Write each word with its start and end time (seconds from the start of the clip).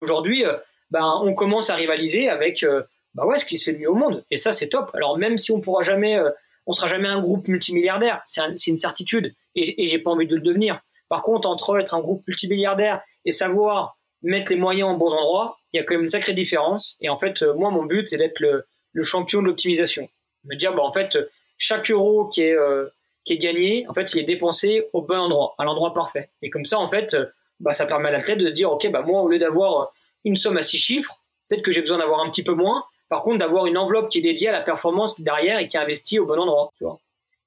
Aujourd'hui, 0.00 0.44
euh, 0.44 0.56
ben, 0.90 1.20
on 1.22 1.34
commence 1.34 1.70
à 1.70 1.74
rivaliser 1.74 2.28
avec 2.28 2.62
euh, 2.62 2.82
bah 3.14 3.26
ouais, 3.26 3.38
ce 3.38 3.44
qui 3.44 3.58
se 3.58 3.70
fait 3.70 3.76
de 3.76 3.80
mieux 3.80 3.90
au 3.90 3.94
monde. 3.94 4.24
Et 4.30 4.36
ça, 4.36 4.52
c'est 4.52 4.68
top. 4.68 4.90
Alors 4.94 5.18
même 5.18 5.36
si 5.36 5.50
on 5.52 5.60
pourra 5.60 5.82
jamais, 5.82 6.16
euh, 6.16 6.30
on 6.66 6.72
sera 6.72 6.86
jamais 6.86 7.08
un 7.08 7.20
groupe 7.20 7.48
multimilliardaire, 7.48 8.20
c'est 8.24 8.40
un- 8.40 8.54
c'est 8.54 8.70
une 8.70 8.78
certitude. 8.78 9.34
Et, 9.54 9.82
et 9.82 9.86
j'ai 9.86 9.98
pas 9.98 10.10
envie 10.10 10.26
de 10.26 10.34
le 10.36 10.40
devenir. 10.40 10.80
Par 11.08 11.22
contre, 11.22 11.48
entre 11.48 11.78
être 11.80 11.94
un 11.94 12.00
groupe 12.00 12.22
multimilliardaire 12.28 13.02
et 13.24 13.32
savoir 13.32 13.96
mettre 14.22 14.52
les 14.52 14.58
moyens 14.58 14.90
en 14.90 14.94
bons 14.94 15.12
endroits, 15.12 15.58
il 15.72 15.78
y 15.78 15.80
a 15.80 15.84
quand 15.84 15.94
même 15.94 16.02
une 16.02 16.08
sacrée 16.08 16.34
différence. 16.34 16.96
Et 17.00 17.08
en 17.08 17.18
fait, 17.18 17.42
moi, 17.42 17.70
mon 17.70 17.84
but, 17.84 18.08
c'est 18.08 18.18
d'être 18.18 18.40
le, 18.40 18.66
champion 19.02 19.40
de 19.40 19.46
l'optimisation. 19.46 20.08
Me 20.44 20.56
dire, 20.56 20.74
bah, 20.74 20.82
en 20.82 20.92
fait, 20.92 21.16
chaque 21.56 21.90
euro 21.90 22.26
qui 22.26 22.42
est, 22.42 22.56
qui 23.24 23.34
est 23.34 23.38
gagné, 23.38 23.86
en 23.88 23.94
fait, 23.94 24.12
il 24.12 24.20
est 24.20 24.24
dépensé 24.24 24.88
au 24.92 25.02
bon 25.02 25.16
endroit, 25.18 25.54
à 25.56 25.64
l'endroit 25.64 25.94
parfait. 25.94 26.30
Et 26.42 26.50
comme 26.50 26.64
ça, 26.64 26.78
en 26.80 26.88
fait, 26.88 27.16
bah, 27.60 27.72
ça 27.72 27.86
permet 27.86 28.08
à 28.08 28.12
l'athlète 28.12 28.38
de 28.38 28.48
se 28.48 28.52
dire, 28.52 28.70
OK, 28.70 28.88
bah, 28.90 29.02
moi, 29.02 29.22
au 29.22 29.28
lieu 29.28 29.38
d'avoir 29.38 29.92
une 30.24 30.36
somme 30.36 30.56
à 30.56 30.62
six 30.62 30.78
chiffres, 30.78 31.18
peut-être 31.48 31.62
que 31.62 31.70
j'ai 31.70 31.80
besoin 31.80 31.98
d'avoir 31.98 32.20
un 32.20 32.30
petit 32.30 32.42
peu 32.42 32.54
moins. 32.54 32.84
Par 33.08 33.22
contre, 33.22 33.38
d'avoir 33.38 33.66
une 33.66 33.78
enveloppe 33.78 34.10
qui 34.10 34.18
est 34.18 34.22
dédiée 34.22 34.48
à 34.48 34.52
la 34.52 34.60
performance 34.60 35.20
derrière 35.20 35.58
et 35.58 35.68
qui 35.68 35.76
est 35.76 35.80
investie 35.80 36.18
au 36.18 36.26
bon 36.26 36.38
endroit. 36.38 36.72
Tu 36.76 36.84
vois. 36.84 36.98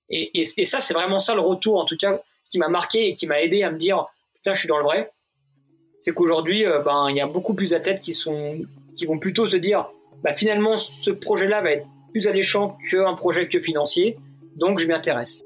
Et, 0.10 0.42
et, 0.42 0.48
et 0.58 0.66
ça, 0.66 0.80
c'est 0.80 0.94
vraiment 0.94 1.20
ça 1.20 1.36
le 1.36 1.42
retour, 1.42 1.78
en 1.78 1.86
tout 1.86 1.98
cas, 1.98 2.20
qui 2.50 2.58
m'a 2.58 2.68
marqué 2.68 3.08
et 3.08 3.14
qui 3.14 3.28
m'a 3.28 3.42
aidé 3.42 3.64
à 3.64 3.72
me 3.72 3.78
dire, 3.78 4.06
putain, 4.36 4.54
je 4.54 4.60
suis 4.60 4.68
dans 4.68 4.78
le 4.78 4.84
vrai. 4.84 5.12
C'est 6.00 6.14
qu'aujourd'hui, 6.14 6.66
euh, 6.66 6.80
ben, 6.80 7.08
il 7.10 7.16
y 7.16 7.22
a 7.22 7.28
beaucoup 7.28 7.54
plus 7.54 7.72
d'athlètes 7.72 8.02
qui 8.02 8.14
sont, 8.14 8.60
qui 8.96 9.06
vont 9.06 9.20
plutôt 9.20 9.46
se 9.46 9.58
dire, 9.58 9.88
bah, 10.24 10.34
finalement, 10.34 10.78
ce 10.78 11.12
projet-là 11.12 11.62
va 11.62 11.72
être 11.72 11.86
plus 12.12 12.28
alléchant 12.28 12.78
qu'un 12.90 13.14
projet 13.14 13.48
que 13.48 13.60
financier. 13.60 14.18
Donc, 14.56 14.80
je 14.80 14.88
m'y 14.88 14.94
intéresse. 14.94 15.46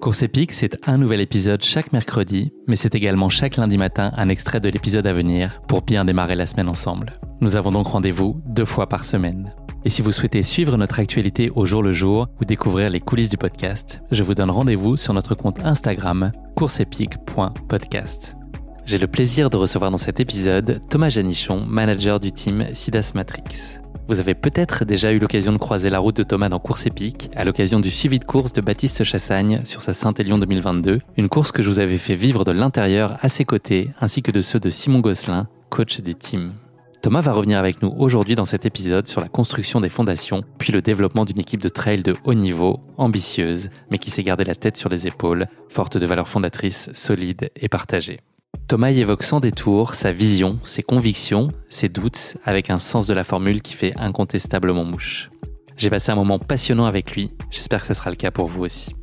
Course 0.00 0.22
épique, 0.22 0.52
c'est 0.52 0.78
un 0.88 0.98
nouvel 0.98 1.20
épisode 1.20 1.64
chaque 1.64 1.92
mercredi, 1.92 2.52
mais 2.68 2.76
c'est 2.76 2.94
également 2.94 3.28
chaque 3.28 3.56
lundi 3.56 3.78
matin 3.78 4.12
un 4.16 4.28
extrait 4.28 4.60
de 4.60 4.68
l'épisode 4.68 5.06
à 5.06 5.12
venir 5.12 5.60
pour 5.66 5.82
bien 5.82 6.04
démarrer 6.04 6.36
la 6.36 6.46
semaine 6.46 6.68
ensemble. 6.68 7.18
Nous 7.40 7.56
avons 7.56 7.72
donc 7.72 7.88
rendez-vous 7.88 8.40
deux 8.46 8.64
fois 8.64 8.88
par 8.88 9.04
semaine. 9.04 9.54
Et 9.84 9.88
si 9.88 10.02
vous 10.02 10.12
souhaitez 10.12 10.42
suivre 10.42 10.76
notre 10.76 11.00
actualité 11.00 11.50
au 11.54 11.64
jour 11.64 11.82
le 11.82 11.92
jour 11.92 12.28
ou 12.40 12.44
découvrir 12.44 12.90
les 12.90 13.00
coulisses 13.00 13.30
du 13.30 13.36
podcast, 13.36 14.02
je 14.10 14.22
vous 14.22 14.34
donne 14.34 14.50
rendez-vous 14.50 14.96
sur 14.96 15.14
notre 15.14 15.34
compte 15.34 15.64
Instagram 15.64 16.30
courseepique.podcast. 16.56 18.36
J'ai 18.84 18.98
le 18.98 19.08
plaisir 19.08 19.50
de 19.50 19.56
recevoir 19.56 19.90
dans 19.90 19.98
cet 19.98 20.20
épisode 20.20 20.80
Thomas 20.88 21.08
Janichon, 21.08 21.64
manager 21.66 22.20
du 22.20 22.32
team 22.32 22.66
Sidas 22.74 23.12
Matrix. 23.14 23.78
Vous 24.08 24.20
avez 24.20 24.34
peut-être 24.34 24.84
déjà 24.84 25.12
eu 25.12 25.18
l'occasion 25.18 25.52
de 25.52 25.58
croiser 25.58 25.90
la 25.90 25.98
route 25.98 26.16
de 26.16 26.22
Thomas 26.22 26.48
dans 26.48 26.60
Course 26.60 26.86
épique 26.86 27.28
à 27.34 27.44
l'occasion 27.44 27.80
du 27.80 27.90
suivi 27.90 28.20
de 28.20 28.24
course 28.24 28.52
de 28.52 28.60
Baptiste 28.60 29.02
Chassagne 29.02 29.62
sur 29.64 29.82
sa 29.82 29.94
Saint-Élion 29.94 30.38
2022, 30.38 31.00
une 31.16 31.28
course 31.28 31.50
que 31.50 31.60
je 31.60 31.68
vous 31.68 31.80
avais 31.80 31.98
fait 31.98 32.14
vivre 32.14 32.44
de 32.44 32.52
l'intérieur 32.52 33.16
à 33.20 33.28
ses 33.28 33.44
côtés 33.44 33.90
ainsi 34.00 34.22
que 34.22 34.30
de 34.30 34.40
ceux 34.40 34.60
de 34.60 34.70
Simon 34.70 35.00
Gosselin, 35.00 35.48
coach 35.70 36.00
du 36.02 36.14
team. 36.14 36.52
Thomas 37.02 37.20
va 37.20 37.32
revenir 37.32 37.58
avec 37.58 37.82
nous 37.82 37.92
aujourd'hui 37.98 38.36
dans 38.36 38.44
cet 38.44 38.64
épisode 38.64 39.08
sur 39.08 39.20
la 39.20 39.28
construction 39.28 39.80
des 39.80 39.88
fondations, 39.88 40.44
puis 40.58 40.72
le 40.72 40.82
développement 40.82 41.24
d'une 41.24 41.40
équipe 41.40 41.62
de 41.62 41.68
trail 41.68 42.02
de 42.02 42.14
haut 42.22 42.34
niveau, 42.34 42.78
ambitieuse, 42.98 43.70
mais 43.90 43.98
qui 43.98 44.12
s'est 44.12 44.22
gardé 44.22 44.44
la 44.44 44.54
tête 44.54 44.76
sur 44.76 44.88
les 44.88 45.08
épaules, 45.08 45.48
forte 45.68 45.98
de 45.98 46.06
valeurs 46.06 46.28
fondatrices 46.28 46.90
solides 46.94 47.50
et 47.56 47.68
partagées. 47.68 48.20
Thomas 48.68 48.90
y 48.90 48.98
évoque 48.98 49.22
sans 49.22 49.38
détour 49.38 49.94
sa 49.94 50.10
vision, 50.10 50.58
ses 50.64 50.82
convictions, 50.82 51.48
ses 51.68 51.88
doutes, 51.88 52.36
avec 52.44 52.68
un 52.68 52.80
sens 52.80 53.06
de 53.06 53.14
la 53.14 53.22
formule 53.22 53.62
qui 53.62 53.74
fait 53.74 53.96
incontestablement 53.96 54.84
mouche. 54.84 55.30
J'ai 55.76 55.88
passé 55.88 56.10
un 56.10 56.16
moment 56.16 56.40
passionnant 56.40 56.86
avec 56.86 57.12
lui, 57.12 57.30
j'espère 57.48 57.80
que 57.80 57.86
ce 57.86 57.94
sera 57.94 58.10
le 58.10 58.16
cas 58.16 58.32
pour 58.32 58.48
vous 58.48 58.64
aussi. 58.64 58.96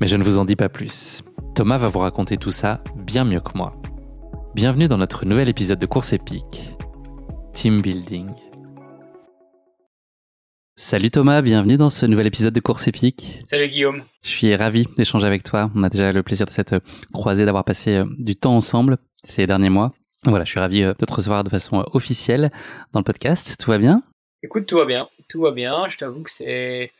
Mais 0.00 0.06
je 0.06 0.16
ne 0.16 0.24
vous 0.24 0.38
en 0.38 0.46
dis 0.46 0.56
pas 0.56 0.70
plus. 0.70 1.20
Thomas 1.54 1.76
va 1.76 1.88
vous 1.88 1.98
raconter 1.98 2.38
tout 2.38 2.50
ça 2.50 2.82
bien 2.96 3.24
mieux 3.24 3.40
que 3.40 3.58
moi. 3.58 3.74
Bienvenue 4.54 4.88
dans 4.88 4.96
notre 4.96 5.26
nouvel 5.26 5.50
épisode 5.50 5.78
de 5.78 5.86
Course 5.86 6.14
épique. 6.14 6.74
Team 7.52 7.82
Building. 7.82 8.30
Salut 10.82 11.10
Thomas, 11.10 11.42
bienvenue 11.42 11.76
dans 11.76 11.90
ce 11.90 12.06
nouvel 12.06 12.26
épisode 12.26 12.54
de 12.54 12.60
Course 12.60 12.88
épique. 12.88 13.42
Salut 13.44 13.68
Guillaume. 13.68 14.02
Je 14.24 14.30
suis 14.30 14.56
ravi 14.56 14.86
d'échanger 14.96 15.26
avec 15.26 15.42
toi. 15.42 15.70
On 15.74 15.82
a 15.82 15.90
déjà 15.90 16.10
le 16.10 16.22
plaisir 16.22 16.46
de 16.46 16.50
cette 16.50 16.72
euh, 16.72 16.80
croisée, 17.12 17.44
d'avoir 17.44 17.66
passé 17.66 17.96
euh, 17.96 18.06
du 18.18 18.34
temps 18.34 18.56
ensemble 18.56 18.96
ces 19.22 19.46
derniers 19.46 19.68
mois. 19.68 19.92
Voilà, 20.24 20.46
je 20.46 20.50
suis 20.52 20.58
ravi 20.58 20.82
euh, 20.82 20.94
de 20.98 21.04
te 21.04 21.12
recevoir 21.12 21.44
de 21.44 21.50
façon 21.50 21.84
officielle 21.92 22.50
dans 22.94 23.00
le 23.00 23.04
podcast. 23.04 23.56
Tout 23.60 23.70
va 23.70 23.76
bien? 23.76 24.02
Écoute, 24.42 24.64
tout 24.64 24.78
va 24.78 24.86
bien. 24.86 25.06
Tout 25.28 25.42
va 25.42 25.50
bien. 25.50 25.86
Je 25.86 25.98
t'avoue 25.98 26.22
que 26.22 26.30
c'est 26.30 26.90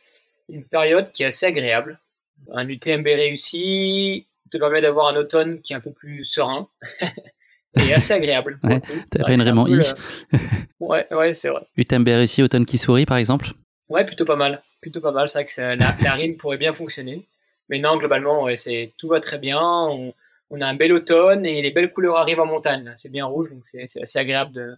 une 0.47 0.63
période 0.63 1.11
qui 1.11 1.23
est 1.23 1.27
assez 1.27 1.47
agréable. 1.47 1.99
Un 2.53 2.67
UTMB 2.67 3.07
réussi 3.07 4.27
te 4.51 4.59
permet 4.59 4.81
d'avoir 4.81 5.07
un 5.07 5.15
automne 5.15 5.59
qui 5.61 5.73
est 5.73 5.75
un 5.75 5.81
peu 5.81 5.91
plus 5.91 6.23
serein. 6.23 6.67
et 7.79 7.93
assez 7.95 8.13
agréable. 8.13 8.59
Ouais, 8.63 8.79
t'as 9.09 9.23
pas 9.23 9.33
une 9.33 9.41
Raymond 9.41 9.65
le- 9.65 9.81
Ouais, 10.79 11.07
ouais, 11.11 11.33
c'est 11.33 11.49
vrai. 11.49 11.61
UTMB 11.77 12.07
réussi, 12.09 12.43
automne 12.43 12.67
qui 12.67 12.77
sourit 12.77 13.07
par 13.07 13.17
exemple? 13.17 13.47
Ouais, 13.91 14.05
plutôt 14.05 14.25
pas 14.25 14.37
mal. 14.37 14.63
C'est 15.27 15.45
que 15.45 16.03
la, 16.03 16.13
rime 16.13 16.37
pourrait 16.37 16.57
bien 16.57 16.73
fonctionner. 16.73 17.27
Mais 17.69 17.79
non, 17.79 17.97
globalement, 17.97 18.47
tout 18.97 19.07
va 19.07 19.19
très 19.19 19.37
bien. 19.37 19.61
On, 19.61 20.13
a 20.59 20.65
un 20.65 20.75
bel 20.75 20.91
automne 20.91 21.45
et 21.45 21.61
les 21.61 21.71
belles 21.71 21.93
couleurs 21.93 22.17
arrivent 22.17 22.39
en 22.39 22.45
montagne. 22.45 22.93
C'est 22.97 23.11
bien 23.11 23.25
rouge, 23.25 23.49
donc 23.51 23.63
c'est 23.63 23.85
c'est 23.87 24.01
assez 24.01 24.19
agréable 24.19 24.51
de, 24.51 24.75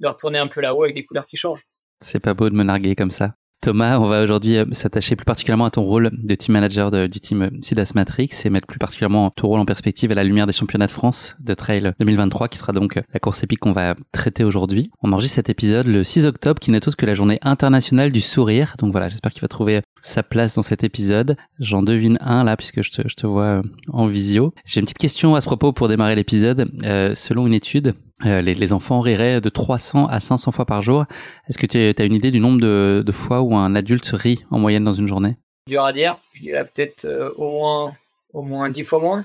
de 0.00 0.08
retourner 0.08 0.38
un 0.38 0.48
peu 0.48 0.60
là-haut 0.60 0.82
avec 0.82 0.94
des 0.94 1.04
couleurs 1.04 1.26
qui 1.26 1.36
changent. 1.36 1.64
C'est 2.00 2.20
pas 2.20 2.34
beau 2.34 2.48
de 2.48 2.54
me 2.54 2.64
narguer 2.64 2.96
comme 2.96 3.10
ça. 3.10 3.34
Thomas, 3.64 3.98
on 3.98 4.08
va 4.08 4.22
aujourd'hui 4.22 4.58
euh, 4.58 4.66
s'attacher 4.72 5.16
plus 5.16 5.24
particulièrement 5.24 5.64
à 5.64 5.70
ton 5.70 5.84
rôle 5.84 6.10
de 6.12 6.34
team 6.34 6.52
manager 6.52 6.90
du 6.90 7.18
team 7.18 7.44
euh, 7.44 7.48
Sidas 7.62 7.92
Matrix 7.94 8.28
et 8.44 8.50
mettre 8.50 8.66
plus 8.66 8.78
particulièrement 8.78 9.30
ton 9.30 9.48
rôle 9.48 9.58
en 9.58 9.64
perspective 9.64 10.12
à 10.12 10.14
la 10.14 10.22
lumière 10.22 10.46
des 10.46 10.52
championnats 10.52 10.86
de 10.86 10.90
France 10.90 11.34
de 11.40 11.54
trail 11.54 11.94
2023 11.98 12.48
qui 12.48 12.58
sera 12.58 12.74
donc 12.74 12.98
euh, 12.98 13.02
la 13.14 13.20
course 13.20 13.42
épique 13.42 13.60
qu'on 13.60 13.72
va 13.72 13.94
traiter 14.12 14.44
aujourd'hui. 14.44 14.90
On 15.02 15.14
enregistre 15.14 15.36
cet 15.36 15.48
épisode 15.48 15.86
le 15.86 16.04
6 16.04 16.26
octobre 16.26 16.60
qui 16.60 16.72
n'est 16.72 16.86
autre 16.86 16.98
que 16.98 17.06
la 17.06 17.14
journée 17.14 17.38
internationale 17.40 18.12
du 18.12 18.20
sourire. 18.20 18.74
Donc 18.78 18.92
voilà, 18.92 19.08
j'espère 19.08 19.32
qu'il 19.32 19.40
va 19.40 19.48
trouver 19.48 19.80
sa 20.02 20.22
place 20.22 20.56
dans 20.56 20.62
cet 20.62 20.84
épisode. 20.84 21.34
J'en 21.58 21.82
devine 21.82 22.18
un 22.20 22.44
là 22.44 22.58
puisque 22.58 22.82
je 22.82 22.90
te, 22.90 23.26
vois 23.26 23.62
en 23.88 24.06
visio. 24.06 24.52
J'ai 24.66 24.80
une 24.80 24.84
petite 24.84 24.98
question 24.98 25.36
à 25.36 25.40
ce 25.40 25.46
propos 25.46 25.72
pour 25.72 25.88
démarrer 25.88 26.16
l'épisode. 26.16 26.70
Selon 27.14 27.46
une 27.46 27.54
étude, 27.54 27.94
euh, 28.24 28.40
les, 28.40 28.54
les 28.54 28.72
enfants 28.72 29.00
riraient 29.00 29.40
de 29.40 29.48
300 29.48 30.06
à 30.06 30.20
500 30.20 30.52
fois 30.52 30.64
par 30.66 30.82
jour. 30.82 31.04
Est-ce 31.48 31.58
que 31.58 31.66
tu 31.66 32.02
as 32.02 32.04
une 32.04 32.14
idée 32.14 32.30
du 32.30 32.40
nombre 32.40 32.60
de, 32.60 33.02
de 33.04 33.12
fois 33.12 33.40
où 33.42 33.56
un 33.56 33.74
adulte 33.74 34.06
rit 34.14 34.44
en 34.50 34.58
moyenne 34.58 34.84
dans 34.84 34.92
une 34.92 35.08
journée? 35.08 35.36
Dur 35.66 35.82
à 35.84 35.92
dire. 35.92 36.16
Je 36.34 36.42
dirais 36.42 36.64
peut-être 36.64 37.04
euh, 37.06 37.30
au 37.36 37.50
moins 37.50 37.94
au 38.32 38.42
moins 38.42 38.70
10 38.70 38.84
fois 38.84 39.00
moins. 39.00 39.24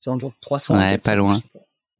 C'est 0.00 0.10
en 0.10 0.18
300. 0.40 0.76
Ouais, 0.78 0.98
pas 0.98 1.14
loin. 1.14 1.38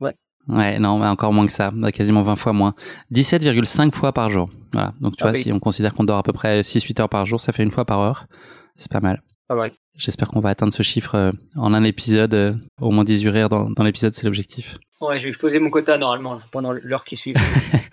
pas. 0.01 0.13
Ouais, 0.49 0.81
non, 0.81 0.99
mais 0.99 1.07
encore 1.07 1.33
moins 1.33 1.47
que 1.47 1.53
ça, 1.53 1.73
quasiment 1.95 2.23
20 2.23 2.35
fois 2.35 2.53
moins. 2.53 2.75
17,5 3.15 3.93
fois 3.93 4.13
par 4.13 4.29
jour. 4.29 4.51
Voilà. 4.73 4.93
Donc 5.01 5.17
tu 5.17 5.23
Ah 5.23 5.29
vois, 5.29 5.37
oui. 5.39 5.45
si 5.45 5.53
on 5.53 5.61
considère 5.61 5.93
qu'on 5.95 6.03
dort 6.03 6.19
à 6.19 6.25
peu 6.25 6.33
près 6.33 6.63
6-8 6.63 7.01
heures 7.03 7.09
par 7.09 7.27
jour, 7.27 7.41
ça 7.41 7.53
fait 7.53 7.63
une 7.63 7.71
fois 7.71 7.85
par 7.85 8.01
heure. 8.01 8.27
C'est 8.75 8.91
pas 8.91 8.99
mal. 9.01 9.23
Pas 9.47 9.55
mal. 9.55 9.71
J'espère 9.97 10.29
qu'on 10.29 10.41
va 10.41 10.51
atteindre 10.51 10.73
ce 10.73 10.83
chiffre 10.83 11.15
euh, 11.15 11.33
en 11.57 11.75
un 11.75 11.85
épisode, 11.85 12.35
euh, 12.35 12.55
au 12.81 12.91
moins 12.91 13.05
18 13.05 13.29
rires 13.29 13.49
dans, 13.49 13.71
dans 13.71 13.85
l'épisode, 13.85 14.15
c'est 14.15 14.25
l'objectif. 14.25 14.79
Ouais, 15.01 15.19
je 15.19 15.25
vais 15.25 15.31
exploser 15.31 15.59
mon 15.59 15.69
quota 15.69 15.99
normalement 15.99 16.39
pendant 16.51 16.73
l'heure 16.73 17.05
qui 17.05 17.17
suit. 17.17 17.35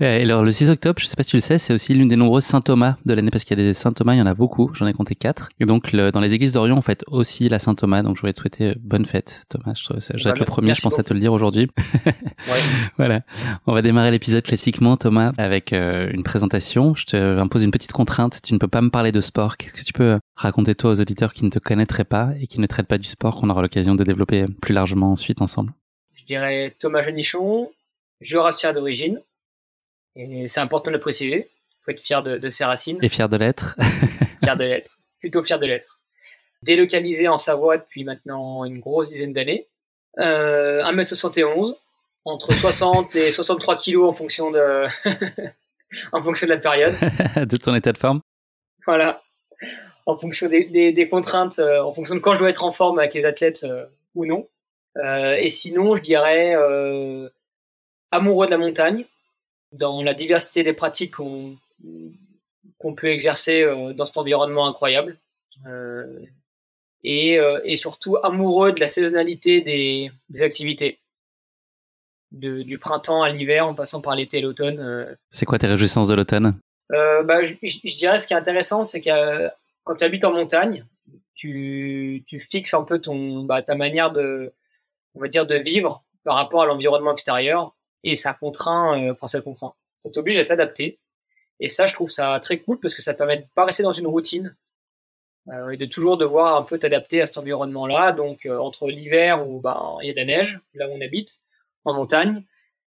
Et 0.00 0.22
alors, 0.22 0.42
le 0.42 0.50
6 0.50 0.70
octobre, 0.70 0.98
je 1.00 1.06
sais 1.06 1.16
pas 1.16 1.22
si 1.22 1.30
tu 1.30 1.36
le 1.36 1.40
sais, 1.40 1.58
c'est 1.58 1.72
aussi 1.72 1.94
l'une 1.94 2.08
des 2.08 2.16
nombreuses 2.16 2.44
Saint 2.44 2.60
Thomas 2.60 2.96
de 3.04 3.14
l'année 3.14 3.30
parce 3.30 3.44
qu'il 3.44 3.58
y 3.58 3.62
a 3.62 3.64
des 3.64 3.74
Saint 3.74 3.92
Thomas, 3.92 4.14
il 4.14 4.18
y 4.18 4.22
en 4.22 4.26
a 4.26 4.34
beaucoup. 4.34 4.70
J'en 4.74 4.86
ai 4.86 4.92
compté 4.92 5.14
quatre. 5.14 5.48
Et 5.60 5.66
donc, 5.66 5.92
le, 5.92 6.10
dans 6.10 6.20
les 6.20 6.34
églises 6.34 6.52
d'Orient, 6.52 6.76
on 6.76 6.82
fête 6.82 7.04
aussi 7.08 7.48
la 7.48 7.58
Saint 7.58 7.74
Thomas. 7.74 8.02
Donc, 8.02 8.16
je 8.16 8.20
voulais 8.20 8.32
te 8.32 8.40
souhaiter 8.40 8.70
euh, 8.70 8.74
bonne 8.80 9.04
fête, 9.04 9.42
Thomas. 9.48 9.74
Je, 9.74 10.16
je 10.16 10.28
être 10.28 10.38
le 10.38 10.44
premier, 10.44 10.74
je 10.74 10.82
pense, 10.82 10.98
à 10.98 11.02
te 11.02 11.14
le 11.14 11.20
dire 11.20 11.32
aujourd'hui. 11.32 11.68
Ouais. 12.46 12.60
voilà. 12.98 13.22
On 13.66 13.72
va 13.72 13.80
démarrer 13.80 14.10
l'épisode 14.10 14.42
classiquement, 14.42 14.96
Thomas, 14.96 15.32
avec 15.38 15.72
euh, 15.72 16.10
une 16.12 16.22
présentation. 16.24 16.94
Je 16.94 17.06
te 17.06 17.38
impose 17.38 17.62
une 17.62 17.70
petite 17.70 17.92
contrainte. 17.92 18.40
Tu 18.42 18.52
ne 18.52 18.58
peux 18.58 18.68
pas 18.68 18.82
me 18.82 18.90
parler 18.90 19.12
de 19.12 19.20
sport. 19.20 19.56
Qu'est-ce 19.56 19.72
que 19.72 19.84
tu 19.84 19.92
peux 19.92 20.18
raconter 20.36 20.74
toi 20.74 20.90
aux 20.90 21.00
auditeurs 21.00 21.32
qui 21.32 21.44
ne 21.44 21.50
te 21.50 21.58
connaîtraient 21.58 22.04
pas 22.04 22.30
et 22.40 22.46
qui 22.46 22.60
ne 22.60 22.66
traitent 22.66 22.88
pas 22.88 22.98
du 22.98 23.08
sport 23.08 23.36
qu'on 23.36 23.48
aura 23.48 23.62
l'occasion 23.62 23.94
de 23.94 24.04
développer 24.04 24.46
plus 24.60 24.74
largement 24.74 25.10
ensuite 25.10 25.40
ensemble? 25.40 25.72
Je 26.12 26.24
dirais 26.24 26.74
Thomas 26.78 27.02
Genichon, 27.02 27.70
jurassien 28.20 28.72
d'origine. 28.72 29.20
Et 30.16 30.48
c'est 30.48 30.60
important 30.60 30.90
de 30.90 30.96
le 30.96 31.00
préciser. 31.00 31.50
Il 31.50 31.84
faut 31.84 31.90
être 31.90 32.00
fier 32.00 32.22
de, 32.22 32.38
de 32.38 32.50
ses 32.50 32.64
racines. 32.64 32.98
Et 33.02 33.08
fier 33.08 33.28
de 33.28 33.36
l'être. 33.36 33.76
fier 34.42 34.56
de 34.56 34.64
l'être. 34.64 34.98
Plutôt 35.20 35.42
fier 35.42 35.58
de 35.58 35.66
l'être. 35.66 36.00
Délocalisé 36.62 37.28
en 37.28 37.38
Savoie 37.38 37.78
depuis 37.78 38.04
maintenant 38.04 38.64
une 38.64 38.80
grosse 38.80 39.08
dizaine 39.10 39.32
d'années. 39.32 39.68
Euh, 40.18 40.82
1m71, 40.82 41.74
entre 42.24 42.52
60 42.54 43.14
et 43.16 43.32
63 43.32 43.76
kilos 43.76 44.08
en 44.08 44.12
fonction 44.12 44.50
de, 44.50 44.86
en 46.12 46.22
fonction 46.22 46.46
de 46.46 46.52
la 46.52 46.58
période. 46.58 46.94
de 47.36 47.56
ton 47.56 47.74
état 47.74 47.92
de 47.92 47.98
forme. 47.98 48.20
Voilà. 48.86 49.22
En 50.06 50.16
fonction 50.16 50.48
des, 50.48 50.64
des, 50.64 50.92
des 50.92 51.08
contraintes, 51.08 51.58
euh, 51.58 51.82
en 51.82 51.92
fonction 51.92 52.14
de 52.14 52.20
quand 52.20 52.34
je 52.34 52.38
dois 52.40 52.50
être 52.50 52.64
en 52.64 52.72
forme 52.72 52.98
avec 52.98 53.14
les 53.14 53.24
athlètes 53.24 53.64
euh, 53.64 53.86
ou 54.14 54.26
non. 54.26 54.48
Euh, 54.98 55.34
et 55.34 55.48
sinon, 55.48 55.96
je 55.96 56.02
dirais 56.02 56.54
euh, 56.56 57.28
amoureux 58.10 58.46
de 58.46 58.50
la 58.50 58.58
montagne, 58.58 59.04
dans 59.74 60.02
la 60.02 60.14
diversité 60.14 60.62
des 60.62 60.72
pratiques 60.72 61.14
qu'on 61.16 61.56
qu'on 62.78 62.94
peut 62.94 63.08
exercer 63.08 63.62
euh, 63.62 63.92
dans 63.92 64.04
cet 64.06 64.16
environnement 64.16 64.66
incroyable. 64.66 65.18
Euh, 65.66 66.20
et, 67.02 67.38
euh, 67.38 67.60
et 67.64 67.76
surtout 67.76 68.16
amoureux 68.22 68.72
de 68.72 68.80
la 68.80 68.88
saisonnalité 68.88 69.60
des, 69.60 70.10
des 70.30 70.42
activités. 70.42 70.98
De, 72.32 72.62
du 72.62 72.78
printemps 72.78 73.22
à 73.22 73.30
l'hiver 73.30 73.64
en 73.68 73.74
passant 73.74 74.00
par 74.00 74.16
l'été 74.16 74.38
et 74.38 74.40
l'automne. 74.40 75.16
C'est 75.30 75.46
quoi 75.46 75.56
tes 75.58 75.68
réjouissances 75.68 76.08
de 76.08 76.14
l'automne? 76.16 76.58
Euh, 76.92 77.22
bah, 77.22 77.44
je, 77.44 77.54
je- 77.62 77.78
je 77.84 77.96
dirais 77.96 78.18
ce 78.18 78.26
qui 78.26 78.34
est 78.34 78.36
intéressant, 78.36 78.82
c'est 78.82 79.00
que 79.00 79.10
euh, 79.10 79.48
quand 79.84 79.94
tu 79.96 80.04
habites 80.04 80.24
en 80.24 80.32
montagne, 80.32 80.84
tu, 81.34 82.24
tu 82.26 82.40
fixes 82.40 82.74
un 82.74 82.82
peu 82.82 83.00
ton, 83.00 83.44
bah, 83.44 83.62
ta 83.62 83.76
manière 83.76 84.10
de, 84.10 84.52
on 85.14 85.20
va 85.20 85.28
dire, 85.28 85.46
de 85.46 85.54
vivre 85.54 86.02
par 86.24 86.34
rapport 86.34 86.62
à 86.62 86.66
l'environnement 86.66 87.12
extérieur, 87.12 87.72
et 88.04 88.16
ça 88.16 88.34
contraint, 88.34 89.00
euh, 89.02 89.12
enfin 89.12 89.26
ça 89.26 89.40
contraint, 89.40 89.74
ça 89.98 90.10
t'oblige 90.10 90.38
à 90.38 90.44
t'adapter. 90.44 91.00
Et 91.60 91.68
ça, 91.68 91.86
je 91.86 91.94
trouve 91.94 92.10
ça 92.10 92.38
très 92.40 92.58
cool 92.58 92.78
parce 92.80 92.94
que 92.94 93.02
ça 93.02 93.14
permet 93.14 93.38
de 93.38 93.46
pas 93.54 93.64
rester 93.64 93.82
dans 93.82 93.92
une 93.92 94.06
routine 94.06 94.56
euh, 95.48 95.70
et 95.70 95.76
de 95.76 95.86
toujours 95.86 96.18
devoir 96.18 96.56
un 96.56 96.62
peu 96.62 96.78
t'adapter 96.78 97.22
à 97.22 97.26
cet 97.26 97.38
environnement-là. 97.38 98.12
Donc 98.12 98.46
euh, 98.46 98.58
entre 98.58 98.88
l'hiver 98.88 99.48
où 99.48 99.60
ben 99.60 99.96
il 100.02 100.08
y 100.08 100.10
a 100.10 100.12
de 100.12 100.18
la 100.18 100.24
neige, 100.24 100.60
là 100.74 100.88
où 100.88 100.92
on 100.92 101.00
habite, 101.00 101.40
en 101.84 101.94
montagne, 101.94 102.44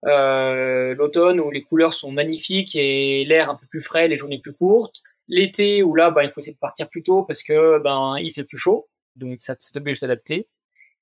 l'automne 0.02 1.40
où 1.40 1.50
les 1.50 1.62
couleurs 1.62 1.92
sont 1.92 2.12
magnifiques 2.12 2.76
et 2.76 3.24
l'air 3.24 3.50
un 3.50 3.56
peu 3.56 3.66
plus 3.66 3.82
frais, 3.82 4.08
les 4.08 4.16
journées 4.16 4.38
plus 4.40 4.52
courtes, 4.52 5.02
l'été 5.28 5.82
où 5.82 5.94
là 5.94 6.10
ben 6.10 6.22
il 6.22 6.30
faut 6.30 6.40
essayer 6.40 6.54
de 6.54 6.58
partir 6.58 6.88
plus 6.88 7.02
tôt 7.02 7.24
parce 7.24 7.42
que 7.42 7.78
ben 7.80 8.16
il 8.18 8.30
fait 8.32 8.44
plus 8.44 8.58
chaud, 8.58 8.88
donc 9.16 9.40
ça 9.40 9.56
t'oblige 9.56 9.98
à 9.98 10.00
t'adapter. 10.02 10.48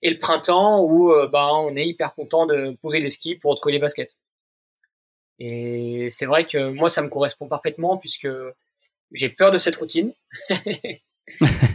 Et 0.03 0.11
le 0.11 0.19
printemps 0.19 0.83
où 0.83 1.13
euh, 1.13 1.29
ben 1.29 1.49
on 1.53 1.77
est 1.77 1.87
hyper 1.87 2.15
content 2.15 2.47
de 2.47 2.77
poser 2.83 3.01
les 3.01 3.11
skis 3.11 3.37
pour 3.37 3.53
retrouver 3.53 3.73
les 3.73 3.79
baskets. 3.79 4.19
Et 5.39 6.09
c'est 6.11 6.27
vrai 6.27 6.47
que 6.47 6.71
moi 6.71 6.89
ça 6.89 7.03
me 7.03 7.09
correspond 7.09 7.49
parfaitement 7.49 7.97
puisque 7.97 8.29
j'ai 9.13 9.29
peur 9.29 9.51
de 9.51 9.59
cette 9.59 9.77
routine 9.77 10.13
et 10.51 11.03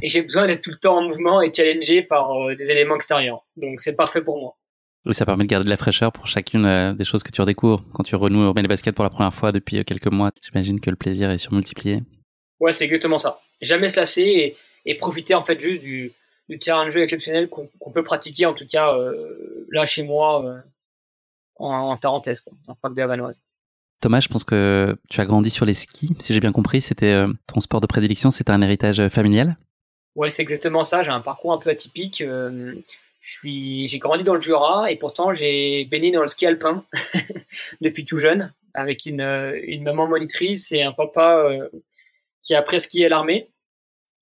j'ai 0.04 0.22
besoin 0.22 0.48
d'être 0.48 0.62
tout 0.62 0.70
le 0.70 0.78
temps 0.78 0.98
en 0.98 1.08
mouvement 1.08 1.42
et 1.42 1.52
challengé 1.52 2.02
par 2.02 2.32
euh, 2.34 2.56
des 2.56 2.70
éléments 2.72 2.96
extérieurs. 2.96 3.46
Donc 3.58 3.82
c'est 3.82 3.96
parfait 3.96 4.22
pour 4.22 4.40
moi. 4.40 4.56
Et 5.10 5.14
ça 5.14 5.26
permet 5.26 5.46
de 5.46 5.50
garder 5.50 5.66
de 5.66 5.70
la 5.70 5.78
fraîcheur 5.78 6.12
pour 6.12 6.28
chacune 6.28 6.66
euh, 6.66 6.94
des 6.94 7.06
choses 7.06 7.24
que 7.24 7.32
tu 7.32 7.42
redécouvres. 7.42 7.84
Quand 7.94 8.04
tu 8.04 8.16
renoues 8.16 8.48
remets 8.48 8.62
les 8.62 8.68
baskets 8.68 8.96
pour 8.96 9.04
la 9.04 9.10
première 9.10 9.34
fois 9.34 9.52
depuis 9.52 9.84
quelques 9.86 10.08
mois, 10.12 10.32
j'imagine 10.42 10.80
que 10.80 10.90
le 10.90 10.96
plaisir 10.96 11.32
est 11.32 11.38
surmultiplié. 11.38 12.02
Ouais, 12.60 12.72
c'est 12.72 12.86
exactement 12.86 13.18
ça. 13.18 13.40
Jamais 13.62 13.90
se 13.90 14.00
lasser 14.00 14.22
et, 14.22 14.58
et 14.86 14.96
profiter 14.96 15.34
en 15.34 15.44
fait 15.44 15.60
juste 15.60 15.82
du, 15.82 16.12
du 16.50 16.58
terrain 16.58 16.86
de 16.86 16.90
jeu 16.90 17.04
exceptionnel 17.04 17.48
qu'on 17.48 17.92
peut 17.94 18.04
pratiquer 18.04 18.46
en 18.46 18.54
tout 18.54 18.68
cas 18.68 18.96
euh, 18.96 19.68
là 19.72 19.86
chez 19.86 20.04
moi 20.04 20.44
euh, 20.44 20.60
en, 21.56 21.70
en 21.70 21.98
Tarentaise, 21.98 22.42
quoi, 22.42 22.54
en 22.68 22.76
parc 22.76 22.96
des 22.96 23.02
Havanoises. 23.02 23.44
Thomas, 24.02 24.22
je 24.22 24.30
pense 24.30 24.44
que 24.44 24.98
tu 25.10 25.22
as 25.22 25.26
grandi 25.26 25.50
sur 25.50 25.66
les 25.66 25.74
skis. 25.74 26.16
Si 26.20 26.34
j'ai 26.34 26.40
bien 26.40 26.54
compris, 26.54 26.82
c'était 26.82 27.12
euh, 27.12 27.28
ton 27.48 27.60
sport 27.60 27.82
de 27.82 27.88
prédilection, 27.88 28.32
c'était 28.32 28.52
un 28.52 28.62
héritage 28.62 29.08
familial? 29.10 29.58
Ouais, 30.16 30.30
c'est 30.30 30.42
exactement 30.42 30.84
ça. 30.84 31.04
J'ai 31.04 31.12
un 31.12 31.20
parcours 31.20 31.54
un 31.54 31.58
peu 31.58 31.70
atypique. 31.70 32.22
Euh, 32.22 32.76
j'ai 33.22 34.00
grandi 34.00 34.24
dans 34.24 34.34
le 34.34 34.40
Jura 34.40 34.90
et 34.90 34.96
pourtant 34.96 35.34
j'ai 35.34 35.86
baigné 35.86 36.12
dans 36.12 36.22
le 36.22 36.30
ski 36.30 36.48
alpin 36.48 36.86
depuis 37.82 38.06
tout 38.06 38.18
jeune, 38.18 38.54
avec 38.74 39.06
une, 39.06 39.22
une 39.64 39.84
maman 39.84 40.08
monitrice 40.08 40.72
et 40.72 40.82
un 40.82 40.94
papa 40.94 41.50
qui 42.42 42.56
a 42.56 42.60
appris 42.60 42.78
à 42.78 42.80
skier 42.80 43.08
à 43.08 43.10
l'armée, 43.10 43.50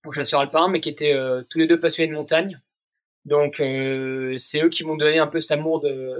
au 0.05 0.11
chasseur 0.11 0.39
alpin, 0.39 0.67
mais 0.69 0.79
qui 0.79 0.89
étaient 0.89 1.13
euh, 1.13 1.43
tous 1.49 1.57
les 1.59 1.67
deux 1.67 1.79
passionnés 1.79 2.09
de 2.09 2.15
montagne. 2.15 2.59
Donc 3.25 3.59
euh, 3.59 4.37
c'est 4.37 4.61
eux 4.61 4.69
qui 4.69 4.85
m'ont 4.85 4.95
donné 4.95 5.19
un 5.19 5.27
peu 5.27 5.41
cet 5.41 5.51
amour 5.51 5.81
de, 5.81 6.15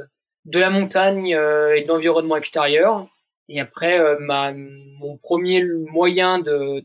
de 0.46 0.60
la 0.60 0.70
montagne 0.70 1.34
euh, 1.36 1.76
et 1.76 1.84
de 1.84 1.88
l'environnement 1.88 2.36
extérieur. 2.38 3.08
Et 3.50 3.62
après, 3.62 3.98
ma, 4.20 4.52
mon 4.54 5.16
premier 5.16 5.64
moyen 5.64 6.40
de, 6.40 6.52
de, 6.52 6.84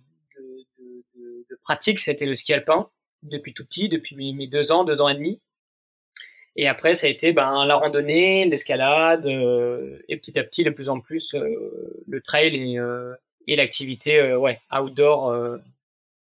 de, 0.79 1.45
de- 1.51 1.59
pratique, 1.65 1.99
c'était 1.99 2.27
le 2.27 2.37
ski 2.37 2.55
alpin 2.55 2.89
depuis 3.25 3.53
tout 3.53 3.65
petit, 3.65 3.89
depuis 3.89 4.15
mes, 4.33 4.47
deux 4.47 4.71
ans, 4.71 4.85
deux 4.85 5.01
ans 5.01 5.09
et 5.09 5.15
demi. 5.15 5.41
Et 6.55 6.69
après, 6.69 6.95
ça 6.95 7.09
a 7.09 7.11
été 7.11 7.33
ben, 7.33 7.65
la 7.65 7.75
randonnée, 7.75 8.45
l'escalade, 8.45 9.27
et 9.27 10.17
petit 10.17 10.39
à 10.39 10.45
petit, 10.45 10.63
de 10.63 10.71
plus 10.71 10.89
en 10.89 11.01
plus, 11.01 11.35
le 11.35 12.21
trail 12.21 12.55
et, 12.55 12.79
et 13.49 13.57
l'activité 13.57 14.35
ouais, 14.37 14.61
outdoor 14.71 15.59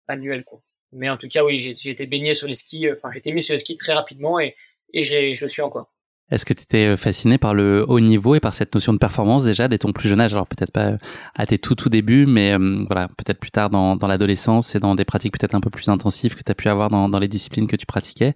euh, 0.09 0.15
annuelle. 0.15 0.45
Quoi. 0.45 0.61
Mais 0.93 1.09
en 1.09 1.17
tout 1.17 1.29
cas, 1.29 1.45
oui, 1.45 1.61
j'ai 1.61 1.91
été 1.91 2.07
baigné 2.07 2.35
sur 2.35 2.49
les 2.49 2.55
skis, 2.55 2.87
euh, 2.87 2.95
enfin, 2.97 3.15
été 3.15 3.33
mis 3.33 3.43
sur 3.43 3.55
les 3.55 3.59
skis 3.59 3.77
très 3.77 3.93
rapidement 3.93 4.41
et, 4.41 4.55
et 4.93 5.05
je 5.05 5.45
le 5.45 5.49
suis 5.49 5.63
encore. 5.63 5.93
Est-ce 6.31 6.45
que 6.45 6.53
tu 6.53 6.63
étais 6.63 6.95
fasciné 6.99 7.39
par 7.39 7.55
le 7.55 7.87
haut 7.89 8.01
niveau 8.01 8.35
et 8.35 8.41
par 8.41 8.53
cette 8.53 8.75
notion 8.75 8.93
de 8.93 8.99
performance 8.99 9.45
déjà 9.45 9.67
dès 9.67 9.79
ton 9.79 9.95
plus 9.95 10.11
jeune 10.11 10.21
âge? 10.21 10.35
Alors 10.35 10.47
peut-être 10.47 10.73
pas 10.73 10.89
euh, 10.89 10.97
à 11.39 11.47
tes 11.47 11.59
tout 11.59 11.75
tout 11.75 11.89
débuts, 11.89 12.27
mais 12.27 12.53
euh, 12.53 12.85
voilà, 12.87 13.09
peut-être 13.09 13.41
plus 13.41 13.51
tard 13.51 13.71
dans, 13.71 13.97
dans 13.97 14.07
l'adolescence 14.07 14.75
et 14.75 14.79
dans 14.79 14.95
des 14.95 15.07
pratiques 15.07 15.39
peut-être 15.39 15.55
un 15.55 15.61
peu 15.61 15.71
plus 15.71 15.89
intensives 15.89 16.37
que 16.37 16.43
tu 16.43 16.53
as 16.53 16.55
pu 16.55 16.69
avoir 16.69 16.91
dans, 16.91 17.09
dans 17.09 17.19
les 17.19 17.29
disciplines 17.29 17.67
que 17.67 17.77
tu 17.77 17.87
pratiquais. 17.87 18.35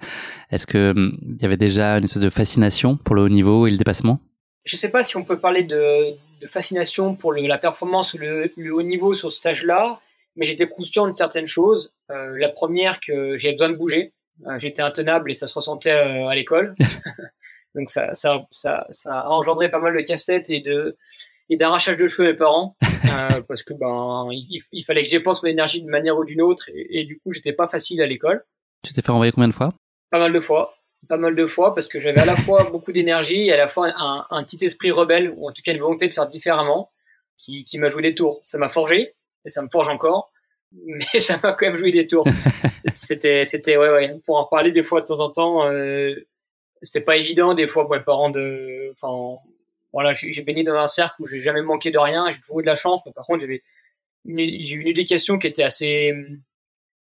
Est-ce 0.51 0.67
que 0.67 0.95
il 0.97 1.43
y 1.43 1.45
avait 1.45 1.59
déjà 1.59 1.99
une 1.99 2.05
espèce 2.05 2.23
de 2.23 2.31
fascination 2.31 2.97
pour 2.97 3.15
le 3.15 3.21
haut 3.21 3.29
niveau 3.29 3.67
et 3.67 3.71
le 3.71 3.77
dépassement? 3.77 4.21
Je 4.65 4.77
sais 4.77 4.91
pas 4.91 5.03
si 5.03 5.19
on 5.19 5.25
peut 5.25 5.39
parler 5.39 5.63
de, 5.65 6.13
de 6.41 6.47
fascination 6.47 7.15
pour 7.15 7.33
le, 7.33 7.47
la 7.47 7.59
performance 7.59 8.15
le, 8.15 8.51
le 8.57 8.75
haut 8.75 8.83
niveau 8.83 9.13
sur 9.13 9.31
ce 9.31 9.37
stage-là, 9.37 10.01
mais 10.37 10.45
j'étais 10.45 10.69
conscient 10.69 11.07
de 11.09 11.17
certaines 11.17 11.47
choses. 11.47 11.95
Euh, 12.11 12.37
la 12.39 12.49
première, 12.49 13.01
que 13.01 13.37
j'avais 13.37 13.55
besoin 13.55 13.71
de 13.71 13.77
bouger. 13.77 14.13
Euh, 14.47 14.59
j'étais 14.59 14.83
intenable 14.83 15.31
et 15.31 15.35
ça 15.35 15.47
se 15.47 15.55
ressentait 15.55 15.93
euh, 15.93 16.27
à 16.27 16.35
l'école. 16.35 16.75
Donc 17.75 17.89
ça, 17.89 18.13
ça, 18.15 18.47
ça, 18.51 18.87
ça 18.91 19.21
a 19.21 19.29
engendré 19.29 19.71
pas 19.71 19.79
mal 19.79 19.97
de 19.97 20.01
casse-tête 20.03 20.51
et 20.51 20.61
de 20.61 20.97
et 21.49 21.57
d'arrachage 21.57 21.97
de 21.97 22.07
cheveux 22.07 22.29
à 22.29 22.33
mes 22.33 22.37
parents. 22.37 22.77
Euh, 22.83 23.43
parce 23.49 23.63
que 23.63 23.75
ben 23.75 24.29
il, 24.33 24.63
il 24.73 24.85
fallait 24.85 25.03
que 25.03 25.09
j'épense 25.09 25.43
mon 25.43 25.49
énergie 25.49 25.81
d'une 25.81 25.91
manière 25.91 26.17
ou 26.17 26.25
d'une 26.25 26.43
autre. 26.43 26.69
Et, 26.75 27.01
et 27.01 27.05
du 27.05 27.19
coup 27.19 27.33
j'étais 27.33 27.53
pas 27.53 27.69
facile 27.69 28.01
à 28.03 28.07
l'école. 28.07 28.45
Tu 28.83 28.93
t'es 28.93 29.03
fait 29.03 29.13
renvoyer 29.13 29.33
combien 29.33 29.49
de 29.49 29.55
fois? 29.55 29.71
Pas 30.11 30.19
mal 30.19 30.33
de 30.33 30.41
fois. 30.41 30.77
Pas 31.09 31.17
mal 31.17 31.35
de 31.35 31.47
fois 31.47 31.75
parce 31.75 31.89
que 31.89 31.99
j'avais 31.99 32.21
à 32.21 32.25
la 32.25 32.37
fois 32.37 32.69
beaucoup 32.73 32.93
d'énergie 32.93 33.49
et 33.49 33.53
à 33.53 33.57
la 33.57 33.69
fois 33.69 33.93
un, 33.97 34.27
un 34.31 34.45
petit 34.45 34.65
esprit 34.65 34.91
rebelle 34.91 35.33
ou 35.37 35.49
en 35.49 35.53
tout 35.53 35.63
cas 35.63 35.73
une 35.73 35.81
volonté 35.81 36.09
de 36.09 36.13
faire 36.13 36.27
différemment 36.27 36.91
qui, 37.39 37.65
qui 37.65 37.79
m'a 37.79 37.89
joué 37.89 38.03
des 38.03 38.15
tours. 38.15 38.41
Ça 38.43 38.59
m'a 38.59 38.69
forgé 38.69 39.15
et 39.45 39.51
ça 39.51 39.63
me 39.63 39.69
forge 39.69 39.89
encore. 39.89 40.31
Mais 40.73 41.21
ça 41.21 41.39
m'a 41.43 41.53
quand 41.53 41.67
même 41.67 41.77
joué 41.77 41.91
des 41.91 42.07
tours. 42.07 42.27
C'était 42.95 43.45
c'était 43.45 43.77
ouais 43.77 43.91
ouais. 43.91 44.19
Pour 44.25 44.37
en 44.37 44.45
reparler 44.45 44.71
des 44.73 44.83
fois 44.83 45.01
de 45.01 45.07
temps 45.07 45.21
en 45.21 45.31
temps 45.31 45.67
euh, 45.67 46.15
c'était 46.83 47.01
pas 47.01 47.17
évident 47.17 47.55
des 47.55 47.69
fois 47.69 47.85
pour 47.85 47.95
les 47.95 48.03
parents 48.03 48.31
de 48.31 48.91
enfin 48.93 49.39
voilà 49.93 50.13
j'ai 50.13 50.43
baigné 50.43 50.65
dans 50.65 50.75
un 50.75 50.87
cercle 50.87 51.21
où 51.21 51.27
j'ai 51.27 51.41
jamais 51.41 51.63
manqué 51.63 51.91
de 51.91 51.99
rien 51.99 52.31
j'ai 52.31 52.41
toujours 52.41 52.61
eu 52.61 52.63
de 52.63 52.69
la 52.69 52.75
chance. 52.75 53.01
Mais 53.07 53.13
par 53.13 53.27
contre 53.27 53.41
j'avais 53.41 53.63
une, 54.25 54.39
j'ai 54.39 54.75
eu 54.75 54.81
une 54.81 54.89
éducation 54.89 55.39
qui 55.39 55.47
était 55.47 55.63
assez 55.63 56.13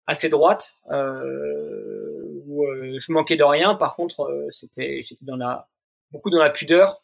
assez 0.06 0.28
droite 0.28 0.78
euh, 0.90 2.42
où 2.46 2.66
euh, 2.66 2.96
je 2.98 3.12
manquais 3.12 3.36
de 3.36 3.44
rien. 3.44 3.74
Par 3.74 3.96
contre 3.96 4.22
euh, 4.22 4.48
c'était 4.50 5.00
j'étais 5.02 5.24
dans 5.24 5.36
la 5.36 5.68
beaucoup 6.10 6.30
dans 6.30 6.42
la 6.42 6.50
pudeur. 6.50 7.02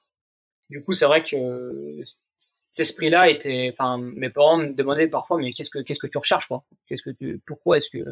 Du 0.70 0.82
coup 0.82 0.92
c'est 0.92 1.06
vrai 1.06 1.22
que 1.22 2.02
cet 2.36 2.80
esprit 2.80 3.10
là 3.10 3.28
était 3.28 3.70
enfin 3.72 3.98
mes 3.98 4.30
parents 4.30 4.58
me 4.58 4.72
demandaient 4.72 5.08
parfois 5.08 5.38
mais 5.38 5.52
qu'est-ce 5.52 5.70
que 5.70 5.78
qu'est-ce 5.78 5.98
que 5.98 6.06
tu 6.06 6.18
recherches 6.18 6.46
quoi 6.46 6.64
qu'est-ce 6.86 7.02
que 7.02 7.10
tu 7.10 7.40
pourquoi 7.46 7.78
est-ce 7.78 7.90
que 7.90 8.04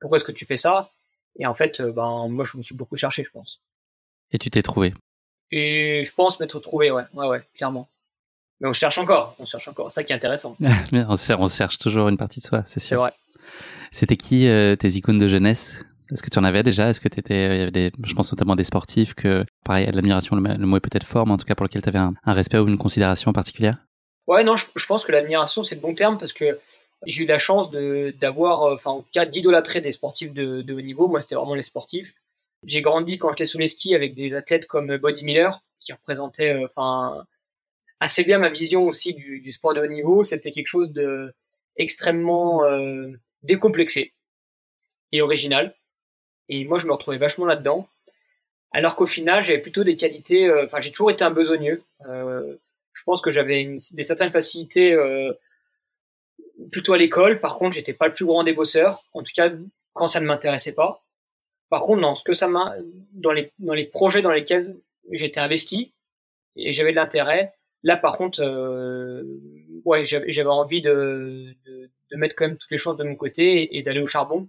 pourquoi 0.00 0.16
est-ce 0.16 0.24
que 0.24 0.32
tu 0.32 0.46
fais 0.46 0.56
ça? 0.56 0.90
Et 1.38 1.46
en 1.46 1.54
fait 1.54 1.80
euh, 1.80 1.92
ben 1.92 2.28
moi 2.28 2.44
je 2.44 2.56
me 2.56 2.62
suis 2.62 2.74
beaucoup 2.74 2.96
cherché 2.96 3.24
je 3.24 3.30
pense 3.30 3.60
Et 4.30 4.38
tu 4.38 4.50
t'es 4.50 4.62
trouvé 4.62 4.94
et 5.50 6.02
je 6.04 6.14
pense 6.14 6.40
m'être 6.40 6.60
trouvé 6.60 6.90
ouais 6.90 7.04
ouais 7.14 7.26
ouais 7.26 7.42
clairement 7.54 7.88
Mais 8.60 8.68
on 8.68 8.72
cherche 8.72 8.98
encore, 8.98 9.34
on 9.38 9.44
cherche 9.44 9.68
encore. 9.68 9.90
C'est 9.90 9.96
ça 9.96 10.04
qui 10.04 10.12
est 10.12 10.16
intéressant. 10.16 10.56
on, 10.92 11.16
cherche, 11.16 11.40
on 11.40 11.48
cherche 11.48 11.78
toujours 11.78 12.08
une 12.08 12.16
partie 12.16 12.40
de 12.40 12.46
soi, 12.46 12.62
c'est 12.66 12.80
sûr. 12.80 12.88
C'est 12.88 12.94
vrai. 12.96 13.12
C'était 13.90 14.16
qui 14.16 14.46
euh, 14.46 14.76
tes 14.76 14.88
icônes 14.88 15.18
de 15.18 15.28
jeunesse? 15.28 15.82
Est-ce 16.10 16.22
que 16.22 16.30
tu 16.30 16.38
en 16.38 16.44
avais 16.44 16.62
déjà? 16.62 16.88
Est-ce 16.88 17.00
que 17.00 17.08
tu 17.08 17.18
étais, 17.18 17.56
il 17.56 17.58
y 17.58 17.62
avait 17.62 17.70
des, 17.70 17.92
je 18.04 18.14
pense 18.14 18.32
notamment 18.32 18.56
des 18.56 18.64
sportifs 18.64 19.14
que, 19.14 19.44
pareil, 19.64 19.90
l'admiration, 19.92 20.36
le, 20.36 20.66
mot 20.66 20.76
est 20.76 20.80
peut-être 20.80 21.06
fort, 21.06 21.26
mais 21.26 21.32
en 21.32 21.36
tout 21.36 21.46
cas 21.46 21.54
pour 21.54 21.64
lequel 21.64 21.82
tu 21.82 21.88
avais 21.88 21.98
un, 21.98 22.14
respect 22.26 22.58
ou 22.58 22.68
une 22.68 22.78
considération 22.78 23.32
particulière? 23.32 23.76
Ouais, 24.26 24.44
non, 24.44 24.56
je, 24.56 24.86
pense 24.86 25.04
que 25.04 25.12
l'admiration 25.12 25.64
c'est 25.64 25.74
le 25.74 25.80
bon 25.80 25.94
terme 25.94 26.18
parce 26.18 26.32
que 26.32 26.58
j'ai 27.06 27.24
eu 27.24 27.26
la 27.26 27.38
chance 27.38 27.70
d'avoir, 27.70 28.62
euh, 28.62 28.74
enfin 28.74 28.90
en 28.90 29.00
tout 29.00 29.10
cas 29.12 29.26
d'idolâtrer 29.26 29.80
des 29.80 29.92
sportifs 29.92 30.32
de, 30.32 30.62
de 30.62 30.74
haut 30.74 30.80
niveau. 30.80 31.08
Moi, 31.08 31.20
c'était 31.20 31.34
vraiment 31.34 31.56
les 31.56 31.64
sportifs. 31.64 32.14
J'ai 32.64 32.80
grandi 32.80 33.18
quand 33.18 33.30
j'étais 33.30 33.46
sous 33.46 33.58
les 33.58 33.66
skis 33.66 33.94
avec 33.94 34.14
des 34.14 34.34
athlètes 34.34 34.66
comme 34.66 34.96
Body 34.96 35.24
Miller 35.24 35.62
qui 35.80 35.92
représentaient, 35.92 36.54
euh, 36.54 36.66
enfin 36.66 37.24
assez 38.02 38.24
bien 38.24 38.38
ma 38.38 38.48
vision 38.48 38.84
aussi 38.84 39.14
du, 39.14 39.52
sport 39.52 39.74
de 39.74 39.80
haut 39.80 39.86
niveau. 39.86 40.22
C'était 40.24 40.50
quelque 40.50 40.66
chose 40.66 40.92
de 40.92 41.32
euh, 41.78 43.16
décomplexé 43.42 44.12
et 45.12 45.22
original. 45.22 45.74
Et 46.48 46.64
moi, 46.64 46.78
je 46.78 46.86
me 46.86 46.92
retrouvais 46.92 47.18
vachement 47.18 47.46
là-dedans. 47.46 47.88
Alors 48.72 48.96
qu'au 48.96 49.06
final, 49.06 49.42
j'avais 49.42 49.60
plutôt 49.60 49.84
des 49.84 49.96
qualités. 49.96 50.46
Euh, 50.46 50.64
enfin, 50.64 50.80
j'ai 50.80 50.90
toujours 50.90 51.10
été 51.10 51.24
un 51.24 51.30
besogneux. 51.30 51.82
Euh, 52.08 52.56
je 52.92 53.02
pense 53.04 53.20
que 53.20 53.30
j'avais 53.30 53.76
des 53.92 54.04
certaines 54.04 54.30
facilités 54.30 54.92
euh, 54.92 55.32
plutôt 56.70 56.92
à 56.94 56.98
l'école. 56.98 57.40
Par 57.40 57.58
contre, 57.58 57.74
j'étais 57.74 57.92
pas 57.92 58.08
le 58.08 58.14
plus 58.14 58.24
grand 58.24 58.44
des 58.44 58.52
bosseurs. 58.52 59.04
En 59.12 59.22
tout 59.22 59.32
cas, 59.34 59.50
quand 59.92 60.08
ça 60.08 60.20
ne 60.20 60.26
m'intéressait 60.26 60.72
pas. 60.72 61.02
Par 61.68 61.82
contre, 61.82 62.02
dans 62.02 62.14
ce 62.14 62.24
que 62.24 62.34
ça 62.34 62.48
m'a, 62.48 62.74
dans 63.12 63.32
les 63.32 63.50
dans 63.58 63.74
les 63.74 63.86
projets 63.86 64.22
dans 64.22 64.30
lesquels 64.30 64.76
j'étais 65.10 65.40
investi 65.40 65.92
et 66.56 66.74
j'avais 66.74 66.90
de 66.90 66.96
l'intérêt, 66.96 67.54
Là, 67.82 67.96
par 67.96 68.16
contre, 68.16 68.40
euh, 68.42 69.24
ouais, 69.84 70.04
j'avais 70.04 70.48
envie 70.48 70.80
de, 70.80 71.54
de, 71.64 71.90
de, 72.10 72.16
mettre 72.16 72.36
quand 72.36 72.46
même 72.46 72.56
toutes 72.56 72.70
les 72.70 72.76
choses 72.76 72.96
de 72.96 73.04
mon 73.04 73.16
côté 73.16 73.76
et, 73.76 73.82
d'aller 73.82 74.00
au 74.00 74.06
charbon. 74.06 74.48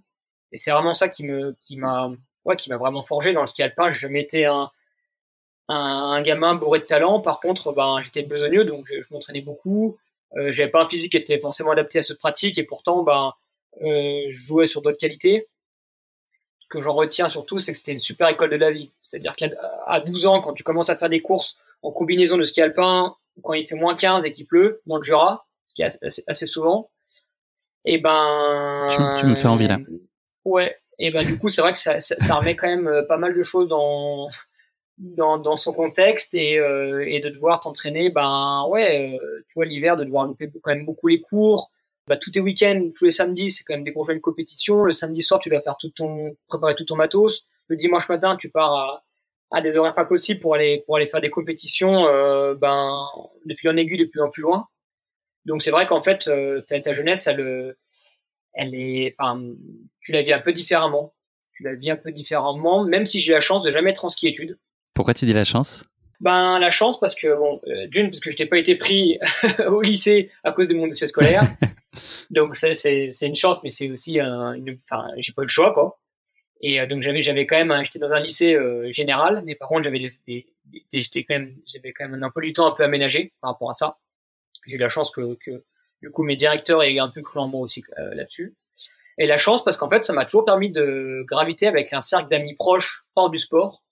Et 0.52 0.56
c'est 0.56 0.70
vraiment 0.70 0.94
ça 0.94 1.08
qui 1.08 1.24
me, 1.24 1.56
qui 1.60 1.76
m'a, 1.76 2.12
ouais, 2.44 2.56
qui 2.56 2.70
m'a 2.70 2.76
vraiment 2.76 3.02
forgé 3.02 3.32
dans 3.32 3.42
le 3.42 3.46
ski 3.46 3.62
alpin. 3.62 3.90
Jamais 3.90 4.22
été 4.22 4.46
un, 4.46 4.70
un, 5.68 5.76
un, 5.76 6.22
gamin 6.22 6.54
bourré 6.54 6.80
de 6.80 6.84
talent. 6.84 7.20
Par 7.20 7.40
contre, 7.40 7.72
ben, 7.72 8.00
j'étais 8.00 8.22
besogneux, 8.22 8.64
donc 8.64 8.86
je, 8.86 9.00
je 9.00 9.12
m'entraînais 9.12 9.40
beaucoup. 9.40 9.96
Euh, 10.36 10.50
j'avais 10.50 10.70
pas 10.70 10.82
un 10.82 10.88
physique 10.88 11.12
qui 11.12 11.18
était 11.18 11.38
forcément 11.38 11.70
adapté 11.70 11.98
à 11.98 12.02
cette 12.02 12.18
pratique, 12.18 12.58
et 12.58 12.64
pourtant, 12.64 13.02
ben, 13.02 13.32
euh, 13.82 14.24
je 14.28 14.46
jouais 14.46 14.66
sur 14.66 14.82
d'autres 14.82 14.98
qualités. 14.98 15.48
Ce 16.58 16.66
que 16.66 16.80
j'en 16.80 16.94
retiens 16.94 17.28
surtout, 17.28 17.58
c'est 17.58 17.72
que 17.72 17.78
c'était 17.78 17.92
une 17.92 18.00
super 18.00 18.28
école 18.28 18.50
de 18.50 18.56
la 18.56 18.70
vie. 18.70 18.90
C'est-à-dire 19.02 19.36
qu'à 19.36 20.00
12 20.00 20.26
ans, 20.26 20.40
quand 20.40 20.54
tu 20.54 20.62
commences 20.62 20.90
à 20.90 20.96
faire 20.96 21.10
des 21.10 21.20
courses 21.20 21.56
en 21.82 21.92
combinaison 21.92 22.36
de 22.36 22.42
ski 22.42 22.62
alpin, 22.62 23.14
quand 23.42 23.52
il 23.52 23.66
fait 23.66 23.74
moins 23.74 23.94
15 23.94 24.24
et 24.24 24.32
qu'il 24.32 24.46
pleut 24.46 24.80
dans 24.86 24.96
le 24.96 25.02
Jura, 25.02 25.46
ce 25.66 25.74
qui 25.74 25.82
est 25.82 25.98
assez, 26.26 26.46
souvent, 26.46 26.90
et 27.84 27.98
ben. 27.98 28.86
Tu, 29.18 29.26
me 29.26 29.34
fais 29.34 29.48
envie 29.48 29.68
là. 29.68 29.78
Ouais. 30.44 30.76
Et 30.98 31.10
ben 31.10 31.24
du 31.24 31.38
coup, 31.38 31.48
c'est 31.48 31.60
vrai 31.60 31.72
que 31.72 31.78
ça, 31.78 32.00
ça, 32.00 32.34
remet 32.36 32.56
quand 32.56 32.68
même 32.68 32.86
euh, 32.86 33.02
pas 33.02 33.16
mal 33.18 33.34
de 33.34 33.42
choses 33.42 33.68
dans 33.68 34.28
dans, 34.98 35.38
dans 35.38 35.56
son 35.56 35.72
contexte 35.72 36.34
et, 36.34 36.56
euh, 36.58 37.04
et 37.06 37.20
de 37.20 37.28
devoir 37.28 37.60
t'entraîner. 37.60 38.10
Ben 38.10 38.64
ouais, 38.68 39.18
euh, 39.20 39.44
tu 39.48 39.54
vois 39.54 39.64
l'hiver 39.66 39.96
de 39.96 40.04
devoir 40.04 40.26
louper 40.26 40.50
quand 40.62 40.74
même 40.74 40.84
beaucoup 40.84 41.08
les 41.08 41.20
cours. 41.20 41.70
Bah, 42.06 42.16
tous 42.16 42.30
tes 42.30 42.40
week-ends, 42.40 42.90
tous 42.96 43.06
les 43.06 43.10
samedis, 43.10 43.50
c'est 43.50 43.64
quand 43.64 43.74
même 43.74 43.84
des 43.84 43.94
jeux 44.06 44.14
de 44.14 44.20
compétition. 44.20 44.84
Le 44.84 44.92
samedi 44.92 45.22
soir, 45.22 45.40
tu 45.40 45.48
dois 45.48 45.62
faire 45.62 45.76
tout 45.78 45.90
ton 45.90 46.36
préparer 46.48 46.74
tout 46.74 46.84
ton 46.84 46.96
matos. 46.96 47.46
Le 47.68 47.76
dimanche 47.76 48.08
matin, 48.08 48.36
tu 48.36 48.50
pars 48.50 48.74
à 48.74 49.04
à 49.54 49.60
des 49.60 49.76
horaires 49.76 49.94
pas 49.94 50.04
possibles 50.04 50.40
pour 50.40 50.54
aller 50.54 50.82
pour 50.84 50.96
aller 50.96 51.06
faire 51.06 51.20
des 51.20 51.30
compétitions 51.30 52.06
euh, 52.06 52.54
ben 52.54 53.06
de 53.44 53.54
fil 53.54 53.70
en 53.70 53.76
aiguille 53.76 53.98
de 53.98 54.04
plus 54.04 54.20
en 54.20 54.28
plus 54.28 54.42
loin 54.42 54.66
donc 55.44 55.62
c'est 55.62 55.70
vrai 55.70 55.86
qu'en 55.86 56.00
fait 56.00 56.26
euh, 56.26 56.60
ta, 56.62 56.80
ta, 56.80 56.92
jeunesse 56.92 57.26
elle 57.26 57.76
elle 58.54 58.74
est 58.74 59.14
enfin, 59.18 59.40
tu 60.00 60.12
la 60.12 60.22
vis 60.22 60.32
un 60.32 60.40
peu 60.40 60.52
différemment. 60.52 61.14
Tu 61.52 61.62
la 61.62 61.74
vis 61.74 61.90
un 61.90 61.96
peu 61.96 62.10
différemment 62.10 62.84
même 62.84 63.06
si 63.06 63.20
j'ai 63.20 63.32
la 63.32 63.40
chance 63.40 63.62
de 63.62 63.70
jamais 63.70 63.90
être 63.90 64.04
en 64.04 64.08
ski 64.08 64.28
études. 64.28 64.58
Pourquoi 64.94 65.14
tu 65.14 65.24
dis 65.24 65.32
la 65.32 65.44
chance? 65.44 65.84
Ben 66.20 66.58
la 66.58 66.70
chance 66.70 66.98
parce 66.98 67.14
que 67.14 67.36
bon 67.36 67.60
euh, 67.66 67.86
d'une 67.88 68.10
parce 68.10 68.20
que 68.20 68.30
je 68.30 68.38
n'ai 68.38 68.46
pas 68.46 68.58
été 68.58 68.76
pris 68.76 69.18
au 69.68 69.82
lycée 69.82 70.30
à 70.42 70.52
cause 70.52 70.68
de 70.68 70.74
mon 70.74 70.86
dossier 70.86 71.06
scolaire. 71.06 71.42
Donc 72.30 72.56
c'est 72.56 73.08
une 73.22 73.36
chance 73.36 73.62
mais 73.62 73.70
c'est 73.70 73.90
aussi 73.90 74.18
un 74.20 74.54
une, 74.54 74.78
enfin 74.84 75.08
j'ai 75.18 75.32
pas 75.32 75.42
eu 75.42 75.46
le 75.46 75.50
choix 75.50 75.72
quoi. 75.72 76.00
Et 76.60 76.80
euh, 76.80 76.86
donc 76.86 77.02
j'avais 77.02 77.20
j'avais 77.20 77.46
quand 77.46 77.62
même 77.62 77.84
j'étais 77.84 77.98
dans 77.98 78.12
un 78.12 78.20
lycée 78.20 78.54
euh, 78.54 78.90
général, 78.90 79.42
mais 79.44 79.54
par 79.54 79.68
contre 79.68 79.84
j'avais 79.84 79.98
des, 79.98 80.08
des, 80.26 80.46
j'étais 80.92 81.24
quand 81.24 81.34
même 81.34 81.54
j'avais 81.72 81.92
quand 81.92 82.08
même 82.08 82.22
un 82.22 82.30
peu 82.30 82.40
du 82.40 82.52
temps 82.52 82.66
un 82.66 82.74
peu 82.74 82.84
aménagé 82.84 83.32
par 83.40 83.50
rapport 83.50 83.70
à 83.70 83.74
ça. 83.74 83.98
J'ai 84.66 84.76
eu 84.76 84.78
la 84.78 84.88
chance 84.88 85.10
que, 85.10 85.34
que 85.34 85.62
du 86.04 86.10
coup 86.10 86.22
mes 86.22 86.36
directeurs 86.36 86.82
aient 86.82 86.98
un 86.98 87.08
peu 87.08 87.22
cru 87.22 87.40
en 87.40 87.48
moi 87.48 87.60
aussi 87.60 87.82
euh, 87.98 88.14
là-dessus. 88.14 88.54
Et 89.18 89.26
la 89.26 89.38
chance 89.38 89.64
parce 89.64 89.76
qu'en 89.76 89.88
fait 89.88 90.04
ça 90.04 90.12
m'a 90.12 90.24
toujours 90.24 90.44
permis 90.44 90.70
de 90.70 91.24
graviter 91.26 91.66
avec 91.66 91.92
un 91.92 92.00
cercle 92.00 92.28
d'amis 92.28 92.54
proches 92.54 93.04
hors 93.14 93.30
du 93.30 93.38
sport 93.38 93.82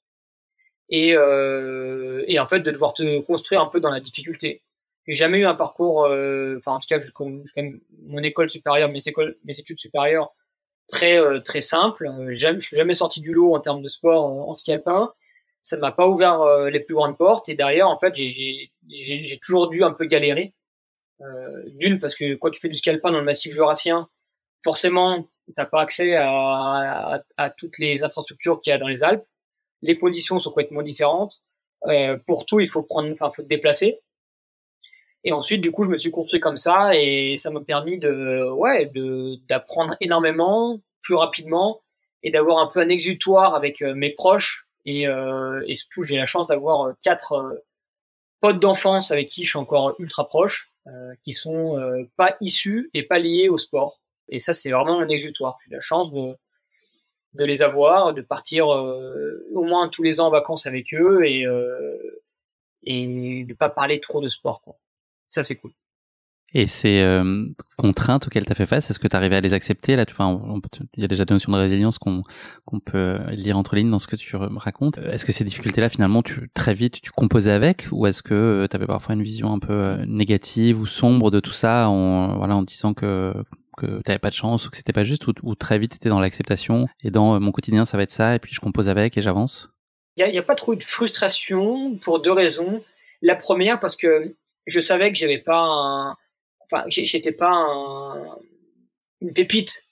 et 0.89 1.15
euh, 1.17 2.25
en 2.39 2.47
fait 2.47 2.61
de 2.61 2.71
devoir 2.71 2.93
te 2.93 3.21
construire 3.21 3.61
un 3.61 3.67
peu 3.67 3.81
dans 3.81 3.91
la 3.91 4.01
difficulté. 4.01 4.63
J'ai 5.07 5.15
jamais 5.15 5.39
eu 5.39 5.47
un 5.47 5.55
parcours, 5.55 6.01
enfin 6.59 6.73
en 6.73 6.79
tout 6.79 6.87
cas 6.89 7.01
jusqu'à 7.01 7.63
mon 8.05 8.23
école 8.23 8.51
supérieure, 8.51 8.89
mes 8.89 9.59
études 9.59 9.79
supérieures 9.79 10.33
très 10.89 11.21
euh, 11.21 11.41
très 11.41 11.61
simple. 11.61 12.07
Euh, 12.07 12.33
je 12.33 12.61
suis 12.61 12.77
jamais 12.77 12.95
sorti 12.95 13.21
du 13.21 13.33
lot 13.33 13.55
en 13.55 13.61
termes 13.61 13.83
de 13.83 13.89
sport 13.89 14.27
euh, 14.27 14.51
en 14.51 14.55
ski 14.55 14.73
alpin. 14.73 15.13
Ça 15.63 15.77
m'a 15.77 15.93
pas 15.93 16.09
ouvert 16.09 16.45
les 16.73 16.81
plus 16.81 16.97
grandes 16.97 17.17
portes 17.17 17.49
et 17.49 17.55
derrière 17.55 17.89
en 17.89 17.97
fait 17.97 18.17
j'ai 18.17 19.41
toujours 19.41 19.69
dû 19.69 19.85
un 19.85 19.93
peu 19.93 20.07
galérer. 20.07 20.55
D'une 21.67 21.99
parce 22.01 22.15
que 22.15 22.35
quand 22.35 22.51
tu 22.51 22.61
fais 22.61 22.69
du 22.69 22.77
ski 22.77 22.91
alpin 22.91 23.13
dans 23.13 23.19
le 23.19 23.25
massif 23.25 23.53
jurassien, 23.53 24.09
forcément 24.65 25.29
t'as 25.55 25.67
pas 25.67 25.81
accès 25.83 26.15
à, 26.17 27.23
toutes 27.59 27.79
les 27.79 28.03
infrastructures 28.03 28.61
qu'il 28.61 28.71
y 28.71 28.75
a 28.75 28.79
dans 28.79 28.89
les 28.89 29.03
Alpes. 29.03 29.25
Les 29.83 29.99
conditions 29.99 30.39
sont 30.39 30.51
complètement 30.51 30.83
différentes. 30.83 31.43
pour 32.27 32.47
tout, 32.47 32.61
il 32.61 32.69
faut 32.69 32.83
prendre, 32.83 33.11
enfin, 33.13 33.31
faut 33.35 33.43
te 33.43 33.49
déplacer. 33.49 34.01
Et 35.25 35.33
ensuite, 35.33 35.61
du 35.61 35.71
coup, 35.71 35.85
je 35.85 35.91
me 35.91 35.97
suis 35.97 36.11
construit 36.11 36.41
comme 36.41 36.57
ça 36.57 36.95
et 36.95 37.37
ça 37.37 37.51
m'a 37.51 37.61
permis 37.61 37.99
de, 37.99 38.51
ouais, 38.51 38.87
de, 38.87 39.37
d'apprendre 39.49 39.97
énormément, 40.01 40.81
plus 41.03 41.15
rapidement 41.15 41.83
et 42.23 42.31
d'avoir 42.31 42.59
un 42.59 42.67
peu 42.67 42.81
un 42.81 42.89
exutoire 42.89 43.55
avec 43.55 43.83
euh, 43.83 43.95
mes 43.95 44.11
proches. 44.11 44.67
Et, 44.85 45.07
euh, 45.07 45.63
surtout, 45.75 46.03
j'ai 46.03 46.17
la 46.17 46.25
chance 46.27 46.49
d'avoir 46.49 46.89
euh, 46.89 46.93
quatre 47.03 47.33
euh, 47.33 47.65
potes 48.41 48.59
d'enfance 48.59 49.13
avec 49.13 49.29
qui 49.29 49.45
je 49.45 49.51
suis 49.51 49.59
encore 49.59 49.95
ultra 50.01 50.27
proche, 50.27 50.72
euh, 50.72 50.72
qui 51.23 51.33
sont 51.33 51.79
pas 52.17 52.37
issus 52.41 52.91
et 52.95 53.05
pas 53.05 53.19
liés 53.19 53.49
au 53.49 53.57
sport. 53.57 54.01
Et 54.29 54.39
ça, 54.39 54.53
c'est 54.53 54.71
vraiment 54.71 55.01
un 55.01 55.09
exutoire. 55.09 55.59
J'ai 55.65 55.75
la 55.75 55.81
chance 55.81 56.13
de, 56.13 56.37
de 57.35 57.45
les 57.45 57.63
avoir, 57.63 58.15
de 58.15 58.23
partir 58.23 58.67
au 58.69 59.65
moins 59.65 59.89
tous 59.89 60.03
les 60.03 60.21
ans 60.21 60.27
en 60.27 60.31
vacances 60.31 60.67
avec 60.67 60.93
eux 60.95 61.25
et, 61.25 61.47
et 62.85 63.45
de 63.45 63.55
pas 63.55 63.69
parler 63.69 64.01
trop 64.01 64.21
de 64.21 64.29
sport. 64.29 64.63
Quoi. 64.63 64.77
Ça, 65.29 65.43
c'est 65.43 65.57
cool. 65.57 65.73
Et 66.55 66.67
ces 66.67 67.01
euh, 67.01 67.47
contraintes 67.79 68.27
auxquelles 68.27 68.45
tu 68.45 68.53
as 68.53 68.55
fait 68.55 68.67
face, 68.67 68.91
est-ce 68.91 68.99
que 68.99 69.09
tu 69.09 69.17
arrivé 69.17 69.37
à 69.37 69.41
les 69.41 69.55
accepter 69.55 69.97
là? 69.97 70.05
Il 70.97 71.03
y 71.03 71.05
a 71.05 71.09
déjà 71.09 71.25
des 71.25 71.33
notions 71.35 71.53
de 71.53 71.57
résilience 71.57 71.99
qu'on 71.99 72.23
qu'on 72.67 72.79
peut 72.79 73.19
lire 73.31 73.57
entre 73.57 73.75
lignes 73.75 73.91
dans 73.91 73.99
ce 73.99 74.07
que 74.07 74.17
tu 74.17 74.37
racontes. 74.37 74.99
Est-ce 74.99 75.25
que 75.25 75.33
ces 75.33 75.45
difficultés-là, 75.45 75.89
finalement, 75.89 76.23
très 76.53 76.75
vite, 76.75 77.01
tu 77.01 77.11
composais 77.11 77.53
avec? 77.53 77.87
Ou 77.91 78.07
est-ce 78.07 78.23
que 78.23 78.35
euh, 78.35 78.67
tu 78.69 78.77
avais 78.77 78.87
parfois 78.87 79.15
une 79.15 79.23
vision 79.23 79.53
un 79.53 79.59
peu 79.59 79.73
euh, 79.73 80.05
négative 80.07 80.79
ou 80.79 80.87
sombre 80.87 81.31
de 81.31 81.41
tout 81.41 81.53
ça 81.53 81.89
en, 81.89 82.37
voilà, 82.37 82.57
en 82.57 82.63
disant 82.63 82.93
que 82.93 83.33
que 83.79 83.87
tu 83.87 84.03
n'avais 84.07 84.19
pas 84.19 84.29
de 84.29 84.35
chance 84.35 84.67
ou 84.67 84.71
que 84.71 84.77
c'était 84.77 84.93
pas 84.93 85.05
juste 85.05 85.27
ou, 85.27 85.55
très 85.55 85.79
vite 85.79 85.93
tu 85.93 85.97
étais 85.97 86.11
dans 86.11 86.21
l'acceptation 86.21 86.87
et 87.03 87.11
dans 87.11 87.41
mon 87.41 87.53
quotidien 87.53 87.87
ça 87.87 87.97
va 87.97 88.03
être 88.03 88.11
ça 88.11 88.35
et 88.35 88.39
puis 88.39 88.55
je 88.55 88.61
compose 88.61 88.91
avec 88.91 89.17
et 89.17 89.23
j'avance? 89.23 89.71
Il 90.19 90.31
n'y 90.31 90.37
a, 90.37 90.41
a 90.41 90.45
pas 90.45 90.55
trop 90.55 90.75
de 90.75 90.85
frustration 90.85 91.97
pour 91.97 92.21
deux 92.21 92.33
raisons. 92.33 92.85
La 93.23 93.35
première 93.35 93.81
parce 93.81 93.97
que 93.97 94.37
je 94.67 94.81
savais 94.81 95.11
que 95.11 95.17
j'avais 95.17 95.39
pas 95.39 95.57
un, 95.59 96.17
enfin, 96.73 96.85
j'étais 96.89 97.33
pas 97.33 97.51
un, 97.51 98.39
une 99.21 99.33
pépite. 99.33 99.85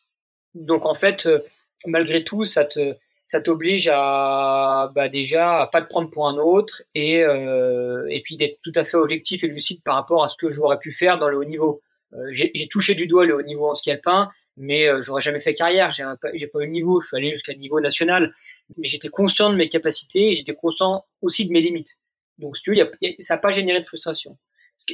Donc 0.55 0.87
en 0.87 0.95
fait, 0.95 1.27
euh, 1.27 1.41
malgré 1.87 2.25
tout, 2.25 2.45
ça 2.45 2.65
te, 2.65 2.97
ça 3.27 3.41
t'oblige 3.41 3.89
à, 3.93 4.91
bah 4.95 5.09
déjà, 5.09 5.63
à 5.63 5.67
pas 5.69 5.83
te 5.83 5.89
prendre 5.89 6.11
pour 6.11 6.27
un 6.29 6.37
autre 6.37 6.83
et 6.95 7.23
euh, 7.23 8.07
et 8.11 8.23
puis 8.23 8.37
d'être 8.37 8.59
tout 8.63 8.73
à 8.75 8.83
fait 8.83 8.97
objectif 8.97 9.45
et 9.45 9.47
lucide 9.47 9.83
par 9.85 9.95
rapport 9.95 10.25
à 10.25 10.29
ce 10.29 10.37
que 10.37 10.49
j'aurais 10.49 10.79
pu 10.81 10.93
faire 10.93 11.19
dans 11.19 11.29
le 11.29 11.37
haut 11.37 11.45
niveau. 11.45 11.81
Euh, 12.13 12.27
j'ai 12.33 12.69
touché 12.69 12.97
du 12.97 13.07
doigt 13.07 13.25
le 13.25 13.37
haut 13.37 13.43
niveau 13.43 13.71
en 13.71 13.77
ski 13.77 13.93
alpin, 13.93 14.31
mais 14.57 14.89
euh, 14.89 15.01
j'aurais 15.01 15.21
jamais 15.21 15.41
fait 15.41 15.55
carrière. 15.55 15.93
J'ai 15.93 16.03
pas, 16.03 16.17
pas 16.17 16.31
eu 16.35 16.49
le 16.53 16.67
niveau. 16.67 17.01
Je 17.01 17.07
suis 17.07 17.17
allé 17.17 17.31
jusqu'à 17.31 17.55
niveau 17.55 17.81
national, 17.81 18.35
mais 18.77 18.89
j'étais 18.89 19.09
conscient 19.09 19.51
de 19.51 19.55
mes 19.55 19.69
capacités 19.69 20.31
et 20.31 20.35
j'étais 20.35 20.55
conscient 20.55 21.05
aussi 21.23 21.47
de 21.47 21.53
mes 21.53 21.61
limites. 21.61 21.99
Donc, 22.39 22.57
si 22.57 22.65
tu 22.65 22.75
veux, 22.75 22.91
ça 23.21 23.35
n'a 23.35 23.39
pas 23.39 23.53
généré 23.53 23.81
de 23.81 23.87
frustration. 23.87 24.37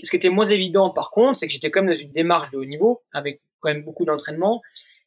Ce 0.02 0.10
qui 0.10 0.16
était 0.16 0.28
moins 0.28 0.44
évident, 0.44 0.90
par 0.90 1.10
contre, 1.10 1.38
c'est 1.38 1.46
que 1.46 1.52
j'étais 1.52 1.70
quand 1.70 1.82
même 1.82 1.94
dans 1.94 2.00
une 2.00 2.12
démarche 2.12 2.50
de 2.50 2.58
haut 2.58 2.64
niveau, 2.64 3.02
avec 3.12 3.40
quand 3.60 3.70
même 3.70 3.82
beaucoup 3.82 4.04
d'entraînement. 4.04 4.62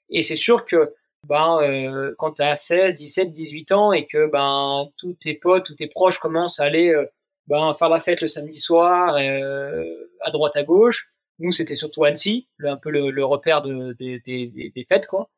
Et 0.10 0.24
c'est 0.24 0.36
sûr 0.36 0.66
que 0.66 0.94
ben, 1.28 1.60
euh, 1.62 2.14
quand 2.18 2.34
tu 2.34 2.42
as 2.42 2.56
16, 2.56 2.96
17, 2.96 3.32
18 3.32 3.72
ans 3.74 3.92
et 3.92 4.06
que 4.06 4.28
ben, 4.28 4.90
tous 4.98 5.14
tes 5.14 5.34
potes, 5.34 5.66
tous 5.66 5.76
tes 5.76 5.88
proches 5.88 6.20
commencent 6.20 6.60
à 6.60 6.64
aller 6.64 6.94
euh, 6.94 7.06
ben, 7.48 7.74
faire 7.74 7.90
la 7.90 8.00
fête 8.00 8.22
le 8.22 8.28
samedi 8.28 8.60
soir, 8.60 9.16
euh, 9.18 9.84
à 10.22 10.32
droite 10.32 10.56
à 10.56 10.64
gauche. 10.64 11.12
Nous, 11.40 11.52
c'était 11.52 11.76
surtout 11.76 12.04
Annecy, 12.04 12.48
un 12.64 12.78
peu 12.78 12.92
le, 12.92 13.26
repère 13.26 13.62
de, 13.62 13.94
des, 13.94 14.20
des, 14.20 14.86
fêtes, 14.88 15.08
quoi. 15.08 15.30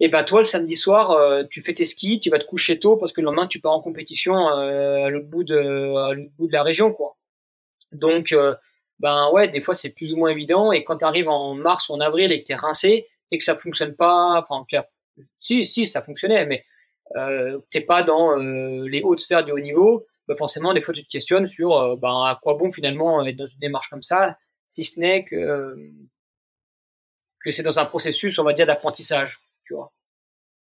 Et 0.00 0.08
ben 0.08 0.24
toi, 0.24 0.40
le 0.40 0.44
samedi 0.44 0.74
soir, 0.74 1.12
euh, 1.12 1.44
tu 1.48 1.62
fais 1.62 1.74
tes 1.74 1.84
skis, 1.84 2.18
tu 2.18 2.28
vas 2.28 2.40
te 2.40 2.44
coucher 2.44 2.78
tôt 2.80 2.96
parce 2.96 3.12
que 3.12 3.20
le 3.20 3.26
lendemain, 3.26 3.46
tu 3.46 3.60
pars 3.60 3.72
en 3.72 3.80
compétition 3.80 4.34
euh, 4.34 5.04
à 5.04 5.10
l'autre 5.10 5.28
bout 5.28 5.44
de, 5.44 6.28
bout 6.36 6.48
de 6.48 6.52
la 6.52 6.64
région, 6.64 6.92
quoi. 6.92 7.16
Donc, 7.92 8.32
euh, 8.32 8.54
ben 8.98 9.30
ouais, 9.32 9.48
des 9.48 9.60
fois, 9.60 9.74
c'est 9.74 9.90
plus 9.90 10.12
ou 10.12 10.16
moins 10.16 10.30
évident. 10.30 10.72
Et 10.72 10.84
quand 10.84 10.98
tu 10.98 11.04
arrives 11.04 11.28
en 11.28 11.54
mars 11.54 11.88
ou 11.88 11.92
en 11.92 12.00
avril 12.00 12.32
et 12.32 12.42
que 12.42 12.46
tu 12.46 12.52
es 12.52 12.56
rincé 12.56 13.08
et 13.30 13.38
que 13.38 13.44
ça 13.44 13.56
fonctionne 13.56 13.94
pas, 13.94 14.38
enfin, 14.40 14.64
clair, 14.68 14.84
si, 15.36 15.66
si, 15.66 15.86
ça 15.86 16.02
fonctionnait, 16.02 16.46
mais 16.46 16.64
euh, 17.16 17.58
t'es 17.70 17.80
pas 17.80 18.02
dans 18.02 18.36
les 18.36 19.02
hautes 19.02 19.20
sphères 19.20 19.44
du 19.44 19.52
haut 19.52 19.58
niveau, 19.58 20.06
ben 20.28 20.36
forcément, 20.36 20.72
des 20.72 20.80
fois, 20.80 20.94
tu 20.94 21.04
te 21.04 21.08
questionnes 21.08 21.46
sur 21.46 21.96
ben, 21.96 22.24
à 22.24 22.38
quoi 22.42 22.54
bon 22.54 22.70
finalement 22.72 23.24
être 23.24 23.36
dans 23.36 23.46
une 23.46 23.58
démarche 23.58 23.90
comme 23.90 24.02
ça, 24.02 24.38
si 24.68 24.84
ce 24.84 25.00
n'est 25.00 25.24
que, 25.24 25.76
que 27.44 27.50
c'est 27.50 27.62
dans 27.62 27.78
un 27.78 27.84
processus, 27.84 28.38
on 28.38 28.44
va 28.44 28.52
dire, 28.52 28.66
d'apprentissage. 28.66 29.40
Tu 29.64 29.74
vois. 29.74 29.92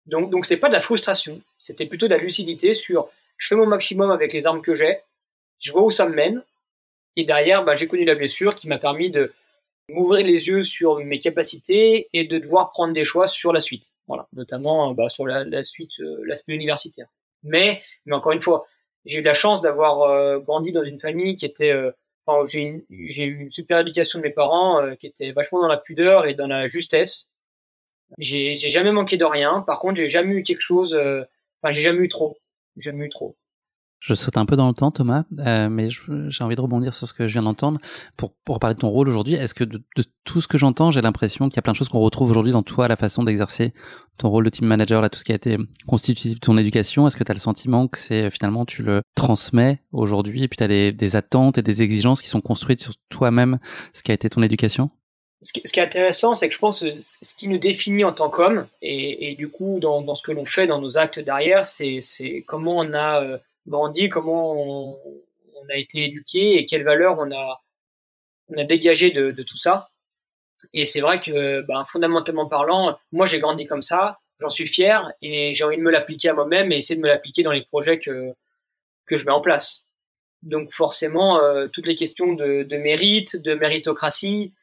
Donc, 0.06 0.30
donc 0.32 0.46
c'était 0.46 0.60
pas 0.60 0.68
de 0.68 0.74
la 0.74 0.82
frustration, 0.82 1.42
c'était 1.58 1.86
plutôt 1.86 2.08
de 2.08 2.16
la 2.16 2.22
lucidité 2.22 2.74
sur 2.74 3.10
je 3.38 3.48
fais 3.48 3.56
mon 3.56 3.66
maximum 3.66 4.12
avec 4.12 4.34
les 4.34 4.46
armes 4.46 4.62
que 4.62 4.74
j'ai, 4.74 5.00
je 5.60 5.72
vois 5.72 5.84
où 5.84 5.92
ça 5.92 6.08
me 6.08 6.14
mène, 6.14 6.44
et 7.16 7.26
derrière, 7.26 7.64
bah, 7.64 7.76
j'ai 7.76 7.88
connu 7.88 8.06
la 8.06 8.16
blessure 8.16 8.56
qui 8.56 8.68
m'a 8.68 8.78
permis 8.78 9.10
de 9.10 9.34
m'ouvrir 9.90 10.26
les 10.26 10.48
yeux 10.48 10.64
sur 10.64 10.98
mes 11.00 11.20
capacités 11.20 12.10
et 12.14 12.26
de 12.26 12.38
devoir 12.38 12.72
prendre 12.72 12.94
des 12.94 13.04
choix 13.04 13.28
sur 13.28 13.52
la 13.52 13.60
suite. 13.60 13.94
Voilà, 14.08 14.28
notamment 14.34 14.94
bah, 14.94 15.10
sur 15.10 15.26
la, 15.26 15.64
suite, 15.64 16.00
euh, 16.00 16.22
l'aspect 16.26 16.54
universitaire. 16.54 17.08
Mais, 17.44 17.82
mais 18.06 18.16
encore 18.16 18.32
une 18.32 18.42
fois, 18.42 18.68
j'ai 19.06 19.20
eu 19.20 19.24
la 19.24 19.34
chance 19.34 19.62
d'avoir 19.62 20.02
euh, 20.04 20.40
grandi 20.40 20.72
dans 20.72 20.84
une 20.84 21.00
famille 21.00 21.36
qui 21.36 21.46
était, 21.46 21.72
euh, 21.72 21.92
j'ai 22.46 22.84
eu 22.90 23.40
une 23.42 23.52
super 23.52 23.80
éducation 23.80 24.20
de 24.20 24.24
mes 24.24 24.32
parents 24.32 24.96
qui 24.96 25.08
était 25.08 25.32
vachement 25.32 25.62
dans 25.62 25.68
la 25.68 25.78
pudeur 25.78 26.28
et 26.28 26.34
dans 26.34 26.48
la 26.48 26.68
justesse. 26.68 27.32
J'ai 28.18 28.56
jamais 28.56 28.92
manqué 28.92 29.18
de 29.18 29.26
rien. 29.26 29.62
Par 29.62 29.80
contre, 29.80 29.96
j'ai 29.96 30.08
jamais 30.08 30.36
eu 30.36 30.44
quelque 30.44 30.62
chose. 30.62 30.94
Euh, 30.96 31.24
enfin, 31.62 31.72
j'ai 31.72 31.82
jamais 31.82 32.04
eu 32.04 32.10
trop. 32.10 32.38
J'ai 32.78 32.92
jamais 32.92 33.06
eu 33.06 33.10
trop. 33.10 33.36
Je 34.02 34.16
saute 34.16 34.36
un 34.36 34.48
peu 34.48 34.56
dans 34.56 34.68
le 34.68 34.74
temps, 34.74 34.90
Thomas, 34.90 35.26
euh, 35.38 35.70
mais 35.70 35.90
j'ai 35.92 36.44
envie 36.44 36.56
de 36.56 36.62
rebondir 36.62 36.96
sur 36.96 37.08
ce 37.08 37.14
que 37.14 37.28
je 37.28 37.34
viens 37.34 37.44
d'entendre 37.44 37.80
pour, 38.18 38.34
pour 38.44 38.58
parler 38.58 38.74
de 38.74 38.80
ton 38.80 38.90
rôle 38.90 39.08
aujourd'hui. 39.08 39.36
Est-ce 39.36 39.54
que 39.54 39.64
de, 39.64 39.78
de, 39.96 40.04
tout 40.24 40.42
ce 40.42 40.48
que 40.48 40.58
j'entends, 40.58 40.90
j'ai 40.90 41.02
l'impression 41.02 41.48
qu'il 41.50 41.58
y 41.58 41.60
a 41.60 41.62
plein 41.62 41.74
de 41.74 41.78
choses 41.78 41.88
qu'on 41.88 42.00
retrouve 42.00 42.32
aujourd'hui 42.32 42.52
dans 42.52 42.64
toi, 42.64 42.88
la 42.88 42.96
façon 42.96 43.22
d'exercer 43.24 43.74
ton 44.18 44.30
rôle 44.30 44.46
de 44.46 44.50
team 44.50 44.68
manager, 44.68 45.04
là, 45.04 45.10
tout 45.10 45.20
ce 45.20 45.24
qui 45.24 45.34
a 45.34 45.36
été 45.36 45.56
constitutif 45.86 46.34
de 46.34 46.40
ton 46.40 46.58
éducation? 46.58 47.06
Est-ce 47.06 47.16
que 47.16 47.24
tu 47.24 47.30
as 47.30 47.36
le 47.36 47.40
sentiment 47.40 47.88
que 47.88 48.00
c'est 48.00 48.32
finalement 48.32 48.66
tu 48.66 48.82
le 48.82 49.04
transmets 49.14 49.84
aujourd'hui 49.92 50.44
et 50.44 50.48
puis 50.48 50.58
tu 50.58 50.64
as 50.64 50.68
des, 50.68 50.92
des 50.92 51.16
attentes 51.16 51.60
et 51.60 51.62
des 51.62 51.84
exigences 51.84 52.24
qui 52.24 52.30
sont 52.30 52.42
construites 52.42 52.82
sur 52.82 52.94
toi-même, 53.10 53.60
ce 53.94 54.02
qui 54.02 54.10
a 54.10 54.16
été 54.16 54.32
ton 54.32 54.42
éducation? 54.42 54.90
Ce 55.44 55.54
qui, 55.54 55.62
est 55.62 55.84
intéressant, 55.84 56.34
c'est 56.34 56.48
que 56.50 56.56
je 56.56 56.60
pense 56.60 56.82
que 56.82 57.00
ce 57.00 57.36
qui 57.36 57.48
nous 57.48 57.58
définit 57.58 58.04
en 58.04 58.14
tant 58.14 58.30
qu'homme, 58.30 58.68
et, 58.82 59.32
et, 59.32 59.36
du 59.36 59.50
coup, 59.50 59.80
dans, 59.80 60.02
dans 60.02 60.14
ce 60.14 60.22
que 60.22 60.32
l'on 60.32 60.46
fait 60.46 60.68
dans 60.68 60.80
nos 60.80 61.00
actes 61.00 61.20
derrière, 61.20 61.66
c'est 61.66 62.00
comment 62.48 62.78
on 62.78 62.94
a 62.94 63.24
euh, 63.24 63.38
grandi, 63.68 64.10
comment 64.10 64.54
on, 64.54 65.00
on, 65.56 65.70
a 65.70 65.78
été 65.78 66.06
éduqué 66.06 66.58
et 66.58 66.66
quelles 66.66 66.84
valeurs 66.84 67.20
on 67.20 67.32
a, 67.32 67.62
on 68.50 68.66
dégagé 68.66 69.12
de, 69.12 69.32
tout 69.44 69.58
ça. 69.58 69.90
Et 70.74 70.86
c'est 70.86 71.02
vrai 71.02 71.20
que, 71.20 71.62
ben, 71.62 71.84
fondamentalement 71.86 72.48
parlant, 72.48 72.98
moi 73.12 73.26
j'ai 73.26 73.40
grandi 73.40 73.66
comme 73.66 73.82
ça, 73.82 74.20
j'en 74.40 74.50
suis 74.50 74.68
fier 74.68 75.12
et 75.22 75.54
j'ai 75.54 75.64
envie 75.64 75.78
de 75.78 75.82
me 75.82 75.92
l'appliquer 75.92 76.30
à 76.30 76.34
moi-même 76.34 76.72
et 76.72 76.78
essayer 76.78 76.96
de 76.96 77.02
me 77.02 77.08
l'appliquer 77.08 77.44
dans 77.44 77.52
les 77.52 77.66
projets 77.66 78.00
que, 78.00 78.34
je 79.10 79.26
mets 79.26 79.32
en 79.32 79.42
place. 79.42 79.90
Donc 80.42 80.72
forcément, 80.72 81.42
euh, 81.42 81.68
toutes 81.68 81.86
les 81.86 81.96
questions 81.96 82.32
de, 82.34 82.78
mérite, 82.78 83.36
de 83.36 83.56
méritocratie, 83.56 84.54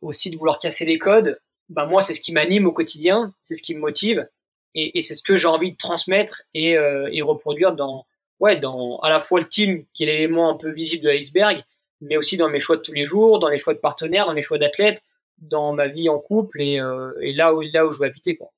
aussi 0.00 0.30
de 0.30 0.36
vouloir 0.36 0.58
casser 0.58 0.86
les 0.86 0.98
codes, 0.98 1.38
ben 1.68 1.84
moi 1.84 2.00
c'est 2.00 2.14
ce 2.14 2.20
qui 2.20 2.32
m'anime 2.32 2.66
au 2.66 2.72
quotidien, 2.72 3.34
c'est 3.42 3.54
ce 3.54 3.62
qui 3.62 3.74
me 3.74 3.80
motive 3.80 4.26
et, 4.74 5.02
c'est 5.02 5.14
ce 5.14 5.22
que 5.22 5.36
j'ai 5.36 5.48
envie 5.48 5.72
de 5.72 5.76
transmettre 5.76 6.42
et, 6.54 6.78
euh, 6.78 7.08
et, 7.12 7.20
reproduire 7.20 7.72
dans 7.72 8.06
ouais 8.40 8.58
dans 8.58 8.98
à 8.98 9.10
la 9.10 9.20
fois 9.20 9.40
le 9.40 9.48
team 9.48 9.84
qui 9.94 10.04
est 10.04 10.06
l'élément 10.06 10.50
un 10.50 10.56
peu 10.56 10.70
visible 10.70 11.04
de 11.04 11.10
l'iceberg, 11.10 11.62
mais 12.00 12.16
aussi 12.16 12.36
dans 12.36 12.48
mes 12.48 12.60
choix 12.60 12.76
de 12.76 12.82
tous 12.82 12.92
les 12.92 13.04
jours, 13.04 13.38
dans 13.38 13.48
les 13.48 13.58
choix 13.58 13.74
de 13.74 13.78
partenaires, 13.78 14.26
dans 14.26 14.32
les 14.32 14.42
choix 14.42 14.58
d'athlètes, 14.58 15.02
dans 15.38 15.72
ma 15.72 15.88
vie 15.88 16.08
en 16.08 16.18
couple 16.18 16.60
et, 16.60 16.80
euh, 16.80 17.12
et 17.20 17.32
là 17.32 17.54
où 17.54 17.60
là 17.60 17.86
où 17.86 17.92
je 17.92 17.98
veux 17.98 18.06
habiter 18.06 18.36
quoi. 18.36 18.50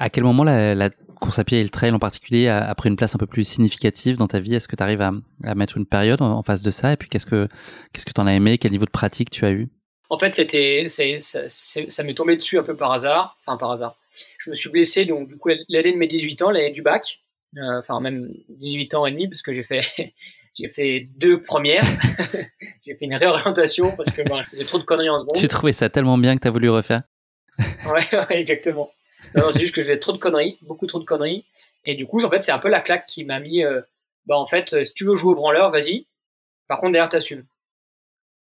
À 0.00 0.10
quel 0.10 0.22
moment 0.22 0.44
la, 0.44 0.76
la, 0.76 0.90
course 1.20 1.40
à 1.40 1.44
pied 1.44 1.58
et 1.58 1.62
le 1.64 1.70
trail 1.70 1.90
en 1.90 1.98
particulier 1.98 2.46
a, 2.46 2.72
pris 2.76 2.88
une 2.88 2.94
place 2.94 3.16
un 3.16 3.18
peu 3.18 3.26
plus 3.26 3.42
significative 3.42 4.16
dans 4.16 4.28
ta 4.28 4.38
vie? 4.38 4.54
Est-ce 4.54 4.68
que 4.68 4.76
tu 4.76 4.82
arrives 4.84 5.00
à, 5.00 5.10
à, 5.42 5.56
mettre 5.56 5.76
une 5.76 5.86
période 5.86 6.22
en, 6.22 6.40
face 6.44 6.62
de 6.62 6.70
ça? 6.70 6.92
Et 6.92 6.96
puis 6.96 7.08
qu'est-ce 7.08 7.26
que 7.26 7.48
qu'est-ce 7.92 8.06
que 8.06 8.12
tu 8.12 8.20
en 8.20 8.28
as 8.28 8.34
aimé? 8.34 8.58
Quel 8.58 8.70
niveau 8.70 8.84
de 8.84 8.90
pratique 8.90 9.30
tu 9.30 9.44
as 9.44 9.50
eu? 9.50 9.68
En 10.10 10.18
fait, 10.18 10.34
c'était, 10.34 10.86
ça, 10.88 11.48
ça 11.48 12.02
m'est 12.02 12.14
tombé 12.14 12.36
dessus 12.36 12.58
un 12.58 12.62
peu 12.62 12.74
par 12.74 12.92
hasard. 12.92 13.36
Enfin, 13.44 13.58
par 13.58 13.72
hasard. 13.72 13.96
Je 14.38 14.50
me 14.50 14.54
suis 14.54 14.70
blessé, 14.70 15.04
donc, 15.04 15.28
du 15.28 15.36
coup, 15.36 15.50
l'année 15.68 15.92
de 15.92 15.98
mes 15.98 16.06
18 16.06 16.42
ans, 16.42 16.50
l'année 16.50 16.70
du 16.70 16.82
bac. 16.82 17.20
Euh, 17.56 17.78
enfin, 17.78 18.00
même 18.00 18.32
18 18.50 18.94
ans 18.94 19.06
et 19.06 19.10
demi, 19.10 19.28
parce 19.28 19.42
que 19.42 19.52
j'ai 19.52 19.62
fait, 19.62 19.80
j'ai 20.54 20.68
fait 20.68 21.08
deux 21.16 21.40
premières. 21.40 21.84
j'ai 22.84 22.94
fait 22.94 23.06
une 23.06 23.14
réorientation 23.14 23.94
parce 23.96 24.10
que 24.10 24.22
ben, 24.22 24.42
je 24.42 24.50
faisais 24.50 24.64
trop 24.64 24.78
de 24.78 24.84
conneries 24.84 25.08
en 25.08 25.18
seconde. 25.18 25.36
Tu 25.36 25.48
trouvais 25.48 25.72
ça 25.72 25.88
tellement 25.88 26.18
bien 26.18 26.36
que 26.36 26.42
tu 26.42 26.48
as 26.48 26.50
voulu 26.50 26.70
refaire 26.70 27.02
ouais, 27.58 28.16
ouais, 28.16 28.40
exactement. 28.40 28.90
Non, 29.34 29.50
c'est 29.50 29.60
juste 29.60 29.74
que 29.74 29.80
je 29.80 29.86
faisais 29.86 29.98
trop 29.98 30.12
de 30.12 30.18
conneries, 30.18 30.58
beaucoup 30.62 30.86
trop 30.86 31.00
de 31.00 31.04
conneries. 31.04 31.44
Et 31.84 31.96
du 31.96 32.06
coup, 32.06 32.22
en 32.24 32.30
fait, 32.30 32.40
c'est 32.40 32.52
un 32.52 32.60
peu 32.60 32.68
la 32.68 32.80
claque 32.80 33.04
qui 33.06 33.24
m'a 33.24 33.40
mis, 33.40 33.64
euh, 33.64 33.80
bah, 34.26 34.38
en 34.38 34.46
fait, 34.46 34.84
si 34.84 34.94
tu 34.94 35.04
veux 35.04 35.16
jouer 35.16 35.32
au 35.32 35.34
branleur, 35.34 35.72
vas-y. 35.72 36.06
Par 36.68 36.78
contre, 36.78 36.92
derrière, 36.92 37.08
t'assumes. 37.08 37.44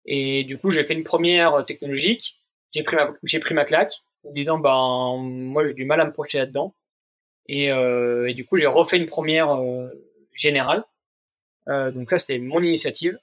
Et 0.05 0.43
du 0.45 0.57
coup, 0.57 0.71
j'ai 0.71 0.83
fait 0.83 0.93
une 0.93 1.03
première 1.03 1.63
technologique. 1.65 2.41
J'ai 2.71 2.81
pris 2.81 2.95
ma, 2.95 3.13
j'ai 3.23 3.39
pris 3.39 3.53
ma 3.53 3.65
claque 3.65 3.93
en 4.27 4.31
disant, 4.31 4.57
ben, 4.57 5.17
moi, 5.21 5.63
j'ai 5.63 5.73
du 5.73 5.85
mal 5.85 5.99
à 5.99 6.05
me 6.05 6.11
projeter 6.11 6.39
là-dedans. 6.39 6.73
Et, 7.47 7.71
euh, 7.71 8.31
du 8.33 8.45
coup, 8.45 8.57
j'ai 8.57 8.67
refait 8.67 8.97
une 8.97 9.05
première 9.05 9.51
euh, 9.51 9.89
générale. 10.33 10.83
Euh, 11.69 11.91
donc 11.91 12.09
ça, 12.09 12.17
c'était 12.17 12.39
mon 12.39 12.61
initiative. 12.61 13.17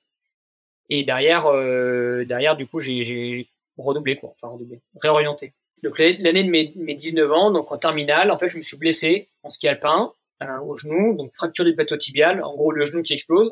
Et 0.88 1.04
derrière, 1.04 1.46
euh, 1.46 2.24
derrière, 2.24 2.56
du 2.56 2.66
coup, 2.66 2.80
j'ai 2.80 3.48
redoublé, 3.78 4.16
quoi. 4.16 4.32
Enfin, 4.34 4.48
redoublé, 4.48 4.80
réorienté. 5.00 5.54
Donc 5.82 5.98
l'année 5.98 6.44
de 6.44 6.50
mes, 6.50 6.72
mes 6.76 6.94
19 6.94 7.32
ans, 7.32 7.50
donc 7.50 7.72
en 7.72 7.78
terminale, 7.78 8.30
en 8.30 8.38
fait, 8.38 8.50
je 8.50 8.58
me 8.58 8.62
suis 8.62 8.76
blessé 8.76 9.28
en 9.42 9.50
ski 9.50 9.66
alpin 9.68 10.12
euh, 10.42 10.58
au 10.60 10.74
genou, 10.74 11.16
donc 11.16 11.32
fracture 11.34 11.64
du 11.64 11.74
plateau 11.74 11.96
tibial, 11.96 12.42
en 12.42 12.54
gros 12.54 12.72
le 12.72 12.84
genou 12.84 13.02
qui 13.02 13.14
explose. 13.14 13.50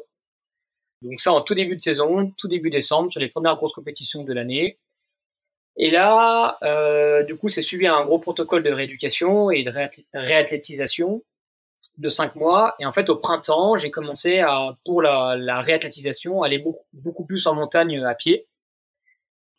Donc 1.01 1.21
ça 1.21 1.33
en 1.33 1.41
tout 1.41 1.55
début 1.55 1.77
de 1.77 1.81
saison, 1.81 2.33
tout 2.37 2.49
début 2.49 2.71
décembre, 2.71 3.11
sur 3.11 3.21
les 3.21 3.29
premières 3.29 3.57
grosses 3.57 3.73
compétitions 3.73 4.25
de 4.25 4.33
l'année. 4.35 4.79
Et 5.79 5.91
là, 5.91 6.59
euh, 6.63 7.23
du 7.23 7.37
coup, 7.37 7.49
c'est 7.49 7.63
suivi 7.63 7.87
un 7.87 8.05
gros 8.05 8.19
protocole 8.19 8.63
de 8.63 8.71
rééducation 8.71 9.51
et 9.51 9.63
de 9.63 9.73
réathlétisation 10.13 11.23
de 11.97 12.09
cinq 12.09 12.35
mois. 12.35 12.75
Et 12.81 12.87
en 12.87 12.93
fait, 12.93 13.09
au 13.11 13.17
printemps, 13.17 13.77
j'ai 13.77 13.91
commencé 13.91 14.41
à, 14.41 14.77
pour 14.85 15.03
la, 15.03 15.37
la 15.37 15.61
réathlétisation, 15.61 16.43
aller 16.43 16.59
beaucoup, 16.59 16.85
beaucoup, 16.93 17.25
plus 17.25 17.47
en 17.47 17.55
montagne 17.55 18.05
à 18.05 18.15
pied. 18.15 18.47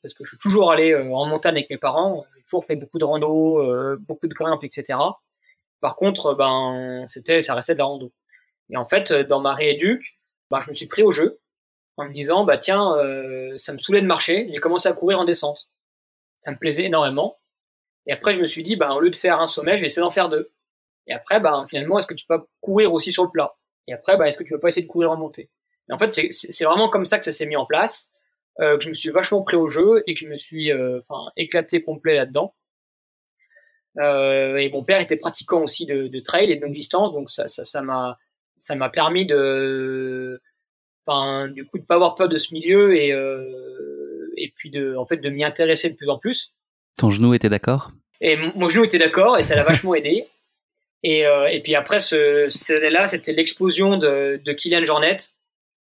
Parce 0.01 0.13
que 0.13 0.23
je 0.23 0.31
suis 0.31 0.37
toujours 0.37 0.71
allé 0.71 0.91
euh, 0.91 1.11
en 1.11 1.25
montagne 1.25 1.55
avec 1.55 1.69
mes 1.69 1.77
parents. 1.77 2.25
J'ai 2.35 2.43
toujours 2.43 2.65
fait 2.65 2.75
beaucoup 2.75 2.99
de 2.99 3.05
rando, 3.05 3.59
euh, 3.59 3.97
beaucoup 3.99 4.27
de 4.27 4.33
grimpes, 4.33 4.63
etc. 4.63 4.99
Par 5.81 5.95
contre, 5.95 6.33
ben, 6.35 7.05
c'était, 7.07 7.41
ça 7.41 7.55
restait 7.55 7.73
de 7.73 7.79
la 7.79 7.85
rando. 7.85 8.11
Et 8.69 8.77
en 8.77 8.85
fait, 8.85 9.13
dans 9.13 9.39
ma 9.39 9.53
rééduque, 9.53 10.19
bah, 10.51 10.59
je 10.63 10.69
me 10.69 10.75
suis 10.75 10.87
pris 10.87 11.03
au 11.03 11.11
jeu 11.11 11.39
en 11.97 12.05
me 12.05 12.13
disant 12.13 12.45
bah 12.45 12.57
tiens 12.57 12.95
euh, 12.97 13.57
ça 13.57 13.73
me 13.73 13.77
saoulait 13.77 14.01
de 14.01 14.07
marcher 14.07 14.47
j'ai 14.51 14.59
commencé 14.59 14.87
à 14.87 14.93
courir 14.93 15.19
en 15.19 15.25
descente 15.25 15.69
ça 16.39 16.51
me 16.51 16.57
plaisait 16.57 16.85
énormément. 16.85 17.39
Et 18.07 18.13
après 18.13 18.33
je 18.33 18.41
me 18.41 18.47
suis 18.47 18.63
dit 18.63 18.75
bah 18.75 18.93
au 18.93 18.99
lieu 18.99 19.11
de 19.11 19.15
faire 19.15 19.39
un 19.39 19.47
sommet 19.47 19.77
je 19.77 19.81
vais 19.81 19.87
essayer 19.87 20.01
d'en 20.01 20.09
faire 20.09 20.29
deux. 20.29 20.51
Et 21.07 21.13
après 21.13 21.39
bah 21.39 21.65
finalement 21.69 21.99
est-ce 21.99 22.07
que 22.07 22.15
tu 22.15 22.25
peux 22.25 22.39
courir 22.61 22.93
aussi 22.93 23.11
sur 23.11 23.23
le 23.23 23.29
plat? 23.29 23.55
Et 23.87 23.93
après 23.93 24.17
bah 24.17 24.27
est-ce 24.27 24.37
que 24.37 24.43
tu 24.43 24.53
peux 24.53 24.59
pas 24.59 24.69
essayer 24.69 24.85
de 24.85 24.91
courir 24.91 25.11
en 25.11 25.17
montée? 25.17 25.49
Et 25.89 25.93
en 25.93 25.99
fait 25.99 26.11
c'est 26.11 26.65
vraiment 26.65 26.89
comme 26.89 27.05
ça 27.05 27.19
que 27.19 27.25
ça 27.25 27.31
s'est 27.31 27.45
mis 27.45 27.55
en 27.55 27.65
place 27.65 28.11
euh, 28.59 28.77
que 28.77 28.83
je 28.83 28.89
me 28.89 28.95
suis 28.95 29.09
vachement 29.11 29.43
pris 29.43 29.55
au 29.55 29.67
jeu 29.67 30.03
et 30.07 30.15
que 30.15 30.19
je 30.21 30.27
me 30.27 30.35
suis 30.35 30.71
euh, 30.71 30.99
éclaté 31.37 31.83
complet 31.83 32.15
là-dedans. 32.15 32.55
Euh, 33.97 34.57
et 34.57 34.69
mon 34.69 34.83
père 34.83 35.01
était 35.01 35.17
pratiquant 35.17 35.61
aussi 35.61 35.85
de, 35.85 36.07
de 36.07 36.19
trail 36.19 36.51
et 36.51 36.55
de 36.55 36.61
longue 36.61 36.73
distance 36.73 37.11
donc 37.11 37.29
ça 37.29 37.47
ça 37.47 37.81
m'a 37.81 38.19
ça 38.59 38.75
m'a 38.75 38.89
permis 38.89 39.25
de, 39.25 40.41
enfin, 41.05 41.47
du 41.47 41.65
coup, 41.65 41.79
de 41.79 41.83
pas 41.83 41.95
avoir 41.95 42.15
peur 42.15 42.29
de 42.29 42.37
ce 42.37 42.53
milieu 42.53 42.95
et 42.95 43.11
euh, 43.11 43.88
et 44.39 44.53
puis 44.55 44.69
de, 44.69 44.95
en 44.95 45.05
fait, 45.05 45.17
de 45.17 45.29
m'y 45.29 45.43
intéresser 45.43 45.89
de 45.89 45.95
plus 45.95 46.09
en 46.09 46.17
plus. 46.17 46.53
Ton 46.97 47.09
genou 47.09 47.33
était 47.33 47.49
d'accord? 47.49 47.91
Et 48.21 48.35
mon, 48.35 48.69
genou 48.69 48.83
était 48.83 48.97
d'accord 48.97 49.37
et 49.37 49.43
ça 49.43 49.55
l'a 49.55 49.63
vachement 49.63 49.95
aidé. 49.95 50.25
Et, 51.01 51.25
euh, 51.25 51.47
et 51.47 51.61
puis 51.61 51.75
après, 51.75 52.01
ce, 52.01 52.47
cette 52.49 52.79
année-là, 52.79 53.07
c'était 53.07 53.31
l'explosion 53.31 53.95
de, 53.95 54.41
de 54.43 54.51
Kylian 54.51 54.83
Jornet 54.83 55.15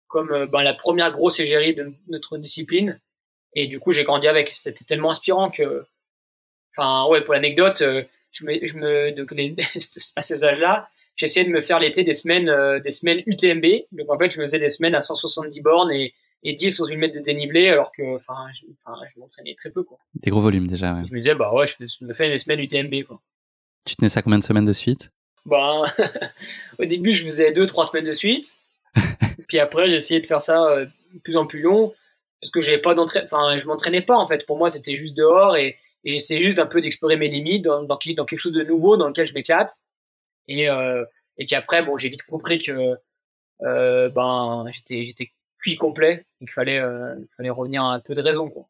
comme 0.06 0.30
euh, 0.30 0.46
ben, 0.46 0.62
la 0.62 0.74
première 0.74 1.10
grosse 1.10 1.40
égérie 1.40 1.74
de 1.74 1.92
notre 2.06 2.38
discipline. 2.38 3.00
Et 3.52 3.66
du 3.66 3.80
coup, 3.80 3.90
j'ai 3.90 4.04
grandi 4.04 4.28
avec. 4.28 4.50
C'était 4.50 4.84
tellement 4.84 5.10
inspirant 5.10 5.50
que, 5.50 5.84
enfin, 6.70 7.04
ouais, 7.08 7.22
pour 7.22 7.34
l'anecdote, 7.34 7.82
je 8.30 8.44
me, 8.44 8.64
je 8.64 8.76
me, 8.76 10.12
à 10.16 10.22
ces 10.22 10.44
âges-là, 10.44 10.88
j'essayais 11.16 11.46
de 11.46 11.50
me 11.50 11.60
faire 11.60 11.78
l'été 11.78 12.04
des 12.04 12.14
semaines, 12.14 12.48
euh, 12.48 12.80
des 12.80 12.90
semaines 12.90 13.22
UTMB. 13.26 13.66
Donc 13.92 14.10
en 14.10 14.18
fait, 14.18 14.30
je 14.30 14.40
me 14.40 14.44
faisais 14.44 14.58
des 14.58 14.70
semaines 14.70 14.94
à 14.94 15.00
170 15.00 15.60
bornes 15.60 15.92
et, 15.92 16.14
et 16.42 16.52
10 16.54 16.72
sur 16.72 16.88
une 16.88 17.00
mètre 17.00 17.18
de 17.18 17.22
dénivelé, 17.22 17.68
alors 17.68 17.92
que, 17.92 18.14
enfin, 18.14 18.46
je, 18.52 18.64
m'entraînais 19.18 19.54
très 19.56 19.70
peu, 19.70 19.82
quoi. 19.82 19.98
Des 20.14 20.30
gros 20.30 20.40
volumes 20.40 20.66
déjà, 20.66 20.94
ouais. 20.94 21.02
Je 21.08 21.14
me 21.14 21.20
disais, 21.20 21.34
bah 21.34 21.52
ouais, 21.52 21.66
je 21.66 22.04
me 22.04 22.14
fais 22.14 22.30
des 22.30 22.38
semaines 22.38 22.60
UTMB, 22.60 23.04
quoi. 23.04 23.20
Tu 23.84 23.96
tenais 23.96 24.08
ça 24.08 24.22
combien 24.22 24.38
de 24.38 24.44
semaines 24.44 24.66
de 24.66 24.72
suite? 24.72 25.10
Bah, 25.46 25.84
au 26.78 26.84
début, 26.84 27.12
je 27.12 27.24
faisais 27.24 27.52
deux, 27.52 27.66
trois 27.66 27.86
semaines 27.86 28.04
de 28.04 28.12
suite. 28.12 28.56
Puis 29.48 29.58
après, 29.58 29.88
j'ai 29.88 29.96
essayé 29.96 30.20
de 30.20 30.26
faire 30.26 30.42
ça 30.42 30.64
euh, 30.64 30.86
de 31.14 31.18
plus 31.20 31.36
en 31.36 31.46
plus 31.46 31.62
long 31.62 31.94
parce 32.40 32.50
que 32.50 32.60
j'avais 32.60 32.78
pas 32.78 32.94
enfin, 32.98 33.56
je 33.56 33.66
m'entraînais 33.66 34.02
pas 34.02 34.16
en 34.16 34.26
fait. 34.26 34.46
Pour 34.46 34.58
moi, 34.58 34.68
c'était 34.68 34.96
juste 34.96 35.14
dehors 35.14 35.56
et, 35.56 35.76
et 36.04 36.12
j'essayais 36.12 36.42
juste 36.42 36.58
un 36.58 36.66
peu 36.66 36.80
d'explorer 36.80 37.16
mes 37.16 37.28
limites 37.28 37.64
dans, 37.64 37.82
dans, 37.82 37.98
dans, 37.98 38.24
quelque 38.24 38.38
chose 38.38 38.52
de 38.52 38.62
nouveau 38.62 38.96
dans 38.96 39.08
lequel 39.08 39.26
je 39.26 39.34
m'éclate. 39.34 39.78
Et, 40.46 40.68
euh, 40.68 41.04
et 41.36 41.46
puis 41.46 41.56
après, 41.56 41.82
bon, 41.82 41.96
j'ai 41.96 42.08
vite 42.08 42.22
compris 42.24 42.58
que 42.58 42.96
euh, 43.62 44.08
ben 44.10 44.66
j'étais 44.70 45.02
j'étais 45.04 45.32
cuit 45.58 45.76
complet 45.76 46.24
et 46.40 46.44
qu'il 46.44 46.52
fallait 46.52 46.78
euh, 46.78 47.14
fallait 47.36 47.50
revenir 47.50 47.84
à 47.84 47.94
un 47.94 48.00
peu 48.00 48.14
de 48.14 48.22
raison 48.22 48.48
quoi. 48.48 48.68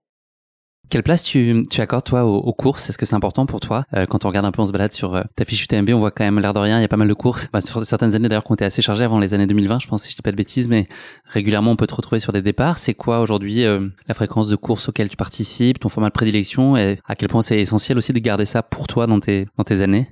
Quelle 0.91 1.03
place 1.03 1.23
tu, 1.23 1.65
tu 1.71 1.83
accordes 1.83 2.05
toi 2.05 2.25
aux, 2.25 2.53
courses? 2.55 2.89
Est-ce 2.89 2.97
que 2.97 3.05
c'est 3.05 3.15
important 3.15 3.45
pour 3.45 3.61
toi 3.61 3.85
euh, 3.95 4.07
Quand 4.07 4.25
on 4.25 4.29
regarde 4.29 4.47
un 4.47 4.53
peu, 4.53 4.63
on 4.63 4.67
se 4.67 4.73
balade 4.73 4.93
sur 4.93 5.17
euh, 5.17 5.23
ta 5.37 5.45
fiche 5.45 5.65
UTMB, 5.65 5.91
on 5.91 5.99
voit 5.99 6.11
quand 6.11 6.25
même 6.25 6.39
l'air 6.39 6.55
de 6.55 6.59
rien, 6.59 6.79
il 6.79 6.83
y 6.83 6.85
a 6.85 6.89
pas 6.89 6.97
mal 6.97 7.09
de 7.09 7.15
courses. 7.15 7.49
Bah, 7.53 7.61
sur 7.61 7.85
certaines 7.85 8.15
années 8.15 8.29
d'ailleurs 8.29 8.45
qu'on 8.45 8.55
était 8.55 8.65
assez 8.65 8.81
chargées 8.81 9.05
avant 9.05 9.19
les 9.19 9.35
années 9.35 9.47
2020, 9.47 9.81
je 9.81 9.89
pense 9.89 10.05
si 10.05 10.13
je 10.13 10.17
dis 10.17 10.23
pas 10.23 10.31
de 10.31 10.37
bêtises, 10.37 10.69
mais 10.69 10.87
régulièrement 11.27 11.73
on 11.73 11.77
peut 11.77 11.87
te 11.87 11.95
retrouver 11.95 12.21
sur 12.21 12.33
des 12.33 12.41
départs. 12.41 12.79
C'est 12.79 12.95
quoi 12.95 13.21
aujourd'hui 13.21 13.67
euh, 13.67 13.87
la 14.07 14.15
fréquence 14.15 14.49
de 14.49 14.57
courses 14.57 14.89
auxquelles 14.89 15.11
tu 15.11 15.19
participes, 15.19 15.79
ton 15.79 15.91
format 15.91 16.09
de 16.09 16.15
prédilection 16.15 16.79
et 16.79 16.99
à 17.07 17.17
quel 17.17 17.29
point 17.29 17.43
c'est 17.43 17.61
essentiel 17.61 17.99
aussi 17.99 18.15
de 18.15 18.19
garder 18.19 18.47
ça 18.47 18.63
pour 18.63 18.87
toi 18.87 19.07
dans 19.07 19.21
tes, 19.21 19.47
dans 19.59 19.65
tes 19.65 19.83
années? 19.83 20.09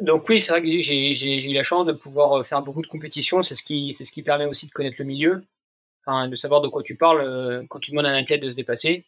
Donc 0.00 0.28
oui, 0.28 0.40
c'est 0.40 0.50
vrai 0.50 0.60
que 0.60 0.68
j'ai 0.80 1.50
eu 1.50 1.54
la 1.54 1.62
chance 1.62 1.86
de 1.86 1.92
pouvoir 1.92 2.44
faire 2.44 2.62
beaucoup 2.62 2.82
de 2.82 2.88
compétitions. 2.88 3.42
C'est 3.42 3.54
ce 3.54 3.62
qui, 3.62 3.94
c'est 3.94 4.04
ce 4.04 4.12
qui 4.12 4.22
permet 4.22 4.44
aussi 4.44 4.66
de 4.66 4.72
connaître 4.72 4.96
le 4.98 5.04
milieu, 5.04 5.42
enfin, 6.06 6.28
de 6.28 6.36
savoir 6.36 6.60
de 6.60 6.68
quoi 6.68 6.82
tu 6.82 6.96
parles 6.96 7.66
quand 7.68 7.80
tu 7.80 7.90
demandes 7.90 8.06
à 8.06 8.10
un 8.10 8.22
athlète 8.22 8.40
de 8.40 8.50
se 8.50 8.56
dépasser. 8.56 9.04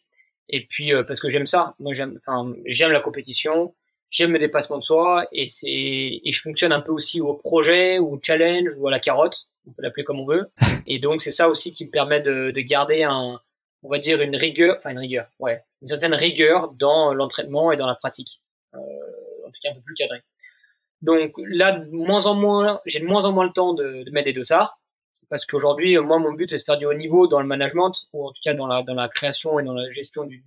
Et 0.49 0.65
puis 0.65 0.93
euh, 0.93 1.03
parce 1.03 1.19
que 1.19 1.29
j'aime 1.29 1.47
ça, 1.47 1.75
moi 1.79 1.93
j'aime, 1.93 2.19
enfin 2.25 2.53
j'aime 2.65 2.91
la 2.91 2.99
compétition, 2.99 3.73
j'aime 4.09 4.33
le 4.33 4.39
dépassement 4.39 4.77
de 4.77 4.83
soi 4.83 5.27
et 5.31 5.47
c'est 5.47 5.67
et 5.69 6.31
je 6.31 6.41
fonctionne 6.41 6.71
un 6.71 6.81
peu 6.81 6.91
aussi 6.91 7.21
au 7.21 7.35
projet 7.35 7.99
ou 7.99 8.15
au 8.15 8.19
challenge 8.21 8.73
ou 8.77 8.87
à 8.87 8.91
la 8.91 8.99
carotte, 8.99 9.47
on 9.67 9.71
peut 9.71 9.83
l'appeler 9.83 10.03
comme 10.03 10.19
on 10.19 10.25
veut. 10.25 10.49
Et 10.87 10.97
donc 10.97 11.21
c'est 11.21 11.31
ça 11.31 11.49
aussi 11.49 11.71
qui 11.71 11.85
me 11.85 11.91
permet 11.91 12.21
de, 12.21 12.49
de 12.49 12.61
garder 12.61 13.03
un, 13.03 13.39
on 13.83 13.89
va 13.89 13.99
dire 13.99 14.19
une 14.21 14.35
rigueur, 14.35 14.77
enfin 14.79 14.89
une 14.89 14.97
rigueur, 14.97 15.27
ouais, 15.37 15.61
une 15.83 15.87
certaine 15.87 16.15
rigueur 16.15 16.71
dans 16.71 17.13
l'entraînement 17.13 17.71
et 17.71 17.77
dans 17.77 17.85
la 17.85 17.95
pratique, 17.95 18.41
euh, 18.73 18.79
en 18.79 19.49
tout 19.51 19.59
cas 19.61 19.69
un 19.69 19.75
peu 19.75 19.81
plus 19.81 19.93
cadré. 19.93 20.21
Donc 21.03 21.33
là, 21.37 21.73
de 21.73 21.91
moins 21.91 22.25
en 22.25 22.33
moins, 22.33 22.81
j'ai 22.85 22.99
de 22.99 23.05
moins 23.05 23.25
en 23.25 23.31
moins 23.31 23.45
le 23.45 23.53
temps 23.53 23.73
de, 23.73 24.03
de 24.03 24.11
mettre 24.11 24.25
des 24.25 24.33
dossards 24.33 24.78
parce 25.29 25.45
qu'aujourd'hui, 25.45 25.97
moi, 25.97 26.19
mon 26.19 26.33
but, 26.33 26.49
c'est 26.49 26.57
de 26.57 26.63
faire 26.63 26.77
du 26.77 26.85
haut 26.85 26.93
niveau 26.93 27.27
dans 27.27 27.39
le 27.39 27.47
management, 27.47 27.93
ou 28.13 28.27
en 28.27 28.31
tout 28.31 28.41
cas 28.43 28.53
dans 28.53 28.67
la, 28.67 28.83
dans 28.83 28.95
la 28.95 29.09
création 29.09 29.59
et 29.59 29.63
dans 29.63 29.73
la 29.73 29.91
gestion 29.91 30.25
du, 30.25 30.43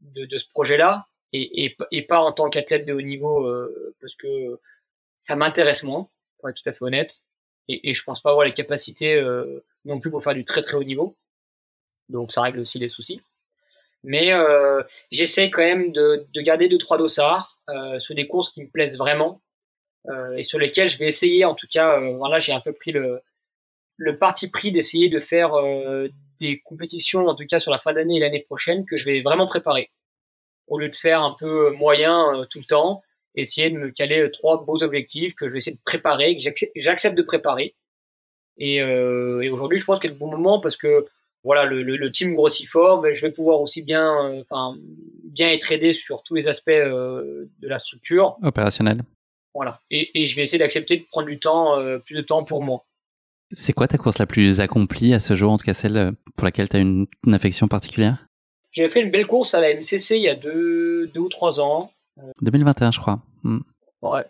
de, 0.00 0.26
de, 0.26 0.38
ce 0.38 0.48
projet-là, 0.50 1.06
et, 1.32 1.64
et, 1.64 1.76
et, 1.90 2.02
pas 2.02 2.20
en 2.20 2.32
tant 2.32 2.50
qu'athlète 2.50 2.86
de 2.86 2.92
haut 2.92 3.02
niveau, 3.02 3.46
euh, 3.46 3.94
parce 4.00 4.14
que 4.14 4.60
ça 5.16 5.36
m'intéresse 5.36 5.82
moins, 5.82 6.08
pour 6.38 6.48
être 6.48 6.62
tout 6.62 6.68
à 6.68 6.72
fait 6.72 6.84
honnête, 6.84 7.22
et, 7.68 7.90
et 7.90 7.94
je 7.94 8.04
pense 8.04 8.20
pas 8.20 8.30
avoir 8.30 8.46
les 8.46 8.52
capacités 8.52 9.16
euh, 9.16 9.64
non 9.84 10.00
plus 10.00 10.10
pour 10.10 10.22
faire 10.22 10.34
du 10.34 10.44
très 10.44 10.62
très 10.62 10.76
haut 10.76 10.84
niveau. 10.84 11.16
Donc 12.08 12.32
ça 12.32 12.42
règle 12.42 12.60
aussi 12.60 12.78
les 12.78 12.88
soucis. 12.88 13.20
Mais 14.04 14.32
euh, 14.32 14.82
j'essaie 15.10 15.50
quand 15.50 15.62
même 15.62 15.92
de, 15.92 16.26
de, 16.32 16.40
garder 16.40 16.68
deux 16.68 16.78
trois 16.78 16.98
dossards 16.98 17.58
euh, 17.68 17.98
sur 17.98 18.14
des 18.14 18.26
courses 18.26 18.50
qui 18.50 18.62
me 18.62 18.68
plaisent 18.68 18.96
vraiment 18.96 19.42
euh, 20.08 20.36
et 20.36 20.42
sur 20.42 20.58
lesquelles 20.58 20.88
je 20.88 20.98
vais 20.98 21.06
essayer, 21.08 21.44
en 21.44 21.54
tout 21.54 21.66
cas, 21.70 22.00
euh, 22.00 22.16
voilà, 22.16 22.38
j'ai 22.38 22.52
un 22.52 22.60
peu 22.60 22.72
pris 22.72 22.92
le, 22.92 23.20
le 23.98 24.16
parti 24.16 24.48
pris 24.48 24.72
d'essayer 24.72 25.08
de 25.08 25.18
faire 25.18 25.54
euh, 25.54 26.08
des 26.40 26.60
compétitions, 26.60 27.26
en 27.26 27.34
tout 27.34 27.44
cas 27.46 27.58
sur 27.58 27.72
la 27.72 27.78
fin 27.78 27.92
d'année 27.92 28.16
et 28.16 28.20
l'année 28.20 28.40
prochaine, 28.40 28.86
que 28.86 28.96
je 28.96 29.04
vais 29.04 29.20
vraiment 29.20 29.46
préparer. 29.46 29.90
Au 30.68 30.78
lieu 30.78 30.88
de 30.88 30.94
faire 30.94 31.20
un 31.20 31.36
peu 31.38 31.72
moyen 31.72 32.34
euh, 32.34 32.46
tout 32.46 32.60
le 32.60 32.64
temps, 32.64 33.02
essayer 33.34 33.70
de 33.70 33.76
me 33.76 33.90
caler 33.90 34.20
euh, 34.22 34.30
trois 34.30 34.64
beaux 34.64 34.82
objectifs 34.84 35.34
que 35.34 35.48
je 35.48 35.52
vais 35.52 35.58
essayer 35.58 35.76
de 35.76 35.82
préparer, 35.84 36.36
que 36.36 36.42
j'accepte 36.76 37.16
de 37.16 37.22
préparer. 37.22 37.74
Et, 38.56 38.78
et 38.78 39.50
aujourd'hui, 39.50 39.78
je 39.78 39.84
pense 39.84 40.00
qu'il 40.00 40.10
est 40.10 40.14
le 40.14 40.18
bon 40.18 40.32
moment 40.32 40.60
parce 40.60 40.76
que 40.76 41.06
voilà, 41.44 41.64
le, 41.64 41.84
le, 41.84 41.96
le 41.96 42.10
team 42.10 42.34
grossit 42.34 42.68
fort, 42.68 43.00
mais 43.00 43.14
je 43.14 43.24
vais 43.24 43.30
pouvoir 43.30 43.60
aussi 43.60 43.82
bien, 43.82 44.40
enfin, 44.40 44.76
bien 45.22 45.50
être 45.52 45.70
aidé 45.70 45.92
sur 45.92 46.24
tous 46.24 46.34
les 46.34 46.48
aspects 46.48 46.70
de 46.70 47.48
la 47.62 47.78
structure 47.78 48.36
opérationnelle. 48.42 49.02
Voilà, 49.54 49.80
et, 49.92 50.20
et 50.20 50.26
je 50.26 50.34
vais 50.34 50.42
essayer 50.42 50.58
d'accepter 50.58 50.96
de 50.96 51.04
prendre 51.04 51.28
du 51.28 51.38
temps, 51.38 51.80
plus 52.04 52.16
de 52.16 52.20
temps 52.22 52.42
pour 52.42 52.64
moi. 52.64 52.84
C'est 53.52 53.72
quoi 53.72 53.88
ta 53.88 53.98
course 53.98 54.18
la 54.18 54.26
plus 54.26 54.60
accomplie 54.60 55.14
à 55.14 55.20
ce 55.20 55.34
jour, 55.34 55.52
en 55.52 55.56
tout 55.56 55.64
cas 55.64 55.74
celle 55.74 55.96
euh, 55.96 56.12
pour 56.36 56.44
laquelle 56.44 56.68
tu 56.68 56.76
as 56.76 56.80
une, 56.80 57.06
affection 57.32 57.68
particulière? 57.68 58.26
J'ai 58.70 58.88
fait 58.88 59.00
une 59.00 59.10
belle 59.10 59.26
course 59.26 59.54
à 59.54 59.60
la 59.60 59.74
MCC 59.74 60.16
il 60.16 60.22
y 60.22 60.28
a 60.28 60.34
deux, 60.34 61.06
deux 61.08 61.20
ou 61.20 61.28
trois 61.28 61.60
ans. 61.60 61.90
2021, 62.42 62.90
je 62.92 63.00
crois. 63.00 63.20
Hmm. 63.42 63.60
Ouais, 64.02 64.24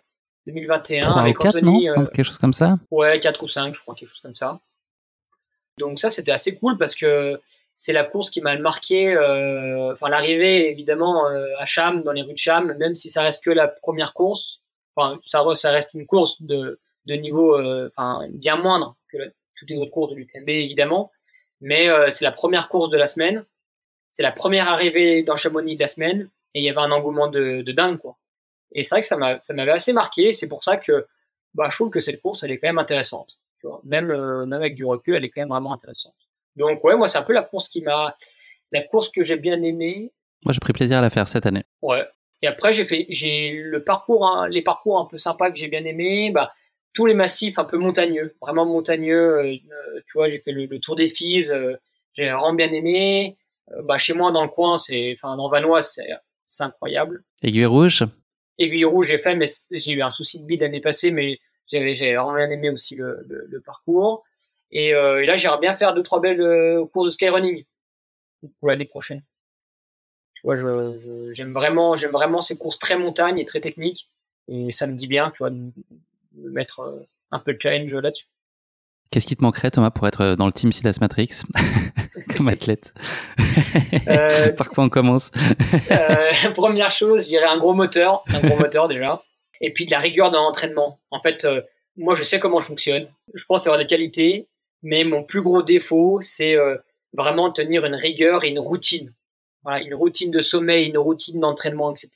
2021. 0.47 1.01
3 1.01 1.21
avec 1.21 1.39
ou 1.39 1.43
4, 1.43 1.55
Anthony, 1.57 1.87
non? 1.87 2.01
euh... 2.01 2.05
Quelque 2.05 2.25
chose 2.25 2.37
comme 2.37 2.53
ça? 2.53 2.79
Ouais, 2.91 3.19
4 3.19 3.43
ou 3.43 3.47
5, 3.47 3.75
je 3.75 3.81
crois, 3.81 3.95
quelque 3.95 4.09
chose 4.09 4.21
comme 4.21 4.35
ça. 4.35 4.59
Donc 5.77 5.99
ça, 5.99 6.09
c'était 6.09 6.31
assez 6.31 6.55
cool 6.55 6.77
parce 6.77 6.95
que 6.95 7.39
c'est 7.73 7.93
la 7.93 8.03
course 8.03 8.29
qui 8.29 8.41
m'a 8.41 8.57
marqué. 8.57 9.13
Euh, 9.13 9.93
enfin, 9.93 10.09
l'arrivée, 10.09 10.69
évidemment, 10.69 11.27
euh, 11.27 11.47
à 11.57 11.65
Cham, 11.65 12.03
dans 12.03 12.11
les 12.11 12.21
rues 12.21 12.33
de 12.33 12.37
Cham, 12.37 12.73
même 12.77 12.95
si 12.95 13.09
ça 13.09 13.21
reste 13.21 13.43
que 13.43 13.51
la 13.51 13.67
première 13.67 14.13
course. 14.13 14.61
Enfin, 14.95 15.19
ça, 15.25 15.43
ça 15.55 15.71
reste 15.71 15.93
une 15.93 16.05
course 16.05 16.41
de, 16.41 16.79
de 17.05 17.13
niveau 17.15 17.55
euh, 17.55 17.87
enfin 17.87 18.27
bien 18.31 18.57
moindre 18.57 18.95
que 19.11 19.17
toutes 19.55 19.69
les 19.69 19.77
autres 19.77 19.91
courses 19.91 20.11
de 20.11 20.15
l'UTMB 20.15 20.49
évidemment, 20.49 21.11
mais 21.61 21.89
euh, 21.89 22.09
c'est 22.09 22.25
la 22.25 22.31
première 22.31 22.69
course 22.69 22.89
de 22.89 22.97
la 22.97 23.07
semaine, 23.07 23.45
c'est 24.11 24.23
la 24.23 24.31
première 24.31 24.69
arrivée 24.69 25.23
dans 25.23 25.35
Chamonix 25.35 25.75
de 25.75 25.81
la 25.81 25.87
semaine 25.87 26.29
et 26.53 26.61
il 26.61 26.63
y 26.63 26.69
avait 26.69 26.79
un 26.79 26.91
engouement 26.91 27.27
de, 27.27 27.61
de 27.61 27.71
dingue 27.71 27.97
quoi. 27.97 28.17
Et 28.71 28.83
c'est 28.83 28.95
vrai 28.95 29.01
que 29.01 29.07
ça 29.07 29.17
m'a 29.17 29.39
ça 29.39 29.53
m'avait 29.53 29.71
assez 29.71 29.93
marqué, 29.93 30.31
c'est 30.33 30.47
pour 30.47 30.63
ça 30.63 30.77
que 30.77 31.07
bah 31.53 31.67
je 31.69 31.75
trouve 31.75 31.89
que 31.89 31.99
cette 31.99 32.21
course 32.21 32.43
elle 32.43 32.51
est 32.51 32.59
quand 32.59 32.67
même 32.67 32.79
intéressante. 32.79 33.39
Tu 33.59 33.67
vois, 33.67 33.81
même 33.83 34.11
euh, 34.11 34.45
même 34.45 34.59
avec 34.59 34.75
du 34.75 34.85
recul, 34.85 35.15
elle 35.15 35.25
est 35.25 35.29
quand 35.29 35.41
même 35.41 35.49
vraiment 35.49 35.73
intéressante. 35.73 36.15
Donc 36.55 36.83
ouais, 36.83 36.95
moi 36.95 37.07
c'est 37.07 37.17
un 37.17 37.23
peu 37.23 37.33
la 37.33 37.43
course 37.43 37.67
qui 37.67 37.81
m'a 37.81 38.15
la 38.71 38.83
course 38.83 39.09
que 39.09 39.23
j'ai 39.23 39.37
bien 39.37 39.61
aimée. 39.63 40.11
Moi 40.45 40.53
j'ai 40.53 40.59
pris 40.59 40.73
plaisir 40.73 40.99
à 40.99 41.01
la 41.01 41.09
faire 41.09 41.27
cette 41.27 41.45
année. 41.45 41.63
Ouais. 41.81 42.05
Et 42.41 42.47
après 42.47 42.71
j'ai 42.71 42.85
fait 42.85 43.05
j'ai 43.09 43.51
le 43.51 43.83
parcours 43.83 44.25
hein, 44.25 44.47
les 44.47 44.61
parcours 44.61 44.99
un 44.99 45.05
peu 45.05 45.17
sympas 45.17 45.51
que 45.51 45.57
j'ai 45.57 45.67
bien 45.67 45.83
aimé, 45.83 46.31
bah 46.31 46.53
tous 46.93 47.05
les 47.05 47.13
massifs 47.13 47.59
un 47.59 47.65
peu 47.65 47.77
montagneux, 47.77 48.35
vraiment 48.41 48.65
montagneux. 48.65 49.37
Euh, 49.37 49.53
euh, 49.53 50.01
tu 50.07 50.13
vois, 50.13 50.29
j'ai 50.29 50.39
fait 50.39 50.51
le, 50.51 50.79
tour 50.79 50.95
des 50.95 51.07
Fises, 51.07 51.51
euh, 51.51 51.75
j'ai 52.13 52.25
vraiment 52.25 52.53
bien 52.53 52.71
aimé. 52.71 53.37
bah 53.83 53.97
chez 53.97 54.13
moi 54.13 54.31
dans 54.31 54.43
le 54.43 54.49
coin, 54.49 54.77
c'est, 54.77 55.13
enfin 55.15 55.35
dans 55.37 55.49
Vanois, 55.49 55.81
c'est, 55.81 56.09
c'est 56.45 56.63
incroyable. 56.63 57.23
Aiguille 57.43 57.65
rouge? 57.65 58.03
Aiguille 58.57 58.85
rouge, 58.85 59.07
j'ai 59.07 59.19
fait, 59.19 59.35
mais 59.35 59.45
j'ai 59.71 59.93
eu 59.93 60.01
un 60.01 60.11
souci 60.11 60.39
de 60.39 60.45
bide 60.45 60.61
l'année 60.61 60.81
passée, 60.81 61.11
mais 61.11 61.39
j'avais 61.67 61.93
j'ai 61.93 62.15
vraiment 62.15 62.35
bien 62.35 62.49
aimé 62.49 62.69
aussi 62.69 62.95
le, 62.95 63.25
le, 63.27 63.61
parcours. 63.61 64.23
Et, 64.71 64.89
et 64.89 65.25
là, 65.25 65.35
j'aimerais 65.35 65.59
bien 65.59 65.73
faire 65.73 65.93
deux 65.93 66.03
trois 66.03 66.19
belles 66.19 66.85
courses 66.91 67.05
de 67.05 67.11
skyrunning 67.11 67.63
pour 68.59 68.69
l'année 68.69 68.85
prochaine. 68.85 69.23
Tu 70.33 70.41
vois, 70.43 70.55
je, 70.55 71.31
j'aime 71.31 71.53
vraiment, 71.53 71.95
j'aime 71.95 72.11
vraiment 72.11 72.41
ces 72.41 72.57
courses 72.57 72.79
très 72.79 72.97
montagne 72.97 73.37
et 73.39 73.45
très 73.45 73.61
techniques. 73.61 74.09
Et 74.47 74.71
ça 74.71 74.87
me 74.87 74.95
dit 74.95 75.07
bien, 75.07 75.31
tu 75.31 75.39
vois, 75.39 75.51
mettre 76.35 76.81
euh, 76.81 77.07
un 77.31 77.39
peu 77.39 77.53
de 77.53 77.61
challenge 77.61 77.93
là-dessus. 77.93 78.25
Qu'est-ce 79.11 79.25
qui 79.25 79.35
te 79.35 79.43
manquerait, 79.43 79.71
Thomas, 79.71 79.89
pour 79.89 80.07
être 80.07 80.35
dans 80.35 80.45
le 80.45 80.51
team 80.51 80.71
Sidas 80.71 80.99
Matrix 81.01 81.41
comme 82.37 82.47
athlète? 82.47 82.93
Euh, 84.07 84.51
Par 84.57 84.69
quoi 84.69 84.83
on 84.83 84.89
commence? 84.89 85.31
Euh, 85.89 86.51
Première 86.53 86.91
chose, 86.91 87.23
je 87.23 87.29
dirais 87.29 87.47
un 87.47 87.57
gros 87.57 87.73
moteur, 87.73 88.23
un 88.27 88.39
gros 88.39 88.57
moteur 88.59 88.87
déjà, 88.87 89.23
et 89.61 89.73
puis 89.73 89.87
de 89.87 89.91
la 89.91 89.97
rigueur 89.97 90.29
dans 90.29 90.43
l'entraînement. 90.43 90.99
En 91.09 91.19
fait, 91.19 91.45
euh, 91.45 91.61
moi, 91.97 92.13
je 92.13 92.23
sais 92.23 92.39
comment 92.39 92.59
je 92.59 92.67
fonctionne. 92.67 93.07
Je 93.33 93.43
pense 93.45 93.65
avoir 93.65 93.79
des 93.79 93.87
qualités, 93.87 94.47
mais 94.83 95.03
mon 95.03 95.23
plus 95.23 95.41
gros 95.41 95.63
défaut, 95.63 96.19
c'est 96.21 96.55
euh, 96.55 96.77
vraiment 97.13 97.51
tenir 97.51 97.85
une 97.85 97.95
rigueur 97.95 98.43
et 98.43 98.49
une 98.49 98.59
routine. 98.59 99.11
Voilà, 99.63 99.81
une 99.81 99.95
routine 99.95 100.29
de 100.29 100.41
sommeil, 100.41 100.87
une 100.87 100.99
routine 100.99 101.39
d'entraînement, 101.39 101.91
etc. 101.91 102.11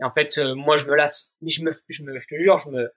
Et 0.00 0.04
en 0.04 0.10
fait, 0.10 0.38
moi, 0.38 0.76
je 0.76 0.84
me 0.84 0.94
lasse. 0.94 1.32
Mais 1.40 1.50
je 1.50 1.64
me, 1.64 1.72
je 1.88 2.02
me, 2.02 2.18
je 2.18 2.26
te 2.26 2.36
jure, 2.36 2.58
je 2.58 2.68
me, 2.68 2.92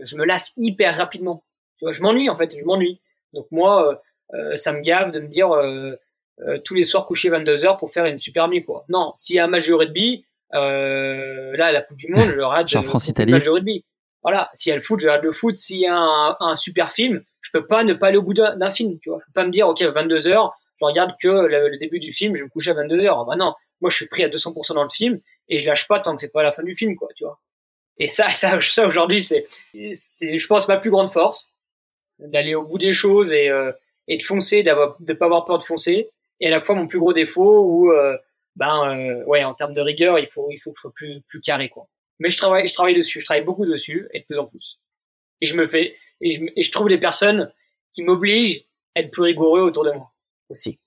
je 0.00 0.16
me, 0.16 0.24
lasse 0.24 0.52
hyper 0.56 0.96
rapidement. 0.96 1.44
Tu 1.78 1.84
vois, 1.84 1.92
je 1.92 2.02
m'ennuie 2.02 2.28
en 2.28 2.36
fait, 2.36 2.56
je 2.58 2.64
m'ennuie. 2.64 3.00
Donc 3.32 3.46
moi, 3.50 3.88
euh, 3.88 3.96
euh, 4.36 4.56
ça 4.56 4.72
me 4.72 4.80
gave 4.80 5.10
de 5.10 5.20
me 5.20 5.28
dire 5.28 5.52
euh, 5.52 5.96
tous 6.64 6.74
les 6.74 6.84
soirs 6.84 7.06
coucher 7.06 7.28
22 7.30 7.64
heures 7.64 7.76
pour 7.76 7.92
faire 7.92 8.06
une 8.06 8.18
super 8.18 8.48
nuit 8.48 8.64
quoi. 8.64 8.84
Non, 8.88 9.12
s'il 9.14 9.36
y 9.36 9.38
a 9.38 9.44
un 9.44 9.48
match 9.48 9.68
de 9.68 9.74
rugby, 9.74 10.24
là 10.52 11.72
la 11.72 11.82
Coupe 11.82 11.96
du 11.96 12.08
Monde, 12.08 12.30
je 12.30 12.40
rate 12.40 12.70
France 12.82 13.08
Italie. 13.08 13.32
match 13.32 13.44
de 13.44 13.50
rugby. 13.50 13.84
Voilà, 14.22 14.50
s'il 14.54 14.70
y 14.70 14.72
a 14.72 14.76
le 14.76 14.82
foot, 14.82 15.00
je 15.00 15.06
regarde 15.08 15.24
le 15.24 15.32
foot. 15.32 15.56
S'il 15.56 15.80
y 15.80 15.86
a 15.86 15.96
un, 15.96 16.36
un, 16.38 16.54
super 16.54 16.92
film, 16.92 17.24
je 17.40 17.50
peux 17.52 17.66
pas 17.66 17.82
ne 17.82 17.92
pas 17.92 18.06
aller 18.06 18.18
au 18.18 18.22
bout 18.22 18.34
d'un 18.34 18.70
film. 18.70 18.98
Tu 19.00 19.10
vois, 19.10 19.18
je 19.20 19.26
peux 19.26 19.32
pas 19.32 19.44
me 19.44 19.50
dire 19.50 19.68
ok 19.68 19.82
22 19.82 20.28
heures, 20.28 20.54
je 20.78 20.84
regarde 20.84 21.12
que 21.20 21.28
le, 21.28 21.78
début 21.78 21.98
du 21.98 22.12
film, 22.12 22.34
je 22.34 22.40
vais 22.40 22.44
me 22.44 22.50
coucher 22.50 22.70
à 22.70 22.74
22 22.74 23.04
heures. 23.04 23.24
Bah 23.24 23.36
non, 23.36 23.54
moi 23.80 23.90
je 23.90 23.96
suis 23.96 24.08
pris 24.08 24.24
à 24.24 24.28
200% 24.28 24.74
dans 24.74 24.82
le 24.82 24.90
film 24.90 25.20
et 25.48 25.58
je 25.58 25.68
lâche 25.68 25.88
pas 25.88 26.00
tant 26.00 26.14
que 26.14 26.20
c'est 26.20 26.32
pas 26.32 26.42
la 26.42 26.52
fin 26.52 26.62
du 26.62 26.74
film 26.74 26.96
quoi. 26.96 27.08
Tu 27.14 27.24
vois. 27.24 27.40
Et 28.02 28.08
ça, 28.08 28.28
ça, 28.30 28.58
aujourd'hui, 28.84 29.22
c'est, 29.22 29.46
c'est, 29.92 30.36
je 30.36 30.46
pense, 30.48 30.66
ma 30.66 30.76
plus 30.76 30.90
grande 30.90 31.12
force 31.12 31.54
d'aller 32.18 32.56
au 32.56 32.64
bout 32.64 32.78
des 32.78 32.92
choses 32.92 33.32
et, 33.32 33.48
euh, 33.48 33.70
et 34.08 34.16
de 34.16 34.22
foncer, 34.24 34.64
d'avoir, 34.64 34.96
de 34.98 35.12
pas 35.12 35.26
avoir 35.26 35.44
peur 35.44 35.58
de 35.58 35.62
foncer. 35.62 36.10
Et 36.40 36.48
à 36.48 36.50
la 36.50 36.58
fois 36.58 36.74
mon 36.74 36.88
plus 36.88 36.98
gros 36.98 37.12
défaut 37.12 37.64
où, 37.64 37.92
euh, 37.92 38.18
ben, 38.56 38.92
euh, 38.92 39.24
ouais, 39.26 39.44
en 39.44 39.54
termes 39.54 39.72
de 39.72 39.80
rigueur, 39.80 40.18
il 40.18 40.26
faut, 40.26 40.50
il 40.50 40.58
faut 40.58 40.72
que 40.72 40.78
je 40.78 40.80
sois 40.80 40.92
plus, 40.92 41.20
plus 41.28 41.40
carré, 41.40 41.68
quoi. 41.68 41.86
Mais 42.18 42.28
je 42.28 42.36
travaille, 42.36 42.66
je 42.66 42.74
travaille 42.74 42.96
dessus, 42.96 43.20
je 43.20 43.24
travaille 43.24 43.44
beaucoup 43.44 43.66
dessus 43.66 44.08
et 44.12 44.18
de 44.18 44.24
plus 44.24 44.38
en 44.38 44.46
plus. 44.46 44.80
Et 45.40 45.46
je 45.46 45.56
me 45.56 45.68
fais, 45.68 45.94
et 46.20 46.32
je, 46.32 46.44
et 46.56 46.62
je 46.64 46.72
trouve 46.72 46.88
des 46.88 46.98
personnes 46.98 47.52
qui 47.92 48.02
m'obligent 48.02 48.64
à 48.96 49.00
être 49.00 49.12
plus 49.12 49.22
rigoureux 49.22 49.60
autour 49.60 49.84
de 49.84 49.92
moi 49.92 50.10
aussi. 50.48 50.80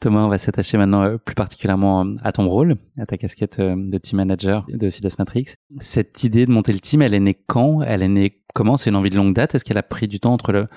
Thomas, 0.00 0.20
on 0.20 0.28
va 0.28 0.38
s'attacher 0.38 0.78
maintenant 0.78 1.02
euh, 1.02 1.18
plus 1.18 1.34
particulièrement 1.34 2.04
euh, 2.04 2.14
à 2.22 2.30
ton 2.30 2.46
rôle, 2.48 2.76
à 2.98 3.06
ta 3.06 3.16
casquette 3.16 3.58
euh, 3.58 3.74
de 3.76 3.98
team 3.98 4.18
manager 4.18 4.64
de 4.68 4.88
Sidas 4.88 5.16
Matrix. 5.18 5.54
Cette 5.80 6.22
idée 6.22 6.46
de 6.46 6.52
monter 6.52 6.72
le 6.72 6.78
team, 6.78 7.02
elle 7.02 7.14
est 7.14 7.20
née 7.20 7.34
quand? 7.34 7.82
Elle 7.82 8.02
est 8.02 8.08
née 8.08 8.40
comment? 8.54 8.76
C'est 8.76 8.90
une 8.90 8.96
envie 8.96 9.10
de 9.10 9.16
longue 9.16 9.34
date? 9.34 9.56
Est-ce 9.56 9.64
qu'elle 9.64 9.78
a 9.78 9.82
pris 9.82 10.06
du 10.06 10.20
temps 10.20 10.32
entre 10.32 10.52
le, 10.52 10.68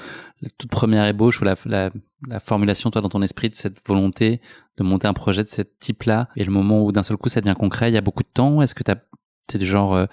la 0.42 0.50
toute 0.58 0.72
première 0.72 1.06
ébauche 1.06 1.40
ou 1.40 1.44
la, 1.44 1.54
la, 1.66 1.92
la, 2.28 2.40
formulation, 2.40 2.90
toi, 2.90 3.02
dans 3.02 3.10
ton 3.10 3.22
esprit, 3.22 3.52
de 3.52 3.56
cette 3.56 3.86
volonté 3.88 4.42
de 4.78 4.84
monter 4.84 5.08
un 5.08 5.14
projet 5.14 5.44
de 5.44 5.50
ce 5.50 5.62
type-là? 5.62 6.28
Et 6.36 6.44
le 6.44 6.52
moment 6.52 6.84
où 6.84 6.92
d'un 6.92 7.04
seul 7.04 7.18
coup 7.18 7.30
ça 7.30 7.42
devient 7.42 7.56
concret 7.56 7.92
Il 7.92 7.94
y 7.94 7.98
a 7.98 8.02
beaucoup 8.02 8.24
de 8.24 8.30
temps? 8.34 8.64
Est-ce 8.64 8.74
que 8.74 8.84
tu 8.84 8.92
es 8.92 9.58
du 9.60 9.66
genre 9.66 10.08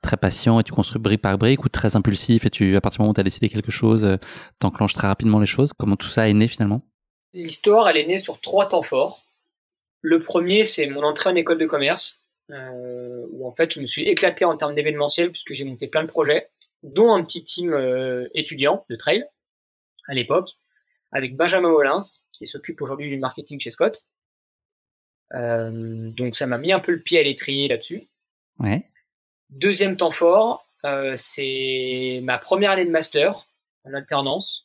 très 0.00 0.16
patient 0.16 0.58
et 0.58 0.62
tu 0.62 0.72
construis 0.72 1.02
brique 1.02 1.20
par 1.20 1.36
brique 1.36 1.64
ou 1.66 1.68
très 1.68 1.96
impulsif 1.96 2.46
et 2.46 2.50
tu, 2.50 2.76
à 2.76 2.80
partir 2.80 2.98
du 2.98 3.02
moment 3.02 3.10
où 3.10 3.14
tu 3.14 3.20
as 3.20 3.24
décidé 3.24 3.50
quelque 3.50 3.70
chose, 3.70 4.16
t'enclenches 4.58 4.94
très 4.94 5.06
rapidement 5.06 5.38
les 5.38 5.46
choses? 5.46 5.74
Comment 5.74 5.96
tout 5.96 6.08
ça 6.08 6.30
est 6.30 6.34
né 6.34 6.48
finalement? 6.48 6.82
L'histoire, 7.34 7.88
elle 7.88 7.98
est 7.98 8.06
née 8.06 8.18
sur 8.18 8.40
trois 8.40 8.68
temps 8.68 8.82
forts. 8.82 9.24
Le 10.00 10.20
premier, 10.20 10.64
c'est 10.64 10.86
mon 10.86 11.02
entrée 11.02 11.30
en 11.30 11.34
école 11.34 11.58
de 11.58 11.66
commerce, 11.66 12.22
euh, 12.50 13.26
où 13.32 13.46
en 13.46 13.52
fait, 13.52 13.74
je 13.74 13.80
me 13.80 13.86
suis 13.86 14.08
éclaté 14.08 14.44
en 14.44 14.56
termes 14.56 14.74
d'événementiel, 14.74 15.30
puisque 15.30 15.52
j'ai 15.52 15.64
monté 15.64 15.88
plein 15.88 16.02
de 16.02 16.08
projets, 16.08 16.48
dont 16.82 17.12
un 17.12 17.22
petit 17.24 17.42
team 17.42 17.72
euh, 17.72 18.28
étudiant 18.34 18.86
de 18.88 18.96
trail, 18.96 19.26
à 20.06 20.14
l'époque, 20.14 20.50
avec 21.12 21.36
Benjamin 21.36 21.70
Molins, 21.70 22.00
qui 22.32 22.46
s'occupe 22.46 22.80
aujourd'hui 22.80 23.10
du 23.10 23.18
marketing 23.18 23.60
chez 23.60 23.70
Scott. 23.70 24.06
Euh, 25.34 26.10
donc 26.10 26.36
ça 26.36 26.46
m'a 26.46 26.58
mis 26.58 26.72
un 26.72 26.80
peu 26.80 26.92
le 26.92 27.00
pied 27.00 27.18
à 27.18 27.22
l'étrier 27.22 27.68
là-dessus. 27.68 28.08
Ouais. 28.58 28.86
Deuxième 29.50 29.96
temps 29.96 30.10
fort, 30.10 30.68
euh, 30.84 31.14
c'est 31.16 32.20
ma 32.22 32.38
première 32.38 32.72
année 32.72 32.84
de 32.84 32.90
master 32.90 33.46
en 33.84 33.94
alternance, 33.94 34.63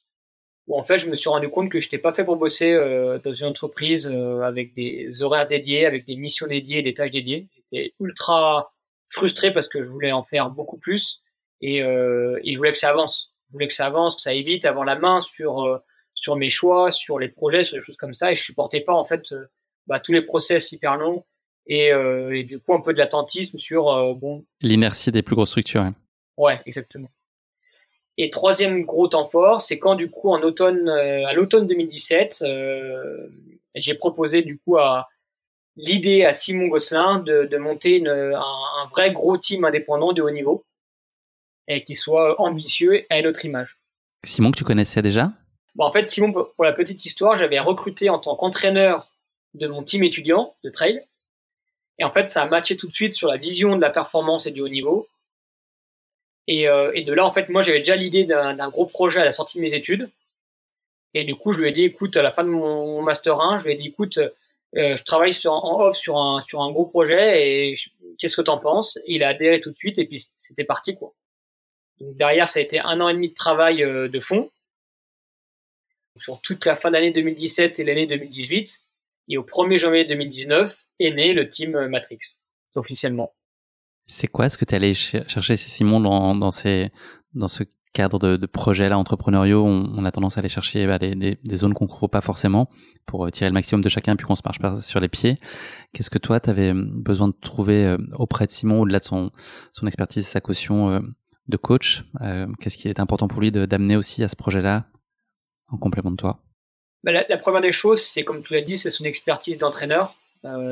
où 0.69 0.77
en 0.77 0.83
fait 0.83 0.99
je 0.99 1.09
me 1.09 1.15
suis 1.15 1.29
rendu 1.29 1.49
compte 1.49 1.69
que 1.69 1.79
je 1.79 1.87
n'étais 1.87 1.97
pas 1.97 2.13
fait 2.13 2.23
pour 2.23 2.37
bosser 2.37 2.71
euh, 2.71 3.17
dans 3.19 3.33
une 3.33 3.47
entreprise 3.47 4.07
euh, 4.07 4.41
avec 4.41 4.73
des 4.73 5.23
horaires 5.23 5.47
dédiés, 5.47 5.85
avec 5.85 6.05
des 6.05 6.15
missions 6.15 6.47
dédiées, 6.47 6.83
des 6.83 6.93
tâches 6.93 7.11
dédiées. 7.11 7.49
J'étais 7.55 7.93
ultra 7.99 8.71
frustré 9.09 9.51
parce 9.51 9.67
que 9.67 9.81
je 9.81 9.89
voulais 9.89 10.11
en 10.11 10.23
faire 10.23 10.51
beaucoup 10.51 10.77
plus 10.77 11.23
et, 11.59 11.81
euh, 11.81 12.39
et 12.43 12.53
je 12.53 12.57
voulais 12.57 12.71
que 12.71 12.77
ça 12.77 12.89
avance. 12.89 13.33
Je 13.47 13.53
voulais 13.53 13.67
que 13.67 13.73
ça 13.73 13.87
avance, 13.87 14.15
que 14.15 14.21
ça 14.21 14.33
évite 14.33 14.63
avoir 14.65 14.85
la 14.85 14.95
main 14.95 15.21
sur 15.21 15.65
euh, 15.65 15.79
sur 16.13 16.35
mes 16.35 16.49
choix, 16.49 16.91
sur 16.91 17.17
les 17.17 17.29
projets, 17.29 17.63
sur 17.63 17.75
des 17.75 17.83
choses 17.83 17.97
comme 17.97 18.13
ça 18.13 18.31
et 18.31 18.35
je 18.35 18.43
supportais 18.43 18.81
pas 18.81 18.93
en 18.93 19.05
fait 19.05 19.31
euh, 19.31 19.47
bah, 19.87 19.99
tous 19.99 20.11
les 20.11 20.21
process 20.21 20.71
hyper 20.71 20.97
longs 20.97 21.25
et, 21.65 21.89
et 21.89 22.43
du 22.43 22.59
coup 22.59 22.73
un 22.73 22.81
peu 22.81 22.93
de 22.93 22.97
l'attentisme 22.97 23.59
sur 23.59 24.15
bon 24.15 24.43
l'inertie 24.61 25.11
des 25.11 25.21
plus 25.21 25.35
grosses 25.35 25.49
structures. 25.49 25.81
Hein. 25.81 25.93
Ouais, 26.35 26.59
exactement. 26.65 27.09
Et 28.21 28.29
troisième 28.29 28.83
gros 28.83 29.07
temps 29.07 29.29
fort, 29.29 29.61
c'est 29.61 29.79
quand 29.79 29.95
du 29.95 30.11
coup 30.11 30.29
en 30.29 30.41
automne, 30.41 30.89
euh, 30.89 31.25
à 31.25 31.31
l'automne 31.31 31.65
2017, 31.67 32.39
euh, 32.41 33.29
j'ai 33.75 33.93
proposé 33.93 34.41
du 34.41 34.59
coup 34.59 34.75
à 34.75 35.07
l'idée 35.77 36.25
à 36.25 36.33
Simon 36.33 36.67
Gosselin 36.67 37.19
de, 37.19 37.45
de 37.45 37.57
monter 37.57 37.95
une, 37.95 38.09
un, 38.09 38.41
un, 38.41 38.87
vrai 38.91 39.13
gros 39.13 39.37
team 39.37 39.63
indépendant 39.63 40.11
de 40.11 40.21
haut 40.21 40.31
niveau 40.31 40.65
et 41.69 41.81
qui 41.85 41.95
soit 41.95 42.41
ambitieux 42.41 43.05
à 43.09 43.21
notre 43.21 43.45
image. 43.45 43.77
Simon 44.25 44.51
que 44.51 44.57
tu 44.57 44.65
connaissais 44.65 45.01
déjà? 45.01 45.31
Bon, 45.75 45.85
En 45.85 45.91
fait, 45.93 46.09
Simon, 46.09 46.33
pour 46.33 46.65
la 46.65 46.73
petite 46.73 47.05
histoire, 47.05 47.37
j'avais 47.37 47.59
recruté 47.59 48.09
en 48.09 48.19
tant 48.19 48.35
qu'entraîneur 48.35 49.07
de 49.53 49.65
mon 49.67 49.81
team 49.81 50.03
étudiant 50.03 50.57
de 50.65 50.69
trail. 50.69 51.05
Et 51.99 52.03
en 52.03 52.11
fait, 52.11 52.29
ça 52.29 52.41
a 52.41 52.47
matché 52.47 52.75
tout 52.75 52.87
de 52.87 52.93
suite 52.93 53.15
sur 53.15 53.29
la 53.29 53.37
vision 53.37 53.77
de 53.77 53.81
la 53.81 53.89
performance 53.89 54.45
et 54.45 54.51
du 54.51 54.59
haut 54.59 54.67
niveau. 54.67 55.07
Et, 56.51 56.67
euh, 56.67 56.91
et 56.95 57.03
de 57.03 57.13
là, 57.13 57.27
en 57.27 57.31
fait, 57.31 57.47
moi, 57.49 57.61
j'avais 57.61 57.77
déjà 57.77 57.95
l'idée 57.95 58.25
d'un 58.25 58.69
gros 58.69 58.87
projet 58.87 59.21
à 59.21 59.23
la 59.23 59.31
sortie 59.31 59.59
de 59.59 59.61
mes 59.61 59.75
études. 59.75 60.09
Et 61.13 61.23
du 61.23 61.35
coup, 61.35 61.51
je 61.51 61.61
lui 61.61 61.69
ai 61.69 61.71
dit, 61.71 61.83
écoute, 61.83 62.17
à 62.17 62.23
la 62.23 62.31
fin 62.31 62.43
de 62.43 62.49
mon 62.49 63.03
master 63.03 63.39
1, 63.39 63.59
je 63.59 63.65
lui 63.65 63.73
ai 63.73 63.75
dit, 63.75 63.89
écoute, 63.89 64.17
euh, 64.17 64.95
je 64.95 65.03
travaille 65.03 65.33
sur, 65.33 65.53
en 65.53 65.79
off 65.79 65.95
sur 65.95 66.17
un, 66.17 66.41
sur 66.41 66.61
un 66.61 66.71
gros 66.71 66.87
projet 66.87 67.69
et 67.69 67.75
qu'est-ce 68.17 68.35
que 68.35 68.41
t'en 68.41 68.57
penses? 68.57 68.97
Il 69.05 69.23
a 69.23 69.27
adhéré 69.27 69.59
tout 69.61 69.69
de 69.69 69.77
suite 69.77 69.99
et 69.99 70.07
puis 70.07 70.23
c'était 70.35 70.63
parti, 70.63 70.95
quoi. 70.95 71.13
Donc 71.99 72.15
derrière, 72.15 72.47
ça 72.47 72.59
a 72.59 72.63
été 72.63 72.79
un 72.79 72.99
an 72.99 73.09
et 73.09 73.13
demi 73.13 73.29
de 73.29 73.35
travail 73.35 73.83
euh, 73.83 74.07
de 74.07 74.19
fond 74.19 74.49
sur 76.17 76.41
toute 76.41 76.65
la 76.65 76.75
fin 76.75 76.89
d'année 76.89 77.11
2017 77.11 77.79
et 77.79 77.83
l'année 77.83 78.07
2018. 78.07 78.81
Et 79.27 79.37
au 79.37 79.43
1er 79.43 79.77
janvier 79.77 80.05
2019 80.05 80.83
est 80.99 81.11
né 81.11 81.33
le 81.33 81.47
team 81.47 81.87
Matrix, 81.87 82.39
officiellement. 82.73 83.33
C'est 84.11 84.27
quoi? 84.27 84.49
Ce 84.49 84.57
que 84.57 84.65
tu 84.65 84.73
allé 84.73 84.95
chercher, 84.95 85.55
Simon, 85.55 85.99
dans, 85.99 86.33
dans, 86.33 86.49
ces, 86.49 86.89
dans 87.35 87.47
ce 87.47 87.61
cadre 87.93 88.17
de, 88.17 88.37
de 88.37 88.45
projets 88.47 88.89
là 88.89 88.97
entrepreneuriaux? 88.97 89.63
On, 89.63 89.93
on, 89.95 90.03
a 90.03 90.11
tendance 90.11 90.35
à 90.35 90.39
aller 90.39 90.49
chercher 90.49 90.87
bah, 90.87 90.97
des, 90.97 91.37
zones 91.53 91.75
qu'on 91.75 91.85
ne 91.85 92.07
pas 92.07 92.19
forcément 92.19 92.71
pour 93.05 93.27
euh, 93.27 93.29
tirer 93.29 93.51
le 93.51 93.53
maximum 93.53 93.83
de 93.83 93.89
chacun 93.89 94.15
puis 94.15 94.25
qu'on 94.25 94.33
se 94.33 94.41
marche 94.43 94.57
pas 94.57 94.77
sur 94.77 94.99
les 94.99 95.09
pieds. 95.09 95.37
Qu'est-ce 95.93 96.09
que 96.09 96.17
toi, 96.17 96.39
tu 96.39 96.49
avais 96.49 96.71
hum, 96.71 96.89
besoin 97.03 97.27
de 97.27 97.35
trouver 97.39 97.85
euh, 97.85 97.97
auprès 98.13 98.47
de 98.47 98.51
Simon, 98.51 98.81
au-delà 98.81 98.97
de 98.97 99.05
son, 99.05 99.29
son 99.71 99.85
expertise, 99.85 100.25
sa 100.25 100.41
caution 100.41 100.89
euh, 100.89 100.99
de 101.47 101.57
coach 101.57 102.03
Qu'est-ce 102.59 102.77
qui 102.77 102.87
est 102.87 102.99
important 102.99 103.27
pour 103.27 103.41
lui 103.41 103.51
d'amener 103.51 103.95
aussi 103.95 104.23
à 104.23 104.27
ce 104.27 104.35
projet-là 104.35 104.87
en 105.67 105.77
complément 105.77 106.09
de 106.09 106.15
toi? 106.15 106.39
Bah, 107.03 107.11
la, 107.11 107.25
la, 107.29 107.37
première 107.37 107.61
des 107.61 107.71
choses, 107.71 108.01
c'est 108.01 108.23
comme 108.23 108.41
tu 108.41 108.55
l'as 108.55 108.61
dit, 108.61 108.75
c'est 108.75 108.89
son 108.89 109.03
expertise 109.03 109.59
d'entraîneur. 109.59 110.15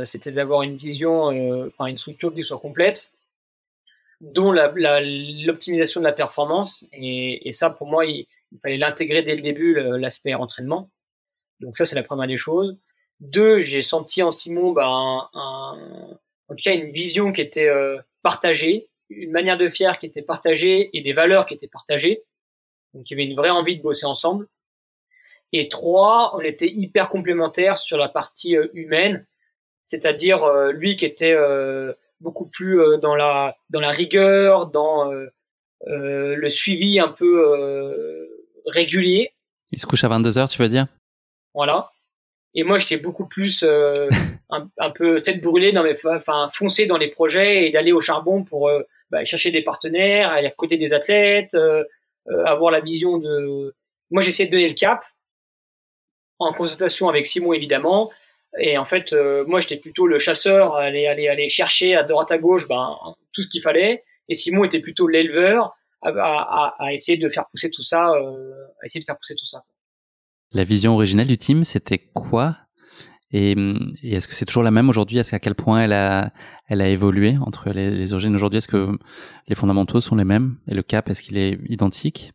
C'était 0.05 0.31
d'avoir 0.31 0.63
une 0.63 0.77
vision, 0.77 1.25
enfin 1.67 1.87
une 1.87 1.97
structure 1.97 2.33
qui 2.33 2.41
soit 2.41 2.57
complète, 2.57 3.11
dont 4.21 4.51
l'optimisation 4.51 6.01
de 6.01 6.05
la 6.05 6.13
performance. 6.13 6.85
Et, 6.93 7.47
et, 7.47 7.51
ça, 7.51 7.69
pour 7.69 7.87
moi, 7.87 8.05
il, 8.05 8.27
il 8.51 8.59
fallait 8.59 8.77
l'intégrer 8.77 9.21
dès 9.21 9.35
le 9.35 9.41
début, 9.41 9.75
l'aspect 9.75 10.33
entraînement. 10.33 10.89
Donc 11.59 11.77
ça, 11.77 11.85
c'est 11.85 11.95
la 11.95 12.03
première 12.03 12.27
des 12.27 12.37
choses. 12.37 12.77
Deux, 13.19 13.57
j'ai 13.57 13.81
senti 13.81 14.21
en 14.21 14.31
Simon 14.31 14.71
bah, 14.73 14.87
un, 14.87 15.29
un, 15.33 16.19
en 16.49 16.55
tout 16.55 16.63
cas 16.63 16.75
une 16.75 16.91
vision 16.91 17.31
qui 17.31 17.41
était 17.41 17.67
euh, 17.67 17.97
partagée, 18.21 18.89
une 19.09 19.31
manière 19.31 19.57
de 19.57 19.69
faire 19.69 19.97
qui 19.97 20.05
était 20.05 20.21
partagée 20.21 20.89
et 20.93 21.01
des 21.01 21.13
valeurs 21.13 21.45
qui 21.45 21.55
étaient 21.55 21.67
partagées. 21.67 22.23
Donc 22.93 23.09
il 23.09 23.17
y 23.17 23.21
avait 23.21 23.29
une 23.29 23.35
vraie 23.35 23.49
envie 23.49 23.77
de 23.77 23.81
bosser 23.81 24.05
ensemble. 24.05 24.47
Et 25.51 25.67
trois, 25.67 26.35
on 26.35 26.41
était 26.41 26.69
hyper 26.69 27.09
complémentaires 27.09 27.77
sur 27.77 27.97
la 27.97 28.09
partie 28.09 28.55
euh, 28.55 28.67
humaine, 28.73 29.25
c'est-à-dire 29.83 30.43
euh, 30.43 30.71
lui 30.71 30.95
qui 30.95 31.05
était 31.05 31.33
euh, 31.33 31.93
beaucoup 32.19 32.47
plus 32.47 32.79
euh, 32.79 32.97
dans 32.97 33.15
la 33.15 33.57
dans 33.69 33.79
la 33.79 33.91
rigueur, 33.91 34.67
dans 34.67 35.11
euh, 35.11 35.27
euh, 35.87 36.35
le 36.35 36.49
suivi 36.49 36.99
un 36.99 37.09
peu 37.09 38.27
régulier. 38.65 39.33
Il 39.71 39.79
se 39.79 39.85
couche 39.85 40.03
à 40.03 40.07
22 40.07 40.37
heures, 40.37 40.49
tu 40.49 40.61
veux 40.61 40.69
dire? 40.69 40.87
Voilà. 41.53 41.89
Et 42.53 42.63
moi, 42.63 42.79
j'étais 42.79 42.97
beaucoup 42.97 43.27
plus 43.27 43.63
un, 44.49 44.69
un, 44.77 44.89
peu 44.91 45.21
tête 45.21 45.41
brûlée 45.41 45.71
dans 45.71 45.83
mes, 45.83 45.93
enfin, 46.05 46.47
foncer 46.53 46.85
dans 46.85 46.97
les 46.97 47.09
projets 47.09 47.67
et 47.67 47.71
d'aller 47.71 47.91
au 47.91 47.99
charbon 47.99 48.43
pour 48.43 48.71
bah, 49.11 49.23
chercher 49.25 49.51
des 49.51 49.61
partenaires, 49.61 50.31
aller 50.31 50.47
recruter 50.47 50.77
des 50.77 50.93
athlètes, 50.93 51.55
avoir 52.45 52.71
la 52.71 52.79
vision 52.79 53.17
de. 53.17 53.75
Moi, 54.09 54.21
j'essayais 54.21 54.47
de 54.47 54.51
donner 54.51 54.69
le 54.69 54.73
cap 54.73 55.03
en 56.39 56.53
consultation 56.53 57.09
avec 57.09 57.25
Simon 57.25 57.53
évidemment, 57.53 58.11
et 58.59 58.77
en 58.77 58.85
fait, 58.85 59.13
euh, 59.13 59.45
moi, 59.45 59.59
j'étais 59.59 59.77
plutôt 59.77 60.07
le 60.07 60.19
chasseur, 60.19 60.75
aller, 60.75 61.07
aller, 61.07 61.27
aller 61.27 61.49
chercher 61.49 61.95
à 61.95 62.03
droite 62.03 62.31
à 62.31 62.37
gauche 62.37 62.67
ben, 62.67 62.95
tout 63.33 63.41
ce 63.41 63.47
qu'il 63.47 63.61
fallait. 63.61 64.03
Et 64.29 64.35
Simon 64.35 64.63
était 64.63 64.79
plutôt 64.79 65.07
l'éleveur 65.07 65.75
à, 66.01 66.09
à, 66.09 66.75
à, 66.79 66.93
essayer 66.93 67.17
de 67.17 67.29
faire 67.29 67.45
pousser 67.49 67.69
tout 67.69 67.83
ça, 67.83 68.09
euh, 68.09 68.53
à 68.81 68.85
essayer 68.85 68.99
de 69.01 69.05
faire 69.05 69.17
pousser 69.17 69.35
tout 69.35 69.45
ça. 69.45 69.63
La 70.51 70.63
vision 70.63 70.93
originelle 70.93 71.27
du 71.27 71.37
team, 71.37 71.63
c'était 71.63 71.99
quoi? 71.99 72.55
Et, 73.31 73.51
et 74.03 74.15
est-ce 74.15 74.27
que 74.27 74.33
c'est 74.33 74.45
toujours 74.45 74.63
la 74.63 74.71
même 74.71 74.87
aujourd'hui? 74.89 75.17
Est-ce 75.17 75.31
qu'à 75.31 75.39
quel 75.39 75.55
point 75.55 75.83
elle 75.83 75.93
a, 75.93 76.31
elle 76.69 76.81
a 76.81 76.87
évolué 76.87 77.35
entre 77.45 77.71
les, 77.71 77.91
les 77.91 78.13
origines? 78.13 78.33
Aujourd'hui 78.35 78.57
Est-ce 78.57 78.69
que 78.69 78.97
les 79.47 79.55
fondamentaux 79.55 79.99
sont 79.99 80.15
les 80.15 80.23
mêmes? 80.23 80.57
Et 80.69 80.73
le 80.73 80.83
cap, 80.83 81.09
est-ce 81.09 81.21
qu'il 81.21 81.37
est 81.37 81.59
identique? 81.67 82.31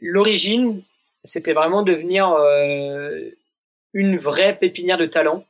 L'origine, 0.00 0.82
c'était 1.22 1.52
vraiment 1.52 1.82
devenir 1.82 2.30
euh, 2.30 3.30
une 3.92 4.18
vraie 4.18 4.58
pépinière 4.58 4.98
de 4.98 5.06
talents. 5.06 5.44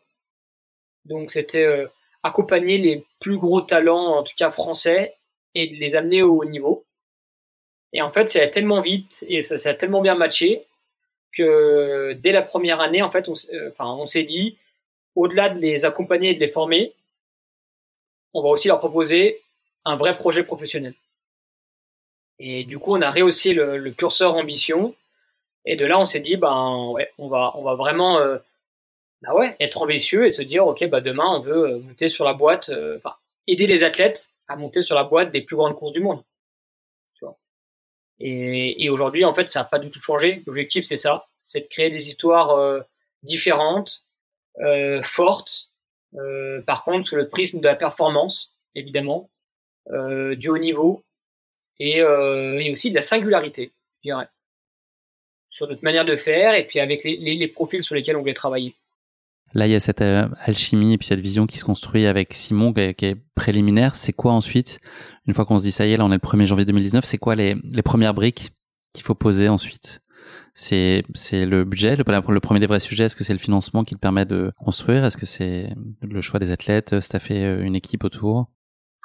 Donc 1.05 1.31
c'était 1.31 1.65
euh, 1.65 1.87
accompagner 2.23 2.79
les 2.79 3.05
plus 3.21 3.39
gros 3.39 3.61
talents, 3.61 4.19
en 4.19 4.23
tout 4.23 4.35
cas 4.37 4.51
français, 4.51 5.15
et 5.55 5.69
de 5.69 5.77
les 5.77 5.97
amener 5.97 6.23
au 6.23 6.37
haut 6.37 6.45
niveau. 6.45 6.85
Et 7.93 8.03
en 8.03 8.11
fait, 8.11 8.29
ça 8.29 8.41
allait 8.41 8.51
tellement 8.51 8.81
vite 8.81 9.25
et 9.29 9.43
ça, 9.43 9.59
ça 9.59 9.71
a 9.71 9.75
tellement 9.75 10.03
bien 10.03 10.15
matché 10.15 10.67
que 11.33 12.13
dès 12.15 12.33
la 12.33 12.43
première 12.43 12.81
année, 12.81 13.03
en 13.03 13.11
fait, 13.11 13.29
on, 13.29 13.35
euh, 13.53 14.07
s'est 14.07 14.23
dit, 14.23 14.57
au-delà 15.15 15.49
de 15.49 15.59
les 15.59 15.85
accompagner 15.85 16.31
et 16.31 16.35
de 16.35 16.41
les 16.41 16.49
former, 16.49 16.93
on 18.35 18.43
va 18.43 18.49
aussi 18.49 18.69
leur 18.69 18.79
proposer 18.79 19.43
un 19.85 19.97
vrai 19.97 20.17
projet 20.17 20.45
professionnel. 20.45 20.95
Et 22.39 22.65
du 22.65 22.79
coup, 22.79 22.95
on 22.95 23.03
a 23.03 23.11
rehaussé 23.11 23.53
le, 23.53 23.91
curseur 23.91 24.37
ambition. 24.37 24.95
Et 25.71 25.77
de 25.77 25.85
là, 25.87 26.01
on 26.01 26.05
s'est 26.05 26.21
dit, 26.21 26.37
ben 26.37 26.91
ouais, 26.93 27.13
on 27.19 27.29
va, 27.29 27.53
on 27.57 27.63
va 27.63 27.75
vraiment 27.75 28.19
bah 29.23 29.35
ouais, 29.35 29.57
être 29.61 29.83
ambitieux 29.83 30.27
et 30.27 30.31
se 30.31 30.43
dire, 30.43 30.67
ok, 30.67 30.87
bah 30.89 31.01
demain, 31.01 31.27
on 31.29 31.41
veut 31.41 31.79
monter 31.79 32.09
sur 32.09 32.25
la 32.25 32.33
boîte, 32.33 32.71
enfin, 32.97 33.15
aider 33.47 33.67
les 33.67 33.85
athlètes 33.85 34.31
à 34.49 34.57
monter 34.57 34.83
sur 34.83 34.97
la 34.97 35.05
boîte 35.05 35.31
des 35.31 35.43
plus 35.43 35.57
grandes 35.57 35.77
courses 35.77 35.93
du 35.93 36.01
monde. 36.01 36.23
Et, 38.21 38.89
aujourd'hui, 38.91 39.25
en 39.25 39.35
fait, 39.35 39.49
ça 39.49 39.61
n'a 39.61 39.65
pas 39.65 39.79
du 39.79 39.91
tout 39.91 40.01
changé. 40.01 40.43
L'objectif, 40.47 40.85
c'est 40.85 40.97
ça, 40.97 41.29
c'est 41.43 41.61
de 41.61 41.67
créer 41.67 41.91
des 41.91 42.09
histoires 42.09 42.51
euh, 42.51 42.81
différentes, 43.23 44.05
euh, 44.61 45.03
fortes. 45.03 45.71
Euh, 46.15 46.61
par 46.63 46.85
contre, 46.85 47.07
sous 47.07 47.17
le 47.17 47.29
prisme 47.29 47.61
de 47.61 47.69
la 47.69 47.77
performance, 47.77 48.55
évidemment, 48.75 49.31
euh, 49.91 50.35
du 50.35 50.49
haut 50.49 50.59
niveau 50.59 51.05
et, 51.79 52.01
euh, 52.01 52.59
et, 52.59 52.73
aussi 52.73 52.91
de 52.91 52.97
la 52.97 53.03
singularité, 53.03 53.73
je 53.99 54.11
dirais, 54.11 54.29
sur 55.49 55.67
notre 55.69 55.83
manière 55.83 56.05
de 56.05 56.17
faire 56.17 56.55
et 56.55 56.67
puis 56.67 56.81
avec 56.81 57.05
les, 57.05 57.17
les, 57.17 57.49
profils 57.49 57.83
sur 57.83 57.95
lesquels 57.95 58.17
on 58.17 58.21
voulait 58.21 58.35
travailler. 58.35 58.75
Là, 59.55 59.67
il 59.67 59.71
y 59.71 59.75
a 59.75 59.81
cette 59.81 60.03
euh, 60.03 60.29
alchimie 60.43 60.93
et 60.93 60.99
puis 60.99 61.07
cette 61.07 61.21
vision 61.21 61.47
qui 61.47 61.59
se 61.59 61.65
construit 61.65 62.07
avec 62.07 62.35
Simon, 62.35 62.73
qui 62.73 62.81
est, 62.81 63.17
préliminaire. 63.35 63.97
C'est 63.97 64.13
quoi 64.13 64.33
ensuite, 64.33 64.79
une 65.27 65.33
fois 65.33 65.47
qu'on 65.47 65.59
se 65.59 65.65
dit 65.65 65.73
ça 65.73 65.87
y 65.87 65.93
est, 65.93 65.97
là 65.97 66.05
on 66.05 66.11
est 66.11 66.21
le 66.23 66.29
1er 66.29 66.45
janvier 66.45 66.65
2019, 66.67 67.05
c'est 67.05 67.19
quoi 67.19 67.35
les, 67.35 67.57
les 67.65 67.83
premières 67.83 68.15
briques 68.15 68.51
qu'il 68.93 69.05
faut 69.05 69.15
poser 69.15 69.49
ensuite? 69.49 70.01
C'est 70.55 71.05
c'est 71.15 71.47
le 71.47 71.65
budget, 71.65 71.95
le, 71.97 72.05
le, 72.05 72.41
premier 72.41 72.61
des 72.61 72.67
vrais 72.67 72.81
sujets. 72.81 73.05
Est-ce 73.05 73.17
que 73.17 73.23
c'est 73.23 73.33
le 73.33 73.39
financement 73.39 73.85
qui 73.85 73.95
le 73.95 74.01
permet 74.01 74.27
de 74.27 74.51
construire? 74.59 75.05
Est-ce 75.05 75.17
que 75.17 75.25
c'est 75.25 75.71
le 76.03 76.21
choix 76.21 76.41
des 76.41 76.51
athlètes, 76.51 76.99
staffer 76.99 77.45
euh, 77.45 77.63
une 77.63 77.77
équipe 77.77 78.03
autour? 78.03 78.49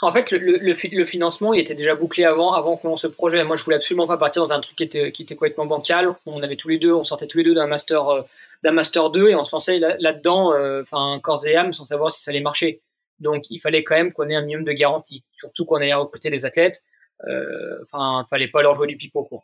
En 0.03 0.13
fait, 0.13 0.31
le, 0.31 1.05
financement, 1.05 1.53
il 1.53 1.59
était 1.59 1.75
déjà 1.75 1.95
bouclé 1.95 2.25
avant, 2.25 2.53
avant 2.53 2.77
qu'on 2.77 2.89
lance 2.89 3.01
ce 3.01 3.07
projet. 3.07 3.43
Moi, 3.43 3.55
je 3.55 3.63
voulais 3.63 3.77
absolument 3.77 4.07
pas 4.07 4.17
partir 4.17 4.43
dans 4.43 4.53
un 4.53 4.61
truc 4.61 4.75
qui 4.75 4.83
était, 4.83 5.11
qui 5.11 5.23
était 5.23 5.35
complètement 5.35 5.65
bancal. 5.65 6.15
On 6.25 6.41
avait 6.43 6.55
tous 6.55 6.69
les 6.69 6.79
deux, 6.79 6.93
on 6.93 7.03
sortait 7.03 7.27
tous 7.27 7.37
les 7.37 7.43
deux 7.43 7.53
d'un 7.53 7.67
master, 7.67 8.07
euh, 8.09 8.21
d'un 8.63 8.71
master 8.71 9.09
2 9.09 9.29
et 9.29 9.35
on 9.35 9.43
se 9.43 9.51
lançait 9.51 9.79
là-dedans, 9.79 10.53
euh, 10.53 10.81
enfin, 10.81 11.19
corps 11.21 11.45
et 11.45 11.55
âme, 11.55 11.73
sans 11.73 11.85
savoir 11.85 12.11
si 12.11 12.23
ça 12.23 12.31
allait 12.31 12.39
marcher. 12.39 12.81
Donc, 13.19 13.43
il 13.49 13.59
fallait 13.59 13.83
quand 13.83 13.95
même 13.95 14.13
qu'on 14.13 14.29
ait 14.29 14.35
un 14.35 14.41
minimum 14.41 14.63
de 14.63 14.71
garantie, 14.71 15.23
surtout 15.33 15.65
qu'on 15.65 15.75
allait 15.75 15.93
recruter 15.93 16.29
des 16.29 16.45
athlètes. 16.45 16.81
Euh, 17.27 17.79
enfin, 17.83 18.23
il 18.25 18.29
fallait 18.29 18.47
pas 18.47 18.61
leur 18.61 18.73
jouer 18.73 18.87
du 18.87 18.97
pipeau, 18.97 19.23
quoi. 19.23 19.43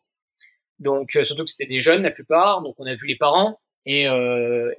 Donc, 0.80 1.16
euh, 1.16 1.24
surtout 1.24 1.44
que 1.44 1.52
c'était 1.52 1.66
des 1.66 1.80
jeunes 1.80 2.04
la 2.04 2.12
plupart, 2.12 2.62
donc 2.62 2.76
on 2.78 2.86
a 2.86 2.96
vu 2.96 3.08
les 3.08 3.18
parents 3.18 3.60
et 3.86 4.06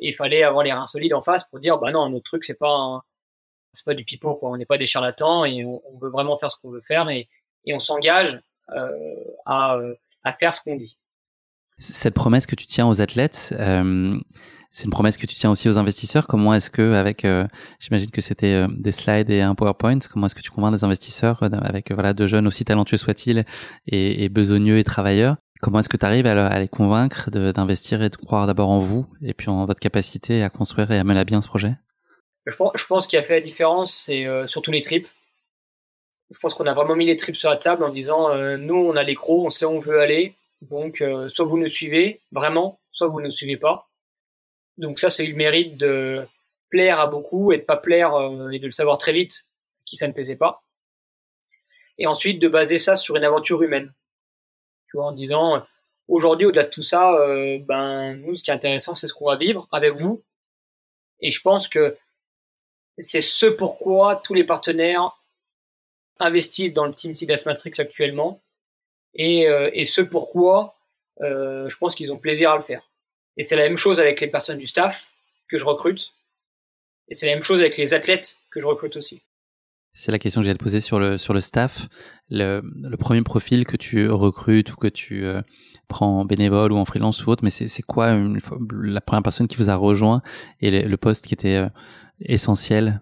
il 0.01 0.15
fallait 0.15 0.45
avoir 0.45 0.63
les 0.63 0.73
reins 0.73 0.87
solides 0.87 1.15
en 1.15 1.21
face 1.21 1.43
pour 1.45 1.59
dire, 1.59 1.79
bah 1.79 1.91
non, 1.91 2.09
notre 2.11 2.25
truc 2.25 2.45
c'est 2.45 2.59
pas 2.59 3.03
c'est 3.73 3.85
pas 3.85 3.95
du 3.95 4.05
pipeau, 4.05 4.35
quoi. 4.35 4.51
On 4.51 4.57
n'est 4.57 4.67
pas 4.67 4.79
des 4.79 4.87
charlatans 4.87 5.45
et 5.45 5.65
on, 5.65 5.81
veut 6.01 6.11
vraiment 6.11 6.37
faire 6.37 6.51
ce 6.51 6.57
qu'on 6.61 6.71
veut 6.71 6.81
faire 6.81 7.09
et, 7.09 7.29
et 7.65 7.75
on 7.75 7.79
s'engage 7.79 8.41
à, 9.47 9.79
à 10.25 10.33
faire 10.33 10.55
ce 10.55 10.61
qu'on 10.61 10.77
dit. 10.77 10.97
Cette 11.79 12.15
promesse 12.15 12.47
que 12.47 12.55
tu 12.55 12.67
tiens 12.67 12.87
aux 12.87 13.01
athlètes, 13.01 13.55
euh, 13.59 14.19
c'est 14.71 14.85
une 14.85 14.91
promesse 14.91 15.17
que 15.17 15.27
tu 15.27 15.35
tiens 15.35 15.51
aussi 15.51 15.67
aux 15.67 15.79
investisseurs. 15.79 16.27
Comment 16.27 16.53
est-ce 16.53 16.71
que, 16.71 16.93
avec, 16.93 17.25
euh, 17.25 17.47
j'imagine 17.79 18.11
que 18.11 18.21
c'était 18.21 18.53
euh, 18.53 18.69
des 18.69 18.93
slides 18.93 19.31
et 19.31 19.41
un 19.41 19.55
PowerPoint, 19.55 19.99
comment 20.11 20.27
est-ce 20.27 20.35
que 20.35 20.43
tu 20.43 20.51
convaincs 20.51 20.75
des 20.75 20.85
investisseurs 20.85 21.43
avec 21.43 21.91
voilà 21.91 22.13
de 22.13 22.27
jeunes 22.27 22.47
aussi 22.47 22.67
talentueux 22.67 22.99
soient-ils 22.99 23.45
et, 23.87 24.25
et, 24.25 24.29
besogneux 24.29 24.79
et 24.79 24.85
travailleurs? 24.85 25.37
Comment 25.63 25.81
est-ce 25.81 25.89
que 25.89 25.97
tu 25.97 26.05
arrives 26.05 26.27
à, 26.27 26.59
les 26.59 26.69
convaincre 26.69 27.31
d'investir 27.31 28.03
et 28.03 28.11
de 28.11 28.17
croire 28.17 28.47
d'abord 28.47 28.71
en 28.71 28.79
vous 28.79 29.07
et 29.23 29.35
puis 29.35 29.49
en 29.49 29.65
votre 29.65 29.81
capacité 29.81 30.43
à 30.43 30.51
construire 30.51 30.91
et 30.91 30.99
à 30.99 31.05
mener 31.05 31.21
à 31.21 31.25
bien 31.25 31.41
ce 31.41 31.49
projet? 31.49 31.77
Je 32.47 32.57
pense, 32.57 32.73
je 32.75 32.87
pense 32.87 33.07
qu'il 33.07 33.19
a 33.19 33.23
fait 33.23 33.35
la 33.35 33.41
différence, 33.41 33.95
c'est 33.95 34.27
surtout 34.47 34.71
les 34.71 34.81
tripes. 34.81 35.09
Je 36.31 36.39
pense 36.39 36.55
qu'on 36.55 36.67
a 36.67 36.75
vraiment 36.75 36.97
mis 36.97 37.07
les 37.07 37.17
tripes 37.17 37.37
sur 37.37 37.51
la 37.51 37.57
table 37.57 37.85
en 37.85 37.91
disant 37.91 38.35
nous 38.57 38.77
on 38.77 38.97
a 38.97 39.03
les 39.03 39.15
crocs, 39.15 39.45
on 39.45 39.51
sait 39.51 39.67
où 39.67 39.71
on 39.71 39.79
veut 39.79 40.01
aller, 40.01 40.37
donc, 40.61 41.01
euh, 41.01 41.29
soit 41.29 41.47
vous 41.47 41.59
nous 41.59 41.69
suivez 41.69 42.21
vraiment, 42.33 42.81
soit 42.91 43.09
vous 43.09 43.21
ne 43.21 43.31
suivez 43.31 43.57
pas. 43.57 43.89
Donc 44.77 44.99
ça, 44.99 45.11
c'est 45.11 45.27
le 45.27 45.35
mérite 45.35 45.77
de 45.77 46.27
plaire 46.69 47.01
à 47.01 47.07
beaucoup 47.07 47.53
et 47.53 47.59
de 47.59 47.63
pas 47.63 47.77
plaire 47.77 48.15
euh, 48.15 48.51
et 48.51 48.59
de 48.59 48.67
le 48.67 48.73
savoir 48.73 48.99
très 48.99 49.13
vite 49.13 49.47
qui 49.87 49.97
ça 49.97 50.07
ne 50.07 50.13
plaisait 50.13 50.37
pas. 50.37 50.63
Et 51.99 52.07
ensuite 52.07 52.41
de 52.41 52.49
baser 52.49 52.79
ça 52.79 52.95
sur 52.97 53.17
une 53.17 53.25
aventure 53.25 53.63
humaine. 53.63 53.93
Tu 54.89 54.97
vois, 54.97 55.07
en 55.07 55.13
disant 55.13 55.65
aujourd'hui, 56.09 56.47
au-delà 56.47 56.65
de 56.65 56.71
tout 56.71 56.83
ça, 56.83 57.15
euh, 57.15 57.59
ben 57.61 58.15
nous, 58.15 58.37
ce 58.37 58.45
qui 58.45 58.51
est 58.51 58.55
intéressant, 58.55 58.95
c'est 58.95 59.09
ce 59.09 59.15
qu'on 59.15 59.27
va 59.27 59.37
vivre 59.37 59.69
avec 59.73 59.95
vous. 59.95 60.23
Et 61.21 61.31
je 61.31 61.41
pense 61.41 61.69
que 61.69 61.97
c'est 62.99 63.21
ce 63.21 63.47
pourquoi 63.47 64.17
tous 64.17 64.35
les 64.35 64.45
partenaires 64.45 65.17
investissent 66.19 66.75
dans 66.75 66.87
le 66.87 66.95
Team 66.95 67.15
Sidas 67.15 67.45
Matrix 67.47 67.73
actuellement 67.79 68.43
et, 69.15 69.49
euh, 69.49 69.71
et 69.73 69.85
ce 69.85 70.03
pourquoi 70.03 70.77
euh, 71.23 71.69
je 71.69 71.77
pense 71.77 71.95
qu'ils 71.95 72.13
ont 72.13 72.19
plaisir 72.19 72.51
à 72.51 72.57
le 72.57 72.63
faire. 72.63 72.89
Et 73.37 73.43
c'est 73.43 73.57
la 73.57 73.63
même 73.63 73.77
chose 73.77 74.01
avec 74.01 74.21
les 74.21 74.27
personnes 74.27 74.59
du 74.59 74.67
staff 74.67 75.11
que 75.49 75.57
je 75.57 75.65
recrute, 75.65 76.13
et 77.09 77.15
c'est 77.15 77.27
la 77.27 77.35
même 77.35 77.43
chose 77.43 77.61
avec 77.61 77.77
les 77.77 77.93
athlètes 77.95 78.39
que 78.51 78.61
je 78.61 78.67
recrute 78.67 78.97
aussi. 78.97 79.23
C'est 79.93 80.13
la 80.13 80.19
question 80.19 80.43
que 80.43 80.49
à 80.49 80.55
te 80.55 80.63
poser 80.63 80.81
sur 80.81 80.99
le 80.99 81.19
sur 81.19 81.41
staff. 81.43 81.89
Le, 82.31 82.63
premier 82.97 83.23
profil 83.23 83.67
que 83.67 83.77
tu 83.77 84.09
recrutes 84.09 84.73
ou 84.73 84.77
que 84.77 84.87
tu 84.87 85.25
euh, 85.25 85.43
prends 85.89 86.21
en 86.21 86.25
bénévole 86.25 86.73
ou 86.73 86.77
en 86.77 86.85
freelance 86.85 87.27
ou 87.27 87.31
autre, 87.31 87.43
mais 87.45 87.51
c'est 87.51 87.83
quoi 87.83 88.15
la 88.15 89.01
première 89.01 89.23
personne 89.23 89.49
qui 89.49 89.57
vous 89.57 89.69
a 89.69 89.75
rejoint 89.75 90.23
et 90.61 90.71
le, 90.71 90.97
poste 90.97 91.27
qui 91.27 91.35
était 91.35 91.67
essentiel 92.21 93.01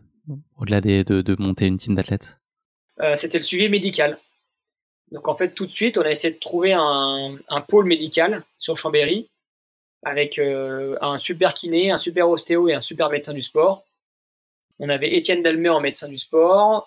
au-delà 0.57 0.81
de, 0.81 1.03
de, 1.03 1.37
monter 1.39 1.67
une 1.67 1.77
team 1.77 1.95
d'athlètes? 1.95 2.39
Euh, 3.01 3.17
C'était 3.17 3.39
le 3.39 3.45
suivi 3.45 3.69
médical. 3.69 4.19
Donc 5.13 5.29
en 5.29 5.35
fait, 5.35 5.51
tout 5.51 5.67
de 5.67 5.73
suite, 5.73 5.99
on 5.99 6.03
a 6.03 6.11
essayé 6.11 6.35
de 6.35 6.39
trouver 6.39 6.73
un, 6.73 7.37
un 7.49 7.61
pôle 7.61 7.87
médical 7.87 8.45
sur 8.59 8.77
Chambéry 8.77 9.29
avec 10.05 10.39
euh, 10.39 10.97
un 11.01 11.19
super 11.19 11.55
kiné, 11.55 11.91
un 11.91 11.97
super 11.97 12.29
ostéo 12.29 12.69
et 12.69 12.75
un 12.75 12.81
super 12.81 13.11
médecin 13.11 13.33
du 13.33 13.43
sport. 13.43 13.85
On 14.79 14.89
avait 14.89 15.17
Étienne 15.17 15.43
Dalmé 15.43 15.69
en 15.69 15.81
médecin 15.81 16.09
du 16.09 16.19
sport. 16.19 16.87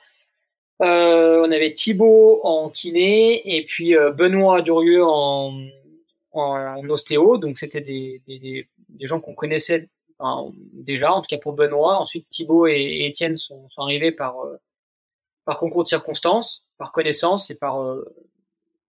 Euh, 0.81 1.45
on 1.45 1.51
avait 1.51 1.73
Thibaut 1.73 2.41
en 2.43 2.69
kiné 2.69 3.55
et 3.55 3.63
puis 3.65 3.95
euh, 3.95 4.11
Benoît 4.11 4.61
Durieux 4.61 5.03
en, 5.03 5.53
ostéo. 6.89 7.37
Donc 7.37 7.57
c'était 7.57 7.81
des, 7.81 8.67
gens 9.01 9.19
qu'on 9.19 9.35
connaissait 9.35 9.89
déjà, 10.73 11.13
en 11.13 11.21
tout 11.21 11.27
cas 11.27 11.37
pour 11.37 11.53
Benoît. 11.53 11.97
Ensuite, 11.99 12.27
Thibaut 12.29 12.67
et, 12.67 13.05
Étienne 13.05 13.35
sont, 13.35 13.67
arrivés 13.77 14.11
par, 14.11 14.39
euh, 14.41 14.57
par 15.45 15.57
concours 15.57 15.83
de 15.83 15.89
circonstances 15.89 16.65
par 16.77 16.91
connaissance 16.91 17.51
et 17.51 17.55
par 17.55 17.95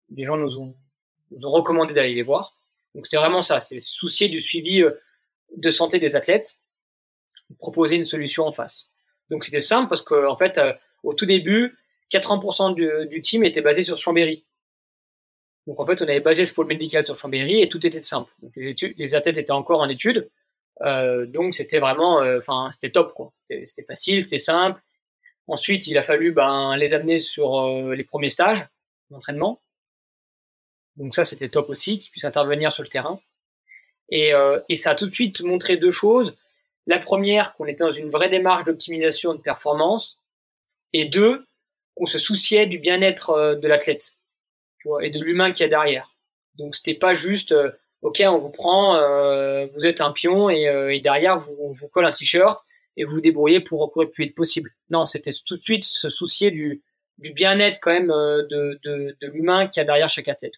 des 0.09 0.25
gens 0.25 0.39
nous 0.39 0.57
ont, 0.57 0.75
nous 1.31 1.47
ont 1.47 1.51
recommandé 1.51 1.93
d'aller 1.93 2.15
les 2.15 2.23
voir. 2.23 2.57
Donc 2.95 3.05
c'était 3.05 3.19
vraiment 3.19 3.43
ça, 3.43 3.61
c'était 3.61 3.83
soucier 3.83 4.31
du 4.31 4.41
suivi 4.41 4.83
de 5.55 5.71
santé 5.71 5.99
des 5.99 6.17
athlètes, 6.17 6.57
proposer 7.59 7.97
une 7.97 8.05
solution 8.05 8.45
en 8.45 8.53
face. 8.53 8.93
Donc 9.31 9.45
c'était 9.45 9.61
simple 9.61 9.89
parce 9.89 10.03
que 10.03 10.27
en 10.27 10.37
fait, 10.37 10.59
euh, 10.59 10.73
au 11.03 11.15
tout 11.15 11.27
début, 11.27 11.79
80% 12.13 13.09
du, 13.09 13.23
team 13.23 13.45
était 13.45 13.63
basé 13.63 13.83
sur 13.83 13.97
Chambéry. 13.97 14.45
Donc 15.67 15.81
en 15.81 15.87
fait, 15.87 16.03
on 16.03 16.09
avait 16.09 16.21
basé 16.21 16.45
ce 16.45 16.53
pôle 16.53 16.67
médical 16.67 17.05
sur 17.05 17.17
Chambéry 17.17 17.63
et 17.63 17.69
tout 17.69 17.85
était 17.87 18.03
simple. 18.03 18.31
Les, 18.57 18.71
études, 18.71 18.95
les 18.99 19.15
athlètes 19.15 19.39
étaient 19.39 19.53
encore 19.53 19.81
en 19.81 19.89
études, 19.89 20.29
euh, 20.83 21.27
donc 21.27 21.55
c'était 21.55 21.79
vraiment, 21.79 22.21
enfin 22.39 22.71
c'était 22.73 22.91
top 22.91 23.15
quoi. 23.15 23.33
C'était 23.49 23.85
facile, 23.85 24.23
c'était 24.23 24.39
simple. 24.39 24.83
Ensuite, 25.49 25.87
il 25.87 25.99
a 25.99 26.03
fallu 26.03 26.33
ben, 26.33 26.77
les 26.77 26.95
amener 26.95 27.19
sur 27.19 27.61
euh, 27.61 27.95
les 27.95 28.05
premiers 28.05 28.31
stages 28.31 28.67
d'entraînement. 29.11 29.61
Donc 30.97 31.15
ça, 31.15 31.25
c'était 31.25 31.49
top 31.49 31.69
aussi, 31.69 31.99
qu'ils 31.99 32.11
puissent 32.11 32.25
intervenir 32.25 32.73
sur 32.73 32.83
le 32.83 32.89
terrain. 32.89 33.21
Et, 34.11 34.35
euh, 34.35 34.61
et, 34.69 34.77
ça 34.77 34.91
a 34.91 34.95
tout 34.95 35.07
de 35.07 35.15
suite 35.15 35.43
montré 35.43 35.77
deux 35.77 35.91
choses. 35.91 36.37
La 36.87 36.99
première, 36.99 37.55
qu'on 37.55 37.67
était 37.67 37.85
dans 37.85 37.91
une 37.91 38.11
vraie 38.11 38.29
démarche 38.29 38.65
d'optimisation 38.65 39.35
de 39.35 39.41
performance. 39.41 40.19
Et 40.93 41.07
deux, 41.07 41.47
qu'on 41.95 42.07
se 42.07 42.19
souciait 42.19 42.67
du 42.67 42.79
bien-être 42.79 43.31
euh, 43.31 43.55
de 43.55 43.69
l'athlète 43.69 44.19
et 45.01 45.11
de 45.11 45.21
l'humain 45.21 45.53
qu'il 45.53 45.63
y 45.63 45.67
a 45.67 45.69
derrière. 45.69 46.17
Donc 46.57 46.75
c'était 46.75 46.95
pas 46.95 47.15
juste, 47.15 47.55
ok, 48.03 48.21
on 48.27 48.39
vous 48.39 48.51
prend, 48.51 48.97
vous 49.73 49.87
êtes 49.87 50.01
un 50.01 50.11
pion 50.11 50.51
et, 50.51 51.01
derrière 51.01 51.39
vous, 51.39 51.57
on 51.61 51.71
vous 51.71 51.89
colle 51.89 52.05
un 52.05 52.11
t-shirt 52.11 52.61
et 52.97 53.05
vous 53.05 53.21
débrouillez 53.21 53.61
pour 53.61 53.81
recourir 53.81 54.09
le 54.09 54.13
plus 54.13 54.25
vite 54.25 54.35
possible. 54.35 54.71
Non, 54.91 55.07
c'était 55.07 55.31
tout 55.47 55.57
de 55.57 55.63
suite 55.63 55.85
se 55.85 56.09
soucier 56.11 56.51
du, 56.51 56.83
bien-être 57.19 57.79
quand 57.81 57.93
même 57.93 58.11
euh, 58.11 58.43
de 58.43 59.27
l'humain 59.29 59.69
qu'il 59.69 59.81
y 59.81 59.83
a 59.83 59.85
derrière 59.85 60.09
chaque 60.09 60.29
athlète. 60.29 60.55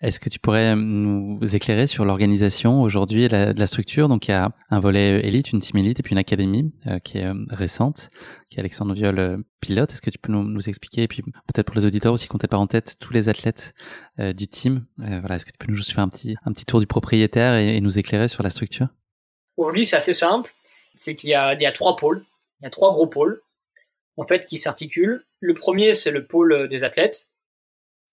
Est-ce 0.00 0.20
que 0.20 0.28
tu 0.28 0.38
pourrais 0.38 0.76
nous 0.76 1.38
éclairer 1.56 1.86
sur 1.86 2.04
l'organisation 2.04 2.82
aujourd'hui 2.82 3.28
de 3.28 3.58
la 3.58 3.66
structure? 3.66 4.08
Donc 4.08 4.28
il 4.28 4.30
y 4.30 4.34
a 4.34 4.50
un 4.70 4.80
volet 4.80 5.26
élite, 5.26 5.52
une 5.52 5.60
team 5.60 5.78
élite 5.78 5.98
et 5.98 6.02
puis 6.02 6.12
une 6.12 6.18
académie 6.18 6.72
euh, 6.86 6.98
qui 7.00 7.18
est 7.18 7.24
euh, 7.24 7.34
récente, 7.50 8.08
qui 8.48 8.56
est 8.56 8.60
Alexandre 8.60 8.94
Viol 8.94 9.42
pilote. 9.60 9.92
Est-ce 9.92 10.02
que 10.02 10.10
tu 10.10 10.18
peux 10.18 10.32
nous, 10.32 10.68
expliquer? 10.68 11.02
Et 11.02 11.08
puis 11.08 11.22
peut-être 11.22 11.66
pour 11.66 11.76
les 11.76 11.86
auditeurs 11.86 12.12
aussi 12.12 12.28
qu'on 12.28 12.38
pas 12.38 12.56
en 12.56 12.66
tête 12.68 12.96
tous 13.00 13.12
les 13.12 13.28
athlètes 13.28 13.74
du 14.18 14.46
team. 14.46 14.86
voilà, 14.96 15.34
est-ce 15.34 15.44
que 15.44 15.50
tu 15.50 15.58
peux 15.58 15.70
nous 15.70 15.76
juste 15.76 15.92
faire 15.92 16.04
un 16.04 16.08
petit 16.08 16.64
tour 16.64 16.80
du 16.80 16.86
propriétaire 16.86 17.56
et, 17.56 17.76
et 17.76 17.80
nous 17.80 17.98
éclairer 17.98 18.28
sur 18.28 18.42
la 18.42 18.50
structure? 18.50 18.88
Aujourd'hui 19.56 19.84
c'est 19.84 19.96
assez 19.96 20.14
simple 20.14 20.54
c'est 20.98 21.14
qu'il 21.16 21.30
y 21.30 21.34
a, 21.34 21.54
il 21.54 21.62
y 21.62 21.66
a 21.66 21.72
trois 21.72 21.96
pôles, 21.96 22.24
il 22.60 22.64
y 22.64 22.66
a 22.66 22.70
trois 22.70 22.92
gros 22.92 23.06
pôles, 23.06 23.40
en 24.16 24.26
fait, 24.26 24.46
qui 24.46 24.58
s'articulent. 24.58 25.24
Le 25.40 25.54
premier, 25.54 25.94
c'est 25.94 26.10
le 26.10 26.26
pôle 26.26 26.68
des 26.68 26.84
athlètes. 26.84 27.28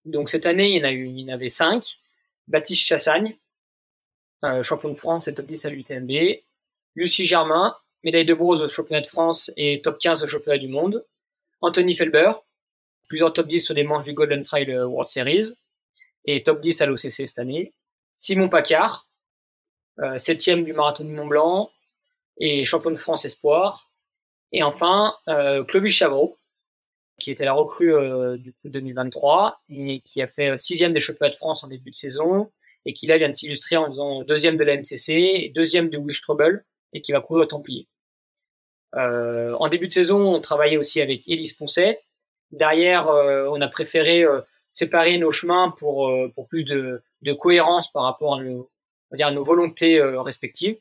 Donc 0.06 0.30
cette 0.30 0.45
année, 0.45 0.70
il 0.70 0.78
y 0.78 0.82
en, 0.82 0.88
a 0.88 0.91
eu, 0.91 1.08
il 1.08 1.20
y 1.20 1.32
en 1.32 1.34
avait 1.34 1.49
cinq. 1.49 1.97
Baptiste 2.47 2.86
Chassagne, 2.86 3.38
euh, 4.43 4.62
champion 4.62 4.89
de 4.89 4.95
France 4.95 5.28
et 5.28 5.34
top 5.34 5.47
10 5.47 5.66
à 5.66 5.70
l'UTMB. 5.70 6.12
Lucie 6.95 7.26
Germain, 7.26 7.76
médaille 8.03 8.26
de 8.26 8.34
bronze 8.34 8.62
au 8.62 8.68
championnat 8.68 9.01
de 9.01 9.08
France 9.08 9.51
et 9.58 9.82
top 9.82 9.97
15 9.99 10.24
au 10.24 10.28
championnat 10.28 10.60
du 10.60 10.68
monde. 10.68 11.03
Anthony 11.62 11.95
Felber, 11.95 12.34
plusieurs 13.08 13.34
top 13.34 13.47
10 13.47 13.62
sur 13.62 13.76
des 13.76 13.84
manches 13.84 14.03
du 14.03 14.14
Golden 14.14 14.43
Trail 14.43 14.72
World 14.72 15.08
Series 15.08 15.56
et 16.26 16.43
top 16.43 16.62
10 16.62 16.82
à 16.82 16.86
l'OCC 16.86 17.10
cette 17.10 17.39
année. 17.39 17.74
Simon 18.14 18.49
Pacard, 18.49 19.08
euh, 19.99 20.18
septième 20.18 20.64
du 20.64 20.74
marathon 20.74 21.03
du 21.03 21.12
Mont 21.12 21.28
Blanc 21.28 21.72
et 22.38 22.66
champion 22.66 22.91
de 22.91 22.95
France 22.95 23.26
espoir. 23.26 23.89
Et 24.51 24.64
enfin, 24.64 25.16
euh, 25.28 25.64
Clovis 25.64 25.93
Chavreau, 25.93 26.38
qui 27.20 27.32
était 27.32 27.45
la 27.45 27.53
recrue 27.53 27.93
euh, 27.93 28.38
du 28.38 28.53
coup 28.53 28.70
2023 28.70 29.61
et 29.70 30.01
qui 30.01 30.22
a 30.22 30.28
fait 30.28 30.57
sixième 30.57 30.93
des 30.93 30.99
championnats 30.99 31.32
de 31.32 31.36
France 31.36 31.63
en 31.63 31.68
début 31.68 31.91
de 31.91 31.95
saison 31.95 32.51
et 32.86 32.93
qui 32.93 33.07
là 33.07 33.18
vient 33.18 33.30
de 33.30 33.34
s'illustrer 33.34 33.78
en 33.78 33.88
faisant 33.88 34.24
deuxième 34.24 34.57
de 34.57 34.63
la 34.63 34.78
MCC 34.78 35.51
deuxième 35.53 35.89
de 35.89 35.97
Wish 35.97 36.22
Trouble 36.22 36.66
et 36.93 37.01
qui 37.01 37.11
va 37.11 37.22
courir 37.22 37.43
au 37.43 37.47
Templier. 37.47 37.88
Euh, 38.95 39.53
en 39.59 39.68
début 39.68 39.88
de 39.88 39.91
saison, 39.91 40.36
on 40.36 40.39
travaillait 40.39 40.78
aussi 40.78 41.01
avec 41.01 41.28
Elise 41.28 41.53
Poncet. 41.53 42.01
Derrière, 42.51 43.09
euh, 43.09 43.49
on 43.51 43.59
a 43.61 43.68
préféré 43.68 44.24
euh, 44.24 44.41
séparer 44.72 45.18
nos 45.18 45.32
chemins 45.32 45.74
pour, 45.78 46.11
pour 46.34 46.47
plus 46.47 46.63
de, 46.63 47.01
cohérence 47.39 47.91
par 47.91 48.03
rapport 48.03 48.36
à 48.36 48.43
nos, 48.43 49.43
volontés 49.43 50.01
respectives. 50.01 50.78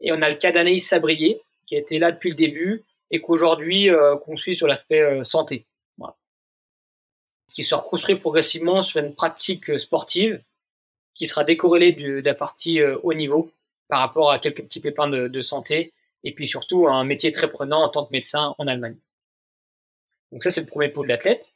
Et 0.00 0.12
on 0.12 0.22
a 0.22 0.30
le 0.30 0.36
cas 0.36 0.52
d'Anaïs 0.52 0.88
Sabrier, 0.88 1.42
qui 1.66 1.76
été 1.76 1.98
là 1.98 2.12
depuis 2.12 2.30
le 2.30 2.36
début 2.36 2.84
et 3.10 3.20
qu'aujourd'hui 3.20 3.88
qu'on 4.24 4.36
suit 4.36 4.54
sur 4.54 4.66
l'aspect 4.66 5.22
santé. 5.24 5.66
Voilà. 5.98 6.16
Qui 7.52 7.64
se 7.64 7.74
reconstruit 7.74 8.16
progressivement 8.16 8.82
sur 8.82 9.00
une 9.00 9.14
pratique 9.14 9.78
sportive 9.78 10.42
qui 11.14 11.26
sera 11.26 11.44
décorrélée 11.44 11.92
de 11.92 12.22
la 12.24 12.34
partie 12.34 12.82
haut 12.82 13.14
niveau 13.14 13.50
par 13.88 14.00
rapport 14.00 14.30
à 14.30 14.38
quelques 14.38 14.62
petits 14.62 14.80
pépins 14.80 15.08
de, 15.08 15.28
de 15.28 15.42
santé 15.42 15.92
et 16.24 16.34
puis 16.34 16.48
surtout 16.48 16.88
un 16.88 17.04
métier 17.04 17.32
très 17.32 17.50
prenant 17.50 17.82
en 17.82 17.88
tant 17.88 18.04
que 18.04 18.12
médecin 18.12 18.54
en 18.58 18.66
Allemagne. 18.66 18.96
Donc 20.32 20.44
ça, 20.44 20.50
c'est 20.50 20.60
le 20.60 20.66
premier 20.66 20.88
pôle 20.88 21.06
de 21.06 21.12
l'athlète. 21.12 21.54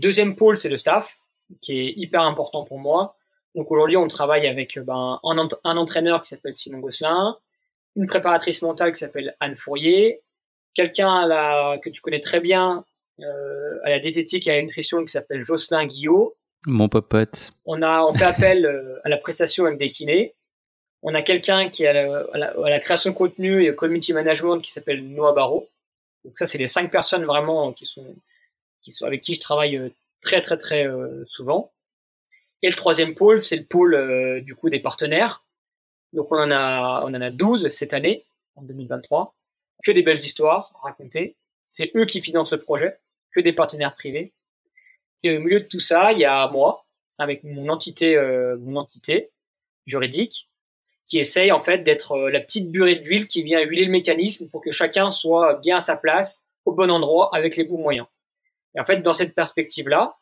Deuxième 0.00 0.36
pôle, 0.36 0.56
c'est 0.56 0.68
le 0.68 0.76
staff, 0.76 1.18
qui 1.60 1.78
est 1.78 1.92
hyper 1.96 2.22
important 2.22 2.64
pour 2.64 2.78
moi. 2.78 3.16
Donc 3.54 3.70
aujourd'hui, 3.70 3.96
on 3.96 4.08
travaille 4.08 4.46
avec 4.46 4.78
ben, 4.78 5.20
un, 5.22 5.76
entraîneur 5.76 6.22
qui 6.22 6.28
s'appelle 6.28 6.54
Simon 6.54 6.78
Gosselin, 6.78 7.38
une 7.96 8.06
préparatrice 8.06 8.62
mentale 8.62 8.92
qui 8.92 8.98
s'appelle 8.98 9.36
Anne 9.40 9.56
Fourier, 9.56 10.22
quelqu'un 10.74 11.78
que 11.82 11.90
tu 11.90 12.00
connais 12.00 12.20
très 12.20 12.40
bien 12.40 12.84
euh, 13.20 13.78
à 13.84 13.90
la 13.90 13.98
diététique 14.00 14.46
et 14.46 14.50
à 14.50 14.56
la 14.56 14.62
nutrition 14.62 15.04
qui 15.04 15.10
s'appelle 15.10 15.44
Jocelyn 15.44 15.86
Guillot. 15.86 16.36
Mon 16.66 16.88
popote. 16.88 17.50
On 17.64 17.82
a 17.82 18.02
on 18.04 18.14
fait 18.14 18.24
appel 18.24 18.66
euh, 18.66 18.98
à 19.04 19.08
la 19.08 19.18
prestation 19.18 19.66
avec 19.66 19.78
des 19.78 19.88
kinés. 19.88 20.34
On 21.06 21.14
a 21.14 21.20
quelqu'un 21.20 21.68
qui 21.68 21.84
est 21.84 21.88
à 21.88 22.36
la, 22.38 22.80
création 22.80 23.10
de 23.10 23.14
contenu 23.14 23.62
et 23.62 23.70
au 23.70 23.74
community 23.74 24.14
management 24.14 24.58
qui 24.60 24.72
s'appelle 24.72 25.06
Noah 25.06 25.34
Barreau. 25.34 25.68
Donc 26.24 26.38
ça, 26.38 26.46
c'est 26.46 26.56
les 26.56 26.66
cinq 26.66 26.90
personnes 26.90 27.26
vraiment 27.26 27.74
qui 27.74 27.84
sont, 27.84 28.06
qui 28.80 28.90
sont 28.90 29.04
avec 29.04 29.20
qui 29.20 29.34
je 29.34 29.40
travaille 29.40 29.76
euh, 29.76 29.90
très 30.22 30.40
très 30.40 30.56
très 30.56 30.86
euh, 30.86 31.22
souvent. 31.26 31.70
Et 32.62 32.68
le 32.68 32.74
troisième 32.74 33.14
pôle, 33.14 33.42
c'est 33.42 33.56
le 33.56 33.64
pôle 33.64 33.94
euh, 33.94 34.40
du 34.40 34.54
coup 34.54 34.70
des 34.70 34.80
partenaires. 34.80 35.44
Donc 36.14 36.32
on 36.32 36.38
en 36.38 36.50
a 36.50 37.02
on 37.04 37.08
en 37.08 37.20
a 37.20 37.30
12 37.30 37.68
cette 37.68 37.92
année 37.92 38.24
en 38.56 38.62
2023. 38.62 39.34
Que 39.82 39.92
des 39.92 40.02
belles 40.02 40.16
histoires 40.16 40.72
à 40.76 40.88
raconter. 40.88 41.36
C'est 41.64 41.90
eux 41.96 42.04
qui 42.04 42.20
financent 42.20 42.52
le 42.52 42.60
projet, 42.60 42.98
que 43.32 43.40
des 43.40 43.52
partenaires 43.52 43.94
privés. 43.94 44.32
Et 45.22 45.36
au 45.36 45.40
milieu 45.40 45.60
de 45.60 45.66
tout 45.66 45.80
ça, 45.80 46.12
il 46.12 46.18
y 46.18 46.24
a 46.24 46.48
moi 46.48 46.86
avec 47.18 47.44
mon 47.44 47.68
entité 47.68 48.16
mon 48.60 48.76
entité 48.76 49.30
juridique 49.86 50.48
qui 51.04 51.18
essaye 51.18 51.52
en 51.52 51.60
fait 51.60 51.78
d'être 51.78 52.12
euh, 52.12 52.30
la 52.30 52.40
petite 52.40 52.70
burée 52.70 52.96
d'huile 52.96 53.28
qui 53.28 53.42
vient 53.42 53.60
huiler 53.60 53.84
le 53.84 53.90
mécanisme 53.90 54.48
pour 54.48 54.62
que 54.62 54.70
chacun 54.70 55.10
soit 55.10 55.54
bien 55.54 55.76
à 55.76 55.80
sa 55.80 55.96
place, 55.96 56.44
au 56.64 56.72
bon 56.72 56.90
endroit, 56.90 57.30
avec 57.34 57.56
les 57.56 57.64
bons 57.64 57.78
moyens. 57.78 58.06
Et 58.74 58.80
en 58.80 58.84
fait, 58.84 58.98
dans 58.98 59.12
cette 59.12 59.34
perspective-là, 59.34 60.16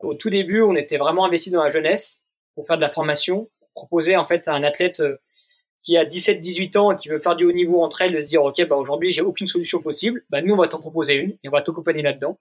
au 0.00 0.14
tout 0.14 0.30
début, 0.30 0.60
on 0.60 0.76
était 0.76 0.98
vraiment 0.98 1.24
investi 1.24 1.50
dans 1.50 1.64
la 1.64 1.70
jeunesse 1.70 2.22
pour 2.54 2.66
faire 2.66 2.76
de 2.76 2.82
la 2.82 2.90
formation, 2.90 3.48
pour 3.58 3.70
proposer 3.70 4.16
en 4.16 4.24
fait 4.24 4.46
à 4.48 4.52
un 4.52 4.62
athlète 4.62 5.00
euh, 5.00 5.18
qui 5.78 5.96
a 5.96 6.04
17-18 6.04 6.78
ans 6.78 6.92
et 6.92 6.96
qui 6.96 7.08
veut 7.08 7.18
faire 7.18 7.36
du 7.36 7.44
haut 7.44 7.52
niveau 7.52 7.82
entre 7.82 8.02
elles 8.02 8.14
de 8.14 8.20
se 8.20 8.26
dire 8.26 8.42
ok 8.42 8.66
bah 8.66 8.76
aujourd'hui 8.76 9.10
j'ai 9.10 9.22
aucune 9.22 9.46
solution 9.46 9.80
possible, 9.80 10.24
bah 10.30 10.42
nous 10.42 10.54
on 10.54 10.58
va 10.58 10.68
t'en 10.68 10.80
proposer 10.80 11.14
une 11.14 11.30
et 11.42 11.48
on 11.48 11.52
va 11.52 11.62
t'accompagner 11.62 12.02
là-dedans, 12.02 12.38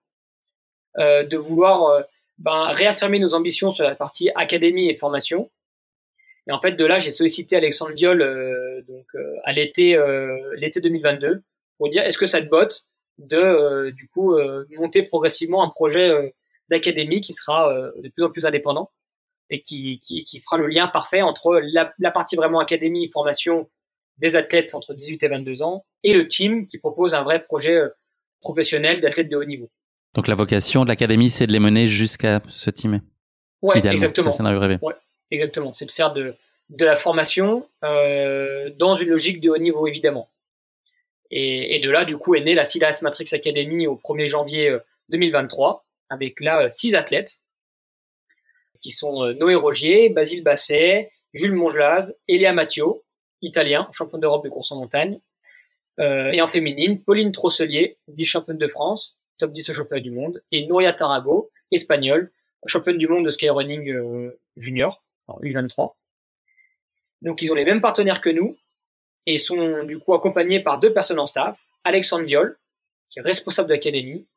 euh, 0.97 1.23
de 1.23 1.37
vouloir 1.37 1.83
euh, 1.85 2.01
ben, 2.39 2.67
réaffirmer 2.73 3.19
nos 3.19 3.33
ambitions 3.33 3.71
sur 3.71 3.83
la 3.83 3.95
partie 3.95 4.31
académie 4.35 4.89
et 4.89 4.93
formation, 4.93 5.49
et 6.47 6.51
en 6.51 6.59
fait, 6.59 6.73
de 6.73 6.85
là, 6.85 6.97
j'ai 6.99 7.11
sollicité 7.11 7.57
Alexandre 7.57 7.93
Viol 7.93 8.21
euh, 8.21 8.81
donc 8.87 9.05
euh, 9.15 9.35
à 9.43 9.51
l'été 9.51 9.95
euh, 9.95 10.55
l'été 10.55 10.79
2022 10.79 11.43
pour 11.77 11.89
dire 11.89 12.03
est-ce 12.03 12.17
que 12.17 12.25
ça 12.25 12.41
te 12.41 12.47
botte 12.47 12.87
de 13.17 13.89
du 13.91 14.07
coup 14.09 14.37
monter 14.77 15.01
progressivement 15.01 15.63
un 15.63 15.69
projet 15.69 16.33
d'académie 16.69 17.19
qui 17.19 17.33
sera 17.33 17.73
de 17.97 18.09
plus 18.09 18.23
en 18.23 18.29
plus 18.29 18.45
indépendant? 18.45 18.91
Et 19.49 19.61
qui, 19.61 19.99
qui, 20.01 20.23
qui 20.23 20.39
fera 20.39 20.57
le 20.57 20.67
lien 20.67 20.87
parfait 20.87 21.21
entre 21.21 21.59
la, 21.63 21.93
la, 21.99 22.11
partie 22.11 22.35
vraiment 22.35 22.59
académie 22.59 23.09
formation 23.11 23.69
des 24.17 24.35
athlètes 24.35 24.75
entre 24.75 24.93
18 24.93 25.23
et 25.23 25.27
22 25.27 25.61
ans 25.63 25.85
et 26.03 26.13
le 26.13 26.27
team 26.27 26.67
qui 26.67 26.77
propose 26.79 27.13
un 27.13 27.23
vrai 27.23 27.43
projet 27.43 27.79
professionnel 28.41 28.99
d'athlètes 28.99 29.29
de 29.29 29.37
haut 29.37 29.45
niveau. 29.45 29.69
Donc 30.13 30.27
la 30.27 30.35
vocation 30.35 30.83
de 30.83 30.89
l'académie, 30.89 31.29
c'est 31.29 31.47
de 31.47 31.51
les 31.51 31.59
mener 31.59 31.87
jusqu'à 31.87 32.41
ce 32.49 32.69
team. 32.69 33.01
Ouais, 33.61 33.77
exactement. 33.85 34.31
C'est 34.31 34.37
scénario 34.37 34.59
rêvé. 34.59 34.77
Ouais. 34.81 34.93
Exactement, 35.29 35.73
c'est 35.73 35.85
de 35.85 35.91
faire 35.91 36.13
de, 36.13 36.35
de 36.69 36.85
la 36.85 36.95
formation 36.95 37.67
euh, 37.83 38.69
dans 38.77 38.95
une 38.95 39.09
logique 39.09 39.41
de 39.41 39.49
haut 39.49 39.57
niveau 39.57 39.87
évidemment. 39.87 40.29
Et, 41.29 41.75
et, 41.75 41.79
de 41.81 41.89
là, 41.89 42.05
du 42.05 42.17
coup, 42.17 42.35
est 42.35 42.41
née 42.41 42.55
la 42.55 42.63
Silas 42.63 42.99
Matrix 43.03 43.25
Academy 43.33 43.85
au 43.85 43.95
1er 43.95 44.27
janvier 44.27 44.77
2023 45.09 45.69
euh, 45.69 46.15
avec 46.15 46.39
là 46.39 46.63
euh, 46.63 46.67
six 46.71 46.95
athlètes 46.95 47.41
qui 48.79 48.91
sont 48.91 49.23
euh, 49.23 49.33
Noé 49.33 49.55
Rogier, 49.55 50.09
Basile 50.09 50.43
Basset, 50.43 51.11
Jules 51.33 51.53
Mongelaz, 51.53 52.15
Elia 52.27 52.53
Mattio, 52.53 53.03
italien, 53.41 53.87
champion 53.91 54.17
d'Europe 54.17 54.43
de 54.43 54.49
course 54.49 54.71
en 54.71 54.77
montagne, 54.77 55.19
euh, 55.99 56.31
et 56.31 56.41
en 56.41 56.47
féminine, 56.47 57.01
Pauline 57.01 57.31
Trosselier, 57.31 57.97
vice-championne 58.07 58.57
de 58.57 58.67
France, 58.67 59.17
top 59.37 59.51
10 59.51 59.69
au 59.69 59.73
championnat 59.73 60.01
du 60.01 60.11
monde, 60.11 60.43
et 60.51 60.65
Nouria 60.65 60.93
Tarago, 60.93 61.51
espagnole, 61.71 62.31
championne 62.65 62.97
du 62.97 63.07
monde 63.07 63.25
de 63.25 63.29
skyrunning 63.29 63.89
euh, 63.89 64.39
junior 64.55 65.03
en 65.27 65.39
U23. 65.39 65.93
Donc 67.21 67.41
ils 67.41 67.51
ont 67.51 67.55
les 67.55 67.65
mêmes 67.65 67.81
partenaires 67.81 68.21
que 68.21 68.29
nous 68.29 68.57
et 69.25 69.37
sont 69.37 69.83
du 69.83 69.99
coup 69.99 70.13
accompagnés 70.13 70.61
par 70.61 70.79
deux 70.79 70.93
personnes 70.93 71.19
en 71.19 71.25
staff, 71.25 71.59
Alexandre 71.83 72.25
Viol, 72.25 72.57
qui 73.07 73.19
est 73.19 73.21
responsable 73.21 73.69
de 73.69 73.73
l'académie, 73.73 74.27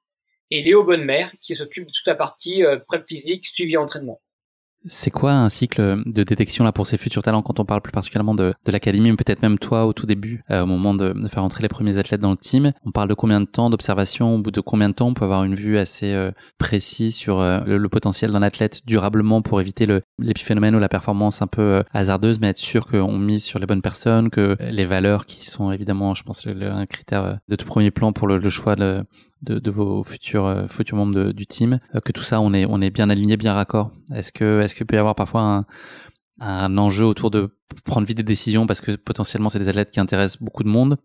et 0.51 0.63
Léo 0.63 0.83
Bonnemer, 0.85 1.27
qui 1.41 1.55
s'occupe 1.55 1.87
de 1.87 1.93
toute 1.93 2.07
la 2.07 2.15
partie 2.15 2.65
euh, 2.65 2.79
prep 2.79 3.07
physique, 3.07 3.47
suivi 3.47 3.77
entraînement. 3.77 4.21
C'est 4.87 5.11
quoi 5.11 5.33
un 5.33 5.51
cycle 5.51 6.03
de 6.07 6.23
détection 6.23 6.65
là 6.65 6.73
pour 6.73 6.87
ces 6.87 6.97
futurs 6.97 7.23
talents 7.23 7.43
quand 7.43 7.61
on 7.61 7.67
parle 7.67 7.83
plus 7.83 7.93
particulièrement 7.93 8.35
de, 8.35 8.55
l'académie, 8.67 9.11
mais 9.11 9.17
peut-être 9.17 9.43
même 9.43 9.59
toi 9.59 9.85
au 9.85 9.93
tout 9.93 10.07
début, 10.07 10.43
euh, 10.51 10.63
au 10.63 10.67
moment 10.67 10.95
de, 10.95 11.15
faire 11.29 11.45
entrer 11.45 11.63
les 11.63 11.69
premiers 11.69 11.99
athlètes 11.99 12.21
dans 12.21 12.31
le 12.31 12.37
team? 12.37 12.73
On 12.87 12.91
parle 12.91 13.09
de 13.09 13.15
combien 13.15 13.41
de 13.41 13.47
temps 13.47 13.69
d'observation? 13.69 14.37
Au 14.37 14.39
bout 14.39 14.51
de 14.51 14.61
combien 14.61 14.89
de 14.89 14.95
temps 14.95 15.09
on 15.09 15.15
peut 15.15 15.25
avoir 15.25 15.45
une 15.45 15.55
vue 15.55 15.77
assez 15.77 16.15
euh, 16.15 16.31
précise 16.59 17.15
sur 17.15 17.41
euh, 17.41 17.61
le, 17.67 17.89
potentiel 17.89 18.33
d'un 18.33 18.43
athlète 18.43 18.81
durablement 18.87 19.43
pour 19.43 19.61
éviter 19.61 19.87
l'épiphénomène 20.19 20.75
ou 20.75 20.79
la 20.79 20.89
performance 20.89 21.43
un 21.43 21.47
peu 21.47 21.83
hasardeuse, 21.93 22.41
mais 22.41 22.49
être 22.49 22.59
sûr 22.59 22.87
qu'on 22.87 23.19
mise 23.19 23.45
sur 23.45 23.59
les 23.59 23.67
bonnes 23.67 23.83
personnes, 23.83 24.31
que 24.31 24.57
les 24.61 24.85
valeurs 24.85 25.27
qui 25.27 25.47
sont 25.47 25.73
évidemment, 25.73 26.15
je 26.15 26.23
pense, 26.23 26.47
un 26.47 26.87
critère 26.87 27.39
de 27.49 27.57
tout 27.57 27.67
premier 27.67 27.91
plan 27.91 28.13
pour 28.13 28.29
le 28.29 28.49
choix 28.49 28.77
de, 28.77 29.05
de, 29.43 29.59
de 29.59 29.71
vos 29.71 30.03
futurs 30.03 30.47
euh, 30.47 30.67
futurs 30.67 30.97
membres 30.97 31.15
de, 31.15 31.33
du 31.33 31.47
team, 31.47 31.81
euh, 31.95 32.01
que 32.01 32.13
tout 32.13 32.23
ça 32.23 32.41
on 32.41 32.53
est 32.53 32.67
on 32.67 32.81
est 32.81 32.91
bien 32.91 33.11
aligné, 33.11 33.37
bien 33.37 33.55
raccord. 33.55 33.91
Est-ce 34.15 34.33
que 34.33 34.61
est-ce 34.61 34.75
qu'il 34.75 34.87
peut 34.87 34.97
y 34.97 34.99
avoir 34.99 35.15
parfois 35.15 35.43
un, 35.43 35.67
un 36.41 36.79
enjeu 36.79 37.05
autour 37.05 37.31
de 37.31 37.51
prendre 37.85 38.07
vite 38.07 38.17
des 38.17 38.23
décisions 38.23 38.67
parce 38.67 38.81
que 38.81 38.97
potentiellement 38.97 39.49
c'est 39.49 39.59
des 39.59 39.69
athlètes 39.69 39.91
qui 39.91 40.01
intéressent 40.01 40.43
beaucoup 40.43 40.63
de 40.63 40.69
monde? 40.69 40.99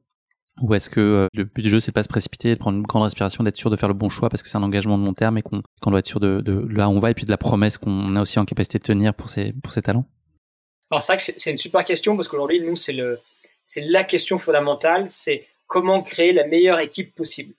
Ou 0.62 0.74
est-ce 0.74 0.90
que 0.90 1.02
euh, 1.02 1.28
le 1.34 1.44
but 1.44 1.62
du 1.62 1.70
jeu 1.70 1.80
c'est 1.80 1.92
pas 1.92 2.04
se 2.04 2.08
précipiter, 2.08 2.54
de 2.54 2.60
prendre 2.60 2.78
une 2.78 2.84
grande 2.84 3.04
respiration, 3.04 3.44
d'être 3.44 3.58
sûr 3.58 3.70
de 3.70 3.76
faire 3.76 3.90
le 3.90 3.96
bon 3.96 4.10
choix 4.10 4.30
parce 4.30 4.42
que 4.42 4.50
c'est 4.50 4.58
un 4.58 4.64
engagement 4.64 4.98
de 4.98 5.04
long 5.04 5.14
terme 5.14 5.38
et 5.38 5.42
qu'on 5.42 5.62
doit 5.88 6.00
être 6.00 6.08
sûr 6.08 6.20
de, 6.20 6.40
de 6.40 6.66
là 6.70 6.88
où 6.88 6.94
on 6.94 7.00
va 7.00 7.12
et 7.12 7.14
puis 7.14 7.26
de 7.26 7.32
la 7.32 7.38
promesse 7.38 7.78
qu'on 7.78 8.16
a 8.16 8.22
aussi 8.22 8.40
en 8.40 8.46
capacité 8.46 8.80
de 8.80 8.84
tenir 8.84 9.14
pour 9.14 9.28
ses 9.30 9.54
pour 9.62 9.74
ses 9.74 9.82
talents? 9.82 10.06
Alors 10.92 11.04
c'est 11.04 11.14
vrai 11.14 11.18
que 11.18 11.40
c'est 11.40 11.52
une 11.52 11.58
super 11.58 11.84
question 11.84 12.16
parce 12.16 12.28
qu'aujourd'hui 12.28 12.62
nous 12.62 12.76
c'est 12.78 13.82
la 13.82 14.04
question 14.04 14.38
fondamentale, 14.38 15.08
c'est 15.10 15.46
comment 15.68 16.02
créer 16.04 16.32
la 16.32 16.48
meilleure 16.48 16.80
équipe 16.80 17.16
possible. 17.16 17.54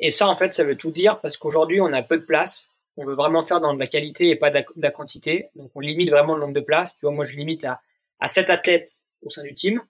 Et 0.00 0.10
ça, 0.10 0.28
en 0.28 0.36
fait, 0.36 0.52
ça 0.52 0.64
veut 0.64 0.76
tout 0.76 0.90
dire 0.90 1.20
parce 1.20 1.36
qu'aujourd'hui, 1.36 1.80
on 1.80 1.92
a 1.92 2.02
peu 2.02 2.18
de 2.18 2.24
place. 2.24 2.70
On 2.96 3.04
veut 3.04 3.14
vraiment 3.14 3.44
faire 3.44 3.60
dans 3.60 3.74
de 3.74 3.78
la 3.78 3.86
qualité 3.86 4.28
et 4.28 4.36
pas 4.36 4.50
de 4.50 4.64
la, 4.76 4.90
quantité. 4.90 5.48
Donc, 5.54 5.70
on 5.74 5.80
limite 5.80 6.10
vraiment 6.10 6.34
le 6.34 6.40
nombre 6.40 6.54
de 6.54 6.60
places. 6.60 6.94
Tu 6.94 7.00
vois, 7.02 7.12
moi, 7.12 7.24
je 7.24 7.36
limite 7.36 7.64
à, 7.64 7.80
à 8.20 8.28
7 8.28 8.50
athlètes 8.50 8.90
au 9.22 9.30
sein 9.30 9.42
du 9.42 9.54
team 9.54 9.80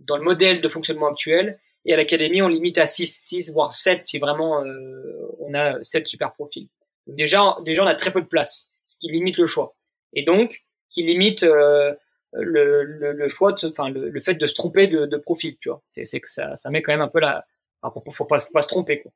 dans 0.00 0.16
le 0.16 0.22
modèle 0.22 0.60
de 0.60 0.68
fonctionnement 0.68 1.08
actuel. 1.08 1.58
Et 1.84 1.94
à 1.94 1.96
l'académie, 1.96 2.42
on 2.42 2.48
limite 2.48 2.78
à 2.78 2.86
6, 2.86 3.06
6, 3.06 3.52
voire 3.52 3.72
7 3.72 4.04
si 4.04 4.18
vraiment 4.18 4.64
euh, 4.64 5.36
on 5.40 5.54
a 5.54 5.82
7 5.82 6.06
super 6.06 6.32
profils. 6.32 6.68
Déjà, 7.06 7.56
déjà, 7.64 7.82
on 7.82 7.86
a 7.86 7.94
très 7.94 8.12
peu 8.12 8.20
de 8.20 8.26
place, 8.26 8.70
ce 8.84 8.96
qui 8.98 9.10
limite 9.10 9.36
le 9.38 9.46
choix. 9.46 9.74
Et 10.12 10.22
donc, 10.22 10.62
qui 10.90 11.02
limite 11.02 11.42
euh, 11.42 11.94
le, 12.32 12.84
le, 12.84 13.12
le, 13.12 13.28
choix, 13.28 13.54
enfin 13.64 13.88
le, 13.90 14.20
fait 14.20 14.34
de 14.34 14.46
se 14.46 14.54
tromper 14.54 14.86
de, 14.86 15.06
de 15.06 15.16
profil, 15.16 15.56
tu 15.60 15.70
vois. 15.70 15.82
C'est 15.84 16.20
que 16.20 16.30
ça, 16.30 16.54
ça 16.54 16.70
met 16.70 16.82
quand 16.82 16.92
même 16.92 17.00
un 17.00 17.08
peu 17.08 17.18
la, 17.18 17.44
enfin, 17.82 18.00
faut, 18.04 18.10
faut 18.12 18.24
pas, 18.24 18.38
faut 18.38 18.52
pas 18.52 18.62
se 18.62 18.68
tromper 18.68 19.00
quoi. 19.00 19.10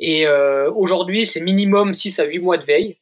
Et 0.00 0.26
euh, 0.26 0.72
aujourd'hui, 0.72 1.26
c'est 1.26 1.40
minimum 1.40 1.92
6 1.92 2.18
à 2.18 2.24
8 2.24 2.38
mois 2.40 2.56
de 2.56 2.64
veille 2.64 2.98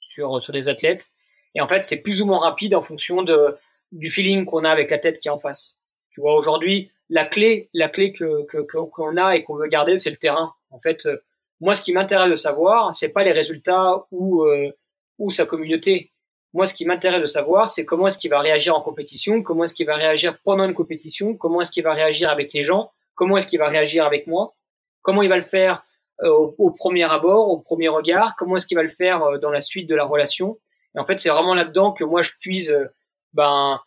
sur 0.00 0.42
sur 0.42 0.52
des 0.52 0.68
athlètes. 0.68 1.10
Et 1.54 1.60
en 1.60 1.66
fait, 1.66 1.86
c'est 1.86 1.96
plus 1.96 2.20
ou 2.20 2.26
moins 2.26 2.38
rapide 2.38 2.74
en 2.74 2.82
fonction 2.82 3.22
de 3.22 3.56
du 3.90 4.10
feeling 4.10 4.44
qu'on 4.44 4.64
a 4.64 4.70
avec 4.70 4.90
la 4.90 4.98
tête 4.98 5.18
qui 5.18 5.28
est 5.28 5.30
en 5.30 5.38
face. 5.38 5.78
Tu 6.10 6.20
vois, 6.20 6.34
aujourd'hui, 6.34 6.90
la 7.08 7.24
clé, 7.24 7.70
la 7.72 7.88
clé 7.88 8.12
que 8.12 8.44
qu'on 8.44 9.16
a 9.16 9.34
et 9.34 9.42
qu'on 9.42 9.56
veut 9.56 9.68
garder, 9.68 9.96
c'est 9.96 10.10
le 10.10 10.16
terrain. 10.16 10.52
En 10.70 10.78
fait, 10.78 11.06
euh, 11.06 11.22
moi, 11.60 11.74
ce 11.74 11.82
qui 11.82 11.92
m'intéresse 11.92 12.30
de 12.30 12.34
savoir, 12.36 12.94
c'est 12.94 13.08
pas 13.08 13.24
les 13.24 13.32
résultats 13.32 14.04
ou 14.10 14.44
euh, 14.44 14.70
ou 15.18 15.30
sa 15.30 15.46
communauté. 15.46 16.12
Moi, 16.52 16.66
ce 16.66 16.74
qui 16.74 16.84
m'intéresse 16.84 17.20
de 17.20 17.26
savoir, 17.26 17.68
c'est 17.68 17.84
comment 17.84 18.06
est-ce 18.08 18.18
qu'il 18.18 18.30
va 18.30 18.40
réagir 18.40 18.76
en 18.76 18.80
compétition, 18.80 19.42
comment 19.42 19.64
est-ce 19.64 19.74
qu'il 19.74 19.86
va 19.86 19.96
réagir 19.96 20.38
pendant 20.44 20.64
une 20.64 20.74
compétition, 20.74 21.34
comment 21.34 21.62
est-ce 21.62 21.70
qu'il 21.70 21.82
va 21.82 21.94
réagir 21.94 22.30
avec 22.30 22.52
les 22.52 22.62
gens, 22.62 22.92
comment 23.14 23.36
est-ce 23.38 23.46
qu'il 23.46 23.58
va 23.58 23.68
réagir 23.68 24.04
avec 24.04 24.26
moi, 24.26 24.54
comment 25.02 25.22
il 25.22 25.28
va 25.28 25.36
le 25.36 25.42
faire 25.42 25.84
euh, 26.22 26.52
au, 26.58 26.70
premier 26.70 27.04
abord, 27.04 27.48
au 27.48 27.58
premier 27.58 27.88
regard, 27.88 28.36
comment 28.36 28.56
est-ce 28.56 28.66
qu'il 28.66 28.76
va 28.76 28.82
le 28.82 28.88
faire 28.88 29.22
euh, 29.24 29.38
dans 29.38 29.50
la 29.50 29.60
suite 29.60 29.88
de 29.88 29.94
la 29.94 30.04
relation. 30.04 30.58
Et 30.94 30.98
en 30.98 31.04
fait, 31.04 31.18
c'est 31.18 31.28
vraiment 31.28 31.54
là-dedans 31.54 31.92
que 31.92 32.04
moi 32.04 32.22
je 32.22 32.32
puise 32.38 32.70
euh, 32.70 32.86
ben 33.32 33.80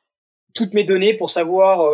toutes 0.53 0.73
mes 0.73 0.84
données 0.84 1.13
pour 1.13 1.32
savoir 1.32 1.93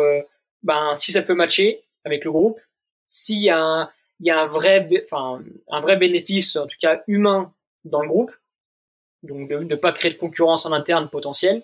ben 0.62 0.96
si 0.96 1.12
ça 1.12 1.22
peut 1.22 1.34
matcher 1.34 1.84
avec 2.04 2.24
le 2.24 2.32
groupe, 2.32 2.58
s'il 3.06 3.42
y 3.42 3.50
a 3.50 3.58
un 3.58 3.90
il 4.20 4.26
y 4.26 4.30
a 4.30 4.40
un 4.40 4.46
vrai 4.46 4.88
enfin 5.04 5.42
un 5.70 5.80
vrai 5.80 5.96
bénéfice 5.96 6.56
en 6.56 6.66
tout 6.66 6.76
cas 6.80 7.02
humain 7.06 7.52
dans 7.84 8.00
le 8.00 8.08
groupe 8.08 8.32
donc 9.24 9.48
de 9.48 9.58
ne 9.58 9.74
pas 9.74 9.92
créer 9.92 10.12
de 10.12 10.18
concurrence 10.18 10.66
en 10.66 10.72
interne 10.72 11.08
potentielle. 11.08 11.62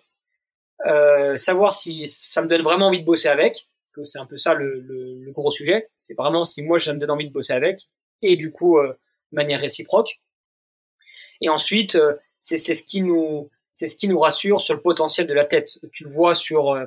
Euh, 0.86 1.36
savoir 1.36 1.72
si 1.72 2.08
ça 2.08 2.42
me 2.42 2.48
donne 2.48 2.62
vraiment 2.62 2.88
envie 2.88 3.00
de 3.00 3.04
bosser 3.04 3.28
avec, 3.28 3.68
parce 3.84 3.92
que 3.94 4.04
c'est 4.04 4.18
un 4.18 4.26
peu 4.26 4.36
ça 4.36 4.54
le, 4.54 4.80
le, 4.80 5.18
le 5.22 5.32
gros 5.32 5.50
sujet. 5.50 5.88
C'est 5.96 6.14
vraiment 6.14 6.44
si 6.44 6.62
moi 6.62 6.78
ça 6.78 6.92
me 6.92 6.98
donne 6.98 7.10
envie 7.10 7.28
de 7.28 7.32
bosser 7.32 7.52
avec, 7.52 7.88
et 8.22 8.36
du 8.36 8.50
coup 8.50 8.78
euh, 8.78 8.88
de 9.32 9.36
manière 9.36 9.60
réciproque. 9.60 10.20
Et 11.40 11.48
ensuite, 11.48 11.94
euh, 11.94 12.14
c'est 12.38 12.58
ce 12.58 12.82
qui 12.82 13.02
nous 13.02 13.50
c'est 13.72 13.88
ce 13.88 13.96
qui 13.96 14.08
nous 14.08 14.18
rassure 14.18 14.60
sur 14.60 14.74
le 14.74 14.80
potentiel 14.80 15.26
de 15.26 15.34
la 15.34 15.44
tête. 15.44 15.78
Tu 15.92 16.04
vois 16.04 16.34
sur 16.34 16.72
euh, 16.72 16.86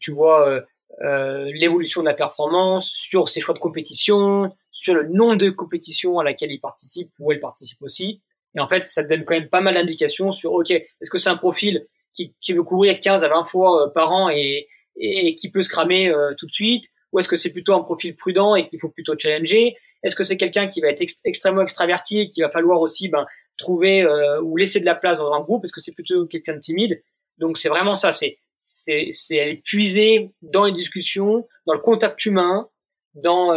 tu 0.00 0.12
vois 0.12 0.62
euh, 1.02 1.50
l'évolution 1.52 2.02
de 2.02 2.06
la 2.06 2.14
performance, 2.14 2.90
sur 2.90 3.28
ses 3.28 3.40
choix 3.40 3.54
de 3.54 3.58
compétition, 3.58 4.54
sur 4.70 4.94
le 4.94 5.08
nombre 5.08 5.36
de 5.36 5.50
compétitions 5.50 6.18
à 6.18 6.24
laquelle 6.24 6.52
il 6.52 6.60
participe 6.60 7.10
ou 7.18 7.32
elle 7.32 7.40
participe 7.40 7.82
aussi. 7.82 8.22
Et 8.54 8.60
en 8.60 8.68
fait, 8.68 8.86
ça 8.86 9.02
donne 9.02 9.24
quand 9.24 9.34
même 9.34 9.48
pas 9.48 9.60
mal 9.60 9.74
d'indications 9.74 10.32
sur, 10.32 10.52
OK, 10.52 10.70
est-ce 10.70 11.10
que 11.10 11.18
c'est 11.18 11.30
un 11.30 11.36
profil 11.36 11.86
qui, 12.12 12.34
qui 12.40 12.52
veut 12.52 12.62
courir 12.62 12.96
15 12.98 13.24
à 13.24 13.28
20 13.28 13.44
fois 13.44 13.92
par 13.92 14.12
an 14.12 14.30
et, 14.30 14.68
et, 14.96 15.34
qui 15.34 15.50
peut 15.50 15.62
se 15.62 15.68
cramer 15.68 16.08
euh, 16.08 16.34
tout 16.38 16.46
de 16.46 16.52
suite 16.52 16.84
Ou 17.12 17.18
est-ce 17.18 17.28
que 17.28 17.36
c'est 17.36 17.50
plutôt 17.50 17.74
un 17.74 17.80
profil 17.80 18.14
prudent 18.14 18.54
et 18.54 18.68
qu'il 18.68 18.78
faut 18.78 18.88
plutôt 18.88 19.14
challenger? 19.18 19.76
Est-ce 20.04 20.14
que 20.14 20.22
c'est 20.22 20.36
quelqu'un 20.36 20.68
qui 20.68 20.80
va 20.80 20.88
être 20.88 21.02
extrêmement 21.24 21.62
extraverti 21.62 22.20
et 22.20 22.28
qu'il 22.28 22.44
va 22.44 22.50
falloir 22.50 22.80
aussi 22.80 23.08
ben, 23.08 23.26
trouver 23.56 24.02
euh, 24.02 24.40
ou 24.42 24.56
laisser 24.56 24.78
de 24.78 24.84
la 24.84 24.94
place 24.94 25.18
dans 25.18 25.32
un 25.32 25.40
groupe 25.40 25.64
Est-ce 25.64 25.72
que 25.72 25.80
c'est 25.80 25.94
plutôt 25.94 26.26
quelqu'un 26.26 26.54
de 26.54 26.60
timide. 26.60 27.02
Donc 27.38 27.58
c'est 27.58 27.68
vraiment 27.68 27.96
ça, 27.96 28.12
c'est 28.12 28.38
c'est 28.54 29.08
c'est 29.10 29.60
puiser 29.64 30.30
dans 30.42 30.66
les 30.66 30.72
discussions, 30.72 31.48
dans 31.66 31.74
le 31.74 31.80
contact 31.80 32.24
humain, 32.24 32.68
dans 33.14 33.52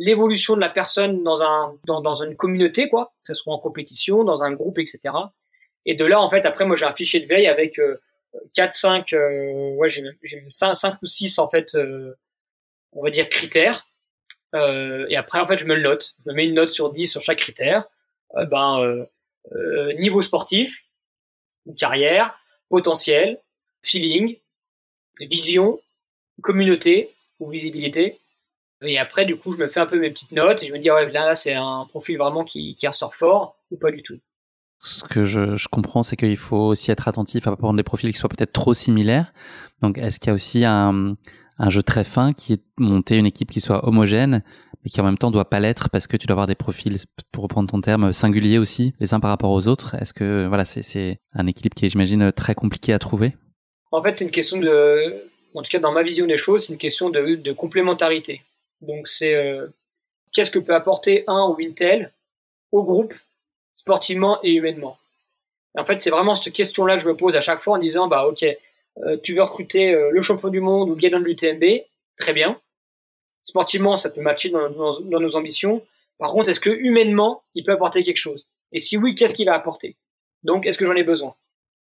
l'évolution 0.00 0.56
de 0.56 0.60
la 0.60 0.70
personne 0.70 1.22
dans 1.22 1.42
un 1.42 1.76
dans, 1.86 2.00
dans 2.00 2.22
une 2.22 2.34
communauté 2.34 2.88
quoi 2.88 3.12
que 3.22 3.34
ce 3.34 3.34
soit 3.34 3.52
en 3.52 3.58
compétition 3.58 4.24
dans 4.24 4.42
un 4.42 4.52
groupe 4.52 4.78
etc 4.78 5.14
et 5.84 5.94
de 5.94 6.04
là 6.04 6.20
en 6.20 6.30
fait 6.30 6.46
après 6.46 6.64
moi 6.64 6.74
j'ai 6.74 6.86
un 6.86 6.94
fichier 6.94 7.20
de 7.20 7.26
veille 7.26 7.46
avec 7.46 7.78
euh, 7.78 8.00
4 8.54 8.72
5 8.72 9.12
euh, 9.12 9.74
ouais 9.74 9.88
j'ai 9.88 10.02
j'ai 10.22 10.44
5, 10.48 10.74
5 10.74 11.02
ou 11.02 11.06
6 11.06 11.38
en 11.38 11.48
fait 11.48 11.74
euh, 11.74 12.14
on 12.92 13.02
va 13.02 13.10
dire 13.10 13.28
critères 13.28 13.86
euh, 14.54 15.06
et 15.08 15.16
après 15.16 15.38
en 15.38 15.46
fait 15.46 15.58
je 15.58 15.66
me 15.66 15.74
le 15.74 15.82
note 15.82 16.14
je 16.24 16.30
me 16.30 16.34
mets 16.34 16.46
une 16.46 16.54
note 16.54 16.70
sur 16.70 16.90
10 16.90 17.06
sur 17.06 17.20
chaque 17.20 17.38
critère 17.38 17.84
euh, 18.36 18.46
ben 18.46 19.06
niveau 19.98 20.22
sportif 20.22 20.84
carrière 21.76 22.34
potentiel 22.68 23.38
feeling 23.82 24.36
vision 25.20 25.80
communauté 26.42 27.10
ou 27.38 27.48
visibilité 27.48 28.20
et 28.82 28.98
après, 28.98 29.26
du 29.26 29.36
coup, 29.36 29.52
je 29.52 29.58
me 29.58 29.68
fais 29.68 29.80
un 29.80 29.86
peu 29.86 29.98
mes 29.98 30.10
petites 30.10 30.32
notes 30.32 30.62
et 30.62 30.66
je 30.66 30.72
me 30.72 30.78
dis, 30.78 30.90
ouais, 30.90 31.10
là, 31.12 31.34
c'est 31.34 31.54
un 31.54 31.86
profil 31.88 32.16
vraiment 32.16 32.44
qui, 32.44 32.74
qui 32.74 32.88
ressort 32.88 33.14
fort 33.14 33.56
ou 33.70 33.76
pas 33.76 33.90
du 33.90 34.02
tout. 34.02 34.18
Ce 34.82 35.04
que 35.04 35.24
je, 35.24 35.56
je 35.56 35.68
comprends, 35.68 36.02
c'est 36.02 36.16
qu'il 36.16 36.38
faut 36.38 36.56
aussi 36.56 36.90
être 36.90 37.06
attentif 37.06 37.46
à 37.46 37.50
pas 37.50 37.56
prendre 37.56 37.76
des 37.76 37.82
profils 37.82 38.10
qui 38.10 38.18
soient 38.18 38.30
peut-être 38.30 38.52
trop 38.52 38.72
similaires. 38.72 39.32
Donc, 39.82 39.98
est-ce 39.98 40.18
qu'il 40.18 40.28
y 40.28 40.30
a 40.30 40.34
aussi 40.34 40.64
un, 40.64 41.16
un 41.60 41.70
jeu 41.70 41.82
très 41.82 42.04
fin 42.04 42.32
qui 42.32 42.54
est 42.54 42.62
monter 42.78 43.16
une 43.16 43.26
équipe 43.26 43.50
qui 43.50 43.60
soit 43.60 43.86
homogène, 43.86 44.42
mais 44.82 44.90
qui 44.90 45.00
en 45.00 45.04
même 45.04 45.18
temps 45.18 45.30
doit 45.30 45.48
pas 45.48 45.60
l'être 45.60 45.90
parce 45.90 46.06
que 46.06 46.16
tu 46.16 46.26
dois 46.26 46.32
avoir 46.32 46.46
des 46.46 46.54
profils, 46.54 46.96
pour 47.32 47.44
reprendre 47.44 47.70
ton 47.70 47.82
terme, 47.82 48.12
singuliers 48.12 48.58
aussi, 48.58 48.94
les 48.98 49.12
uns 49.12 49.20
par 49.20 49.30
rapport 49.30 49.50
aux 49.50 49.68
autres. 49.68 49.94
Est-ce 49.94 50.14
que, 50.14 50.46
voilà, 50.46 50.64
c'est 50.64 51.20
un 51.34 51.46
équilibre 51.46 51.74
qui 51.74 51.84
est, 51.84 51.90
j'imagine, 51.90 52.32
très 52.32 52.54
compliqué 52.54 52.94
à 52.94 52.98
trouver? 52.98 53.36
En 53.92 54.02
fait, 54.02 54.16
c'est 54.16 54.24
une 54.24 54.30
question 54.30 54.58
de, 54.58 55.22
en 55.54 55.62
tout 55.62 55.70
cas, 55.70 55.80
dans 55.80 55.92
ma 55.92 56.02
vision 56.02 56.26
des 56.26 56.38
choses, 56.38 56.66
c'est 56.66 56.72
une 56.72 56.78
question 56.78 57.10
de, 57.10 57.52
complémentarité. 57.52 58.42
Donc 58.80 59.06
c'est 59.06 59.34
euh, 59.34 59.66
qu'est-ce 60.32 60.50
que 60.50 60.58
peut 60.58 60.74
apporter 60.74 61.24
un 61.26 61.48
ou 61.48 61.56
une 61.58 61.74
telle 61.74 62.10
au 62.72 62.82
groupe 62.82 63.14
sportivement 63.74 64.38
et 64.42 64.52
humainement? 64.52 64.96
en 65.78 65.84
fait, 65.84 66.00
c'est 66.00 66.10
vraiment 66.10 66.34
cette 66.34 66.52
question-là 66.52 66.96
que 66.96 67.02
je 67.02 67.08
me 67.08 67.14
pose 67.14 67.36
à 67.36 67.40
chaque 67.40 67.60
fois 67.60 67.76
en 67.76 67.78
disant 67.78 68.08
bah 68.08 68.26
ok, 68.26 68.44
tu 69.22 69.34
veux 69.34 69.42
recruter 69.42 69.94
euh, 69.94 70.10
le 70.10 70.20
champion 70.20 70.48
du 70.48 70.60
monde 70.60 70.90
ou 70.90 70.94
le 70.94 71.00
gagnant 71.00 71.20
de 71.20 71.24
l'UTMB, 71.24 71.64
très 72.16 72.32
bien. 72.32 72.60
Sportivement, 73.42 73.96
ça 73.96 74.10
peut 74.10 74.20
matcher 74.20 74.50
dans, 74.50 74.68
nos 74.68 75.36
ambitions. 75.36 75.84
Par 76.18 76.30
contre, 76.30 76.50
est-ce 76.50 76.60
que 76.60 76.70
humainement, 76.70 77.42
il 77.54 77.64
peut 77.64 77.72
apporter 77.72 78.02
quelque 78.02 78.18
chose? 78.18 78.48
Et 78.72 78.80
si 78.80 78.96
oui, 78.96 79.14
qu'est-ce 79.14 79.34
qu'il 79.34 79.46
va 79.46 79.54
apporter 79.54 79.96
Donc, 80.42 80.66
est-ce 80.66 80.76
que 80.76 80.84
j'en 80.84 80.94
ai 80.94 81.02
besoin? 81.02 81.34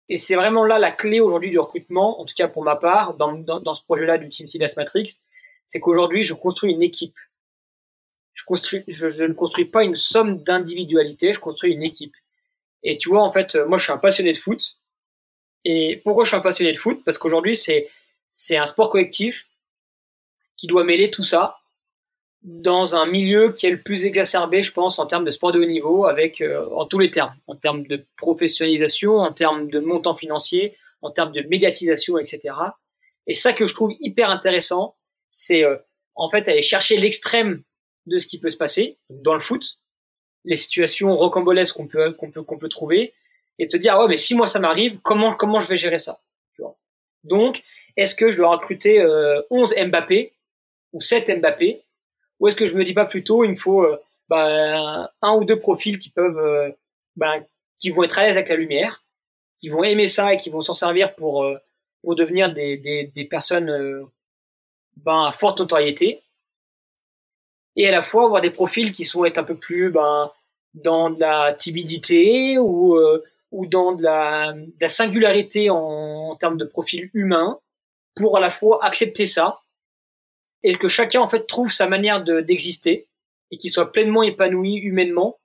Et 0.09 0.17
c'est 0.17 0.35
vraiment 0.35 0.65
là 0.65 0.77
la 0.77 0.91
clé 0.91 1.19
aujourd'hui 1.19 1.49
du 1.49 1.57
recrutement, 1.57 2.19
en 2.19 2.25
tout 2.25 2.35
cas 2.35 2.47
pour 2.47 2.63
ma 2.63 2.75
part, 2.75 3.15
dans, 3.15 3.31
dans, 3.33 3.73
ce 3.73 3.83
projet-là 3.83 4.17
du 4.17 4.29
Team 4.29 4.47
Sidas 4.47 4.73
Matrix, 4.77 5.19
c'est 5.65 5.79
qu'aujourd'hui, 5.79 6.21
je 6.21 6.33
construis 6.33 6.73
une 6.73 6.83
équipe. 6.83 7.15
Je, 8.33 8.43
construis, 8.43 8.83
je, 8.87 9.23
ne 9.23 9.33
construis 9.33 9.65
pas 9.65 9.83
une 9.83 9.95
somme 9.95 10.43
d'individualité, 10.43 11.33
je 11.33 11.39
construis 11.39 11.73
une 11.73 11.81
équipe. 11.81 12.13
Et 12.83 12.97
tu 12.97 13.09
vois, 13.09 13.23
en 13.23 13.31
fait, 13.31 13.55
moi, 13.55 13.77
je 13.77 13.85
suis 13.85 13.93
un 13.93 13.97
passionné 13.97 14.33
de 14.33 14.37
foot. 14.37 14.77
Et 15.65 16.01
pourquoi 16.03 16.23
je 16.23 16.29
suis 16.29 16.37
un 16.37 16.41
passionné 16.41 16.71
de 16.71 16.77
foot? 16.77 17.03
Parce 17.03 17.17
qu'aujourd'hui, 17.17 17.57
c'est 17.57 17.89
c'est 18.29 18.57
un 18.57 18.65
sport 18.65 18.89
collectif 18.89 19.47
qui 20.57 20.67
doit 20.67 20.83
mêler 20.83 21.09
tout 21.11 21.23
ça 21.23 21.57
dans 22.43 22.95
un 22.95 23.07
milieu 23.07 23.53
qui 23.53 23.65
est 23.65 23.71
le 23.71 23.81
plus 23.81 24.05
exacerbé, 24.05 24.61
je 24.61 24.71
pense, 24.71 24.99
en 24.99 25.07
termes 25.07 25.25
de 25.25 25.31
sport 25.31 25.51
de 25.51 25.59
haut 25.59 25.65
niveau, 25.65 26.05
avec 26.05 26.41
euh, 26.41 26.69
en 26.75 26.85
tous 26.85 26.99
les 26.99 27.09
termes, 27.09 27.33
en 27.47 27.55
termes 27.55 27.87
de 27.87 28.05
professionnalisation, 28.17 29.17
en 29.17 29.33
termes 29.33 29.67
de 29.69 29.79
montant 29.79 30.13
financier, 30.13 30.77
en 31.01 31.09
termes 31.09 31.31
de 31.31 31.41
médiatisation, 31.41 32.19
etc. 32.19 32.53
Et 33.25 33.33
ça 33.33 33.51
que 33.53 33.65
je 33.65 33.73
trouve 33.73 33.93
hyper 33.99 34.29
intéressant, 34.29 34.95
c'est 35.31 35.63
euh, 35.63 35.77
en 36.13 36.29
fait 36.29 36.47
aller 36.47 36.61
chercher 36.61 36.97
l'extrême 36.97 37.63
de 38.05 38.19
ce 38.19 38.27
qui 38.27 38.39
peut 38.39 38.49
se 38.49 38.57
passer 38.57 38.97
dans 39.09 39.33
le 39.33 39.39
foot, 39.39 39.79
les 40.43 40.55
situations 40.55 41.15
rocambolesques 41.15 41.75
qu'on 41.75 41.87
peut 41.87 42.13
qu'on 42.13 42.29
peut 42.29 42.43
qu'on 42.43 42.59
peut 42.59 42.69
trouver, 42.69 43.13
et 43.59 43.67
te 43.67 43.77
dire 43.77 43.93
ah 43.95 44.01
ouais 44.01 44.09
mais 44.09 44.17
si 44.17 44.35
moi 44.35 44.47
ça 44.47 44.59
m'arrive, 44.59 44.99
comment 45.01 45.33
comment 45.33 45.59
je 45.59 45.67
vais 45.67 45.77
gérer 45.77 45.99
ça 45.99 46.21
Donc 47.23 47.63
est-ce 47.97 48.15
que 48.15 48.29
je 48.29 48.37
dois 48.37 48.49
recruter 48.49 49.01
euh, 49.01 49.41
11 49.49 49.73
Mbappé 49.87 50.33
ou 50.93 51.01
7 51.01 51.39
Mbappé 51.39 51.83
ou 52.39 52.47
est-ce 52.47 52.55
que 52.55 52.65
je 52.65 52.75
me 52.75 52.83
dis 52.83 52.93
pas 52.93 53.05
plutôt 53.05 53.43
il 53.43 53.51
me 53.51 53.55
faut 53.55 53.83
euh, 53.83 53.97
bah, 54.29 55.11
un 55.21 55.35
ou 55.35 55.45
deux 55.45 55.59
profils 55.59 55.99
qui 55.99 56.09
peuvent 56.09 56.37
euh, 56.37 56.69
bah, 57.15 57.35
qui 57.79 57.91
vont 57.91 58.03
être 58.03 58.19
à 58.19 58.25
l'aise 58.25 58.35
avec 58.35 58.49
la 58.49 58.55
lumière, 58.55 59.03
qui 59.57 59.69
vont 59.69 59.83
aimer 59.83 60.07
ça 60.07 60.33
et 60.33 60.37
qui 60.37 60.49
vont 60.49 60.61
s'en 60.61 60.73
servir 60.73 61.15
pour 61.15 61.45
pour 62.01 62.15
devenir 62.15 62.53
des, 62.53 62.77
des, 62.77 63.25
personnes 63.25 64.07
ben, 64.97 65.25
à 65.25 65.31
forte 65.31 65.59
notoriété 65.59 66.21
et 67.75 67.87
à 67.87 67.91
la 67.91 68.01
fois 68.01 68.25
avoir 68.25 68.41
des 68.41 68.51
profils 68.51 68.91
qui 68.91 69.05
sont 69.05 69.23
un 69.23 69.43
peu 69.43 69.55
plus 69.55 69.89
ben, 69.91 70.31
dans 70.73 71.09
la 71.09 71.53
timidité 71.53 72.57
ou, 72.57 72.95
euh, 72.95 73.23
ou 73.55 73.65
dans 73.65 73.93
de 73.93 74.03
la, 74.03 74.53
singularité 74.87 75.69
en, 75.69 76.35
termes 76.35 76.57
de 76.57 76.65
profil 76.65 77.09
humain 77.13 77.57
pour 78.13 78.35
à 78.35 78.41
la 78.41 78.49
fois 78.49 78.83
accepter 78.83 79.27
ça 79.27 79.61
et 80.61 80.77
que 80.77 80.89
chacun 80.89 81.21
en 81.21 81.27
fait 81.27 81.47
trouve 81.47 81.71
sa 81.71 81.87
manière 81.87 82.21
d'exister 82.21 83.07
et 83.51 83.57
qu'il 83.57 83.71
soit 83.71 83.93
pleinement 83.93 84.23
épanoui 84.23 84.75
humainement, 84.75 85.39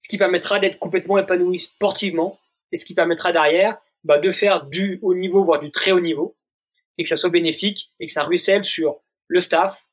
ce 0.00 0.08
qui 0.08 0.16
permettra 0.16 0.58
d'être 0.58 0.78
complètement 0.78 1.18
épanoui 1.18 1.58
sportivement 1.58 2.38
et 2.72 2.78
ce 2.78 2.86
qui 2.86 2.94
permettra 2.94 3.30
derrière 3.30 3.78
bah, 4.04 4.18
de 4.18 4.32
faire 4.32 4.64
du 4.64 4.98
haut 5.02 5.14
niveau 5.14 5.44
voire 5.44 5.60
du 5.60 5.70
très 5.70 5.92
haut 5.92 6.00
niveau 6.00 6.34
et 6.96 7.02
que 7.02 7.10
ça 7.10 7.18
soit 7.18 7.30
bénéfique 7.30 7.92
et 8.00 8.06
que 8.06 8.12
ça 8.12 8.22
ruisselle 8.22 8.64
sur 8.64 9.00
le 9.26 9.40
staff, 9.40 9.84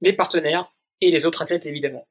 les 0.00 0.12
partenaires 0.12 0.72
et 1.00 1.12
les 1.12 1.24
autres 1.24 1.42
athlètes 1.42 1.66
évidemment. 1.66 2.06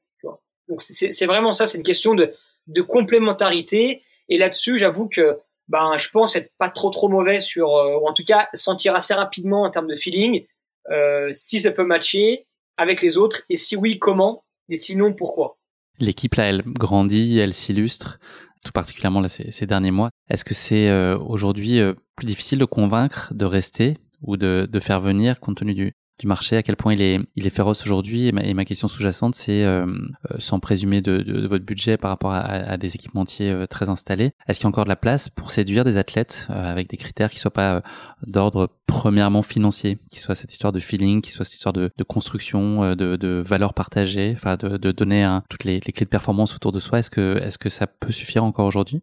Donc 0.70 0.82
c'est 0.84 1.26
vraiment 1.26 1.52
ça, 1.52 1.66
c'est 1.66 1.80
une 1.80 1.84
question 1.84 2.14
de, 2.14 2.34
de 2.68 2.82
complémentarité. 2.82 4.04
Et 4.30 4.38
là-dessus, 4.38 4.78
j'avoue 4.78 5.08
que 5.08 5.40
ben, 5.68 5.98
je 5.98 6.10
pense 6.10 6.36
être 6.36 6.52
pas 6.58 6.70
trop 6.70 6.90
trop 6.90 7.10
mauvais 7.10 7.40
sur, 7.40 7.76
euh, 7.76 8.00
ou 8.00 8.08
en 8.08 8.14
tout 8.14 8.24
cas 8.24 8.48
sentir 8.54 8.96
assez 8.96 9.14
rapidement 9.14 9.64
en 9.64 9.70
termes 9.70 9.88
de 9.88 9.96
feeling 9.96 10.46
euh, 10.90 11.30
si 11.32 11.60
ça 11.60 11.72
peut 11.72 11.86
matcher 11.86 12.46
avec 12.78 13.02
les 13.02 13.18
autres 13.18 13.44
et 13.50 13.56
si 13.56 13.76
oui, 13.76 14.00
comment 14.00 14.44
et 14.70 14.78
sinon 14.78 15.14
pourquoi. 15.14 15.58
L'équipe 16.00 16.36
là, 16.36 16.46
elle 16.46 16.62
grandit, 16.62 17.40
elle 17.40 17.54
s'illustre, 17.54 18.20
tout 18.66 18.72
particulièrement 18.72 19.20
là, 19.20 19.30
ces, 19.30 19.66
derniers 19.66 19.92
mois. 19.92 20.10
Est-ce 20.30 20.46
que 20.46 20.54
c'est 20.54 20.90
euh, 20.90 21.18
aujourd'hui 21.18 21.82
plus 22.16 22.26
difficile 22.26 22.60
de 22.60 22.66
convaincre 22.66 23.34
de 23.34 23.46
rester 23.46 23.98
ou 24.22 24.38
de, 24.38 24.68
de 24.70 24.80
faire 24.80 25.02
venir 25.02 25.40
compte 25.40 25.58
tenu 25.58 25.74
du, 25.74 25.94
du 26.20 26.28
marché, 26.28 26.58
à 26.58 26.64
quel 26.64 26.76
point 26.76 26.94
il 26.94 27.02
est, 27.02 27.20
il 27.36 27.48
est 27.48 27.50
féroce 27.50 27.82
aujourd'hui. 27.84 28.28
Et, 28.28 28.54
ma, 28.54 28.66
question 28.66 28.88
sous-jacente, 28.90 29.36
c'est, 29.36 29.64
euh, 29.64 29.86
euh, 29.86 30.36
sans 30.38 30.60
présumer 30.60 31.02
de, 31.02 31.48
votre 31.48 31.66
budget 31.66 31.98
par 31.98 32.12
rapport 32.12 32.34
à, 32.34 32.78
des 32.78 32.96
équipementiers 32.96 33.50
euh, 33.50 33.66
très 33.66 33.90
installés, 33.90 34.34
est-ce 34.48 34.60
qu'il 34.60 34.66
y 34.66 34.68
a 34.68 34.70
encore 34.70 34.84
de 34.84 34.90
la 34.90 34.98
place 34.98 35.30
pour 35.30 35.52
séduire 35.52 35.86
des 35.86 35.98
athlètes 35.98 36.46
avec 36.50 36.90
des 36.90 36.98
critères 36.98 37.30
qui 37.30 37.40
soient 37.40 37.52
pas 37.52 37.82
d'ordre 38.28 38.70
premièrement 38.86 39.42
financier, 39.42 39.98
qui 40.12 40.20
soit 40.20 40.36
cette 40.36 40.52
histoire 40.52 40.74
de 40.74 40.80
feeling, 40.80 41.22
qui 41.22 41.32
soit 41.32 41.46
cette 41.46 41.56
histoire 41.56 41.74
de, 41.74 41.90
construction, 42.08 42.96
de, 42.96 43.16
de 43.16 43.42
valeur 43.46 43.74
partagée, 43.74 44.34
enfin 44.36 44.58
de, 44.58 44.92
donner 44.92 45.40
toutes 45.50 45.64
les, 45.64 45.80
clés 45.80 46.06
de 46.06 46.10
performance 46.10 46.54
autour 46.56 46.74
de 46.74 46.80
soi? 46.80 47.00
Est-ce 47.00 47.12
que, 47.12 47.38
est-ce 47.42 47.58
que 47.58 47.70
ça 47.70 47.88
peut 47.88 48.12
suffire 48.12 48.44
encore 48.44 48.66
aujourd'hui? 48.66 49.02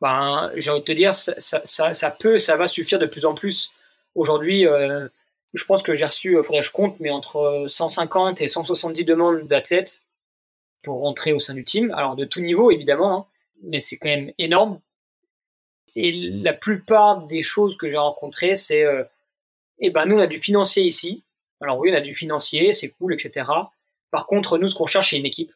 Ben, 0.00 0.50
j'ai 0.56 0.70
envie 0.70 0.80
de 0.80 0.84
te 0.84 0.92
dire, 0.92 1.14
ça, 1.14 1.34
ça, 1.38 2.10
peut, 2.10 2.38
ça 2.38 2.56
va 2.56 2.66
suffire 2.66 2.98
de 2.98 3.06
plus 3.06 3.24
en 3.24 3.34
plus. 3.34 3.70
Aujourd'hui, 4.14 4.66
je 5.58 5.64
pense 5.64 5.82
que 5.82 5.94
j'ai 5.94 6.04
reçu, 6.04 6.36
il 6.36 6.42
faudrait 6.42 6.60
que 6.60 6.66
je 6.66 6.72
compte, 6.72 6.98
mais 7.00 7.10
entre 7.10 7.64
150 7.66 8.40
et 8.40 8.48
170 8.48 9.04
demandes 9.04 9.46
d'athlètes 9.46 10.02
pour 10.82 11.00
rentrer 11.00 11.32
au 11.32 11.40
sein 11.40 11.54
du 11.54 11.64
team. 11.64 11.92
Alors 11.96 12.16
de 12.16 12.24
tout 12.24 12.40
niveau, 12.40 12.70
évidemment, 12.70 13.18
hein, 13.18 13.26
mais 13.62 13.80
c'est 13.80 13.96
quand 13.98 14.08
même 14.08 14.32
énorme. 14.38 14.80
Et 15.96 16.12
la 16.12 16.52
plupart 16.52 17.26
des 17.26 17.42
choses 17.42 17.76
que 17.76 17.88
j'ai 17.88 17.96
rencontrées, 17.96 18.54
c'est, 18.54 18.84
euh, 18.84 19.02
eh 19.80 19.90
ben 19.90 20.06
nous, 20.06 20.16
on 20.16 20.20
a 20.20 20.26
du 20.26 20.40
financier 20.40 20.84
ici. 20.84 21.24
Alors 21.60 21.78
oui, 21.78 21.90
on 21.92 21.96
a 21.96 22.00
du 22.00 22.14
financier, 22.14 22.72
c'est 22.72 22.90
cool, 22.90 23.14
etc. 23.14 23.50
Par 24.10 24.26
contre, 24.26 24.58
nous, 24.58 24.68
ce 24.68 24.74
qu'on 24.74 24.86
cherche, 24.86 25.10
c'est 25.10 25.18
une 25.18 25.26
équipe. 25.26 25.52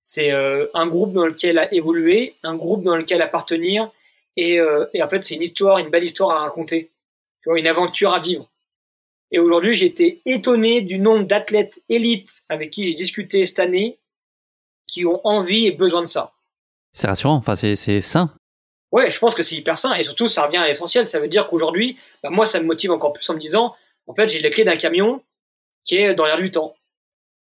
C'est 0.00 0.32
euh, 0.32 0.66
un 0.74 0.86
groupe 0.86 1.12
dans 1.12 1.26
lequel 1.26 1.58
à 1.58 1.72
évoluer, 1.72 2.34
un 2.42 2.56
groupe 2.56 2.82
dans 2.82 2.96
lequel 2.96 3.22
appartenir, 3.22 3.90
et, 4.36 4.58
euh, 4.58 4.86
et 4.92 5.02
en 5.02 5.08
fait, 5.08 5.22
c'est 5.22 5.36
une 5.36 5.42
histoire, 5.42 5.78
une 5.78 5.88
belle 5.88 6.04
histoire 6.04 6.32
à 6.32 6.40
raconter 6.40 6.90
une 7.46 7.66
aventure 7.66 8.14
à 8.14 8.20
vivre. 8.20 8.50
Et 9.30 9.38
aujourd'hui, 9.38 9.74
j'ai 9.74 9.86
été 9.86 10.22
étonné 10.26 10.80
du 10.80 10.98
nombre 10.98 11.24
d'athlètes 11.24 11.82
élites 11.88 12.42
avec 12.48 12.70
qui 12.70 12.84
j'ai 12.84 12.94
discuté 12.94 13.44
cette 13.46 13.58
année 13.58 13.98
qui 14.86 15.04
ont 15.06 15.20
envie 15.26 15.66
et 15.66 15.72
besoin 15.72 16.02
de 16.02 16.06
ça. 16.06 16.32
C'est 16.92 17.06
rassurant, 17.06 17.34
enfin 17.34 17.56
c'est 17.56 18.00
sain. 18.00 18.32
Ouais, 18.92 19.10
je 19.10 19.18
pense 19.18 19.34
que 19.34 19.42
c'est 19.42 19.56
hyper 19.56 19.76
sain 19.76 19.94
et 19.94 20.04
surtout 20.04 20.28
ça 20.28 20.46
revient 20.46 20.58
à 20.58 20.66
l'essentiel. 20.66 21.08
Ça 21.08 21.18
veut 21.18 21.26
dire 21.26 21.48
qu'aujourd'hui, 21.48 21.98
bah, 22.22 22.30
moi 22.30 22.46
ça 22.46 22.60
me 22.60 22.64
motive 22.64 22.92
encore 22.92 23.12
plus 23.12 23.28
en 23.28 23.34
me 23.34 23.40
disant, 23.40 23.74
en 24.06 24.14
fait 24.14 24.28
j'ai 24.28 24.38
les 24.38 24.50
clés 24.50 24.62
d'un 24.62 24.76
camion 24.76 25.20
qui 25.82 25.96
est 25.96 26.14
dans 26.14 26.26
l'air 26.26 26.38
du 26.38 26.52
temps. 26.52 26.76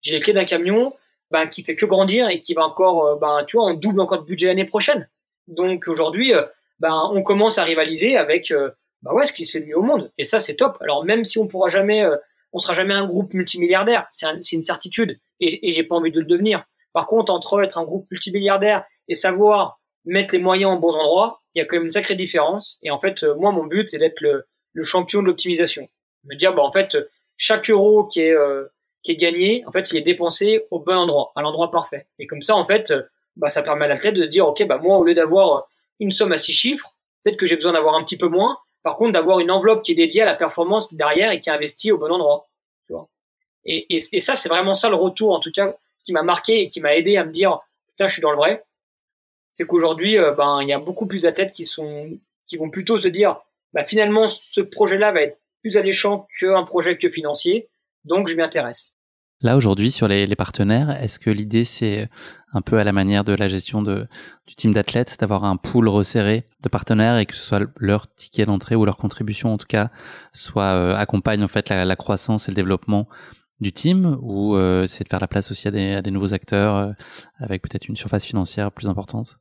J'ai 0.01 0.15
les 0.15 0.21
clés 0.21 0.33
d'un 0.33 0.47
camion 0.47 0.95
bah, 1.31 1.47
qui 1.47 1.63
fait 1.63 1.77
que 1.77 1.85
grandir 1.85 2.29
et 2.29 2.41
qui 2.41 2.55
va 2.55 2.63
encore, 2.63 3.07
euh, 3.07 3.17
bah, 3.17 3.45
tu 3.47 3.57
vois, 3.57 3.67
on 3.67 3.75
double 3.75 4.01
encore 4.01 4.21
de 4.21 4.27
budget 4.27 4.47
l'année 4.47 4.65
prochaine. 4.65 5.09
Donc 5.49 5.89
aujourd'hui, 5.89 6.33
euh, 6.33 6.45
bah, 6.79 6.95
on 7.13 7.23
commence 7.23 7.59
à 7.59 7.65
rivaliser 7.65 8.17
avec 8.17 8.51
euh, 8.51 8.71
bah 9.05 9.13
ouais, 9.13 9.27
ce 9.27 9.33
qui 9.33 9.45
se 9.45 9.59
fait 9.59 9.65
mieux 9.65 9.79
au 9.79 9.83
monde. 9.83 10.11
Et 10.17 10.25
ça, 10.25 10.41
c'est 10.41 10.57
top. 10.57 10.79
Alors 10.81 11.05
même 11.05 11.25
si 11.25 11.39
on 11.39 11.47
pourra 11.47 11.69
jamais, 11.69 12.03
euh, 12.03 12.17
on 12.53 12.59
sera 12.59 12.73
jamais 12.73 12.95
un 12.95 13.07
groupe 13.07 13.35
multimilliardaire, 13.35 14.07
c'est 14.11 14.27
une 14.53 14.63
certitude. 14.63 15.21
Et, 15.41 15.69
et 15.69 15.73
j'ai 15.73 15.85
pas 15.85 15.95
envie 15.95 16.11
de 16.11 16.19
le 16.19 16.27
devenir. 16.27 16.65
Par 16.95 17.07
contre, 17.07 17.33
entre 17.33 17.63
être 17.63 17.77
un 17.79 17.85
groupe 17.85 18.11
multimilliardaire 18.11 18.85
et 19.09 19.15
savoir 19.15 19.79
mettre 20.07 20.35
les 20.35 20.41
moyens 20.41 20.73
en 20.73 20.77
bons 20.77 20.95
endroits, 20.95 21.43
il 21.55 21.59
y 21.59 21.63
a 21.63 21.67
quand 21.67 21.77
même 21.77 21.85
une 21.85 21.91
sacrée 21.91 22.15
différence. 22.15 22.79
Et 22.83 22.91
en 22.91 22.99
fait, 22.99 23.23
euh, 23.23 23.35
moi, 23.35 23.53
mon 23.53 23.65
but, 23.65 23.91
c'est 23.91 23.99
d'être 23.99 24.21
le, 24.21 24.47
le, 24.73 24.85
champion 24.85 25.21
de 25.21 25.27
l'optimisation. 25.27 25.89
Me 26.25 26.35
dire, 26.37 26.55
bah 26.55 26.63
en 26.63 26.73
fait, 26.73 26.97
chaque 27.37 27.69
euro 27.71 28.05
qui 28.05 28.21
est 28.21 28.33
euh, 28.33 28.65
qui 29.03 29.13
est 29.13 29.17
gagné, 29.17 29.63
en 29.67 29.73
fait, 29.73 29.91
il 29.93 29.99
est 29.99 30.03
dépensé 30.03 30.65
au 30.71 30.81
bon 30.81 30.97
endroit, 30.97 31.33
à 31.37 31.43
l'endroit 31.43 31.71
parfait. 31.71 32.07
Et 32.19 32.27
comme 32.27 32.41
ça, 32.41 32.57
en 32.57 32.65
fait, 32.65 32.95
bah 33.37 33.51
ça 33.51 33.63
permet 33.63 33.85
à 33.85 33.89
l'athlète 33.89 34.15
de 34.15 34.25
se 34.25 34.29
dire, 34.29 34.49
ok, 34.49 34.67
bah 34.67 34.79
moi, 34.79 34.97
au 34.97 35.05
lieu 35.05 35.13
d'avoir 35.13 35.69
une 36.01 36.11
somme 36.11 36.33
à 36.33 36.39
six 36.39 36.53
chiffres, 36.55 36.95
peut-être 37.23 37.37
que 37.37 37.45
j'ai 37.45 37.57
besoin 37.57 37.73
d'avoir 37.73 37.97
un 37.97 38.05
petit 38.05 38.17
peu 38.17 38.29
moins, 38.29 38.59
par 38.85 38.97
contre, 38.97 39.13
d'avoir 39.13 39.41
une 39.41 39.51
enveloppe 39.51 39.83
qui 39.83 39.93
est 39.93 39.97
dédiée 39.97 40.23
à 40.23 40.27
la 40.27 40.35
performance 40.35 40.95
derrière 40.95 41.33
et 41.33 41.41
qui 41.41 41.49
est 41.49 41.53
investie 41.53 41.91
au 41.91 41.99
bon 41.99 42.13
endroit. 42.13 42.47
Et 43.67 43.99
ça, 44.21 44.35
c'est 44.35 44.51
vraiment 44.51 44.75
ça 44.75 44.91
le 44.91 44.95
retour, 44.95 45.33
en 45.33 45.41
tout 45.41 45.51
cas, 45.51 45.75
qui 46.05 46.13
m'a 46.13 46.23
marqué 46.23 46.61
et 46.61 46.69
qui 46.69 46.81
m'a 46.81 46.95
aidé 46.95 47.17
à 47.17 47.25
me 47.25 47.33
dire, 47.33 47.61
putain, 47.89 48.07
je 48.07 48.13
suis 48.13 48.21
dans 48.21 48.31
le 48.31 48.37
vrai. 48.37 48.63
C'est 49.53 49.67
qu'aujourd'hui, 49.67 50.19
euh, 50.19 50.33
ben, 50.33 50.61
il 50.61 50.69
y 50.69 50.75
a 50.75 50.79
beaucoup 50.79 51.07
plus 51.07 51.23
d'athlètes 51.23 51.53
qui 51.53 51.65
sont, 51.65 52.11
qui 52.45 52.59
vont 52.59 52.69
plutôt 52.69 52.99
se 52.99 53.09
dire, 53.09 53.41
bah, 53.73 53.83
finalement, 53.83 54.27
ce 54.27 54.61
projet-là 54.61 55.13
va 55.13 55.23
être 55.23 55.39
plus 55.63 55.79
alléchant 55.79 56.27
qu'un 56.39 56.65
projet 56.65 56.99
que 56.99 57.09
financier, 57.09 57.69
donc 58.05 58.29
je 58.29 58.37
m'y 58.37 58.43
intéresse. 58.43 58.94
Là, 59.45 59.59
aujourd'hui, 59.59 59.91
sur 59.91 60.09
les, 60.09 60.27
partenaires, 60.37 61.03
est-ce 61.03 61.19
que 61.19 61.29
l'idée, 61.29 61.67
c'est 61.67 62.09
un 62.55 62.63
peu 62.63 62.79
à 62.79 62.85
la 62.85 62.93
manière 62.93 63.25
de 63.25 63.35
la 63.35 63.47
gestion 63.47 63.83
de, 63.83 64.07
du 64.47 64.55
team 64.55 64.73
d'athlètes, 64.73 65.19
d'avoir 65.21 65.45
un 65.45 65.59
pool 65.59 65.87
resserré 65.87 66.45
de 66.63 66.71
partenaires 66.71 67.19
et 67.19 67.27
que 67.27 67.35
ce 67.35 67.43
soit 67.43 67.61
leur 67.77 68.07
ticket 68.15 68.47
d'entrée 68.47 68.75
ou 68.75 68.87
leur 68.87 68.97
contribution, 68.97 69.53
en 69.53 69.59
tout 69.59 69.67
cas, 69.67 69.91
soit 70.33 70.73
euh, 70.73 70.97
accompagne 70.97 71.45
en 71.45 71.49
fait 71.49 71.69
la, 71.69 71.95
croissance 71.97 72.49
et 72.49 72.53
le 72.53 72.55
développement 72.55 73.07
du 73.61 73.71
team 73.71 74.19
ou 74.23 74.57
euh, 74.57 74.87
c'est 74.87 75.05
de 75.05 75.11
faire 75.11 75.21
la 75.21 75.29
place 75.29 75.51
aussi 75.51 75.69
à 75.69 75.71
des, 75.71 75.93
à 75.93 76.01
des 76.01 76.11
nouveaux 76.11 76.33
acteurs 76.33 76.77
euh, 76.77 76.93
avec 77.37 77.61
peut-être 77.61 77.87
une 77.87 77.97
surface 77.97 78.25
financière 78.25 78.73
plus 78.73 78.89
importante? 78.89 79.41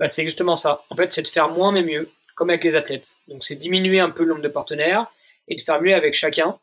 Bah, 0.00 0.08
C'est 0.08 0.24
justement 0.24 0.56
ça. 0.56 0.82
En 0.90 0.96
fait, 0.96 1.12
c'est 1.12 1.22
de 1.22 1.28
faire 1.28 1.48
moins 1.48 1.70
mais 1.70 1.84
mieux, 1.84 2.10
comme 2.34 2.50
avec 2.50 2.64
les 2.64 2.74
athlètes. 2.74 3.14
Donc, 3.28 3.44
c'est 3.44 3.54
diminuer 3.54 4.00
un 4.00 4.10
peu 4.10 4.24
le 4.24 4.30
nombre 4.30 4.42
de 4.42 4.48
partenaires 4.48 5.06
et 5.46 5.54
de 5.54 5.60
faire 5.60 5.80
mieux 5.80 5.94
avec 5.94 6.14
chacun 6.14 6.58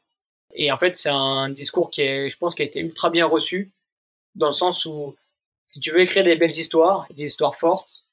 et 0.54 0.72
en 0.72 0.78
fait, 0.78 0.96
c'est 0.96 1.10
un 1.10 1.50
discours 1.50 1.92
qui 1.92 2.02
est, 2.02 2.30
je 2.30 2.38
pense, 2.38 2.56
qui 2.56 2.62
a 2.62 2.66
été 2.66 2.80
ultra 2.80 3.10
bien 3.10 3.26
reçu, 3.26 3.72
dans 4.36 4.48
le 4.48 4.54
sens 4.54 4.86
où, 4.86 5.16
si 5.66 5.80
tu 5.80 5.92
veux 5.92 6.02
écrire 6.02 6.24
des 6.24 6.36
belles 6.36 6.52
histoires, 6.52 7.08
des 7.12 7.26
histoires 7.26 7.56
fortes, 7.56 8.06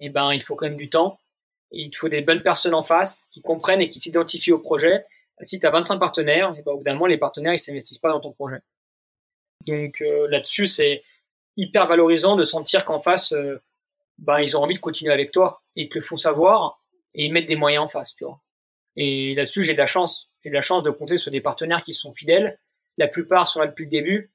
eh 0.00 0.08
ben, 0.08 0.32
il 0.32 0.42
faut 0.42 0.56
quand 0.56 0.66
même 0.66 0.76
du 0.76 0.90
temps. 0.90 1.18
Il 1.70 1.94
faut 1.94 2.08
des 2.08 2.20
bonnes 2.20 2.42
personnes 2.42 2.74
en 2.74 2.82
face 2.82 3.26
qui 3.30 3.42
comprennent 3.42 3.80
et 3.80 3.88
qui 3.88 4.00
s'identifient 4.00 4.52
au 4.52 4.58
projet. 4.58 5.04
Si 5.42 5.58
tu 5.58 5.66
as 5.66 5.70
25 5.70 5.98
partenaires, 5.98 6.54
eh 6.56 6.62
ben, 6.62 6.72
au 6.72 6.78
bout 6.78 6.84
d'un 6.84 6.94
moment, 6.94 7.06
les 7.06 7.18
partenaires, 7.18 7.54
ils 7.54 7.58
s'investissent 7.58 7.98
pas 7.98 8.10
dans 8.10 8.20
ton 8.20 8.32
projet. 8.32 8.60
Donc 9.66 10.00
euh, 10.00 10.28
là-dessus, 10.28 10.66
c'est 10.66 11.02
hyper 11.56 11.86
valorisant 11.86 12.36
de 12.36 12.44
sentir 12.44 12.84
qu'en 12.84 13.00
face, 13.00 13.32
euh, 13.32 13.60
ben, 14.18 14.40
ils 14.40 14.56
ont 14.56 14.62
envie 14.62 14.74
de 14.74 14.80
continuer 14.80 15.12
avec 15.12 15.32
toi 15.32 15.62
et 15.74 15.88
te 15.88 15.94
le 15.94 16.02
font 16.02 16.16
savoir 16.16 16.80
et 17.14 17.26
ils 17.26 17.32
mettent 17.32 17.46
des 17.46 17.56
moyens 17.56 17.84
en 17.84 17.88
face, 17.88 18.14
tu 18.14 18.24
vois. 18.24 18.40
Et 18.96 19.34
là-dessus, 19.34 19.62
j'ai 19.62 19.72
de 19.72 19.78
la 19.78 19.86
chance. 19.86 20.25
J'ai 20.42 20.50
la 20.50 20.60
chance 20.60 20.82
de 20.82 20.90
compter 20.90 21.18
sur 21.18 21.30
des 21.30 21.40
partenaires 21.40 21.82
qui 21.82 21.94
sont 21.94 22.12
fidèles. 22.12 22.58
La 22.98 23.08
plupart 23.08 23.48
sont 23.48 23.60
là 23.60 23.66
depuis 23.66 23.84
le 23.84 23.90
début 23.90 24.30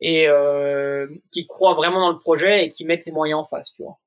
et 0.00 0.26
euh, 0.28 1.06
qui 1.30 1.46
croient 1.46 1.74
vraiment 1.74 2.00
dans 2.00 2.10
le 2.10 2.18
projet 2.18 2.64
et 2.64 2.70
qui 2.70 2.84
mettent 2.84 3.06
les 3.06 3.12
moyens 3.12 3.40
en 3.40 3.44
face. 3.44 3.72
Tu 3.72 3.82
vois. 3.82 3.98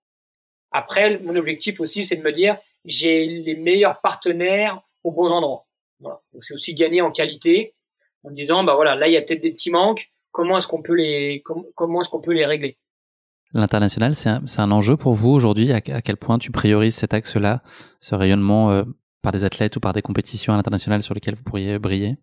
Après, 0.71 1.19
mon 1.19 1.35
objectif 1.35 1.79
aussi, 1.79 2.03
c'est 2.03 2.17
de 2.17 2.21
me 2.21 2.33
dire, 2.33 2.57
j'ai 2.83 3.25
les 3.25 3.55
meilleurs 3.55 4.01
partenaires 4.01 4.81
aux 5.03 5.11
bons 5.11 5.29
endroits. 5.29 5.65
Voilà. 6.01 6.21
C'est 6.41 6.53
aussi 6.53 6.73
gagner 6.73 7.01
en 7.01 7.11
qualité, 7.11 7.73
en 8.23 8.31
disant, 8.31 8.63
bah 8.63 8.75
voilà, 8.75 8.95
là 8.95 9.07
il 9.07 9.13
y 9.13 9.17
a 9.17 9.21
peut-être 9.21 9.41
des 9.41 9.51
petits 9.51 9.71
manques. 9.71 10.11
Comment 10.31 10.57
est-ce 10.57 10.67
qu'on 10.67 10.81
peut 10.81 10.95
les, 10.95 11.41
comment 11.75 12.01
est-ce 12.01 12.09
qu'on 12.09 12.19
peut 12.19 12.33
les 12.33 12.45
régler? 12.45 12.77
L'international, 13.53 14.15
c'est 14.15 14.27
un, 14.27 14.43
un, 14.57 14.71
enjeu 14.71 14.97
pour 14.97 15.13
vous 15.13 15.29
aujourd'hui? 15.29 15.71
À, 15.71 15.77
à, 15.77 16.01
quel 16.01 16.17
point 16.17 16.37
tu 16.37 16.51
priorises 16.51 16.95
cet 16.95 17.13
axe-là, 17.13 17.61
ce 18.01 18.15
rayonnement 18.15 18.71
euh, 18.71 18.83
par 19.25 19.31
des 19.31 19.43
athlètes 19.43 19.75
ou 19.75 19.79
par 19.79 19.91
des 19.91 20.03
compétitions 20.03 20.53
internationales 20.53 21.01
sur 21.01 21.15
lesquelles 21.15 21.35
vous 21.35 21.43
pourriez 21.43 21.79
briller 21.79 22.17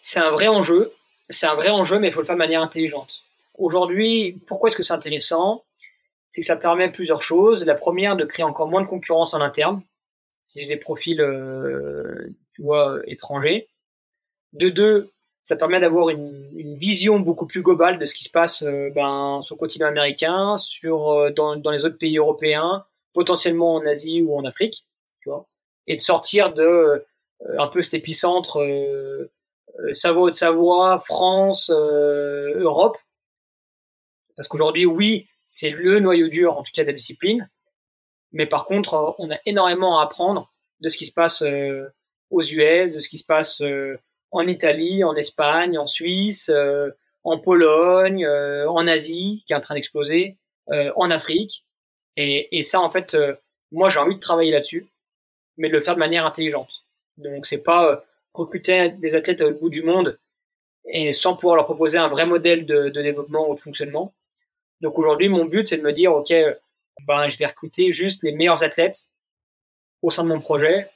C'est 0.00 0.18
un 0.18 0.30
vrai 0.30 0.48
enjeu. 0.48 0.92
C'est 1.28 1.46
un 1.46 1.54
vrai 1.54 1.70
enjeu, 1.70 2.00
mais 2.00 2.08
il 2.08 2.12
faut 2.12 2.20
le 2.20 2.26
faire 2.26 2.34
de 2.34 2.40
manière 2.40 2.60
intelligente. 2.60 3.22
Aujourd'hui, 3.54 4.42
pourquoi 4.48 4.66
est-ce 4.66 4.76
que 4.76 4.82
c'est 4.82 4.92
intéressant? 4.92 5.64
C'est 6.30 6.40
que 6.40 6.46
ça 6.46 6.56
permet 6.56 6.90
plusieurs 6.90 7.22
choses. 7.22 7.64
La 7.64 7.76
première, 7.76 8.16
de 8.16 8.24
créer 8.24 8.44
encore 8.44 8.66
moins 8.66 8.82
de 8.82 8.88
concurrence 8.88 9.34
en 9.34 9.40
interne, 9.40 9.82
si 10.42 10.60
j'ai 10.60 10.66
des 10.66 10.76
profils, 10.76 11.20
euh, 11.20 12.34
tu 12.54 12.62
vois, 12.62 12.98
étrangers. 13.06 13.68
De 14.52 14.68
deux, 14.68 15.10
ça 15.44 15.54
permet 15.54 15.78
d'avoir 15.78 16.08
une, 16.08 16.50
une, 16.56 16.74
vision 16.74 17.20
beaucoup 17.20 17.46
plus 17.46 17.62
globale 17.62 17.98
de 17.98 18.06
ce 18.06 18.14
qui 18.14 18.24
se 18.24 18.30
passe 18.30 18.62
euh, 18.62 18.90
ben, 18.90 19.40
sur 19.42 19.54
le 19.54 19.60
continent 19.60 19.86
américain, 19.86 20.56
sur, 20.56 21.10
euh, 21.10 21.30
dans, 21.30 21.56
dans 21.56 21.70
les 21.70 21.84
autres 21.84 21.98
pays 21.98 22.18
européens, 22.18 22.84
potentiellement 23.12 23.74
en 23.76 23.86
Asie 23.86 24.22
ou 24.22 24.36
en 24.36 24.44
Afrique. 24.44 24.86
Tu 25.20 25.28
vois 25.28 25.46
et 25.86 25.96
de 25.96 26.00
sortir 26.00 26.52
de 26.52 26.62
euh, 27.48 27.58
un 27.58 27.68
peu 27.68 27.82
cet 27.82 27.94
épicentre 27.94 28.60
euh, 28.60 29.30
euh, 29.80 29.92
Savoie 29.92 30.30
de 30.30 30.34
Savoie, 30.34 31.02
France, 31.06 31.70
Europe. 31.70 32.98
Parce 34.36 34.48
qu'aujourd'hui, 34.48 34.86
oui, 34.86 35.28
c'est 35.42 35.70
le 35.70 36.00
noyau 36.00 36.28
dur, 36.28 36.56
en 36.56 36.62
tout 36.62 36.72
cas, 36.74 36.82
de 36.82 36.88
la 36.88 36.92
discipline. 36.92 37.48
Mais 38.32 38.46
par 38.46 38.64
contre, 38.64 39.14
on 39.18 39.30
a 39.30 39.38
énormément 39.44 39.98
à 39.98 40.04
apprendre 40.04 40.52
de 40.80 40.88
ce 40.88 40.96
qui 40.96 41.06
se 41.06 41.12
passe 41.12 41.42
aux 42.30 42.42
US, 42.42 42.94
de 42.94 43.00
ce 43.00 43.08
qui 43.08 43.18
se 43.18 43.26
passe 43.26 43.62
en 44.30 44.46
Italie, 44.46 45.04
en 45.04 45.14
Espagne, 45.14 45.76
en 45.76 45.86
Suisse, 45.86 46.50
en 47.24 47.38
Pologne, 47.38 48.26
en 48.26 48.86
Asie, 48.86 49.44
qui 49.46 49.52
est 49.52 49.56
en 49.56 49.60
train 49.60 49.74
d'exploser. 49.74 50.38
en 50.68 51.10
Afrique. 51.10 51.66
Et, 52.16 52.58
et, 52.58 52.62
ça, 52.62 52.80
en 52.80 52.88
fait, 52.88 53.14
moi, 53.70 53.90
j'ai 53.90 53.98
envie 53.98 54.14
de 54.14 54.20
travailler 54.20 54.52
là-dessus, 54.52 54.90
mais 55.56 55.68
de 55.68 55.74
le 55.74 55.80
faire 55.80 55.94
de 55.94 56.00
manière 56.00 56.26
intelligente. 56.26 56.84
Donc, 57.16 57.46
c'est 57.46 57.62
pas 57.62 58.04
recruter 58.32 58.90
des 58.90 59.14
athlètes 59.14 59.42
au 59.42 59.52
bout 59.52 59.70
du 59.70 59.82
monde 59.82 60.18
et 60.86 61.12
sans 61.12 61.36
pouvoir 61.36 61.56
leur 61.56 61.64
proposer 61.64 61.98
un 61.98 62.08
vrai 62.08 62.26
modèle 62.26 62.66
de, 62.66 62.88
développement 62.88 63.48
ou 63.48 63.54
de 63.54 63.60
fonctionnement. 63.60 64.14
Donc 64.80 64.98
aujourd'hui, 64.98 65.28
mon 65.28 65.44
but, 65.44 65.66
c'est 65.66 65.76
de 65.76 65.82
me 65.82 65.92
dire, 65.92 66.12
OK, 66.12 66.32
ben, 67.06 67.28
je 67.28 67.38
vais 67.38 67.46
recruter 67.46 67.90
juste 67.90 68.22
les 68.22 68.32
meilleurs 68.32 68.62
athlètes 68.62 69.10
au 70.02 70.10
sein 70.10 70.24
de 70.24 70.28
mon 70.28 70.40
projet. 70.40 70.88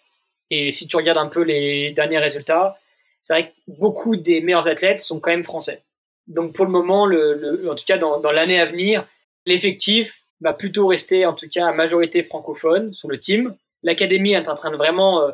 Et 0.51 0.71
si 0.71 0.87
tu 0.87 0.97
regardes 0.97 1.19
un 1.19 1.29
peu 1.29 1.43
les 1.43 1.93
derniers 1.93 2.19
résultats, 2.19 2.79
c'est 3.21 3.33
vrai 3.33 3.51
que 3.51 3.55
beaucoup 3.69 4.17
des 4.17 4.41
meilleurs 4.41 4.69
athlètes 4.69 5.01
sont 5.01 5.21
quand 5.21 5.31
même 5.31 5.45
français. 5.45 5.83
Donc 6.27 6.55
pour 6.55 6.65
le 6.65 6.73
moment, 6.73 7.07
le 7.07 7.69
en 7.71 7.77
tout 7.77 7.85
cas 7.85 7.99
dans, 7.99 8.19
dans 8.19 8.33
l'année 8.33 8.61
à 8.61 8.67
venir, 8.67 9.07
l'effectif 9.47 10.23
va 10.41 10.53
plutôt 10.53 10.87
rester 10.89 11.25
en 11.25 11.33
tout 11.33 11.49
cas 11.49 11.69
à 11.69 11.73
majorité 11.73 12.23
francophone 12.23 12.93
sur 12.93 13.09
le 13.09 13.19
team. 13.19 13.57
L'académie 13.83 14.35
est 14.35 14.49
en 14.49 14.55
train 14.55 14.71
de 14.71 14.77
vraiment 14.77 15.23
euh, 15.23 15.33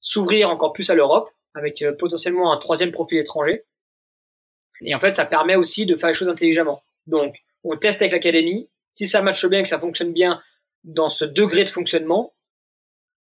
s'ouvrir 0.00 0.50
encore 0.50 0.72
plus 0.72 0.90
à 0.90 0.94
l'Europe 0.94 1.30
avec 1.54 1.82
euh, 1.82 1.92
potentiellement 1.92 2.52
un 2.52 2.58
troisième 2.58 2.92
profil 2.92 3.18
étranger. 3.18 3.64
Et 4.80 4.94
en 4.94 5.00
fait, 5.00 5.14
ça 5.14 5.24
permet 5.24 5.56
aussi 5.56 5.86
de 5.86 5.96
faire 5.96 6.08
les 6.08 6.14
choses 6.14 6.28
intelligemment. 6.28 6.82
Donc, 7.06 7.36
on 7.64 7.76
teste 7.76 8.02
avec 8.02 8.12
l'académie. 8.12 8.68
Si 8.94 9.06
ça 9.06 9.22
matche 9.22 9.46
bien, 9.46 9.62
que 9.62 9.68
ça 9.68 9.78
fonctionne 9.78 10.12
bien 10.12 10.42
dans 10.84 11.08
ce 11.08 11.24
degré 11.24 11.64
de 11.64 11.68
fonctionnement, 11.68 12.34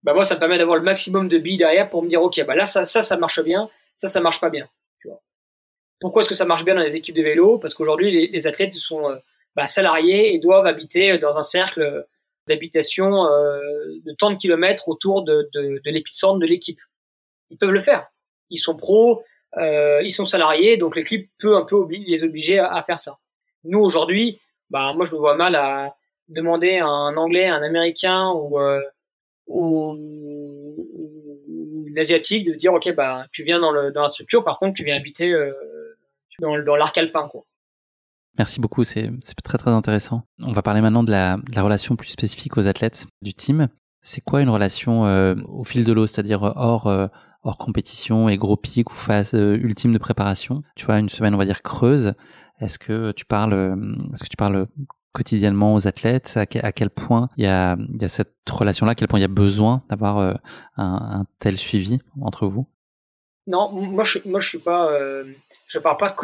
bah 0.02 0.14
moi, 0.14 0.24
ça 0.24 0.34
me 0.34 0.40
permet 0.40 0.58
d'avoir 0.58 0.76
le 0.76 0.82
maximum 0.82 1.28
de 1.28 1.38
billes 1.38 1.56
derrière 1.56 1.88
pour 1.88 2.02
me 2.02 2.08
dire, 2.08 2.22
OK, 2.22 2.44
bah 2.44 2.54
là, 2.54 2.66
ça, 2.66 3.16
marche 3.16 3.42
bien, 3.42 3.68
ça, 3.94 4.08
ça 4.08 4.20
marche 4.20 4.40
pas 4.40 4.50
bien. 4.50 4.68
Pourquoi 6.00 6.22
est-ce 6.22 6.28
que 6.28 6.34
ça 6.34 6.44
marche 6.44 6.64
bien 6.64 6.76
dans 6.76 6.82
les 6.82 6.94
équipes 6.94 7.16
de 7.16 7.22
vélo? 7.22 7.58
Parce 7.58 7.74
qu'aujourd'hui, 7.74 8.12
les, 8.12 8.28
les, 8.28 8.46
athlètes 8.46 8.72
sont 8.72 9.10
euh, 9.10 9.16
bah, 9.56 9.64
salariés 9.64 10.32
et 10.32 10.38
doivent 10.38 10.66
habiter 10.66 11.18
dans 11.18 11.38
un 11.38 11.42
cercle 11.42 12.06
d'habitation 12.48 13.26
euh, 13.26 13.60
de 14.04 14.12
tant 14.12 14.30
de 14.30 14.36
kilomètres 14.36 14.88
autour 14.88 15.22
de, 15.22 15.48
l'épicentre 15.84 16.38
de 16.38 16.46
l'équipe. 16.46 16.80
Ils 17.50 17.58
peuvent 17.58 17.70
le 17.70 17.80
faire. 17.80 18.08
Ils 18.50 18.58
sont 18.58 18.76
pros, 18.76 19.22
euh, 19.56 20.02
ils 20.02 20.10
sont 20.10 20.24
salariés, 20.24 20.76
donc 20.76 20.96
l'équipe 20.96 21.30
peut 21.38 21.56
un 21.56 21.64
peu 21.64 21.86
les 21.90 22.24
obliger 22.24 22.58
à, 22.58 22.82
faire 22.82 22.98
ça. 22.98 23.18
Nous 23.64 23.78
aujourd'hui, 23.78 24.40
bah 24.70 24.92
moi 24.94 25.04
je 25.04 25.12
me 25.14 25.18
vois 25.18 25.36
mal 25.36 25.54
à 25.54 25.94
demander 26.28 26.78
à 26.78 26.86
un 26.86 27.16
Anglais, 27.16 27.46
un 27.46 27.62
Américain 27.62 28.30
ou 28.32 28.58
euh, 28.58 28.80
ou, 29.46 29.96
asiatique 31.96 32.46
de 32.46 32.54
dire 32.54 32.72
ok 32.72 32.94
bah 32.94 33.26
tu 33.32 33.42
viens 33.42 33.58
dans 33.58 33.72
le 33.72 33.90
la 33.90 34.08
structure, 34.08 34.44
par 34.44 34.60
contre 34.60 34.74
tu 34.74 34.84
viens 34.84 34.94
habiter 34.94 35.34
dans, 36.38 36.56
dans 36.60 36.76
l'arc 36.76 36.96
alpin 36.96 37.26
quoi. 37.26 37.44
Merci 38.36 38.60
beaucoup, 38.60 38.84
c'est 38.84 39.10
très 39.42 39.58
très 39.58 39.70
intéressant. 39.70 40.22
On 40.40 40.52
va 40.52 40.62
parler 40.62 40.80
maintenant 40.80 41.02
de 41.02 41.10
la, 41.10 41.38
de 41.38 41.54
la, 41.54 41.62
relation 41.62 41.96
plus 41.96 42.08
spécifique 42.08 42.56
aux 42.56 42.66
athlètes 42.66 43.06
du 43.22 43.34
team. 43.34 43.68
C'est 44.02 44.20
quoi 44.20 44.42
une 44.42 44.48
relation 44.48 45.06
euh, 45.06 45.34
au 45.48 45.64
fil 45.64 45.84
de 45.84 45.92
l'eau, 45.92 46.06
c'est-à-dire 46.06 46.42
hors 46.42 46.86
euh, 46.86 47.08
hors 47.42 47.58
compétition 47.58 48.28
et 48.28 48.36
gros 48.36 48.56
pic 48.56 48.90
ou 48.90 48.94
phase 48.94 49.34
euh, 49.34 49.56
ultime 49.56 49.92
de 49.92 49.98
préparation? 49.98 50.62
Tu 50.76 50.86
vois, 50.86 50.98
une 50.98 51.08
semaine, 51.08 51.34
on 51.34 51.38
va 51.38 51.44
dire, 51.44 51.62
creuse. 51.62 52.14
Est-ce 52.60 52.78
que 52.78 53.12
tu 53.12 53.24
parles, 53.24 53.52
euh, 53.52 53.76
est-ce 54.12 54.24
que 54.24 54.28
tu 54.28 54.36
parles 54.36 54.66
quotidiennement 55.12 55.74
aux 55.74 55.86
athlètes? 55.86 56.36
À, 56.36 56.46
quel 56.46 56.90
point 56.90 57.28
il 57.36 57.44
y 57.44 57.46
a, 57.46 57.76
y 58.00 58.04
a 58.04 58.08
cette 58.08 58.34
relation-là, 58.50 58.92
à 58.92 58.94
quel 58.94 59.08
point 59.08 59.18
il 59.18 59.22
y 59.22 59.26
a 59.26 59.28
besoin 59.28 59.82
d'avoir 59.88 60.18
euh, 60.18 60.34
un, 60.76 61.20
un, 61.20 61.24
tel 61.38 61.56
suivi 61.56 61.98
entre 62.20 62.46
vous? 62.46 62.66
Non, 63.48 63.72
moi 63.72 64.04
je, 64.04 64.18
moi 64.26 64.40
je 64.40 64.48
suis 64.50 64.58
pas, 64.58 64.92
euh, 64.92 65.24
je 65.66 65.78
parle 65.78 65.96
pas 65.96 66.14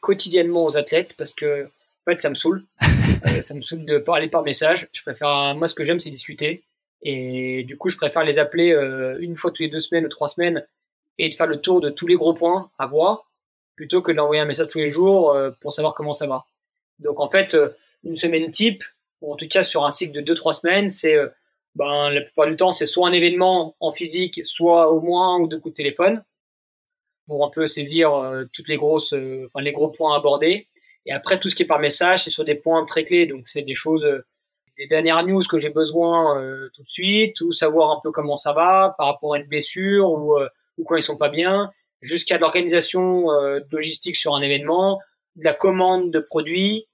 quotidiennement 0.00 0.64
aux 0.64 0.76
athlètes 0.76 1.14
parce 1.18 1.34
que 1.34 1.64
en 1.64 2.10
fait 2.10 2.20
ça 2.20 2.30
me 2.30 2.36
saoule, 2.36 2.64
ça 3.42 3.52
me 3.54 3.62
saoule 3.62 3.84
de 3.84 3.98
parler 3.98 4.28
par 4.28 4.44
message. 4.44 4.88
Je 4.92 5.02
préfère, 5.02 5.56
moi 5.56 5.66
ce 5.66 5.74
que 5.74 5.84
j'aime 5.84 5.98
c'est 5.98 6.08
discuter. 6.08 6.62
Et 7.02 7.64
du 7.64 7.76
coup, 7.76 7.90
je 7.90 7.96
préfère 7.96 8.24
les 8.24 8.38
appeler 8.38 8.72
euh, 8.72 9.18
une 9.20 9.36
fois 9.36 9.50
toutes 9.50 9.60
les 9.60 9.68
deux 9.68 9.80
semaines 9.80 10.06
ou 10.06 10.08
trois 10.08 10.28
semaines 10.28 10.64
et 11.18 11.28
de 11.28 11.34
faire 11.34 11.48
le 11.48 11.60
tour 11.60 11.80
de 11.80 11.90
tous 11.90 12.06
les 12.06 12.14
gros 12.14 12.32
points 12.32 12.70
à 12.78 12.86
voir 12.86 13.28
plutôt 13.74 14.00
que 14.00 14.12
d'envoyer 14.12 14.42
un 14.42 14.44
message 14.44 14.68
tous 14.68 14.78
les 14.78 14.88
jours 14.88 15.32
euh, 15.32 15.50
pour 15.60 15.72
savoir 15.72 15.94
comment 15.94 16.12
ça 16.12 16.28
va. 16.28 16.46
Donc 17.00 17.18
en 17.18 17.28
fait, 17.28 17.54
euh, 17.54 17.70
une 18.04 18.14
semaine 18.14 18.52
type, 18.52 18.84
ou 19.20 19.32
en 19.32 19.36
tout 19.36 19.48
cas 19.48 19.64
sur 19.64 19.84
un 19.84 19.90
cycle 19.90 20.12
de 20.12 20.20
deux 20.20 20.34
trois 20.34 20.54
semaines, 20.54 20.90
c'est 20.90 21.16
ben 21.74 22.10
la 22.10 22.20
plupart 22.20 22.46
du 22.46 22.54
temps 22.54 22.70
c'est 22.70 22.86
soit 22.86 23.08
un 23.08 23.12
événement 23.12 23.74
en 23.80 23.90
physique, 23.90 24.40
soit 24.44 24.92
au 24.92 25.00
moins 25.00 25.34
un 25.34 25.40
ou 25.40 25.48
deux 25.48 25.58
coups 25.58 25.74
de 25.74 25.76
téléphone 25.76 26.22
pour 27.28 27.46
un 27.46 27.50
peu 27.50 27.68
saisir 27.68 28.10
toutes 28.52 28.68
les 28.68 28.76
grosses, 28.76 29.14
enfin 29.46 29.60
les 29.62 29.72
gros 29.72 29.88
points 29.88 30.16
abordés. 30.16 30.66
Et 31.06 31.12
après 31.12 31.38
tout 31.38 31.48
ce 31.48 31.54
qui 31.54 31.62
est 31.62 31.66
par 31.66 31.78
message, 31.78 32.24
c'est 32.24 32.30
sur 32.30 32.44
des 32.44 32.56
points 32.56 32.84
très 32.84 33.04
clés, 33.04 33.26
donc 33.26 33.46
c'est 33.46 33.62
des 33.62 33.74
choses 33.74 34.06
des 34.78 34.86
dernières 34.86 35.26
news 35.26 35.42
que 35.42 35.58
j'ai 35.58 35.70
besoin 35.70 36.40
euh, 36.40 36.70
tout 36.74 36.82
de 36.82 36.88
suite, 36.88 37.40
ou 37.40 37.52
savoir 37.52 37.90
un 37.90 38.00
peu 38.02 38.12
comment 38.12 38.36
ça 38.36 38.52
va 38.52 38.94
par 38.96 39.08
rapport 39.08 39.34
à 39.34 39.38
une 39.38 39.46
blessure 39.46 40.10
ou, 40.10 40.36
euh, 40.36 40.48
ou 40.78 40.84
quand 40.84 40.96
ils 40.96 41.02
sont 41.02 41.16
pas 41.16 41.28
bien, 41.28 41.70
jusqu'à 42.00 42.38
l'organisation 42.38 43.30
euh, 43.32 43.60
logistique 43.72 44.16
sur 44.16 44.34
un 44.34 44.40
événement, 44.40 45.00
de 45.36 45.44
la 45.44 45.52
commande 45.52 46.10
de 46.10 46.20
produits 46.20 46.86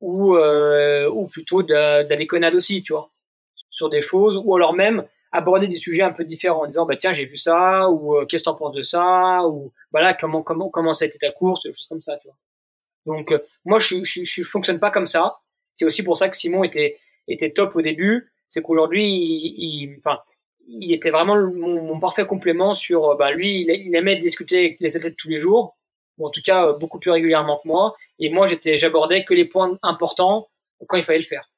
ou 0.00 0.36
ou 0.36 1.26
plutôt 1.28 1.62
de 1.62 2.04
de 2.04 2.10
la 2.10 2.16
déconnade 2.16 2.54
aussi, 2.54 2.82
tu 2.82 2.92
vois, 2.92 3.10
sur 3.70 3.88
des 3.88 4.00
choses, 4.00 4.40
ou 4.44 4.54
alors 4.54 4.74
même 4.74 5.04
aborder 5.36 5.68
des 5.68 5.74
sujets 5.76 6.02
un 6.02 6.12
peu 6.12 6.24
différents 6.24 6.62
en 6.62 6.66
disant 6.66 6.86
bah 6.86 6.96
tiens 6.96 7.12
j'ai 7.12 7.26
vu 7.26 7.36
ça 7.36 7.90
ou 7.90 8.24
qu'est-ce 8.26 8.44
que 8.44 8.50
t'en 8.50 8.54
penses 8.54 8.74
de 8.74 8.82
ça 8.82 9.46
ou 9.46 9.72
voilà 9.92 10.14
comment 10.14 10.42
comment 10.42 10.68
comment 10.70 10.92
ça 10.92 11.04
a 11.04 11.08
été 11.08 11.18
ta 11.18 11.30
course 11.30 11.62
des 11.62 11.72
choses 11.72 11.86
comme 11.88 12.00
ça 12.00 12.16
tu 12.18 12.28
vois. 12.28 12.36
Donc 13.06 13.32
moi 13.64 13.78
je, 13.78 14.02
je 14.02 14.42
fonctionne 14.42 14.78
pas 14.78 14.90
comme 14.90 15.06
ça. 15.06 15.38
C'est 15.74 15.84
aussi 15.84 16.02
pour 16.02 16.16
ça 16.16 16.28
que 16.28 16.36
Simon 16.36 16.64
était 16.64 16.98
était 17.28 17.50
top 17.50 17.76
au 17.76 17.82
début, 17.82 18.30
c'est 18.48 18.62
qu'aujourd'hui, 18.62 19.06
il, 19.06 19.96
enfin, 19.98 20.20
il 20.68 20.92
était 20.92 21.10
vraiment 21.10 21.36
mon, 21.36 21.98
parfait 22.00 22.26
complément 22.26 22.74
sur, 22.74 23.16
bah, 23.16 23.30
lui, 23.30 23.62
il, 23.62 23.94
aimait 23.94 24.16
discuter 24.16 24.58
avec 24.58 24.80
les 24.80 24.96
athlètes 24.96 25.16
tous 25.16 25.28
les 25.28 25.36
jours, 25.36 25.76
ou 26.18 26.26
en 26.26 26.30
tout 26.30 26.42
cas 26.42 26.72
beaucoup 26.72 26.98
plus 26.98 27.10
régulièrement 27.10 27.58
que 27.62 27.68
moi, 27.68 27.96
et 28.18 28.30
moi, 28.30 28.46
j'abordais 28.64 29.24
que 29.24 29.34
les 29.34 29.44
points 29.44 29.78
importants 29.82 30.48
quand 30.86 30.96
il 30.96 31.04
fallait 31.04 31.18
le 31.18 31.24
faire. 31.24 31.50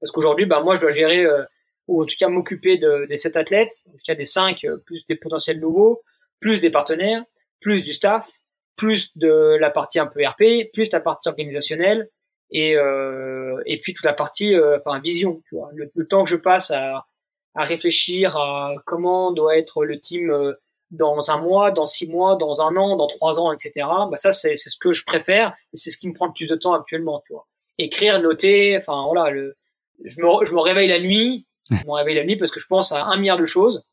Parce 0.00 0.12
qu'aujourd'hui, 0.12 0.46
bah, 0.46 0.60
moi, 0.62 0.76
je 0.76 0.80
dois 0.80 0.90
gérer, 0.90 1.24
euh, 1.24 1.44
ou 1.88 2.02
en 2.02 2.06
tout 2.06 2.16
cas 2.18 2.28
m'occuper 2.28 2.78
de, 2.78 3.06
des 3.06 3.16
sept 3.16 3.36
athlètes, 3.36 3.84
en 3.88 3.92
tout 3.92 4.04
cas 4.06 4.14
des 4.14 4.24
cinq, 4.24 4.64
euh, 4.64 4.76
plus 4.76 5.04
des 5.06 5.16
potentiels 5.16 5.58
nouveaux, 5.58 6.02
plus 6.40 6.60
des 6.60 6.70
partenaires, 6.70 7.24
plus 7.60 7.82
du 7.82 7.92
staff, 7.92 8.30
plus 8.76 9.16
de 9.16 9.56
la 9.58 9.70
partie 9.70 9.98
un 9.98 10.06
peu 10.06 10.24
RP, 10.24 10.70
plus 10.72 10.90
la 10.92 11.00
partie 11.00 11.28
organisationnelle, 11.28 12.08
et 12.50 12.76
euh, 12.76 13.60
et 13.66 13.78
puis 13.80 13.94
toute 13.94 14.04
la 14.04 14.12
partie 14.12 14.54
euh, 14.54 14.78
enfin 14.78 15.00
vision 15.00 15.42
tu 15.48 15.56
vois 15.56 15.70
le, 15.74 16.06
temps 16.06 16.24
que 16.24 16.30
je 16.30 16.36
passe 16.36 16.70
à 16.70 17.06
à 17.54 17.64
réfléchir 17.64 18.36
à 18.36 18.74
comment 18.86 19.32
doit 19.32 19.58
être 19.58 19.84
le 19.84 19.98
team 19.98 20.30
euh, 20.30 20.54
dans 20.90 21.30
un 21.30 21.36
mois, 21.36 21.70
dans 21.70 21.84
six 21.84 22.08
mois, 22.08 22.36
dans 22.36 22.62
un 22.62 22.74
an, 22.76 22.96
dans 22.96 23.08
trois 23.08 23.38
ans, 23.40 23.52
etc. 23.52 23.86
Bah 24.10 24.16
ça 24.16 24.32
c'est 24.32 24.56
c'est 24.56 24.70
ce 24.70 24.78
que 24.78 24.92
je 24.92 25.04
préfère 25.04 25.54
et 25.74 25.76
c'est 25.76 25.90
ce 25.90 25.98
qui 25.98 26.08
me 26.08 26.14
prend 26.14 26.26
le 26.26 26.32
plus 26.32 26.46
de 26.46 26.56
temps 26.56 26.72
actuellement, 26.72 27.22
tu 27.26 27.34
vois. 27.34 27.46
Écrire, 27.76 28.20
noter, 28.22 28.76
enfin 28.76 29.04
voilà, 29.04 29.30
le 29.30 29.56
je 30.04 30.18
me 30.20 30.44
je 30.44 30.54
me 30.54 30.60
réveille 30.60 30.88
la 30.88 31.00
nuit, 31.00 31.46
je 31.70 31.86
me 31.86 31.92
réveille 31.92 32.16
la 32.16 32.24
nuit 32.24 32.36
parce 32.36 32.50
que 32.50 32.60
je 32.60 32.66
pense 32.66 32.92
à 32.92 33.04
un 33.04 33.16
milliard 33.16 33.38
de 33.38 33.44
choses 33.44 33.84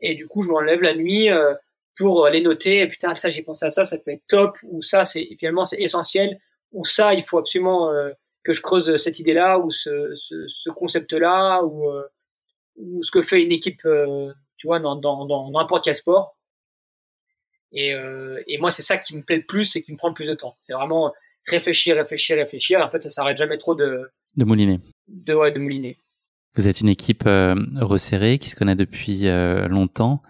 et 0.00 0.14
du 0.14 0.26
coup 0.26 0.42
je 0.42 0.48
m'enlève 0.48 0.82
la 0.82 0.94
nuit 0.94 1.30
euh, 1.30 1.54
pour 1.96 2.28
les 2.28 2.40
noter. 2.40 2.80
Et 2.80 2.88
putain 2.88 3.14
ça 3.14 3.30
j'ai 3.30 3.42
pensé 3.42 3.66
à 3.66 3.70
ça, 3.70 3.84
ça 3.84 3.98
peut 3.98 4.10
être 4.10 4.26
top 4.28 4.56
ou 4.64 4.82
ça 4.82 5.04
c'est 5.04 5.28
finalement 5.38 5.64
c'est 5.64 5.80
essentiel 5.80 6.38
ou 6.72 6.84
ça, 6.84 7.14
il 7.14 7.22
faut 7.22 7.38
absolument 7.38 7.90
euh, 7.90 8.10
que 8.42 8.52
je 8.52 8.60
creuse 8.60 8.96
cette 8.96 9.18
idée-là 9.18 9.58
ou 9.58 9.70
ce, 9.70 10.14
ce, 10.14 10.46
ce 10.48 10.70
concept-là 10.70 11.62
ou, 11.62 11.88
euh, 11.88 12.02
ou, 12.76 13.02
ce 13.04 13.10
que 13.10 13.22
fait 13.22 13.42
une 13.42 13.52
équipe, 13.52 13.84
euh, 13.84 14.32
tu 14.56 14.66
vois, 14.66 14.80
dans 14.80 14.96
n'importe 14.96 15.28
dans, 15.28 15.50
dans 15.50 15.80
quel 15.80 15.94
sport. 15.94 16.36
Et, 17.74 17.94
et 18.48 18.58
moi, 18.58 18.70
c'est 18.70 18.82
ça 18.82 18.98
qui 18.98 19.16
me 19.16 19.22
plaît 19.22 19.38
le 19.38 19.46
plus 19.46 19.76
et 19.76 19.82
qui 19.82 19.92
me 19.92 19.96
prend 19.96 20.08
le 20.08 20.14
plus 20.14 20.28
de 20.28 20.34
temps. 20.34 20.54
C'est 20.58 20.74
vraiment 20.74 21.10
réfléchir, 21.46 21.96
réfléchir, 21.96 22.36
réfléchir. 22.36 22.84
En 22.84 22.90
fait, 22.90 23.02
ça 23.02 23.08
s'arrête 23.08 23.38
jamais 23.38 23.56
trop 23.56 23.74
de 23.74 24.10
de 24.36 24.44
mouliner. 24.44 24.78
De 25.08 25.32
ouais, 25.32 25.52
de 25.52 25.58
mouliner. 25.58 25.96
Vous 26.56 26.68
êtes 26.68 26.80
une 26.80 26.88
équipe 26.88 27.24
resserrée 27.76 28.38
qui 28.38 28.50
se 28.50 28.56
connaît 28.56 28.76
depuis 28.76 29.22
longtemps. 29.68 30.22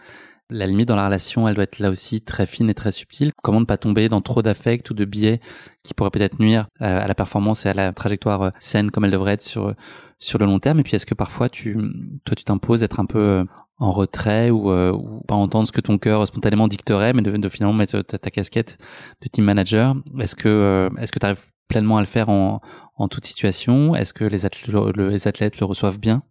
La 0.53 0.67
limite 0.67 0.89
dans 0.89 0.97
la 0.97 1.07
relation, 1.07 1.49
elle 1.49 1.55
doit 1.55 1.65
être 1.65 1.79
là 1.79 1.89
aussi 1.89 2.21
très 2.21 2.45
fine 2.45 2.69
et 2.69 2.75
très 2.75 2.93
subtile. 2.93 3.33
Comment 3.43 3.61
ne 3.61 3.65
pas 3.65 3.79
tomber 3.79 4.11
dans 4.11 4.21
trop 4.21 4.43
d'affect 4.43 4.91
ou 4.91 4.95
de 4.95 5.07
biais 5.07 5.41
qui 5.83 5.95
pourraient 5.95 6.11
peut-être 6.11 6.41
nuire 6.41 6.67
euh, 6.83 7.03
à 7.03 7.07
la 7.07 7.15
performance 7.15 7.65
et 7.65 7.71
à 7.71 7.75
la 7.75 7.93
trajectoire 7.93 8.43
euh, 8.43 8.51
saine 8.61 8.91
comme 8.91 9.07
elle 9.07 9.11
devrait 9.11 9.33
être 9.33 9.43
sur 9.43 9.75
sur 10.19 10.39
le 10.39 10.45
long 10.45 10.59
terme? 10.59 10.81
Et 10.81 10.83
puis 10.83 10.95
est-ce 10.95 11.07
que 11.07 11.15
parfois 11.15 11.49
tu 11.49 11.79
toi 12.27 12.37
tu 12.37 12.45
t'imposes 12.45 12.81
d'être 12.81 13.01
un 13.01 13.07
peu 13.07 13.19
euh, 13.19 13.45
en 13.79 13.93
retrait 13.93 14.51
ou, 14.51 14.71
ou, 14.71 15.23
pas 15.27 15.35
entendre 15.35 15.67
ce 15.67 15.73
que 15.73 15.81
ton 15.81 15.97
cœur 15.97 16.27
spontanément 16.27 16.69
dicterait, 16.69 17.15
mais 17.15 17.23
de, 17.23 17.35
de 17.35 17.49
finalement 17.49 17.75
mettre 17.75 18.03
ta, 18.03 18.31
casquette 18.31 18.77
de 19.23 19.29
team 19.29 19.45
manager? 19.47 19.97
Est-ce 20.21 20.37
que 20.37 20.91
est-ce 20.99 21.13
que 21.13 21.19
tu 21.19 21.27
arrives 21.27 21.52
pleinement 21.73 21.97
à 21.97 22.01
le 22.01 22.07
faire 22.07 22.29
en, 22.29 22.61
en 22.97 23.09
toute 23.09 23.25
situation 23.25 23.97
Est-ce 23.97 24.13
que 24.13 24.25
les 24.25 24.45
athlètes, 24.45 25.59
le 25.59 25.65
reçoivent 25.65 25.99
bien 25.99 26.23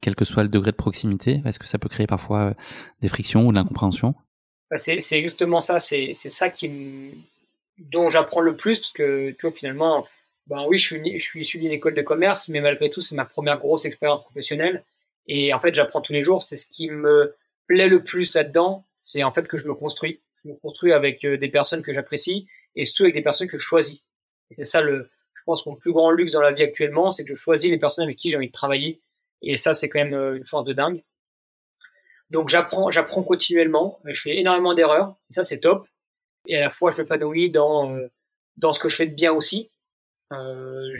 quel 0.00 0.14
que 0.14 0.24
soit 0.24 0.42
le 0.42 0.48
degré 0.48 0.70
de 0.70 0.76
proximité? 0.76 1.40
Est-ce 1.44 1.58
que 1.58 1.66
ça 1.66 1.78
peut 1.78 1.88
créer 1.88 2.06
parfois 2.06 2.50
euh, 2.50 2.54
des 3.00 3.08
frictions 3.08 3.46
ou 3.46 3.50
de 3.50 3.56
l'incompréhension? 3.56 4.14
Bah, 4.70 4.78
c'est, 4.78 4.98
exactement 5.12 5.60
ça. 5.60 5.78
C'est, 5.78 6.14
ça 6.14 6.50
qui 6.50 7.24
dont 7.78 8.08
j'apprends 8.08 8.40
le 8.40 8.56
plus 8.56 8.78
parce 8.78 8.92
que 8.92 9.30
tu 9.30 9.50
finalement 9.52 10.06
Ben 10.46 10.64
oui, 10.68 10.76
je 10.76 10.86
suis, 10.86 11.18
je 11.18 11.24
suis 11.24 11.40
issu 11.40 11.58
d'une 11.58 11.72
école 11.72 11.94
de 11.94 12.02
commerce, 12.02 12.48
mais 12.48 12.60
malgré 12.60 12.90
tout, 12.90 13.00
c'est 13.00 13.14
ma 13.14 13.24
première 13.24 13.58
grosse 13.58 13.84
expérience 13.84 14.22
professionnelle. 14.22 14.84
Et 15.26 15.52
en 15.54 15.60
fait, 15.60 15.74
j'apprends 15.74 16.00
tous 16.00 16.12
les 16.12 16.22
jours. 16.22 16.42
C'est 16.42 16.56
ce 16.56 16.66
qui 16.66 16.90
me 16.90 17.34
plaît 17.66 17.88
le 17.88 18.02
plus 18.02 18.34
là-dedans. 18.34 18.84
C'est 18.96 19.22
en 19.22 19.32
fait 19.32 19.46
que 19.46 19.58
je 19.58 19.66
me 19.68 19.74
construis. 19.74 20.20
Je 20.42 20.48
me 20.48 20.54
construis 20.54 20.92
avec 20.92 21.24
euh, 21.24 21.36
des 21.36 21.48
personnes 21.48 21.82
que 21.82 21.92
j'apprécie 21.92 22.46
et 22.76 22.84
surtout 22.84 23.04
avec 23.04 23.14
des 23.14 23.22
personnes 23.22 23.48
que 23.48 23.58
je 23.58 23.64
choisis. 23.64 24.00
Et 24.50 24.54
c'est 24.54 24.64
ça 24.64 24.80
le, 24.80 25.10
je 25.34 25.42
pense, 25.44 25.64
mon 25.66 25.76
plus 25.76 25.92
grand 25.92 26.10
luxe 26.10 26.32
dans 26.32 26.40
la 26.40 26.52
vie 26.52 26.62
actuellement, 26.62 27.10
c'est 27.10 27.24
que 27.24 27.34
je 27.34 27.38
choisis 27.38 27.70
les 27.70 27.78
personnes 27.78 28.04
avec 28.04 28.16
qui 28.16 28.30
j'ai 28.30 28.36
envie 28.36 28.48
de 28.48 28.52
travailler. 28.52 29.00
Et 29.42 29.56
ça, 29.56 29.74
c'est 29.74 29.88
quand 29.88 30.00
même 30.00 30.14
euh, 30.14 30.36
une 30.36 30.44
chance 30.44 30.64
de 30.64 30.72
dingue. 30.72 31.02
Donc 32.30 32.48
j'apprends, 32.48 32.90
j'apprends 32.90 33.22
continuellement. 33.22 34.00
Je 34.04 34.20
fais 34.20 34.36
énormément 34.36 34.74
d'erreurs. 34.74 35.16
Et 35.30 35.34
ça, 35.34 35.44
c'est 35.44 35.60
top. 35.60 35.86
Et 36.46 36.56
à 36.56 36.60
la 36.60 36.70
fois, 36.70 36.90
je 36.90 37.00
m'épanouis 37.00 37.50
dans 37.50 37.94
euh, 37.94 38.08
dans 38.56 38.72
ce 38.72 38.80
que 38.80 38.88
je 38.88 38.96
fais 38.96 39.06
de 39.06 39.14
bien 39.14 39.32
aussi. 39.32 39.70
Euh, 40.32 40.92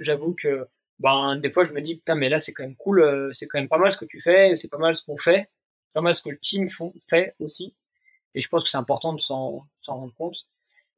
J'avoue 0.00 0.34
que 0.34 0.66
ben 0.98 1.36
des 1.36 1.50
fois, 1.50 1.64
je 1.64 1.72
me 1.72 1.80
dis 1.80 1.96
putain, 1.96 2.14
mais 2.14 2.28
là, 2.28 2.38
c'est 2.38 2.52
quand 2.52 2.64
même 2.64 2.76
cool. 2.76 3.00
Euh, 3.02 3.32
c'est 3.32 3.46
quand 3.46 3.58
même 3.58 3.68
pas 3.68 3.78
mal 3.78 3.92
ce 3.92 3.96
que 3.96 4.04
tu 4.04 4.20
fais. 4.20 4.56
C'est 4.56 4.68
pas 4.68 4.78
mal 4.78 4.94
ce 4.94 5.02
qu'on 5.02 5.16
fait. 5.16 5.50
Pas 5.94 6.00
mal 6.00 6.14
ce 6.14 6.22
que 6.22 6.30
le 6.30 6.38
team 6.38 6.68
fait 7.08 7.34
aussi. 7.38 7.74
Et 8.34 8.40
je 8.40 8.48
pense 8.48 8.64
que 8.64 8.70
c'est 8.70 8.76
important 8.76 9.12
de 9.12 9.20
s'en 9.20 9.66
rendre 9.86 10.14
compte. 10.14 10.46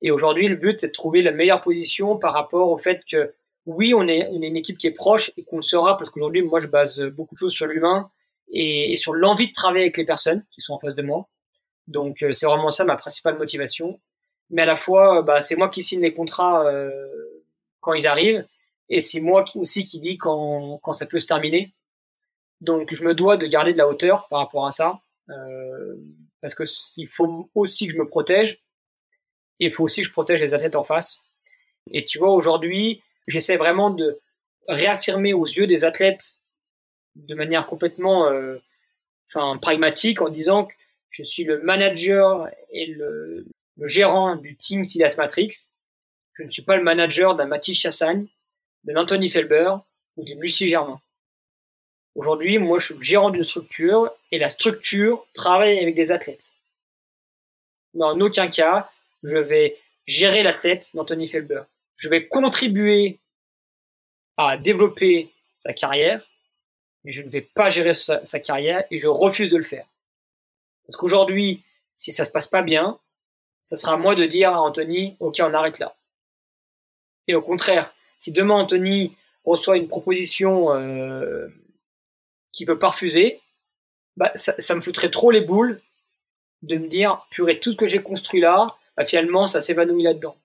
Et 0.02 0.10
aujourd'hui, 0.10 0.48
le 0.48 0.56
but, 0.56 0.80
c'est 0.80 0.88
de 0.88 0.92
trouver 0.92 1.22
la 1.22 1.32
meilleure 1.32 1.60
position 1.60 2.16
par 2.16 2.32
rapport 2.32 2.70
au 2.70 2.76
fait 2.76 3.02
que 3.10 3.34
oui, 3.64 3.94
on 3.94 4.06
est, 4.06 4.28
on 4.28 4.40
une 4.40 4.56
équipe 4.56 4.78
qui 4.78 4.86
est 4.86 4.92
proche 4.92 5.32
et 5.36 5.44
qu'on 5.44 5.56
le 5.56 5.62
sera 5.62 5.96
parce 5.96 6.10
qu'aujourd'hui, 6.10 6.42
moi, 6.42 6.60
je 6.60 6.68
base 6.68 7.00
beaucoup 7.00 7.34
de 7.34 7.40
choses 7.40 7.52
sur 7.52 7.66
l'humain 7.66 8.10
et, 8.48 8.94
sur 8.96 9.14
l'envie 9.14 9.48
de 9.48 9.52
travailler 9.52 9.84
avec 9.84 9.96
les 9.96 10.04
personnes 10.04 10.44
qui 10.50 10.60
sont 10.60 10.74
en 10.74 10.78
face 10.78 10.94
de 10.94 11.02
moi. 11.02 11.28
Donc, 11.88 12.22
euh, 12.22 12.32
c'est 12.32 12.46
vraiment 12.46 12.70
ça 12.70 12.84
ma 12.84 12.96
principale 12.96 13.38
motivation. 13.38 14.00
Mais 14.50 14.62
à 14.62 14.66
la 14.66 14.76
fois, 14.76 15.18
euh, 15.18 15.22
bah, 15.22 15.40
c'est 15.40 15.56
moi 15.56 15.68
qui 15.68 15.82
signe 15.82 16.00
les 16.00 16.14
contrats 16.14 16.66
euh, 16.66 16.90
quand 17.80 17.94
ils 17.94 18.06
arrivent 18.06 18.46
et 18.88 19.00
c'est 19.00 19.20
moi 19.20 19.44
aussi 19.56 19.84
qui 19.84 19.98
dis 19.98 20.16
quand, 20.16 20.78
quand 20.82 20.92
ça 20.92 21.06
peut 21.06 21.18
se 21.18 21.26
terminer. 21.26 21.74
Donc, 22.60 22.94
je 22.94 23.04
me 23.04 23.14
dois 23.14 23.36
de 23.36 23.46
garder 23.46 23.72
de 23.72 23.78
la 23.78 23.88
hauteur 23.88 24.28
par 24.28 24.40
rapport 24.40 24.66
à 24.66 24.70
ça. 24.70 25.00
Euh, 25.30 25.96
parce 26.40 26.54
que 26.54 26.62
il 26.98 27.08
faut 27.08 27.50
aussi 27.54 27.88
que 27.88 27.94
je 27.94 27.98
me 27.98 28.06
protège 28.06 28.52
et 28.52 28.65
il 29.58 29.72
faut 29.72 29.84
aussi 29.84 30.02
que 30.02 30.08
je 30.08 30.12
protège 30.12 30.40
les 30.40 30.54
athlètes 30.54 30.76
en 30.76 30.84
face. 30.84 31.24
Et 31.90 32.04
tu 32.04 32.18
vois, 32.18 32.30
aujourd'hui, 32.30 33.02
j'essaie 33.26 33.56
vraiment 33.56 33.90
de 33.90 34.20
réaffirmer 34.68 35.32
aux 35.32 35.46
yeux 35.46 35.66
des 35.66 35.84
athlètes 35.84 36.40
de 37.14 37.34
manière 37.34 37.66
complètement 37.66 38.26
euh, 38.30 38.58
enfin, 39.28 39.56
pragmatique 39.58 40.20
en 40.20 40.28
disant 40.28 40.66
que 40.66 40.74
je 41.10 41.22
suis 41.22 41.44
le 41.44 41.62
manager 41.62 42.48
et 42.70 42.86
le, 42.86 43.46
gérant 43.82 44.36
du 44.36 44.56
team 44.56 44.84
Silas 44.84 45.14
Matrix. 45.16 45.70
Je 46.34 46.42
ne 46.42 46.50
suis 46.50 46.62
pas 46.62 46.76
le 46.76 46.82
manager 46.82 47.36
d'un 47.36 47.46
Mathis 47.46 47.78
Chassagne, 47.78 48.26
d'un 48.84 48.96
Anthony 48.96 49.30
Felber 49.30 49.74
ou 50.16 50.24
d'une 50.24 50.40
Lucie 50.40 50.68
Germain. 50.68 51.00
Aujourd'hui, 52.14 52.58
moi, 52.58 52.78
je 52.78 52.86
suis 52.86 52.94
le 52.94 53.02
gérant 53.02 53.30
d'une 53.30 53.44
structure 53.44 54.10
et 54.32 54.38
la 54.38 54.48
structure 54.48 55.26
travaille 55.34 55.78
avec 55.78 55.94
des 55.94 56.12
athlètes. 56.12 56.54
Mais 57.94 58.04
en 58.04 58.20
aucun 58.20 58.48
cas, 58.48 58.90
je 59.22 59.38
vais 59.38 59.78
gérer 60.06 60.42
l'athlète 60.42 60.90
d'Anthony 60.94 61.28
Felber. 61.28 61.62
Je 61.96 62.08
vais 62.08 62.26
contribuer 62.26 63.18
à 64.36 64.56
développer 64.56 65.32
sa 65.58 65.72
carrière, 65.72 66.24
mais 67.04 67.12
je 67.12 67.22
ne 67.22 67.30
vais 67.30 67.40
pas 67.40 67.68
gérer 67.68 67.94
sa, 67.94 68.40
carrière 68.40 68.84
et 68.90 68.98
je 68.98 69.08
refuse 69.08 69.50
de 69.50 69.56
le 69.56 69.64
faire. 69.64 69.86
Parce 70.86 70.96
qu'aujourd'hui, 70.96 71.64
si 71.96 72.12
ça 72.12 72.24
se 72.24 72.30
passe 72.30 72.46
pas 72.46 72.62
bien, 72.62 72.98
ça 73.62 73.76
sera 73.76 73.94
à 73.94 73.96
moi 73.96 74.14
de 74.14 74.26
dire 74.26 74.52
à 74.52 74.60
Anthony, 74.60 75.16
ok, 75.20 75.36
on 75.40 75.54
arrête 75.54 75.78
là. 75.78 75.96
Et 77.26 77.34
au 77.34 77.42
contraire, 77.42 77.92
si 78.18 78.30
demain 78.30 78.54
Anthony 78.54 79.16
reçoit 79.44 79.76
une 79.76 79.88
proposition 79.88 80.72
euh, 80.74 81.48
qui 82.52 82.64
peut 82.64 82.78
pas 82.78 82.88
refuser, 82.88 83.40
bah, 84.16 84.30
ça, 84.34 84.54
ça, 84.58 84.74
me 84.74 84.80
foutrait 84.80 85.10
trop 85.10 85.30
les 85.30 85.40
boules 85.40 85.80
de 86.62 86.76
me 86.76 86.86
dire, 86.86 87.26
purée, 87.30 87.58
tout 87.60 87.72
ce 87.72 87.76
que 87.76 87.86
j'ai 87.86 88.02
construit 88.02 88.40
là, 88.40 88.76
bah, 88.96 89.04
finalement, 89.04 89.46
ça 89.46 89.60
s'évanouit 89.60 90.02
là-dedans. 90.02 90.36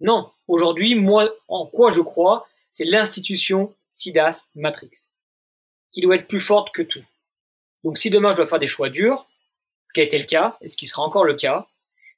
Non, 0.00 0.30
aujourd'hui, 0.48 0.94
moi, 0.94 1.32
en 1.48 1.66
quoi 1.66 1.90
je 1.90 2.00
crois, 2.00 2.46
c'est 2.70 2.84
l'institution 2.84 3.74
SIDAS 3.88 4.48
Matrix, 4.56 5.08
qui 5.92 6.00
doit 6.00 6.16
être 6.16 6.26
plus 6.26 6.40
forte 6.40 6.74
que 6.74 6.82
tout. 6.82 7.04
Donc 7.84 7.98
si 7.98 8.10
demain 8.10 8.32
je 8.32 8.36
dois 8.36 8.46
faire 8.46 8.58
des 8.58 8.66
choix 8.66 8.88
durs, 8.88 9.26
ce 9.86 9.92
qui 9.92 10.00
a 10.00 10.04
été 10.04 10.18
le 10.18 10.24
cas, 10.24 10.56
et 10.60 10.68
ce 10.68 10.76
qui 10.76 10.86
sera 10.86 11.02
encore 11.02 11.24
le 11.24 11.34
cas, 11.34 11.68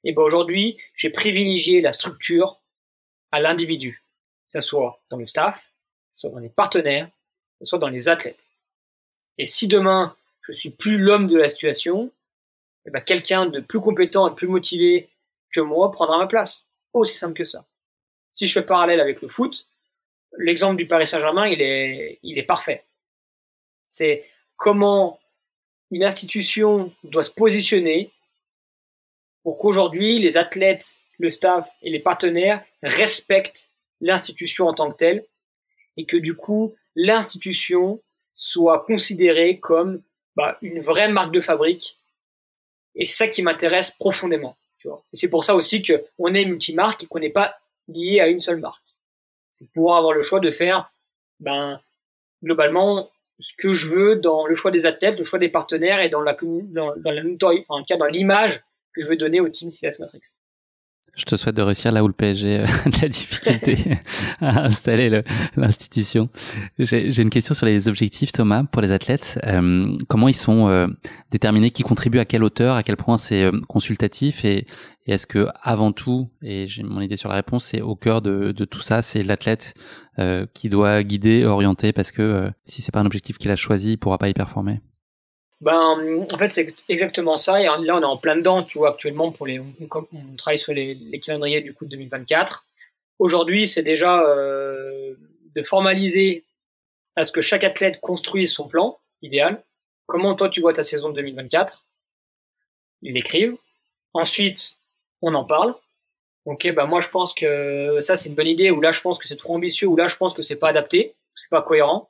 et 0.03 0.11
eh 0.11 0.13
ben 0.13 0.21
aujourd'hui, 0.21 0.77
j'ai 0.95 1.09
privilégié 1.09 1.81
la 1.81 1.91
structure 1.91 2.59
à 3.31 3.39
l'individu, 3.41 4.03
que 4.47 4.53
ce 4.53 4.61
soit 4.61 5.01
dans 5.09 5.17
le 5.17 5.27
staff, 5.27 5.71
soit 6.13 6.29
dans 6.29 6.39
les 6.39 6.49
partenaires, 6.49 7.09
que 7.59 7.65
soit 7.65 7.79
dans 7.79 7.89
les 7.89 8.07
athlètes. 8.07 8.53
Et 9.37 9.45
si 9.45 9.67
demain, 9.67 10.15
je 10.41 10.53
suis 10.53 10.69
plus 10.69 10.97
l'homme 10.97 11.27
de 11.27 11.37
la 11.37 11.49
situation, 11.49 12.05
et 12.85 12.89
eh 12.89 12.91
ben 12.91 13.01
quelqu'un 13.01 13.47
de 13.47 13.59
plus 13.59 13.81
compétent 13.81 14.31
et 14.31 14.35
plus 14.35 14.47
motivé 14.47 15.09
que 15.51 15.61
moi 15.61 15.91
prendra 15.91 16.17
ma 16.17 16.27
place. 16.27 16.67
Aussi 16.93 17.17
simple 17.17 17.33
que 17.33 17.45
ça. 17.45 17.65
Si 18.31 18.47
je 18.47 18.53
fais 18.53 18.65
parallèle 18.65 18.99
avec 18.99 19.21
le 19.21 19.27
foot, 19.27 19.67
l'exemple 20.37 20.77
du 20.77 20.87
Paris 20.87 21.07
Saint-Germain, 21.07 21.47
il 21.47 21.61
est, 21.61 22.43
parfait. 22.47 22.85
C'est 23.85 24.29
comment 24.55 25.19
une 25.91 26.03
institution 26.03 26.93
doit 27.03 27.23
se 27.23 27.31
positionner 27.31 28.11
pour 29.43 29.57
qu'aujourd'hui 29.57 30.19
les 30.19 30.37
athlètes, 30.37 30.99
le 31.19 31.29
staff 31.29 31.69
et 31.81 31.89
les 31.89 31.99
partenaires 31.99 32.63
respectent 32.83 33.71
l'institution 34.01 34.67
en 34.67 34.73
tant 34.73 34.91
que 34.91 34.97
telle 34.97 35.25
et 35.95 36.05
que 36.05 36.17
du 36.17 36.35
coup 36.35 36.75
l'institution 36.95 38.01
soit 38.33 38.83
considérée 38.83 39.59
comme 39.59 40.03
bah, 40.35 40.57
une 40.61 40.79
vraie 40.79 41.07
marque 41.07 41.33
de 41.33 41.39
fabrique. 41.39 41.97
Et 42.95 43.05
c'est 43.05 43.15
ça 43.15 43.27
qui 43.27 43.41
m'intéresse 43.41 43.91
profondément. 43.91 44.57
Et 45.13 45.17
c'est 45.17 45.29
pour 45.29 45.43
ça 45.43 45.55
aussi 45.55 45.81
qu'on 45.81 46.33
est 46.33 46.45
multimarque 46.45 47.03
et 47.03 47.07
qu'on 47.07 47.19
n'est 47.19 47.29
pas 47.29 47.55
lié 47.87 48.19
à 48.19 48.27
une 48.27 48.39
seule 48.39 48.57
marque. 48.57 48.83
C'est 49.53 49.69
pouvoir 49.71 49.97
avoir 49.97 50.13
le 50.13 50.21
choix 50.21 50.39
de 50.39 50.51
faire, 50.51 50.91
ben, 51.39 51.79
globalement, 52.43 53.09
ce 53.39 53.53
que 53.57 53.73
je 53.73 53.87
veux 53.87 54.15
dans 54.15 54.45
le 54.45 54.55
choix 54.55 54.71
des 54.71 54.85
athlètes, 54.85 55.17
le 55.17 55.23
choix 55.23 55.39
des 55.39 55.49
partenaires 55.49 56.01
et 56.01 56.09
dans 56.09 56.21
la, 56.21 56.35
dans, 56.41 56.95
dans 56.97 57.11
la 57.11 57.21
en 57.69 57.83
cas, 57.83 57.97
dans 57.97 58.05
l'image 58.05 58.63
que 58.93 59.01
je 59.01 59.07
veux 59.07 59.17
donner 59.17 59.39
au 59.39 59.49
team 59.49 59.71
CS 59.71 59.99
Matrix. 59.99 60.21
Je 61.17 61.25
te 61.25 61.35
souhaite 61.35 61.55
de 61.55 61.63
réussir 61.63 61.91
là 61.91 62.03
où 62.03 62.07
le 62.07 62.13
PSG 62.13 62.59
a 62.59 62.65
de 62.89 63.01
la 63.01 63.09
difficulté 63.09 63.77
à 64.39 64.65
installer 64.65 65.23
l'institution. 65.55 66.29
J'ai 66.77 67.21
une 67.21 67.31
question 67.31 67.55
sur 67.55 67.65
les 67.65 67.89
objectifs, 67.89 68.31
Thomas, 68.31 68.63
pour 68.65 68.83
les 68.83 68.91
athlètes. 68.91 69.39
Euh, 69.45 69.97
comment 70.07 70.27
ils 70.27 70.35
sont 70.35 70.69
euh, 70.69 70.85
déterminés, 71.31 71.71
qui 71.71 71.81
contribue 71.81 72.19
à 72.19 72.25
quelle 72.25 72.43
hauteur, 72.43 72.75
à 72.75 72.83
quel 72.83 72.97
point 72.97 73.17
c'est 73.17 73.41
euh, 73.41 73.51
consultatif? 73.67 74.45
Et, 74.45 74.67
est-ce 75.07 75.25
que 75.25 75.47
avant 75.63 75.93
tout, 75.93 76.29
et 76.41 76.67
j'ai 76.67 76.83
mon 76.83 76.99
idée 76.99 77.15
sur 77.15 77.29
la 77.29 77.35
réponse, 77.35 77.63
c'est 77.63 77.79
au 77.79 77.95
cœur 77.95 78.21
de, 78.21 78.51
de 78.51 78.65
tout 78.65 78.81
ça, 78.81 79.01
c'est 79.01 79.23
l'athlète 79.23 79.73
qui 80.53 80.67
doit 80.67 81.01
guider, 81.03 81.45
orienter, 81.45 81.93
parce 81.93 82.11
que 82.11 82.51
si 82.65 82.81
c'est 82.81 82.91
pas 82.91 82.99
un 82.99 83.05
objectif 83.05 83.37
qu'il 83.37 83.49
a 83.49 83.55
choisi, 83.55 83.93
il 83.93 83.97
pourra 83.97 84.17
pas 84.17 84.27
y 84.27 84.33
performer? 84.33 84.81
Ben, 85.61 86.25
en 86.31 86.37
fait, 86.37 86.49
c'est 86.49 86.75
exactement 86.87 87.37
ça. 87.37 87.59
Et 87.59 87.65
là, 87.65 87.77
on 87.79 88.01
est 88.01 88.05
en 88.05 88.17
plein 88.17 88.35
dedans, 88.35 88.63
tu 88.63 88.77
vois, 88.77 88.91
actuellement, 88.91 89.31
pour 89.31 89.47
les, 89.47 89.59
on, 89.59 90.35
travaille 90.37 90.59
sur 90.59 90.73
les, 90.73 90.93
les, 90.93 91.19
calendriers 91.19 91.61
du 91.61 91.73
coup 91.73 91.85
de 91.85 91.91
2024. 91.91 92.65
Aujourd'hui, 93.19 93.67
c'est 93.67 93.81
déjà 93.81 94.21
euh, 94.21 95.15
de 95.55 95.63
formaliser 95.63 96.43
à 97.15 97.23
ce 97.23 97.31
que 97.31 97.41
chaque 97.41 97.63
athlète 97.63 97.99
construise 97.99 98.53
son 98.53 98.67
plan 98.67 98.99
idéal. 99.23 99.63
Comment 100.05 100.35
toi, 100.35 100.49
tu 100.49 100.61
vois 100.61 100.73
ta 100.73 100.83
saison 100.83 101.09
de 101.09 101.15
2024 101.15 101.83
Ils 103.01 103.13
l'écrivent. 103.13 103.57
Ensuite, 104.13 104.77
on 105.23 105.33
en 105.33 105.43
parle. 105.43 105.73
Ok, 106.45 106.71
ben 106.73 106.85
moi, 106.85 107.01
je 107.01 107.09
pense 107.09 107.33
que 107.33 107.99
ça, 107.99 108.15
c'est 108.15 108.29
une 108.29 108.35
bonne 108.35 108.47
idée, 108.47 108.71
ou 108.71 108.79
là, 108.79 108.91
je 108.91 109.01
pense 109.01 109.17
que 109.17 109.27
c'est 109.27 109.35
trop 109.35 109.55
ambitieux, 109.55 109.87
ou 109.87 109.95
là, 109.95 110.07
je 110.07 110.15
pense 110.15 110.33
que 110.33 110.41
c'est 110.41 110.55
pas 110.55 110.69
adapté, 110.69 111.13
c'est 111.35 111.49
pas 111.49 111.61
cohérent. 111.61 112.09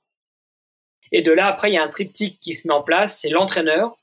Et 1.12 1.22
de 1.22 1.32
là, 1.32 1.48
après, 1.48 1.72
il 1.72 1.76
y 1.76 1.78
a 1.78 1.84
un 1.84 1.90
triptyque 1.90 2.40
qui 2.40 2.54
se 2.54 2.68
met 2.68 2.74
en 2.74 2.84
place, 2.84 3.20
c'est 3.20 3.30
l'entraîneur, 3.30 3.98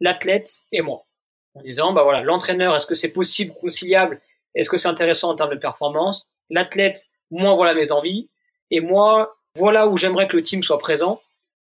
l'athlète 0.00 0.62
et 0.72 0.82
moi. 0.82 1.06
En 1.54 1.62
disant, 1.62 1.92
bah 1.92 2.02
voilà, 2.02 2.22
l'entraîneur, 2.22 2.76
est-ce 2.76 2.86
que 2.86 2.94
c'est 2.94 3.08
possible, 3.08 3.54
conciliable? 3.54 4.20
Est-ce 4.54 4.68
que 4.68 4.76
c'est 4.76 4.88
intéressant 4.88 5.30
en 5.30 5.34
termes 5.34 5.50
de 5.50 5.58
performance? 5.58 6.28
L'athlète, 6.48 7.08
moi, 7.30 7.54
voilà 7.54 7.74
mes 7.74 7.92
envies. 7.92 8.28
Et 8.70 8.80
moi, 8.80 9.36
voilà 9.56 9.88
où 9.88 9.96
j'aimerais 9.96 10.28
que 10.28 10.36
le 10.36 10.42
team 10.42 10.62
soit 10.62 10.78
présent. 10.78 11.20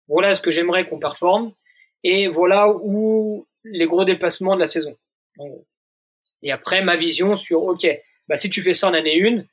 Voilà 0.08 0.34
ce 0.34 0.40
que 0.40 0.50
j'aimerais 0.50 0.86
qu'on 0.86 0.98
performe. 0.98 1.52
Et 2.04 2.28
voilà 2.28 2.68
où 2.68 3.46
les 3.64 3.86
gros 3.86 4.04
déplacements 4.04 4.54
de 4.54 4.60
la 4.60 4.66
saison. 4.66 4.96
Et 6.42 6.50
après, 6.50 6.82
ma 6.82 6.96
vision 6.96 7.36
sur, 7.36 7.62
OK, 7.62 7.86
bah, 8.28 8.36
si 8.36 8.50
tu 8.50 8.62
fais 8.62 8.74
ça 8.74 8.88
en 8.88 8.94
année 8.94 9.22
1, 9.22 9.44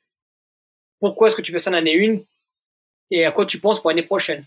pourquoi 0.98 1.28
est-ce 1.28 1.36
que 1.36 1.42
tu 1.42 1.52
fais 1.52 1.58
ça 1.58 1.70
en 1.70 1.74
année 1.74 2.08
1 2.08 2.20
Et 3.10 3.24
à 3.24 3.32
quoi 3.32 3.46
tu 3.46 3.60
penses 3.60 3.80
pour 3.80 3.90
l'année 3.90 4.02
prochaine? 4.02 4.44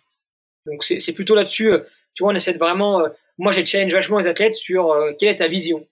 Donc 0.65 0.83
c'est 0.83 1.13
plutôt 1.13 1.35
là-dessus, 1.35 1.71
euh, 1.71 1.79
tu 2.13 2.23
vois, 2.23 2.31
on 2.31 2.35
essaie 2.35 2.53
de 2.53 2.59
vraiment. 2.59 3.01
Euh, 3.01 3.09
moi, 3.37 3.51
j'ai 3.51 3.65
challenge 3.65 3.93
vachement 3.93 4.19
les 4.19 4.27
athlètes 4.27 4.55
sur 4.55 4.91
euh, 4.91 5.11
quelle 5.19 5.29
est 5.29 5.37
ta 5.37 5.47
vision. 5.47 5.85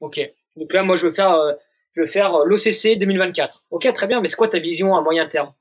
Ok. 0.00 0.20
Donc 0.56 0.72
là, 0.72 0.82
moi, 0.82 0.96
je 0.96 1.06
veux 1.06 1.12
faire, 1.12 1.36
je 1.94 2.00
veux 2.00 2.06
faire 2.06 2.38
l'OCC 2.44 2.98
2024. 2.98 3.64
Ok, 3.70 3.92
très 3.92 4.06
bien, 4.06 4.20
mais 4.20 4.28
c'est 4.28 4.36
quoi 4.36 4.48
ta 4.48 4.58
vision 4.58 4.96
à 4.96 5.02
moyen 5.02 5.26
terme? 5.26 5.52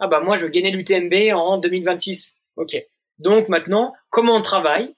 Ah 0.00 0.06
bah 0.06 0.20
moi 0.20 0.36
je 0.36 0.44
veux 0.44 0.50
gagner 0.50 0.70
l'UTMB 0.70 1.34
en 1.34 1.58
2026. 1.58 2.36
Ok. 2.54 2.76
Donc 3.18 3.48
maintenant, 3.48 3.94
comment 4.10 4.36
on 4.36 4.42
travaille 4.42 4.94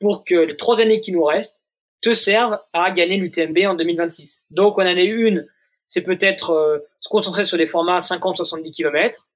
pour 0.00 0.24
que 0.24 0.34
les 0.34 0.56
trois 0.56 0.80
années 0.80 0.98
qui 0.98 1.12
nous 1.12 1.22
restent 1.22 1.60
te 2.02 2.12
servent 2.12 2.58
à 2.72 2.90
gagner 2.90 3.16
l'UTMB 3.16 3.58
en 3.66 3.74
2026 3.74 4.44
Donc 4.50 4.76
en 4.76 4.82
année 4.82 5.04
une, 5.04 5.46
c'est 5.86 6.02
peut-être 6.02 6.84
se 6.98 7.08
concentrer 7.08 7.44
sur 7.44 7.58
des 7.58 7.66
formats 7.66 7.98
50-70 7.98 8.72
km, 8.72 9.28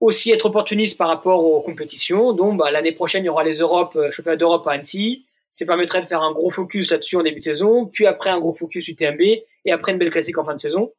aussi 0.00 0.30
être 0.30 0.46
opportuniste 0.46 0.96
par 0.96 1.08
rapport 1.08 1.44
aux 1.44 1.60
compétitions. 1.60 2.32
Donc 2.32 2.58
bah, 2.58 2.70
l'année 2.70 2.92
prochaine, 2.92 3.24
il 3.24 3.26
y 3.26 3.30
aura 3.30 3.44
les 3.44 3.58
Europes, 3.58 3.96
euh, 3.96 4.10
championnat 4.10 4.36
d'Europe 4.36 4.66
à 4.66 4.72
Annecy. 4.72 5.24
Ça 5.48 5.64
permettrait 5.66 6.00
de 6.00 6.06
faire 6.06 6.22
un 6.22 6.32
gros 6.32 6.50
focus 6.50 6.90
là-dessus 6.90 7.16
en 7.16 7.22
début 7.22 7.38
de 7.38 7.44
saison, 7.44 7.86
puis 7.86 8.06
après 8.06 8.30
un 8.30 8.38
gros 8.38 8.54
focus 8.54 8.86
UTMB, 8.88 9.20
et 9.20 9.72
après 9.72 9.92
une 9.92 9.98
belle 9.98 10.10
classique 10.10 10.36
en 10.36 10.44
fin 10.44 10.54
de 10.54 10.60
saison. 10.60 10.92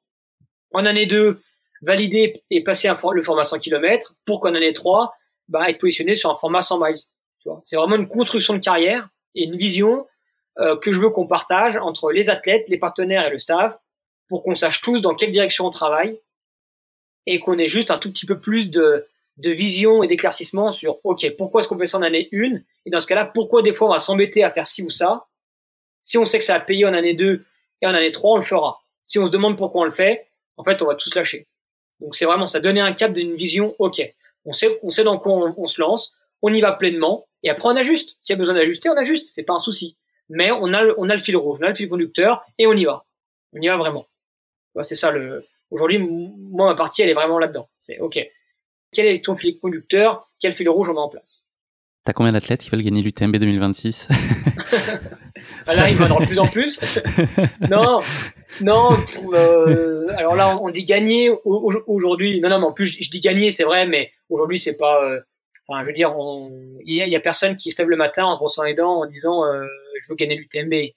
En 0.74 0.86
année 0.86 1.06
2, 1.06 1.40
valider 1.82 2.44
et 2.50 2.64
passer 2.64 2.90
le 2.90 3.24
format 3.24 3.44
100 3.44 3.60
km 3.60 4.16
pour 4.26 4.40
qu'en 4.40 4.56
année 4.56 4.74
3, 4.74 5.14
bah, 5.48 5.70
être 5.70 5.80
positionné 5.80 6.16
sur 6.16 6.32
un 6.32 6.36
format 6.36 6.62
100 6.62 6.80
miles. 6.80 6.98
C'est 7.64 7.76
vraiment 7.76 7.96
une 7.96 8.08
construction 8.08 8.54
de 8.54 8.60
carrière 8.60 9.10
et 9.36 9.44
une 9.44 9.56
vision 9.56 10.08
euh, 10.60 10.76
que 10.78 10.92
je 10.92 11.00
veux 11.00 11.10
qu'on 11.10 11.28
partage 11.28 11.78
entre 11.78 12.12
les 12.12 12.30
athlètes, 12.30 12.68
les 12.70 12.78
partenaires 12.78 13.26
et 13.28 13.30
le 13.30 13.40
staff 13.40 13.78
pour 14.28 14.44
qu'on 14.44 14.56
sache 14.56 14.82
tous 14.82 15.00
dans 15.00 15.16
quelle 15.16 15.32
direction 15.32 15.66
on 15.66 15.70
travaille 15.70 16.20
et 17.30 17.40
qu'on 17.40 17.60
ait 17.60 17.68
juste 17.68 17.92
un 17.92 18.00
tout 18.00 18.12
petit 18.12 18.26
peu 18.26 18.40
plus 18.40 18.72
de, 18.72 19.06
de 19.38 19.52
vision 19.52 20.02
et 20.02 20.08
d'éclaircissement 20.08 20.72
sur 20.72 20.98
OK, 21.06 21.30
pourquoi 21.38 21.62
est-ce 21.62 21.70
qu'on 21.70 21.78
fait 21.78 21.86
ça 21.86 22.00
en 22.00 22.02
année 22.02 22.28
1 22.34 22.56
et 22.88 22.90
dans 22.90 23.00
ce 23.00 23.06
cas-là, 23.06 23.26
pourquoi 23.26 23.62
des 23.62 23.72
fois 23.72 23.88
on 23.88 23.92
va 23.92 24.00
s'embêter 24.00 24.44
à 24.44 24.50
faire 24.50 24.66
ci 24.66 24.82
ou 24.82 24.90
ça? 24.90 25.28
Si 26.02 26.18
on 26.18 26.26
sait 26.26 26.40
que 26.40 26.44
ça 26.44 26.54
va 26.54 26.60
payer 26.62 26.88
en 26.88 26.94
année 26.96 27.14
2 27.14 27.46
et 27.82 27.86
en 27.86 27.94
année 27.94 28.12
3, 28.12 28.34
on 28.34 28.38
le 28.38 28.44
fera. 28.44 28.80
Si 29.04 29.20
on 29.20 29.28
se 29.28 29.32
demande 29.32 29.60
pourquoi 29.60 29.82
on 29.82 29.86
le 29.86 29.92
fait, 29.92 30.28
en 30.58 30.64
fait, 30.64 30.82
on 30.82 30.88
va 30.88 30.96
tous 30.96 31.14
lâcher. 31.14 31.46
Donc 32.00 32.16
c'est 32.16 32.26
vraiment 32.26 32.48
ça, 32.48 32.60
donner 32.60 32.82
un 32.82 32.94
cap 32.94 33.14
d'une 33.14 33.36
vision, 33.36 33.76
ok, 33.78 34.02
on 34.46 34.54
sait, 34.54 34.80
on 34.82 34.90
sait 34.90 35.04
dans 35.04 35.20
quoi 35.20 35.54
on, 35.56 35.68
se 35.68 35.80
lance, 35.80 36.16
on 36.42 36.52
y 36.52 36.62
va 36.62 36.72
pleinement, 36.72 37.28
et 37.44 37.52
après 37.52 37.70
on 37.70 37.76
ajuste. 37.76 38.18
S'il 38.22 38.34
y 38.34 38.38
a 38.38 38.40
besoin 38.40 38.56
d'ajuster, 38.56 38.90
on 38.90 38.98
ajuste, 38.98 39.28
c'est 39.36 39.44
pas 39.44 39.54
un 39.54 39.60
souci. 39.60 39.98
Mais 40.30 40.50
on 40.50 40.74
a, 40.74 40.84
on 40.98 41.10
a 41.10 41.14
le 41.14 41.22
fil 41.22 41.38
rouge, 41.38 41.60
on 41.62 41.66
a 41.66 41.70
le 41.70 41.76
fil 41.76 41.90
conducteur, 41.90 42.44
et 42.58 42.66
on 42.66 42.74
y 42.74 42.86
va. 42.86 43.06
On 43.54 43.62
y 43.62 43.68
va 43.68 43.78
vraiment. 43.78 44.08
C'est 44.82 44.96
ça 44.96 45.12
le. 45.12 45.46
Aujourd'hui, 45.72 46.00
moi 46.00 46.68
ma 46.68 46.76
partie, 46.76 47.02
elle 47.02 47.10
est 47.10 47.14
vraiment 47.14 47.40
là-dedans. 47.40 47.70
C'est 47.80 48.00
ok. 48.00 48.20
Quel 48.92 49.06
est 49.06 49.24
ton 49.24 49.36
fil 49.36 49.60
conducteur? 49.60 50.30
Quel 50.40 50.54
fil 50.54 50.70
rouge 50.70 50.90
on 50.90 50.94
met 50.94 51.00
en 51.00 51.10
place? 51.10 51.46
T'as 52.06 52.14
combien 52.14 52.32
d'athlètes 52.32 52.62
qui 52.62 52.70
veulent 52.70 52.82
gagner 52.82 53.04
l'UTMB 53.04 53.36
2026 53.36 54.08
bah 55.68 55.76
Là, 55.76 55.90
il 55.90 55.96
va 55.96 56.08
de 56.08 56.26
plus 56.26 56.40
en 56.40 56.48
plus. 56.48 56.82
non, 57.70 58.00
non. 58.62 58.98
Euh, 59.34 60.08
alors 60.18 60.36
là, 60.36 60.58
on 60.62 60.70
dit 60.70 60.86
gagner 60.86 61.30
aujourd'hui. 61.46 62.42
Non, 62.42 62.50
non, 62.50 62.60
mais 62.60 62.66
en 62.66 62.74
plus, 62.74 62.98
je 63.00 63.10
dis 63.12 63.20
gagner, 63.20 63.52
c'est 63.52 63.64
vrai, 63.64 63.86
mais 63.86 64.12
aujourd'hui, 64.30 64.58
c'est 64.58 64.76
pas. 64.76 65.04
Euh, 65.04 65.20
enfin, 65.68 65.84
je 65.84 65.88
veux 65.88 65.94
dire, 65.94 66.16
il 66.86 66.96
y, 66.96 67.16
a 67.16 67.20
personne 67.20 67.56
qui 67.56 67.72
se 67.72 67.80
lève 67.80 67.90
le 67.90 67.98
matin 67.98 68.26
en 68.26 68.34
se 68.34 68.40
brossant 68.40 68.64
les 68.64 68.74
dents 68.74 69.02
en 69.02 69.06
disant 69.06 69.46
euh, 69.46 69.68
je 70.02 70.08
veux 70.10 70.16
gagner 70.16 70.36
l'UTMB. 70.36 70.94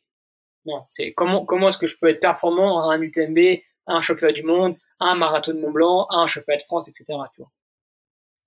Non, 0.64 0.82
c'est 0.86 1.12
comment 1.12 1.44
comment 1.44 1.68
est-ce 1.68 1.78
que 1.78 1.86
je 1.86 1.98
peux 2.00 2.08
être 2.08 2.20
performant 2.20 2.88
à 2.88 2.94
un 2.94 3.02
UTMB, 3.02 3.38
un 3.86 4.00
championnat 4.00 4.32
du 4.32 4.42
monde, 4.42 4.76
un 5.00 5.14
marathon 5.14 5.52
de 5.52 5.60
Mont 5.60 5.72
Blanc, 5.72 6.06
un 6.10 6.26
championnat 6.26 6.58
de 6.58 6.62
France, 6.62 6.88
etc. 6.88 7.04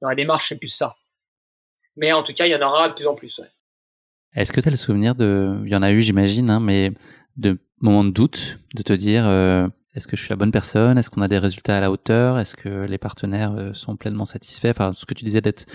Dans 0.02 0.10
la 0.10 0.16
démarche, 0.16 0.50
c'est 0.50 0.58
plus 0.58 0.70
ça. 0.70 0.96
Mais 1.96 2.12
en 2.12 2.24
tout 2.24 2.34
cas, 2.34 2.46
il 2.46 2.52
y 2.52 2.56
en 2.56 2.62
aura 2.62 2.90
de 2.90 2.94
plus 2.94 3.08
en 3.08 3.16
plus. 3.16 3.42
Est-ce 4.34 4.52
que 4.52 4.60
tu 4.60 4.70
le 4.70 4.76
souvenir 4.76 5.16
de, 5.16 5.58
il 5.64 5.72
y 5.72 5.76
en 5.76 5.82
a 5.82 5.92
eu, 5.92 6.02
j'imagine, 6.02 6.50
hein, 6.50 6.60
mais 6.60 6.92
de 7.38 7.58
moments 7.80 8.04
de 8.04 8.10
doute, 8.10 8.58
de 8.74 8.82
te 8.82 8.92
dire, 8.92 9.26
euh, 9.26 9.68
est-ce 9.96 10.08
que 10.08 10.18
je 10.18 10.22
suis 10.22 10.30
la 10.30 10.36
bonne 10.36 10.52
personne? 10.52 10.98
Est-ce 10.98 11.10
qu'on 11.10 11.22
a 11.22 11.30
des 11.30 11.38
résultats 11.38 11.78
à 11.78 11.80
la 11.80 11.90
hauteur? 11.90 12.38
Est-ce 12.38 12.56
que 12.58 12.86
les 12.86 12.98
partenaires 12.98 13.54
euh, 13.54 13.74
sont 13.74 13.96
pleinement 13.96 14.26
satisfaits? 14.26 14.72
Enfin, 14.72 14.92
ce 14.94 15.06
que 15.06 15.14
tu 15.14 15.24
disais 15.24 15.40
d'être 15.40 15.66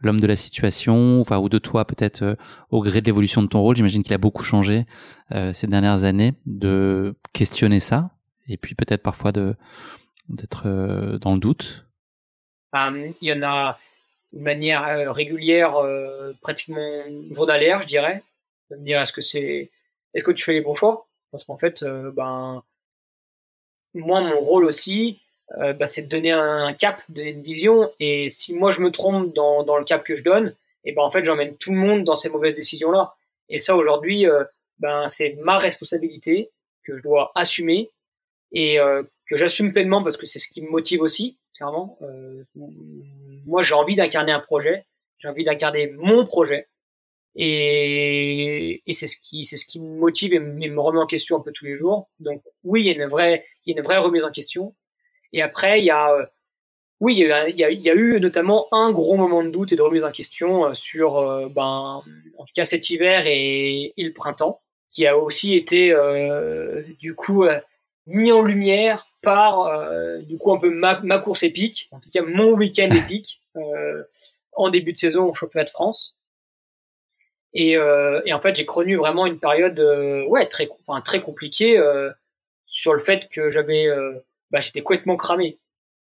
l'homme 0.00 0.20
de 0.20 0.26
la 0.26 0.36
situation, 0.36 1.20
enfin, 1.20 1.38
ou 1.38 1.48
de 1.48 1.58
toi 1.58 1.86
peut-être 1.86 2.22
euh, 2.22 2.34
au 2.70 2.82
gré 2.82 3.00
de 3.00 3.06
l'évolution 3.06 3.42
de 3.42 3.46
ton 3.46 3.60
rôle. 3.60 3.76
J'imagine 3.76 4.02
qu'il 4.02 4.12
a 4.12 4.18
beaucoup 4.18 4.44
changé 4.44 4.86
ces 5.52 5.68
dernières 5.68 6.02
années. 6.02 6.34
De 6.44 7.16
questionner 7.32 7.78
ça, 7.78 8.10
et 8.50 8.56
puis 8.56 8.74
peut-être 8.74 9.02
parfois 9.02 9.32
d'être 9.32 10.68
dans 11.18 11.34
le 11.34 11.40
doute. 11.40 11.86
Il 12.74 13.14
y 13.22 13.32
en 13.32 13.42
a 13.42 13.78
de 14.32 14.40
manière 14.40 14.86
euh, 14.86 15.12
régulière, 15.12 15.76
euh, 15.76 16.32
pratiquement 16.40 17.02
journalière, 17.30 17.82
je 17.82 17.86
dirais. 17.86 18.22
De 18.70 18.76
me 18.76 18.84
dire 18.84 19.00
est-ce 19.00 19.12
que 19.12 19.20
c'est, 19.20 19.70
est-ce 20.14 20.24
que 20.24 20.30
tu 20.30 20.44
fais 20.44 20.52
les 20.52 20.60
bons 20.60 20.74
choix? 20.74 21.08
Parce 21.32 21.44
qu'en 21.44 21.56
fait, 21.56 21.82
euh, 21.82 22.12
ben, 22.12 22.62
moi, 23.94 24.20
mon 24.20 24.40
rôle 24.40 24.64
aussi, 24.64 25.20
bah, 25.58 25.88
c'est 25.88 26.02
de 26.02 26.08
donner 26.08 26.30
un, 26.30 26.72
cap, 26.74 27.02
de 27.08 27.14
donner 27.14 27.30
une 27.30 27.42
vision. 27.42 27.90
Et 27.98 28.28
si 28.30 28.54
moi 28.54 28.70
je 28.70 28.80
me 28.80 28.92
trompe 28.92 29.34
dans, 29.34 29.76
le 29.76 29.84
cap 29.84 30.04
que 30.04 30.14
je 30.14 30.22
donne, 30.22 30.54
et 30.84 30.92
ben 30.92 31.02
en 31.02 31.10
fait, 31.10 31.24
j'emmène 31.24 31.56
tout 31.56 31.72
le 31.72 31.78
monde 31.78 32.04
dans 32.04 32.14
ces 32.14 32.28
mauvaises 32.28 32.54
décisions-là. 32.54 33.16
Et 33.48 33.58
ça, 33.58 33.74
aujourd'hui, 33.74 34.26
ben 34.78 35.08
c'est 35.08 35.36
ma 35.42 35.58
responsabilité 35.58 36.52
que 36.84 36.94
je 36.94 37.02
dois 37.02 37.32
assumer 37.34 37.90
et 38.52 38.78
que 39.26 39.36
j'assume 39.36 39.72
pleinement 39.72 40.02
parce 40.02 40.16
que 40.16 40.26
c'est 40.26 40.38
ce 40.38 40.48
qui 40.48 40.62
me 40.62 40.68
motive 40.68 41.02
aussi, 41.02 41.38
clairement 41.54 41.98
moi, 43.46 43.62
j'ai 43.62 43.74
envie 43.74 43.96
d'incarner 43.96 44.32
un 44.32 44.40
projet, 44.40 44.86
j'ai 45.18 45.28
envie 45.28 45.44
d'incarner 45.44 45.90
mon 45.98 46.24
projet. 46.24 46.68
Et, 47.36 48.82
et 48.86 48.92
c'est 48.92 49.06
ce 49.06 49.16
qui, 49.20 49.44
c'est 49.44 49.56
ce 49.56 49.66
qui 49.66 49.80
me 49.80 49.98
motive 49.98 50.32
et 50.32 50.40
me, 50.40 50.80
remet 50.80 50.98
en 50.98 51.06
question 51.06 51.36
un 51.36 51.40
peu 51.40 51.52
tous 51.52 51.64
les 51.64 51.76
jours. 51.76 52.08
Donc, 52.18 52.42
oui, 52.64 52.82
il 52.82 52.86
y 52.86 52.90
a 52.90 52.92
une 52.92 53.08
vraie, 53.08 53.44
il 53.64 53.72
y 53.72 53.76
a 53.76 53.78
une 53.78 53.84
vraie 53.84 53.98
remise 53.98 54.24
en 54.24 54.30
question. 54.30 54.74
Et 55.32 55.42
après, 55.42 55.80
il 55.80 55.84
y 55.84 55.90
a, 55.90 56.12
euh, 56.12 56.26
oui, 56.98 57.14
il 57.14 57.26
y 57.26 57.32
a, 57.32 57.48
il 57.48 57.56
y 57.58 57.90
a, 57.90 57.94
eu 57.94 58.20
notamment 58.20 58.66
un 58.72 58.90
gros 58.90 59.16
moment 59.16 59.44
de 59.44 59.50
doute 59.50 59.72
et 59.72 59.76
de 59.76 59.82
remise 59.82 60.04
en 60.04 60.10
question 60.10 60.66
euh, 60.66 60.74
sur, 60.74 61.18
euh, 61.18 61.48
ben, 61.48 62.02
en 62.36 62.44
tout 62.44 62.52
cas 62.54 62.64
cet 62.64 62.90
hiver 62.90 63.26
et, 63.26 63.94
et, 63.96 64.02
le 64.04 64.12
printemps, 64.12 64.60
qui 64.90 65.06
a 65.06 65.16
aussi 65.16 65.54
été, 65.54 65.94
du 66.98 67.14
coup, 67.14 67.44
mis 68.10 68.32
en 68.32 68.42
lumière 68.42 69.06
par 69.22 69.66
euh, 69.66 70.18
du 70.18 70.36
coup 70.36 70.52
un 70.52 70.58
peu 70.58 70.70
ma, 70.70 71.00
ma, 71.00 71.18
course 71.18 71.42
épique, 71.42 71.88
en 71.92 72.00
tout 72.00 72.10
cas 72.10 72.22
mon 72.22 72.52
week-end 72.52 72.90
épique 72.90 73.40
euh, 73.56 74.02
en 74.52 74.68
début 74.70 74.92
de 74.92 74.98
saison 74.98 75.28
au 75.28 75.34
championnat 75.34 75.64
de 75.64 75.70
France. 75.70 76.16
Et, 77.52 77.76
euh, 77.76 78.20
et 78.26 78.32
en 78.32 78.40
fait, 78.40 78.54
j'ai 78.54 78.64
connu 78.64 78.96
vraiment 78.96 79.26
une 79.26 79.38
période 79.38 79.80
ouais 80.28 80.46
très 80.46 80.68
enfin, 80.86 81.00
très 81.00 81.20
compliquée 81.20 81.80
sur 82.66 82.94
le 82.94 83.00
fait 83.00 83.28
que 83.28 83.48
j'avais 83.48 83.88
bah, 84.50 84.60
j'étais 84.60 84.82
complètement 84.82 85.16
cramé 85.16 85.58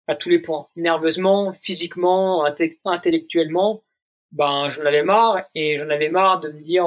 à 0.08 0.16
tous 0.16 0.30
les 0.30 0.40
points, 0.40 0.68
nerveusement, 0.76 1.54
physiquement, 1.54 2.46
intellectuellement. 2.86 3.84
Ben 4.32 4.70
j'en 4.70 4.86
avais 4.86 5.04
marre 5.04 5.44
et 5.56 5.78
j'en 5.78 5.90
avais 5.90 6.10
marre 6.10 6.40
de 6.40 6.50
me 6.50 6.62
dire 6.62 6.86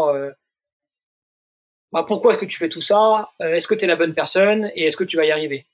bah, 1.95 2.05
pourquoi 2.05 2.33
est-ce 2.33 2.41
que 2.41 2.45
tu 2.45 2.59
fais 2.59 2.69
tout 2.69 2.81
ça? 2.81 3.31
Est-ce 3.39 3.69
que 3.69 3.75
tu 3.77 3.85
es 3.85 3.87
la 3.87 3.95
bonne 3.95 4.15
personne? 4.15 4.73
Et 4.75 4.87
est-ce 4.87 4.97
que 4.97 5.05
tu 5.05 5.17
vas 5.17 5.25
y 5.27 5.31
arriver? 5.31 5.65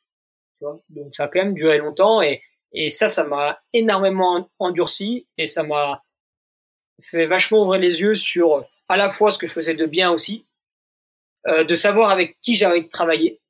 Donc 0.61 1.15
ça 1.15 1.25
a 1.25 1.29
quand 1.29 1.41
même 1.41 1.55
duré 1.55 1.79
longtemps 1.79 2.21
et, 2.21 2.43
et 2.73 2.91
ça, 2.91 3.09
ça 3.09 3.25
m'a 3.25 3.59
énormément 3.73 4.51
endurci 4.59 5.27
et 5.39 5.47
ça 5.47 5.63
m'a 5.63 6.05
fait 7.01 7.25
vachement 7.25 7.63
ouvrir 7.63 7.81
les 7.81 8.03
yeux 8.03 8.17
sur 8.17 8.69
à 8.91 8.99
la 8.99 9.11
fois 9.11 9.31
ce 9.31 9.39
que 9.39 9.47
je 9.47 9.53
faisais 9.55 9.73
de 9.73 9.87
bien 9.87 10.11
aussi, 10.11 10.45
euh, 11.47 11.65
de 11.65 11.75
savoir 11.75 12.11
avec 12.11 12.39
qui 12.43 12.55
j'avais 12.55 12.87
travailler. 12.87 13.41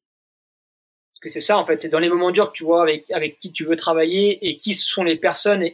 Parce 1.13 1.21
que 1.21 1.29
c'est 1.29 1.41
ça 1.41 1.59
en 1.59 1.65
fait, 1.65 1.81
c'est 1.81 1.89
dans 1.89 1.99
les 1.99 2.09
moments 2.09 2.31
durs 2.31 2.53
que 2.53 2.57
tu 2.57 2.63
vois 2.63 2.83
avec, 2.83 3.11
avec 3.11 3.37
qui 3.37 3.53
tu 3.53 3.65
veux 3.65 3.75
travailler 3.75 4.49
et 4.49 4.57
qui 4.57 4.75
sont 4.75 5.03
les 5.03 5.17
personnes 5.17 5.69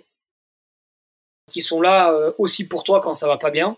qui 1.50 1.60
sont 1.60 1.82
là 1.82 2.10
euh, 2.10 2.32
aussi 2.38 2.66
pour 2.66 2.84
toi 2.84 3.02
quand 3.02 3.14
ça 3.14 3.26
va 3.26 3.36
pas 3.36 3.50
bien. 3.50 3.76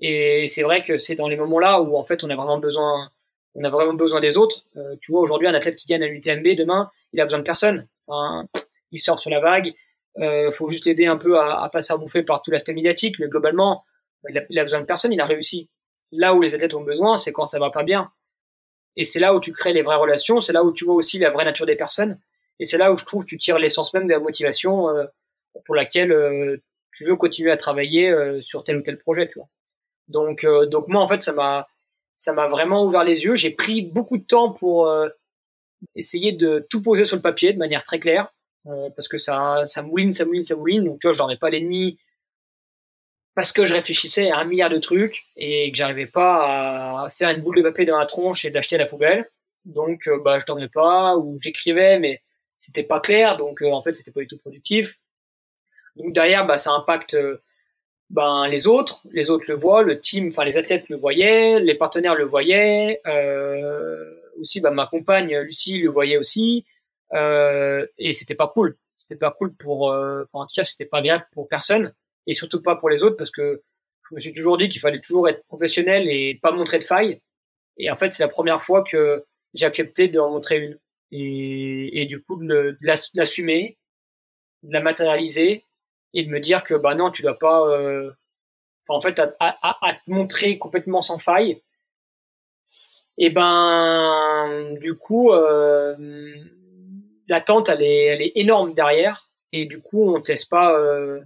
Et 0.00 0.46
c'est 0.48 0.62
vrai 0.62 0.82
que 0.82 0.98
c'est 0.98 1.14
dans 1.14 1.28
les 1.28 1.36
moments 1.36 1.58
là 1.58 1.80
où 1.80 1.96
en 1.96 2.04
fait 2.04 2.22
on 2.22 2.30
a 2.30 2.36
vraiment 2.36 2.58
besoin 2.58 3.10
on 3.56 3.64
a 3.64 3.70
vraiment 3.70 3.94
besoin 3.94 4.20
des 4.20 4.36
autres. 4.36 4.64
Euh, 4.76 4.96
tu 5.00 5.10
vois, 5.10 5.20
aujourd'hui, 5.20 5.48
un 5.48 5.54
athlète 5.54 5.76
qui 5.76 5.86
gagne 5.86 6.02
à 6.02 6.06
l'UTMB, 6.06 6.54
demain, 6.56 6.90
il 7.12 7.20
a 7.20 7.24
besoin 7.24 7.38
de 7.38 7.44
personne. 7.44 7.88
Il 8.92 8.98
sort 8.98 9.18
sur 9.18 9.30
la 9.30 9.40
vague. 9.40 9.74
Euh, 10.18 10.50
faut 10.50 10.68
juste 10.68 10.86
aider 10.86 11.06
un 11.06 11.16
peu 11.16 11.38
à, 11.38 11.62
à 11.62 11.68
pas 11.68 11.82
se 11.82 11.92
bouffer 11.94 12.22
par 12.22 12.42
tout 12.42 12.50
l'aspect 12.50 12.74
médiatique, 12.74 13.18
mais 13.18 13.28
globalement, 13.28 13.84
il 14.28 14.58
a, 14.58 14.62
besoin 14.62 14.80
de 14.80 14.86
personne, 14.86 15.12
il 15.12 15.20
a 15.20 15.24
réussi. 15.24 15.68
Là 16.12 16.34
où 16.34 16.40
les 16.40 16.54
athlètes 16.54 16.74
ont 16.74 16.82
besoin, 16.82 17.16
c'est 17.16 17.32
quand 17.32 17.46
ça 17.46 17.58
va 17.58 17.70
pas 17.70 17.82
bien. 17.82 18.10
Et 18.96 19.04
c'est 19.04 19.18
là 19.18 19.34
où 19.34 19.40
tu 19.40 19.52
crées 19.52 19.72
les 19.72 19.82
vraies 19.82 19.96
relations, 19.96 20.40
c'est 20.40 20.52
là 20.52 20.64
où 20.64 20.72
tu 20.72 20.84
vois 20.84 20.94
aussi 20.94 21.18
la 21.18 21.30
vraie 21.30 21.44
nature 21.44 21.66
des 21.66 21.76
personnes, 21.76 22.18
et 22.58 22.64
c'est 22.64 22.78
là 22.78 22.92
où 22.92 22.96
je 22.96 23.04
trouve 23.04 23.24
que 23.24 23.28
tu 23.28 23.36
tires 23.36 23.58
l'essence 23.58 23.92
même 23.92 24.06
de 24.06 24.12
la 24.12 24.18
motivation 24.18 24.88
euh, 24.88 25.04
pour 25.66 25.74
laquelle 25.74 26.12
euh, 26.12 26.56
tu 26.92 27.04
veux 27.04 27.16
continuer 27.16 27.50
à 27.50 27.58
travailler 27.58 28.10
sur 28.40 28.64
tel 28.64 28.78
ou 28.78 28.82
tel 28.82 28.98
projet. 28.98 29.30
Donc, 30.08 30.44
euh, 30.44 30.66
donc 30.66 30.88
moi 30.88 31.02
en 31.02 31.08
fait, 31.08 31.22
ça 31.22 31.32
m'a 31.32 31.68
ça 32.14 32.32
m'a 32.32 32.48
vraiment 32.48 32.84
ouvert 32.84 33.04
les 33.04 33.24
yeux. 33.24 33.34
J'ai 33.34 33.50
pris 33.50 33.82
beaucoup 33.82 34.18
de 34.18 34.24
temps 34.24 34.52
pour 34.52 34.88
euh, 34.88 35.08
essayer 35.94 36.32
de 36.32 36.66
tout 36.70 36.82
poser 36.82 37.04
sur 37.04 37.16
le 37.16 37.22
papier 37.22 37.52
de 37.52 37.58
manière 37.58 37.84
très 37.84 37.98
claire, 37.98 38.32
euh, 38.66 38.90
parce 38.96 39.08
que 39.08 39.18
ça, 39.18 39.64
ça 39.66 39.82
mouline, 39.82 40.12
ça 40.12 40.24
mouline, 40.24 40.42
ça 40.42 40.56
mouline. 40.56 40.84
Donc 40.84 41.00
tu 41.00 41.06
vois, 41.06 41.12
je 41.12 41.18
dormais 41.18 41.36
pas 41.36 41.50
nuits 41.50 41.98
parce 43.34 43.52
que 43.52 43.64
je 43.66 43.74
réfléchissais 43.74 44.30
à 44.30 44.38
un 44.38 44.44
milliard 44.44 44.70
de 44.70 44.78
trucs 44.78 45.26
et 45.36 45.70
que 45.70 45.76
j'arrivais 45.76 46.06
pas 46.06 47.04
à 47.04 47.08
faire 47.10 47.28
une 47.30 47.42
boule 47.42 47.56
de 47.56 47.62
papier 47.62 47.84
dans 47.84 47.98
la 47.98 48.06
tronche 48.06 48.44
et 48.46 48.50
d'acheter 48.50 48.76
à 48.76 48.78
la 48.78 48.86
poubelle. 48.86 49.30
Donc 49.66 50.08
euh, 50.08 50.18
bah 50.24 50.38
je 50.38 50.46
dormais 50.46 50.68
pas 50.68 51.16
ou 51.16 51.38
j'écrivais 51.40 51.98
mais 51.98 52.22
c'était 52.56 52.84
pas 52.84 53.00
clair 53.00 53.36
donc 53.36 53.60
en 53.62 53.82
fait 53.82 53.94
c'était 53.94 54.10
pas 54.12 54.20
du 54.20 54.28
tout 54.28 54.38
productif. 54.38 54.98
Donc 55.96 56.12
derrière, 56.12 56.46
bah, 56.46 56.58
ça 56.58 56.72
impacte 56.72 57.16
ben, 58.10 58.46
les 58.48 58.66
autres, 58.66 59.02
les 59.10 59.30
autres 59.30 59.46
le 59.48 59.54
voient, 59.54 59.82
le 59.82 59.98
team, 60.00 60.28
enfin 60.28 60.44
les 60.44 60.56
athlètes 60.56 60.88
le 60.88 60.96
voyaient, 60.96 61.58
les 61.60 61.74
partenaires 61.74 62.14
le 62.14 62.24
voyaient, 62.24 63.00
euh, 63.06 64.14
aussi 64.40 64.60
bah, 64.60 64.70
ma 64.70 64.86
compagne 64.86 65.36
Lucie 65.38 65.78
le 65.80 65.90
voyait 65.90 66.16
aussi, 66.16 66.64
euh, 67.14 67.86
et 67.98 68.12
c'était 68.12 68.34
pas 68.36 68.48
cool. 68.48 68.76
C'était 68.96 69.16
pas 69.16 69.32
cool 69.32 69.54
pour, 69.54 69.90
euh, 69.90 70.24
en 70.32 70.46
tout 70.46 70.54
cas 70.54 70.64
c'était 70.64 70.84
pas 70.86 71.00
bien 71.02 71.24
pour 71.32 71.48
personne, 71.48 71.92
et 72.26 72.34
surtout 72.34 72.62
pas 72.62 72.76
pour 72.76 72.90
les 72.90 73.02
autres 73.02 73.16
parce 73.16 73.30
que 73.30 73.62
je 74.08 74.14
me 74.14 74.20
suis 74.20 74.32
toujours 74.32 74.56
dit 74.56 74.68
qu'il 74.68 74.80
fallait 74.80 75.00
toujours 75.00 75.28
être 75.28 75.44
professionnel 75.46 76.08
et 76.08 76.38
pas 76.40 76.52
montrer 76.52 76.78
de 76.78 76.84
faille. 76.84 77.20
Et 77.78 77.90
en 77.90 77.96
fait 77.96 78.14
c'est 78.14 78.22
la 78.22 78.28
première 78.28 78.62
fois 78.62 78.82
que 78.84 79.24
j'ai 79.54 79.66
accepté 79.66 80.08
de 80.08 80.20
montrer 80.20 80.58
une, 80.58 80.78
et 81.12 82.06
du 82.06 82.22
coup 82.22 82.36
de 82.42 82.76
l'assumer, 83.14 83.78
de 84.62 84.72
la 84.72 84.80
matérialiser 84.80 85.64
et 86.14 86.24
de 86.24 86.30
me 86.30 86.40
dire 86.40 86.64
que 86.64 86.74
bah 86.74 86.94
non, 86.94 87.10
tu 87.10 87.22
dois 87.22 87.38
pas, 87.38 87.66
euh, 87.68 88.10
en 88.88 89.00
fait, 89.00 89.18
à, 89.18 89.94
te 89.94 90.10
montrer 90.10 90.58
complètement 90.58 91.02
sans 91.02 91.18
faille. 91.18 91.62
Et 93.18 93.30
ben, 93.30 94.76
du 94.80 94.94
coup, 94.94 95.32
euh, 95.32 96.34
l'attente 97.28 97.68
elle 97.68 97.82
est, 97.82 98.04
elle 98.06 98.22
est 98.22 98.32
énorme 98.36 98.74
derrière, 98.74 99.30
et 99.52 99.66
du 99.66 99.80
coup, 99.80 100.14
on 100.14 100.20
te 100.20 100.30
laisse 100.30 100.44
pas. 100.44 100.78
Euh, 100.78 101.20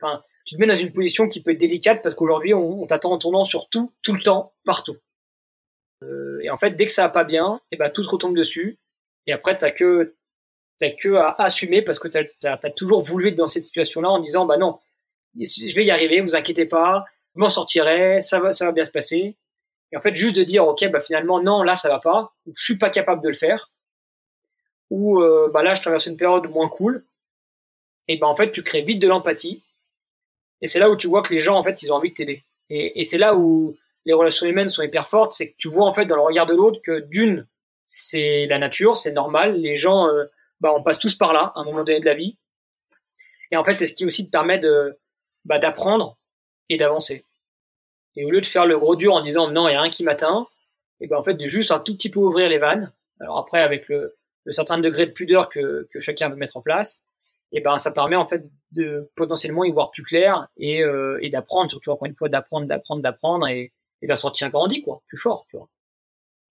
enfin, 0.00 0.22
tu 0.44 0.54
te 0.54 0.60
mets 0.60 0.66
dans 0.66 0.74
une 0.74 0.92
position 0.92 1.28
qui 1.28 1.42
peut 1.42 1.52
être 1.52 1.58
délicate 1.58 2.02
parce 2.02 2.14
qu'aujourd'hui, 2.14 2.52
on, 2.54 2.86
t'attend 2.86 3.12
en 3.12 3.18
tournant 3.18 3.44
sur 3.44 3.68
tout, 3.68 3.92
tout 4.02 4.12
le 4.12 4.22
temps, 4.22 4.52
partout. 4.64 4.96
Euh, 6.02 6.40
et 6.42 6.50
en 6.50 6.56
fait, 6.56 6.72
dès 6.72 6.84
que 6.84 6.92
ça 6.92 7.04
va 7.04 7.08
pas 7.10 7.24
bien, 7.24 7.60
et 7.70 7.76
ben 7.76 7.90
tout 7.90 8.02
te 8.02 8.08
retombe 8.08 8.36
dessus. 8.36 8.78
Et 9.26 9.32
après, 9.32 9.56
t'as 9.56 9.70
que 9.70 10.16
t'as 10.82 10.90
que 10.90 11.14
à 11.14 11.36
assumer 11.38 11.80
parce 11.80 12.00
que 12.00 12.08
tu 12.08 12.46
as, 12.46 12.70
toujours 12.70 13.02
voulu 13.02 13.28
être 13.28 13.36
dans 13.36 13.46
cette 13.46 13.64
situation-là 13.64 14.10
en 14.10 14.18
disant 14.18 14.46
bah 14.46 14.56
non, 14.56 14.80
je 15.36 15.74
vais 15.74 15.84
y 15.84 15.92
arriver, 15.92 16.20
vous 16.20 16.34
inquiétez 16.34 16.66
pas, 16.66 17.04
je 17.36 17.40
m'en 17.40 17.48
sortirai, 17.48 18.20
ça 18.20 18.40
va, 18.40 18.52
ça 18.52 18.66
va 18.66 18.72
bien 18.72 18.84
se 18.84 18.90
passer. 18.90 19.36
Et 19.92 19.96
en 19.96 20.00
fait, 20.00 20.16
juste 20.16 20.34
de 20.34 20.42
dire 20.42 20.66
ok, 20.66 20.90
bah 20.90 21.00
finalement 21.00 21.40
non, 21.40 21.62
là 21.62 21.76
ça 21.76 21.88
va 21.88 22.00
pas, 22.00 22.32
ou 22.46 22.52
je 22.56 22.64
suis 22.64 22.78
pas 22.78 22.90
capable 22.90 23.22
de 23.22 23.28
le 23.28 23.34
faire, 23.34 23.70
ou 24.90 25.20
euh, 25.22 25.48
bah 25.54 25.62
là 25.62 25.74
je 25.74 25.80
traverse 25.80 26.06
une 26.06 26.16
période 26.16 26.50
moins 26.50 26.68
cool. 26.68 27.04
Et 28.08 28.16
ben 28.16 28.26
en 28.26 28.34
fait, 28.34 28.50
tu 28.50 28.64
crées 28.64 28.82
vite 28.82 28.98
de 28.98 29.06
l'empathie. 29.06 29.62
Et 30.62 30.66
c'est 30.66 30.80
là 30.80 30.90
où 30.90 30.96
tu 30.96 31.06
vois 31.06 31.22
que 31.22 31.32
les 31.32 31.38
gens 31.38 31.56
en 31.56 31.62
fait 31.62 31.82
ils 31.82 31.92
ont 31.92 31.96
envie 31.96 32.10
de 32.10 32.14
t'aider. 32.14 32.42
Et, 32.70 33.00
et 33.00 33.04
c'est 33.04 33.18
là 33.18 33.36
où 33.36 33.76
les 34.04 34.14
relations 34.14 34.46
humaines 34.46 34.68
sont 34.68 34.82
hyper 34.82 35.06
fortes, 35.06 35.30
c'est 35.30 35.50
que 35.50 35.56
tu 35.58 35.68
vois 35.68 35.86
en 35.86 35.92
fait 35.92 36.06
dans 36.06 36.16
le 36.16 36.22
regard 36.22 36.46
de 36.46 36.54
l'autre 36.54 36.80
que 36.82 36.98
d'une 37.00 37.46
c'est 37.86 38.46
la 38.46 38.58
nature, 38.58 38.96
c'est 38.96 39.12
normal, 39.12 39.60
les 39.60 39.76
gens 39.76 40.08
euh, 40.08 40.24
bah, 40.62 40.72
on 40.74 40.82
passe 40.82 41.00
tous 41.00 41.16
par 41.16 41.32
là 41.32 41.52
à 41.56 41.60
un 41.60 41.64
moment 41.64 41.82
donné 41.82 41.98
de 41.98 42.06
la 42.06 42.14
vie. 42.14 42.38
Et 43.50 43.56
en 43.56 43.64
fait, 43.64 43.74
c'est 43.74 43.88
ce 43.88 43.94
qui 43.94 44.06
aussi 44.06 44.24
te 44.24 44.30
permet 44.30 44.60
de 44.60 44.96
bah, 45.44 45.58
d'apprendre 45.58 46.16
et 46.68 46.76
d'avancer. 46.76 47.26
Et 48.14 48.24
au 48.24 48.30
lieu 48.30 48.40
de 48.40 48.46
faire 48.46 48.64
le 48.64 48.78
gros 48.78 48.94
dur 48.94 49.12
en 49.12 49.22
disant 49.22 49.50
non, 49.50 49.68
il 49.68 49.72
y 49.72 49.74
a 49.74 49.82
rien 49.82 49.90
qui 49.90 50.04
m'atteint, 50.04 50.46
et 51.00 51.08
ben 51.08 51.16
en 51.16 51.22
fait 51.22 51.34
de 51.34 51.46
juste 51.48 51.72
un 51.72 51.80
tout 51.80 51.94
petit 51.96 52.10
peu 52.10 52.20
ouvrir 52.20 52.48
les 52.48 52.58
vannes. 52.58 52.92
Alors 53.18 53.38
après, 53.38 53.60
avec 53.60 53.88
le, 53.88 54.14
certain 54.50 54.78
degré 54.78 55.06
de 55.06 55.10
pudeur 55.10 55.48
que, 55.48 55.88
que 55.92 55.98
chacun 55.98 56.28
veut 56.28 56.36
mettre 56.36 56.56
en 56.56 56.62
place, 56.62 57.02
et 57.50 57.60
ben 57.60 57.76
ça 57.76 57.90
permet 57.90 58.16
en 58.16 58.26
fait 58.26 58.44
de 58.70 59.10
potentiellement 59.16 59.64
y 59.64 59.72
voir 59.72 59.90
plus 59.90 60.04
clair 60.04 60.48
et, 60.56 60.82
euh, 60.82 61.18
et 61.22 61.28
d'apprendre 61.28 61.70
surtout 61.70 61.90
encore 61.90 62.06
une 62.06 62.14
fois 62.14 62.28
d'apprendre, 62.28 62.66
d'apprendre, 62.66 63.02
d'apprendre 63.02 63.48
et, 63.48 63.72
et 64.00 64.06
d'en 64.06 64.16
sortir 64.16 64.50
grandi 64.50 64.82
quoi, 64.82 65.02
plus 65.08 65.18
fort, 65.18 65.44
tu 65.50 65.56
vois. 65.56 65.68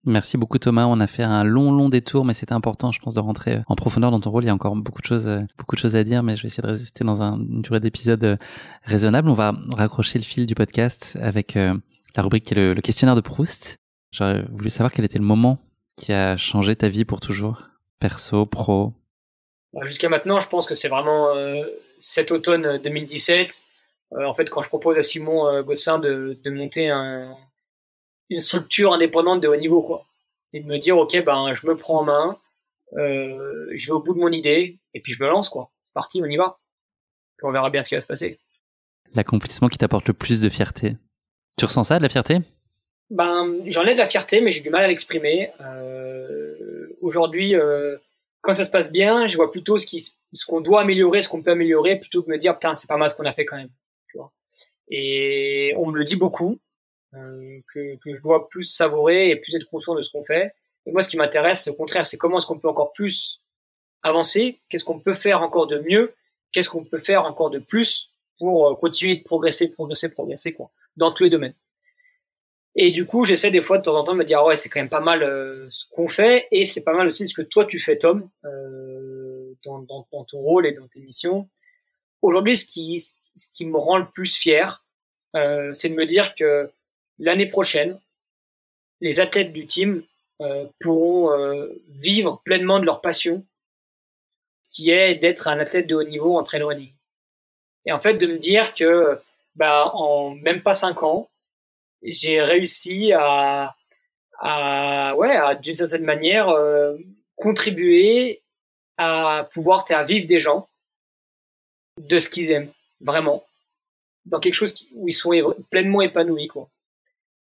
Merci 0.04 0.36
beaucoup 0.36 0.58
Thomas. 0.58 0.86
On 0.86 0.98
a 0.98 1.06
fait 1.06 1.22
un 1.22 1.44
long, 1.44 1.70
long 1.70 1.88
détour, 1.88 2.24
mais 2.24 2.34
c'était 2.34 2.54
important, 2.54 2.90
je 2.90 2.98
pense, 2.98 3.14
de 3.14 3.20
rentrer 3.20 3.60
en 3.68 3.76
profondeur 3.76 4.10
dans 4.10 4.18
ton 4.18 4.30
rôle. 4.30 4.42
Il 4.42 4.48
y 4.48 4.50
a 4.50 4.54
encore 4.54 4.74
beaucoup 4.74 5.00
de 5.00 5.06
choses, 5.06 5.28
euh, 5.28 5.42
beaucoup 5.58 5.76
de 5.76 5.80
choses 5.80 5.94
à 5.94 6.02
dire, 6.02 6.24
mais 6.24 6.34
je 6.34 6.42
vais 6.42 6.48
essayer 6.48 6.62
de 6.62 6.68
résister 6.68 7.04
dans 7.04 7.22
un, 7.22 7.38
une 7.38 7.62
durée 7.62 7.78
d'épisode 7.78 8.24
euh, 8.24 8.36
raisonnable. 8.82 9.28
On 9.28 9.34
va 9.34 9.54
raccrocher 9.70 10.18
le 10.18 10.24
fil 10.24 10.46
du 10.46 10.56
podcast 10.56 11.16
avec 11.22 11.56
euh, 11.56 11.74
la 12.16 12.22
rubrique 12.24 12.44
qui 12.44 12.54
est 12.54 12.74
le, 12.74 12.80
questionnaire 12.80 13.14
de 13.14 13.20
Proust. 13.20 13.76
J'aurais 14.10 14.42
voulu 14.50 14.70
savoir 14.70 14.90
quel 14.90 15.04
était 15.04 15.18
le 15.18 15.24
moment 15.24 15.58
qui 15.96 16.12
a 16.12 16.36
changé 16.36 16.74
ta 16.74 16.88
vie 16.88 17.04
pour 17.04 17.20
toujours, 17.20 17.68
perso, 18.00 18.44
pro. 18.44 18.94
Bah, 19.72 19.84
jusqu'à 19.84 20.08
maintenant, 20.08 20.40
je 20.40 20.48
pense 20.48 20.66
que 20.66 20.74
c'est 20.74 20.88
vraiment 20.88 21.28
cet 21.98 22.32
automne 22.32 22.78
2017. 22.82 23.62
en 24.10 24.34
fait, 24.34 24.50
quand 24.50 24.62
je 24.62 24.68
propose 24.68 24.98
à 24.98 25.02
Simon 25.02 25.62
de, 25.62 26.38
de 26.44 26.50
monter 26.50 26.90
un, 26.90 27.36
une 28.32 28.40
structure 28.40 28.92
indépendante 28.92 29.40
de 29.40 29.48
haut 29.48 29.56
niveau, 29.56 29.82
quoi. 29.82 30.04
Et 30.52 30.60
de 30.60 30.66
me 30.66 30.78
dire, 30.78 30.98
ok, 30.98 31.24
ben, 31.24 31.52
je 31.54 31.66
me 31.66 31.76
prends 31.76 32.00
en 32.00 32.04
main, 32.04 32.38
euh, 32.98 33.66
je 33.74 33.86
vais 33.86 33.92
au 33.92 34.00
bout 34.00 34.14
de 34.14 34.18
mon 34.18 34.30
idée, 34.30 34.78
et 34.94 35.00
puis 35.00 35.12
je 35.12 35.22
me 35.22 35.28
lance, 35.28 35.48
quoi. 35.48 35.70
C'est 35.84 35.94
parti, 35.94 36.20
on 36.22 36.26
y 36.26 36.36
va. 36.36 36.58
Puis 37.38 37.46
on 37.46 37.52
verra 37.52 37.70
bien 37.70 37.82
ce 37.82 37.88
qui 37.88 37.94
va 37.94 38.00
se 38.00 38.06
passer. 38.06 38.38
L'accomplissement 39.14 39.68
qui 39.68 39.78
t'apporte 39.78 40.08
le 40.08 40.14
plus 40.14 40.40
de 40.40 40.48
fierté. 40.48 40.96
Tu 41.58 41.64
ressens 41.64 41.84
ça, 41.84 41.98
de 41.98 42.02
la 42.02 42.08
fierté? 42.08 42.38
Ben, 43.10 43.60
j'en 43.66 43.84
ai 43.84 43.94
de 43.94 43.98
la 43.98 44.06
fierté, 44.06 44.40
mais 44.40 44.50
j'ai 44.50 44.60
du 44.60 44.70
mal 44.70 44.84
à 44.84 44.88
l'exprimer. 44.88 45.50
Euh, 45.60 46.32
Aujourd'hui, 47.02 47.56
euh, 47.56 47.96
quand 48.42 48.54
ça 48.54 48.64
se 48.64 48.70
passe 48.70 48.92
bien, 48.92 49.26
je 49.26 49.36
vois 49.36 49.50
plutôt 49.50 49.76
ce 49.76 49.86
qui, 49.86 50.00
ce 50.00 50.46
qu'on 50.46 50.60
doit 50.60 50.80
améliorer, 50.80 51.20
ce 51.20 51.28
qu'on 51.28 51.42
peut 51.42 51.50
améliorer, 51.50 51.98
plutôt 51.98 52.22
que 52.22 52.28
de 52.28 52.32
me 52.32 52.38
dire, 52.38 52.54
putain, 52.54 52.74
c'est 52.74 52.86
pas 52.86 52.96
mal 52.96 53.10
ce 53.10 53.16
qu'on 53.16 53.26
a 53.26 53.32
fait 53.32 53.44
quand 53.44 53.56
même. 53.56 53.70
Tu 54.08 54.18
vois. 54.18 54.32
Et 54.88 55.74
on 55.76 55.90
me 55.90 55.98
le 55.98 56.04
dit 56.04 56.14
beaucoup. 56.14 56.60
Euh, 57.14 57.60
que, 57.72 57.96
que, 57.96 58.14
je 58.14 58.22
dois 58.22 58.48
plus 58.48 58.64
savourer 58.64 59.28
et 59.28 59.36
plus 59.36 59.54
être 59.54 59.68
conscient 59.68 59.94
de 59.94 60.02
ce 60.02 60.10
qu'on 60.10 60.24
fait. 60.24 60.54
Et 60.86 60.92
moi, 60.92 61.02
ce 61.02 61.10
qui 61.10 61.18
m'intéresse, 61.18 61.68
au 61.68 61.74
contraire, 61.74 62.06
c'est 62.06 62.16
comment 62.16 62.38
est-ce 62.38 62.46
qu'on 62.46 62.58
peut 62.58 62.68
encore 62.68 62.92
plus 62.92 63.40
avancer, 64.02 64.60
qu'est-ce 64.68 64.84
qu'on 64.84 64.98
peut 64.98 65.12
faire 65.12 65.42
encore 65.42 65.66
de 65.66 65.78
mieux, 65.78 66.14
qu'est-ce 66.52 66.70
qu'on 66.70 66.84
peut 66.84 66.98
faire 66.98 67.24
encore 67.24 67.50
de 67.50 67.58
plus 67.58 68.10
pour 68.38 68.66
euh, 68.66 68.74
continuer 68.74 69.16
de 69.16 69.22
progresser, 69.22 69.68
progresser, 69.68 70.08
progresser, 70.08 70.54
quoi, 70.54 70.70
dans 70.96 71.12
tous 71.12 71.24
les 71.24 71.30
domaines. 71.30 71.54
Et 72.74 72.90
du 72.90 73.04
coup, 73.04 73.26
j'essaie 73.26 73.50
des 73.50 73.60
fois 73.60 73.76
de 73.76 73.82
temps 73.82 73.96
en 73.96 74.02
temps 74.02 74.14
de 74.14 74.18
me 74.18 74.24
dire, 74.24 74.42
ouais, 74.44 74.56
c'est 74.56 74.70
quand 74.70 74.80
même 74.80 74.88
pas 74.88 75.00
mal 75.00 75.22
euh, 75.22 75.68
ce 75.68 75.84
qu'on 75.90 76.08
fait, 76.08 76.48
et 76.50 76.64
c'est 76.64 76.82
pas 76.82 76.94
mal 76.94 77.06
aussi 77.06 77.28
ce 77.28 77.34
que 77.34 77.42
toi 77.42 77.66
tu 77.66 77.78
fais, 77.78 77.98
Tom, 77.98 78.30
euh, 78.46 79.52
dans, 79.64 79.80
dans, 79.80 80.06
dans, 80.10 80.24
ton 80.24 80.38
rôle 80.38 80.66
et 80.66 80.72
dans 80.72 80.88
tes 80.88 81.00
missions. 81.00 81.48
Aujourd'hui, 82.22 82.56
ce 82.56 82.64
qui, 82.64 83.00
ce 83.00 83.46
qui 83.52 83.66
me 83.66 83.76
rend 83.76 83.98
le 83.98 84.06
plus 84.06 84.34
fier, 84.34 84.82
euh, 85.36 85.74
c'est 85.74 85.90
de 85.90 85.94
me 85.94 86.06
dire 86.06 86.34
que 86.34 86.70
l'année 87.18 87.46
prochaine, 87.46 87.98
les 89.00 89.20
athlètes 89.20 89.52
du 89.52 89.66
team 89.66 90.02
euh, 90.40 90.66
pourront 90.80 91.32
euh, 91.32 91.68
vivre 91.88 92.40
pleinement 92.44 92.80
de 92.80 92.84
leur 92.84 93.00
passion, 93.00 93.44
qui 94.70 94.90
est 94.90 95.14
d'être 95.16 95.48
un 95.48 95.58
athlète 95.58 95.86
de 95.86 95.94
haut 95.94 96.04
niveau 96.04 96.38
en 96.38 96.42
trail 96.42 96.62
running. 96.62 96.92
Et 97.84 97.92
en 97.92 97.98
fait, 97.98 98.14
de 98.14 98.26
me 98.26 98.38
dire 98.38 98.74
que, 98.74 99.20
bah, 99.54 99.90
en 99.94 100.30
même 100.30 100.62
pas 100.62 100.72
cinq 100.72 101.02
ans, 101.02 101.28
j'ai 102.02 102.40
réussi 102.40 103.12
à, 103.12 103.74
ouais, 105.16 105.56
d'une 105.60 105.74
certaine 105.74 106.04
manière 106.04 106.48
euh, 106.48 106.96
contribuer 107.36 108.42
à 108.96 109.48
pouvoir 109.52 109.86
faire 109.86 110.04
vivre 110.04 110.26
des 110.26 110.38
gens 110.38 110.68
de 111.98 112.18
ce 112.18 112.28
qu'ils 112.28 112.50
aiment 112.50 112.72
vraiment 113.00 113.44
dans 114.24 114.40
quelque 114.40 114.54
chose 114.54 114.86
où 114.94 115.08
ils 115.08 115.12
sont 115.12 115.32
pleinement 115.70 116.00
épanouis 116.00 116.46
quoi. 116.46 116.68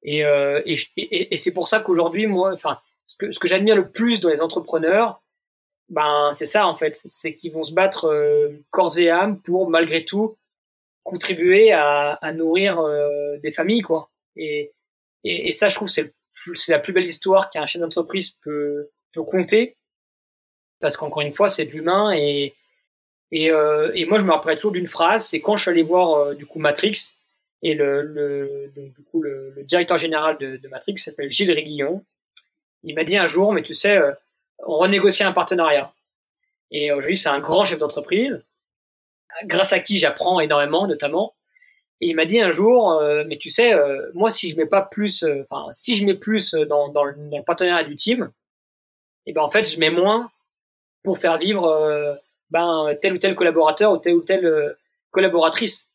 Et, 0.04 0.23
euh, 0.26 0.61
et, 0.65 0.76
et, 0.98 1.34
et 1.34 1.38
c'est 1.38 1.53
pour 1.53 1.68
ça 1.68 1.80
qu'aujourd'hui, 1.80 2.28
moi, 2.28 2.53
enfin, 2.53 2.80
ce 3.03 3.15
que, 3.18 3.32
ce 3.32 3.40
que 3.40 3.48
j'admire 3.48 3.76
le 3.76 3.91
plus 3.91 4.22
dans 4.22 4.30
les 4.30 4.41
entrepreneurs, 4.41 5.22
ben, 5.90 6.32
c'est 6.34 6.45
ça 6.45 6.68
en 6.68 6.76
fait, 6.76 7.02
c'est 7.07 7.34
qu'ils 7.34 7.52
vont 7.52 7.64
se 7.64 7.73
battre 7.73 8.06
euh, 8.06 8.49
corps 8.69 8.98
et 8.99 9.10
âme 9.10 9.41
pour 9.41 9.69
malgré 9.69 10.06
tout 10.06 10.38
contribuer 11.03 11.72
à, 11.72 12.14
à 12.14 12.32
nourrir 12.34 12.80
euh, 12.80 13.38
des 13.40 13.52
familles, 13.52 13.82
quoi. 13.82 14.11
Et, 14.36 14.73
et, 15.23 15.52
ça, 15.52 15.68
je 15.68 15.76
trouve, 15.76 15.88
c'est 15.88 16.14
c'est 16.53 16.72
la 16.72 16.80
plus 16.80 16.94
belle 16.94 17.03
histoire 17.03 17.49
qu'un 17.49 17.65
chef 17.65 17.82
d'entreprise 17.82 18.32
peut, 18.44 18.90
peut 19.11 19.23
compter, 19.23 19.76
parce 20.80 20.95
qu'encore 20.95 21.23
une 21.23 21.34
fois, 21.34 21.49
c'est 21.49 21.65
de 21.65 21.72
l'humain. 21.72 22.14
Et, 22.14 22.53
et, 23.32 23.52
euh, 23.52 23.91
et 23.94 24.06
moi, 24.06 24.19
je 24.19 24.23
me 24.23 24.32
rappelle 24.32 24.56
toujours 24.56 24.72
d'une 24.72 24.88
phrase, 24.88 25.28
c'est 25.28 25.41
quand 25.41 25.57
je 25.57 25.64
suis 25.64 25.72
allé 25.72 25.84
voir 25.84 26.36
du 26.36 26.45
coup 26.45 26.60
Matrix, 26.60 27.15
et 27.61 27.73
le, 27.73 28.02
le, 28.03 28.72
donc, 28.76 28.94
du 28.94 29.03
coup, 29.03 29.22
le, 29.22 29.52
le, 29.56 29.64
directeur 29.64 29.98
général 29.98 30.38
de, 30.38 30.57
de 30.57 30.68
Matrix 30.69 30.98
s'appelle 30.98 31.30
Gilles 31.30 31.52
Réguillon. 31.52 32.03
Il 32.84 32.95
m'a 32.95 33.03
dit 33.03 33.18
un 33.18 33.26
jour, 33.26 33.52
mais 33.52 33.64
tu 33.64 33.73
sais, 33.73 33.98
euh, 33.98 34.14
on 34.60 34.77
renégocie 34.77 35.23
un 35.23 35.34
partenariat. 35.34 35.94
Et 36.72 36.91
aujourd'hui, 36.91 37.18
c'est 37.18 37.30
un 37.30 37.40
grand 37.40 37.65
chef 37.65 37.80
d'entreprise, 37.80 38.45
grâce 39.45 39.73
à 39.73 39.80
qui 39.80 39.98
j'apprends 39.98 40.40
énormément, 40.40 40.88
notamment. 40.88 41.36
Et 41.99 42.07
il 42.07 42.15
m'a 42.15 42.26
dit 42.26 42.40
un 42.40 42.52
jour, 42.52 42.94
euh, 42.94 43.26
mais 43.27 43.38
tu 43.38 43.49
sais, 43.49 43.73
euh, 43.73 44.10
moi, 44.14 44.31
si 44.31 44.49
je 44.49 44.56
mets 44.56 44.65
pas 44.65 44.81
plus, 44.81 45.26
enfin, 45.41 45.68
si 45.73 45.98
je 45.98 46.06
mets 46.06 46.14
plus 46.14 46.53
dans, 46.53 46.88
dans, 46.88 47.03
le, 47.03 47.15
dans, 47.30 47.38
le, 47.38 47.44
partenariat 47.44 47.84
du 47.84 47.95
team, 47.95 48.31
et 49.26 49.31
eh 49.31 49.34
ben 49.34 49.41
en 49.41 49.49
fait, 49.49 49.69
je 49.69 49.80
mets 49.80 49.90
moins 49.90 50.31
pour 51.03 51.19
faire 51.19 51.38
vivre 51.38 52.18
ben 52.49 52.98
tel 52.99 53.14
ou 53.14 53.18
tel 53.18 53.36
collaborateur 53.36 53.91
ou 53.91 53.98
telle 53.98 54.15
ou 54.15 54.22
telle 54.22 54.76
collaboratrice. 55.11 55.89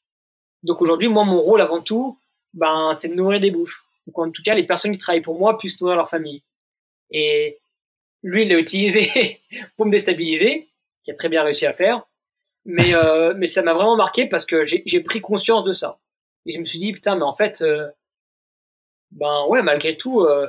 Donc 0.65 0.81
aujourd'hui, 0.81 1.09
moi, 1.09 1.25
mon 1.25 1.41
rôle 1.41 1.61
avant 1.61 1.81
tout, 1.81 2.19
ben, 2.55 2.93
c'est 2.95 3.09
de 3.09 3.15
nourrir 3.15 3.39
des 3.39 3.51
bouches. 3.51 3.85
Donc 4.07 4.19
en 4.19 4.31
tout 4.31 4.43
cas, 4.43 4.55
les 4.55 4.65
personnes 4.65 4.93
qui 4.93 4.99
travaillent 4.99 5.21
pour 5.21 5.39
moi 5.39 5.57
puissent 5.59 5.81
nourrir 5.81 5.97
leur 5.97 6.09
famille. 6.09 6.43
Et 7.11 7.59
lui, 8.23 8.43
il 8.43 8.49
l'a 8.49 8.59
utilisé 8.59 9.41
pour 9.77 9.87
me 9.87 9.93
déstabiliser, 9.93 10.69
qui 11.05 11.11
a 11.11 11.15
très 11.15 11.29
bien 11.29 11.43
réussi 11.43 11.67
à 11.67 11.73
faire. 11.73 12.03
Mais, 12.65 12.95
euh, 12.95 13.35
mais 13.37 13.47
ça 13.47 13.63
m'a 13.63 13.75
vraiment 13.75 13.97
marqué 13.97 14.27
parce 14.27 14.47
que 14.47 14.65
j'ai 14.65 15.01
pris 15.01 15.21
conscience 15.21 15.65
de 15.65 15.75
ça. 15.75 15.99
Et 16.47 16.53
je 16.53 16.59
me 16.59 16.65
suis 16.65 16.79
dit, 16.79 16.93
putain, 16.93 17.17
mais 17.17 17.23
en 17.23 17.35
fait, 17.35 17.61
euh, 17.61 17.89
ben 19.11 19.45
ouais, 19.49 19.63
malgré 19.63 19.97
tout, 19.97 20.23
euh, 20.23 20.49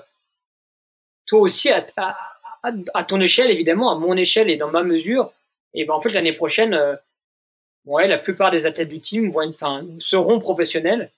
toi 1.26 1.42
aussi, 1.42 1.70
à, 1.70 1.86
à, 2.64 3.04
ton 3.04 3.20
échelle, 3.20 3.52
évidemment, 3.52 3.92
à 3.92 4.00
mon 4.00 4.16
échelle 4.16 4.50
et 4.50 4.56
dans 4.56 4.72
ma 4.72 4.84
mesure, 4.84 5.34
et 5.74 5.84
ben 5.84 5.94
en 5.94 6.02
fait, 6.02 6.10
l'année 6.10 6.34
prochaine, 6.34 6.98
ouais, 7.86 8.08
la 8.08 8.18
plupart 8.18 8.52
des 8.52 8.66
athlètes 8.66 8.90
du 8.90 9.00
team 9.00 9.30
vont, 9.30 9.48
enfin, 9.48 9.86
seront 10.00 10.40
professionnels 10.40 11.12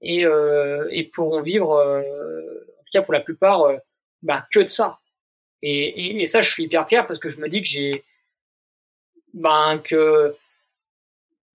et, 0.00 0.24
euh, 0.24 0.88
et 0.90 1.04
pourront 1.04 1.40
vivre, 1.40 1.70
en 1.70 2.84
tout 2.84 2.90
cas 2.92 3.02
pour 3.02 3.14
la 3.14 3.20
plupart, 3.20 3.70
ben, 4.22 4.44
que 4.52 4.60
de 4.60 4.68
ça. 4.68 4.98
Et, 5.62 5.86
et, 5.86 6.22
et, 6.22 6.26
ça, 6.26 6.40
je 6.42 6.50
suis 6.50 6.64
hyper 6.64 6.86
fier 6.88 7.06
parce 7.06 7.18
que 7.18 7.28
je 7.28 7.40
me 7.40 7.48
dis 7.48 7.62
que 7.62 7.68
j'ai, 7.68 8.04
ben, 9.34 9.80
que 9.82 10.34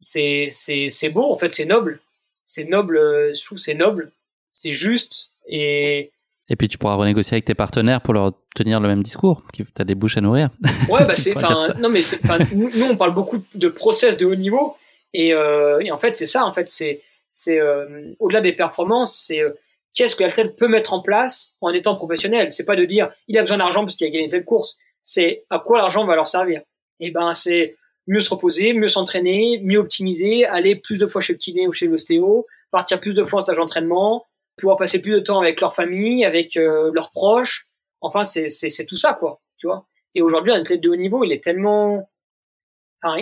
c'est, 0.01 0.47
c'est, 0.51 0.89
c'est 0.89 1.09
beau, 1.09 1.31
en 1.31 1.37
fait, 1.37 1.53
c'est 1.53 1.65
noble. 1.65 1.99
C'est 2.43 2.65
noble, 2.65 3.31
c'est 3.35 3.75
noble, 3.75 4.11
c'est 4.49 4.73
juste 4.73 5.31
et. 5.47 6.11
Et 6.51 6.57
puis 6.57 6.67
tu 6.67 6.77
pourras 6.77 6.95
renégocier 6.95 7.35
avec 7.35 7.45
tes 7.45 7.55
partenaires 7.55 8.01
pour 8.01 8.13
leur 8.13 8.33
tenir 8.53 8.81
le 8.81 8.89
même 8.89 9.01
discours. 9.01 9.41
Tu 9.53 9.65
as 9.79 9.85
des 9.85 9.95
bouches 9.95 10.17
à 10.17 10.21
nourrir. 10.21 10.49
Ouais, 10.89 11.05
bah 11.05 11.13
c'est, 11.13 11.33
non 11.79 11.87
mais 11.87 12.01
nous, 12.53 12.85
on 12.91 12.97
parle 12.97 13.13
beaucoup 13.13 13.41
de 13.55 13.69
process 13.69 14.17
de 14.17 14.25
haut 14.25 14.35
niveau 14.35 14.75
et, 15.13 15.33
euh, 15.33 15.79
et 15.79 15.91
en 15.91 15.97
fait 15.97 16.17
c'est 16.17 16.25
ça. 16.25 16.43
En 16.43 16.51
fait 16.51 16.67
c'est, 16.67 17.03
c'est 17.29 17.57
euh, 17.57 18.13
au-delà 18.19 18.41
des 18.41 18.51
performances, 18.51 19.17
c'est 19.27 19.39
euh, 19.39 19.51
qu'est-ce 19.95 20.13
que 20.13 20.23
l'athlète 20.23 20.57
peut 20.57 20.67
mettre 20.67 20.91
en 20.91 21.01
place 21.01 21.55
en 21.61 21.69
étant 21.69 21.95
professionnel? 21.95 22.51
C'est 22.51 22.65
pas 22.65 22.75
de 22.75 22.83
dire 22.83 23.09
il 23.29 23.37
a 23.37 23.43
besoin 23.43 23.57
d'argent 23.57 23.85
parce 23.85 23.95
qu'il 23.95 24.07
a 24.07 24.09
gagné 24.09 24.27
telle 24.27 24.43
course. 24.43 24.77
C'est 25.01 25.45
à 25.49 25.59
quoi 25.59 25.77
l'argent 25.77 26.05
va 26.05 26.15
leur 26.15 26.27
servir. 26.27 26.63
Et 26.99 27.11
ben 27.11 27.33
c'est 27.33 27.77
mieux 28.07 28.19
se 28.19 28.29
reposer, 28.29 28.73
mieux 28.73 28.89
s'entraîner, 28.89 29.61
mieux 29.63 29.79
optimiser, 29.79 30.45
aller 30.45 30.75
plus 30.75 30.97
de 30.97 31.07
fois 31.07 31.21
chez 31.21 31.31
le 31.31 31.39
kiné 31.39 31.65
ou 31.69 31.71
chez 31.71 31.87
l'ostéo, 31.87 32.45
partir 32.71 32.99
plus 32.99 33.13
de 33.13 33.23
fois 33.23 33.37
en 33.37 33.41
stage 33.41 33.55
d'entraînement, 33.55 34.25
pouvoir 34.57 34.77
passer 34.77 35.01
plus 35.01 35.13
de 35.13 35.19
temps 35.19 35.39
avec 35.39 35.61
leur 35.61 35.75
famille, 35.75 36.25
avec 36.25 36.57
euh, 36.57 36.91
leurs 36.93 37.11
proches. 37.11 37.67
Enfin, 38.01 38.23
c'est 38.23 38.85
tout 38.87 38.97
ça 38.97 39.13
quoi, 39.13 39.41
tu 39.57 39.67
vois. 39.67 39.87
Et 40.15 40.21
aujourd'hui, 40.21 40.51
un 40.51 40.61
athlète 40.61 40.81
de 40.81 40.89
haut 40.89 40.95
niveau, 40.95 41.23
il 41.23 41.31
est 41.31 41.43
tellement, 41.43 42.09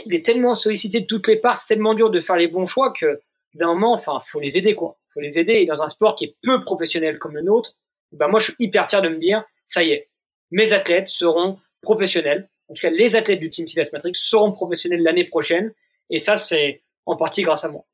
il 0.05 0.13
est 0.13 0.25
tellement 0.25 0.55
sollicité 0.55 1.01
de 1.01 1.05
toutes 1.05 1.27
les 1.27 1.35
parts, 1.35 1.57
c'est 1.57 1.67
tellement 1.67 1.93
dur 1.93 2.09
de 2.09 2.19
faire 2.19 2.37
les 2.37 2.47
bons 2.47 2.65
choix 2.65 2.93
que 2.93 3.21
d'un 3.53 3.67
moment, 3.67 3.93
enfin, 3.93 4.19
faut 4.25 4.39
les 4.39 4.57
aider 4.57 4.75
quoi. 4.75 4.97
Faut 5.07 5.19
les 5.19 5.39
aider. 5.39 5.53
Et 5.53 5.65
dans 5.65 5.81
un 5.83 5.89
sport 5.89 6.15
qui 6.15 6.25
est 6.25 6.35
peu 6.41 6.63
professionnel 6.63 7.19
comme 7.19 7.35
le 7.35 7.41
nôtre, 7.41 7.75
ben 8.11 8.27
moi, 8.27 8.39
je 8.39 8.45
suis 8.45 8.55
hyper 8.59 8.89
fier 8.89 9.01
de 9.01 9.09
me 9.09 9.17
dire, 9.17 9.43
ça 9.65 9.83
y 9.83 9.91
est, 9.91 10.09
mes 10.51 10.73
athlètes 10.73 11.09
seront 11.09 11.59
professionnels 11.81 12.49
en 12.69 12.73
tout 12.73 12.81
cas 12.81 12.91
les 12.91 13.15
athlètes 13.15 13.39
du 13.39 13.49
team 13.49 13.67
Silas 13.67 13.89
Matrix 13.91 14.13
seront 14.15 14.51
professionnels 14.51 15.01
l'année 15.01 15.25
prochaine. 15.25 15.73
Et 16.09 16.19
ça, 16.19 16.35
c'est 16.35 16.83
en 17.05 17.15
partie 17.15 17.41
grâce 17.41 17.65
à 17.65 17.69
moi. 17.69 17.85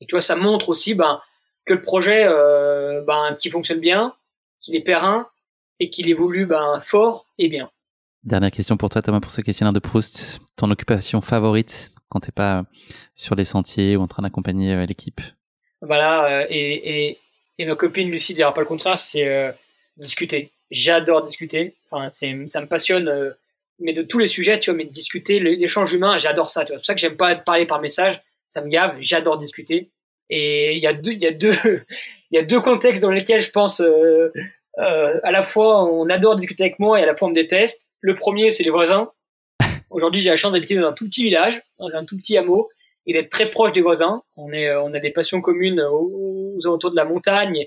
Et 0.00 0.06
tu 0.06 0.14
vois, 0.14 0.20
ça 0.20 0.34
montre 0.34 0.70
aussi 0.70 0.94
ben, 0.94 1.20
que 1.64 1.74
le 1.74 1.82
projet, 1.82 2.24
euh, 2.24 3.02
ben, 3.02 3.34
qui 3.38 3.50
fonctionne 3.50 3.80
bien, 3.80 4.14
qu'il 4.58 4.74
est 4.74 4.82
périn 4.82 5.28
et 5.80 5.90
qu'il 5.90 6.08
évolue 6.08 6.46
ben, 6.46 6.78
fort 6.80 7.32
et 7.38 7.48
bien. 7.48 7.70
Dernière 8.24 8.50
question 8.50 8.76
pour 8.76 8.88
toi, 8.88 9.02
Thomas, 9.02 9.20
pour 9.20 9.32
ce 9.32 9.40
questionnaire 9.40 9.72
de 9.72 9.80
Proust. 9.80 10.40
Ton 10.56 10.70
occupation 10.70 11.20
favorite 11.20 11.90
quand 12.08 12.20
t'es 12.20 12.32
pas 12.32 12.64
sur 13.14 13.34
les 13.34 13.44
sentiers 13.44 13.96
ou 13.96 14.02
en 14.02 14.06
train 14.06 14.22
d'accompagner 14.22 14.74
euh, 14.74 14.86
l'équipe? 14.86 15.20
Voilà, 15.80 16.26
euh, 16.26 16.46
et, 16.48 17.08
et, 17.08 17.18
et, 17.58 17.66
ma 17.66 17.74
copine 17.74 18.10
Lucie 18.10 18.34
dira 18.34 18.52
pas 18.54 18.60
le 18.60 18.66
contraire, 18.66 18.98
c'est 18.98 19.26
euh, 19.26 19.50
discuter. 19.96 20.52
J'adore 20.70 21.22
discuter. 21.22 21.74
Enfin, 21.90 22.08
c'est, 22.08 22.46
ça 22.46 22.60
me 22.60 22.68
passionne 22.68 23.08
euh, 23.08 23.30
mais 23.78 23.92
de 23.92 24.02
tous 24.02 24.18
les 24.18 24.26
sujets, 24.26 24.60
tu 24.60 24.70
vois, 24.70 24.76
mais 24.76 24.84
de 24.84 24.90
discuter, 24.90 25.40
l'échange 25.40 25.92
humain, 25.92 26.16
j'adore 26.16 26.50
ça, 26.50 26.64
tu 26.64 26.68
vois. 26.68 26.76
C'est 26.76 26.80
pour 26.80 26.86
ça 26.86 26.94
que 26.94 27.00
j'aime 27.00 27.16
pas 27.16 27.34
parler 27.34 27.66
par 27.66 27.80
message, 27.80 28.22
ça 28.46 28.60
me 28.62 28.68
gave, 28.68 28.96
j'adore 29.00 29.38
discuter. 29.38 29.90
Et 30.30 30.76
il 30.76 30.82
y 30.82 30.86
a 30.86 30.92
deux, 30.92 31.12
il 31.12 31.22
y 31.22 31.26
a 31.26 31.32
deux, 31.32 31.52
il 32.30 32.36
y 32.36 32.38
a 32.38 32.42
deux 32.42 32.60
contextes 32.60 33.02
dans 33.02 33.10
lesquels 33.10 33.42
je 33.42 33.50
pense, 33.50 33.80
euh, 33.80 34.32
euh, 34.78 35.20
à 35.22 35.30
la 35.30 35.42
fois 35.42 35.84
on 35.84 36.08
adore 36.08 36.36
discuter 36.36 36.64
avec 36.64 36.78
moi 36.78 36.98
et 37.00 37.02
à 37.02 37.06
la 37.06 37.14
fois 37.14 37.28
on 37.28 37.30
me 37.30 37.34
déteste. 37.34 37.88
Le 38.00 38.14
premier, 38.14 38.50
c'est 38.50 38.64
les 38.64 38.70
voisins. 38.70 39.10
Aujourd'hui, 39.90 40.20
j'ai 40.20 40.30
la 40.30 40.36
chance 40.36 40.52
d'habiter 40.52 40.74
dans 40.74 40.88
un 40.88 40.92
tout 40.92 41.04
petit 41.04 41.22
village, 41.22 41.62
dans 41.78 41.88
un 41.92 42.04
tout 42.04 42.16
petit 42.16 42.36
hameau, 42.36 42.70
et 43.06 43.12
d'être 43.12 43.28
très 43.28 43.50
proche 43.50 43.72
des 43.72 43.82
voisins. 43.82 44.22
On 44.36 44.52
est, 44.52 44.74
on 44.74 44.92
a 44.94 44.98
des 44.98 45.10
passions 45.10 45.40
communes 45.40 45.80
aux, 45.80 46.58
alentours 46.64 46.90
de 46.90 46.96
la 46.96 47.04
montagne 47.04 47.66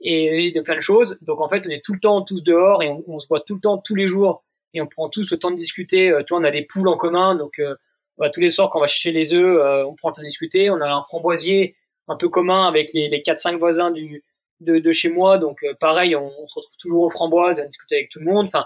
et, 0.00 0.52
de 0.54 0.60
plein 0.60 0.76
de 0.76 0.80
choses. 0.80 1.18
Donc 1.22 1.40
en 1.40 1.48
fait, 1.48 1.66
on 1.66 1.70
est 1.70 1.82
tout 1.82 1.94
le 1.94 2.00
temps 2.00 2.22
tous 2.22 2.42
dehors 2.42 2.82
et 2.82 2.88
on, 2.88 3.02
on 3.08 3.18
se 3.18 3.26
voit 3.26 3.40
tout 3.40 3.54
le 3.54 3.60
temps, 3.60 3.78
tous 3.78 3.94
les 3.94 4.06
jours 4.06 4.44
et 4.74 4.80
on 4.80 4.86
prend 4.86 5.08
tous 5.08 5.30
le 5.30 5.38
temps 5.38 5.50
de 5.50 5.56
discuter. 5.56 6.10
Euh, 6.10 6.22
tu 6.22 6.30
vois, 6.30 6.40
on 6.40 6.44
a 6.44 6.50
des 6.50 6.62
poules 6.62 6.88
en 6.88 6.96
commun, 6.96 7.34
donc 7.34 7.58
euh, 7.58 7.74
bah, 8.18 8.30
tous 8.30 8.40
les 8.40 8.50
soirs 8.50 8.70
quand 8.70 8.78
on 8.78 8.82
va 8.82 8.86
chercher 8.86 9.12
les 9.12 9.34
œufs, 9.34 9.58
euh, 9.58 9.84
on 9.84 9.94
prend 9.94 10.10
le 10.10 10.14
temps 10.14 10.22
de 10.22 10.26
discuter. 10.26 10.70
On 10.70 10.80
a 10.80 10.90
un 10.90 11.02
framboisier 11.02 11.76
un 12.08 12.16
peu 12.16 12.28
commun 12.28 12.66
avec 12.66 12.92
les, 12.92 13.08
les 13.08 13.20
4-5 13.20 13.58
voisins 13.58 13.90
du, 13.90 14.24
de, 14.60 14.78
de, 14.78 14.92
chez 14.92 15.08
moi, 15.08 15.38
donc 15.38 15.64
pareil, 15.80 16.16
on, 16.16 16.46
se 16.46 16.54
retrouve 16.54 16.76
toujours 16.78 17.02
aux 17.02 17.10
framboises, 17.10 17.60
à 17.60 17.66
discuter 17.66 17.96
avec 17.96 18.10
tout 18.10 18.18
le 18.18 18.26
monde. 18.26 18.46
Enfin, 18.46 18.64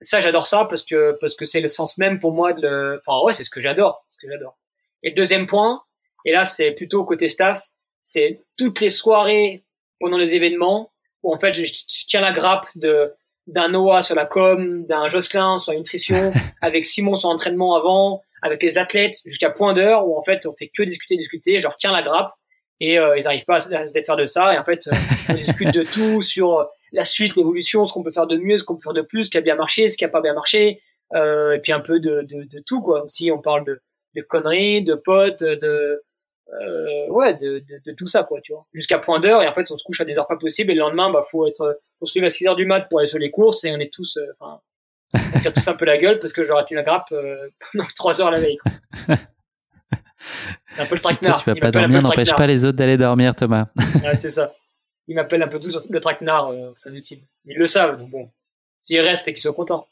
ça 0.00 0.20
j'adore 0.20 0.46
ça 0.46 0.64
parce 0.64 0.82
que 0.82 1.16
parce 1.20 1.34
que 1.34 1.44
c'est 1.44 1.60
le 1.60 1.68
sens 1.68 1.98
même 1.98 2.18
pour 2.18 2.32
moi 2.32 2.52
de 2.52 2.62
le. 2.62 3.02
Enfin 3.04 3.24
ouais, 3.24 3.32
c'est 3.32 3.44
ce 3.44 3.50
que 3.50 3.60
j'adore, 3.60 4.04
ce 4.08 4.18
que 4.18 4.30
j'adore. 4.30 4.56
Et 5.02 5.10
deuxième 5.12 5.46
point, 5.46 5.82
et 6.24 6.32
là 6.32 6.44
c'est 6.44 6.72
plutôt 6.72 7.04
côté 7.04 7.28
staff, 7.28 7.68
c'est 8.02 8.44
toutes 8.56 8.80
les 8.80 8.90
soirées 8.90 9.64
pendant 10.00 10.18
les 10.18 10.34
événements 10.34 10.92
où 11.22 11.32
en 11.32 11.38
fait 11.38 11.54
je 11.54 11.64
tiens 12.06 12.20
la 12.20 12.32
grappe 12.32 12.68
de 12.76 13.12
d'un 13.48 13.70
Noah 13.70 14.02
sur 14.02 14.14
la 14.14 14.26
com, 14.26 14.84
d'un 14.84 15.08
Jocelyn 15.08 15.56
sur 15.56 15.72
la 15.72 15.78
nutrition, 15.78 16.32
avec 16.60 16.86
Simon 16.86 17.16
sur 17.16 17.30
l'entraînement 17.30 17.74
avant, 17.74 18.22
avec 18.42 18.62
les 18.62 18.78
athlètes 18.78 19.16
jusqu'à 19.24 19.50
point 19.50 19.72
d'heure 19.72 20.06
où 20.06 20.16
en 20.16 20.22
fait 20.22 20.46
on 20.46 20.52
fait 20.52 20.70
que 20.74 20.82
discuter, 20.82 21.16
discuter, 21.16 21.58
je 21.58 21.64
leur 21.64 21.76
tiens 21.76 21.90
la 21.90 22.02
grappe 22.02 22.32
et 22.80 22.98
euh, 22.98 23.18
ils 23.18 23.24
n'arrivent 23.24 23.46
pas 23.46 23.56
à 23.56 23.86
se 23.86 23.92
défaire 23.92 24.16
de 24.16 24.26
ça 24.26 24.54
et 24.54 24.58
en 24.58 24.64
fait 24.64 24.86
euh, 24.86 24.96
on 25.30 25.34
discute 25.34 25.74
de 25.74 25.82
tout 25.82 26.22
sur 26.22 26.58
euh, 26.58 26.64
la 26.92 27.04
suite, 27.04 27.36
l'évolution, 27.36 27.86
ce 27.86 27.92
qu'on 27.92 28.02
peut 28.02 28.12
faire 28.12 28.26
de 28.26 28.36
mieux, 28.36 28.58
ce 28.58 28.64
qu'on 28.64 28.76
peut 28.76 28.82
faire 28.84 28.92
de 28.92 29.02
plus, 29.02 29.24
ce 29.24 29.30
qui 29.30 29.38
a 29.38 29.40
bien 29.40 29.56
marché, 29.56 29.88
ce 29.88 29.96
qui 29.96 30.04
a 30.04 30.08
pas 30.08 30.20
bien 30.20 30.34
marché, 30.34 30.80
euh, 31.14 31.54
et 31.54 31.60
puis 31.60 31.72
un 31.72 31.80
peu 31.80 32.00
de, 32.00 32.22
de, 32.22 32.44
de 32.44 32.62
tout 32.64 32.80
quoi. 32.82 33.02
Aussi 33.02 33.30
on 33.32 33.40
parle 33.40 33.64
de, 33.64 33.80
de 34.14 34.22
conneries, 34.22 34.82
de 34.82 34.94
potes, 34.94 35.42
de 35.42 36.02
euh, 36.50 37.08
ouais, 37.08 37.34
de, 37.34 37.58
de, 37.58 37.80
de, 37.84 37.92
tout 37.92 38.06
ça, 38.06 38.22
quoi, 38.22 38.40
tu 38.40 38.52
vois. 38.52 38.66
Jusqu'à 38.72 38.98
point 38.98 39.20
d'heure, 39.20 39.42
et 39.42 39.48
en 39.48 39.52
fait, 39.52 39.70
on 39.70 39.76
se 39.76 39.84
couche 39.84 40.00
à 40.00 40.04
des 40.04 40.16
heures 40.16 40.26
pas 40.26 40.36
possibles, 40.36 40.70
et 40.70 40.74
le 40.74 40.80
lendemain, 40.80 41.10
bah, 41.10 41.22
faut 41.30 41.46
être, 41.46 41.80
faut 41.98 42.06
se 42.06 42.18
lever 42.18 42.28
à 42.28 42.30
6 42.30 42.48
heures 42.48 42.56
du 42.56 42.64
mat 42.64 42.88
pour 42.88 43.00
aller 43.00 43.06
sur 43.06 43.18
les 43.18 43.30
courses, 43.30 43.64
et 43.64 43.72
on 43.72 43.78
est 43.78 43.92
tous, 43.92 44.16
euh, 44.16 44.26
enfin, 44.38 44.60
on 45.34 45.40
tire 45.40 45.52
tous 45.52 45.68
un 45.68 45.74
peu 45.74 45.84
la 45.84 45.98
gueule 45.98 46.18
parce 46.18 46.32
que 46.32 46.44
j'aurais 46.44 46.64
tenu 46.64 46.76
la 46.76 46.82
grappe 46.82 47.12
euh, 47.12 47.48
pendant 47.72 47.86
3 47.96 48.22
heures 48.22 48.30
la 48.30 48.40
veille, 48.40 48.56
quoi. 48.58 48.72
C'est 50.70 50.82
un 50.82 50.86
peu 50.86 50.94
le 50.94 51.00
traquenard. 51.00 51.38
Si 51.38 51.44
toi, 51.44 51.54
tu 51.54 51.60
vas 51.60 51.66
pas 51.66 51.70
dormir, 51.70 52.02
n'empêche 52.02 52.34
pas 52.34 52.46
les 52.46 52.64
autres 52.64 52.76
d'aller 52.76 52.96
dormir, 52.96 53.34
Thomas. 53.34 53.66
ouais, 54.02 54.14
c'est 54.14 54.30
ça. 54.30 54.52
Ils 55.06 55.14
m'appellent 55.14 55.42
un 55.42 55.48
peu 55.48 55.58
tous 55.58 55.86
le 55.88 56.00
traquenard, 56.00 56.50
euh, 56.50 56.72
c'est 56.74 56.90
inutile. 56.90 57.22
Ils 57.44 57.56
le 57.56 57.66
savent, 57.66 57.98
donc 57.98 58.10
bon. 58.10 58.30
S'ils 58.80 59.00
restent, 59.00 59.24
c'est 59.24 59.32
qu'ils 59.32 59.42
sont 59.42 59.52
contents. 59.52 59.86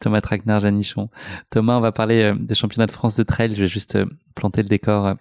Thomas 0.00 0.20
Traquenard, 0.20 0.60
Janichon. 0.60 1.08
Thomas, 1.50 1.76
on 1.76 1.80
va 1.80 1.92
parler 1.92 2.34
des 2.38 2.54
championnats 2.54 2.86
de 2.86 2.92
France 2.92 3.16
de 3.16 3.22
trail. 3.22 3.54
Je 3.54 3.62
vais 3.62 3.68
juste 3.68 3.96
planter 4.34 4.62
le 4.62 4.68
décor 4.68 5.14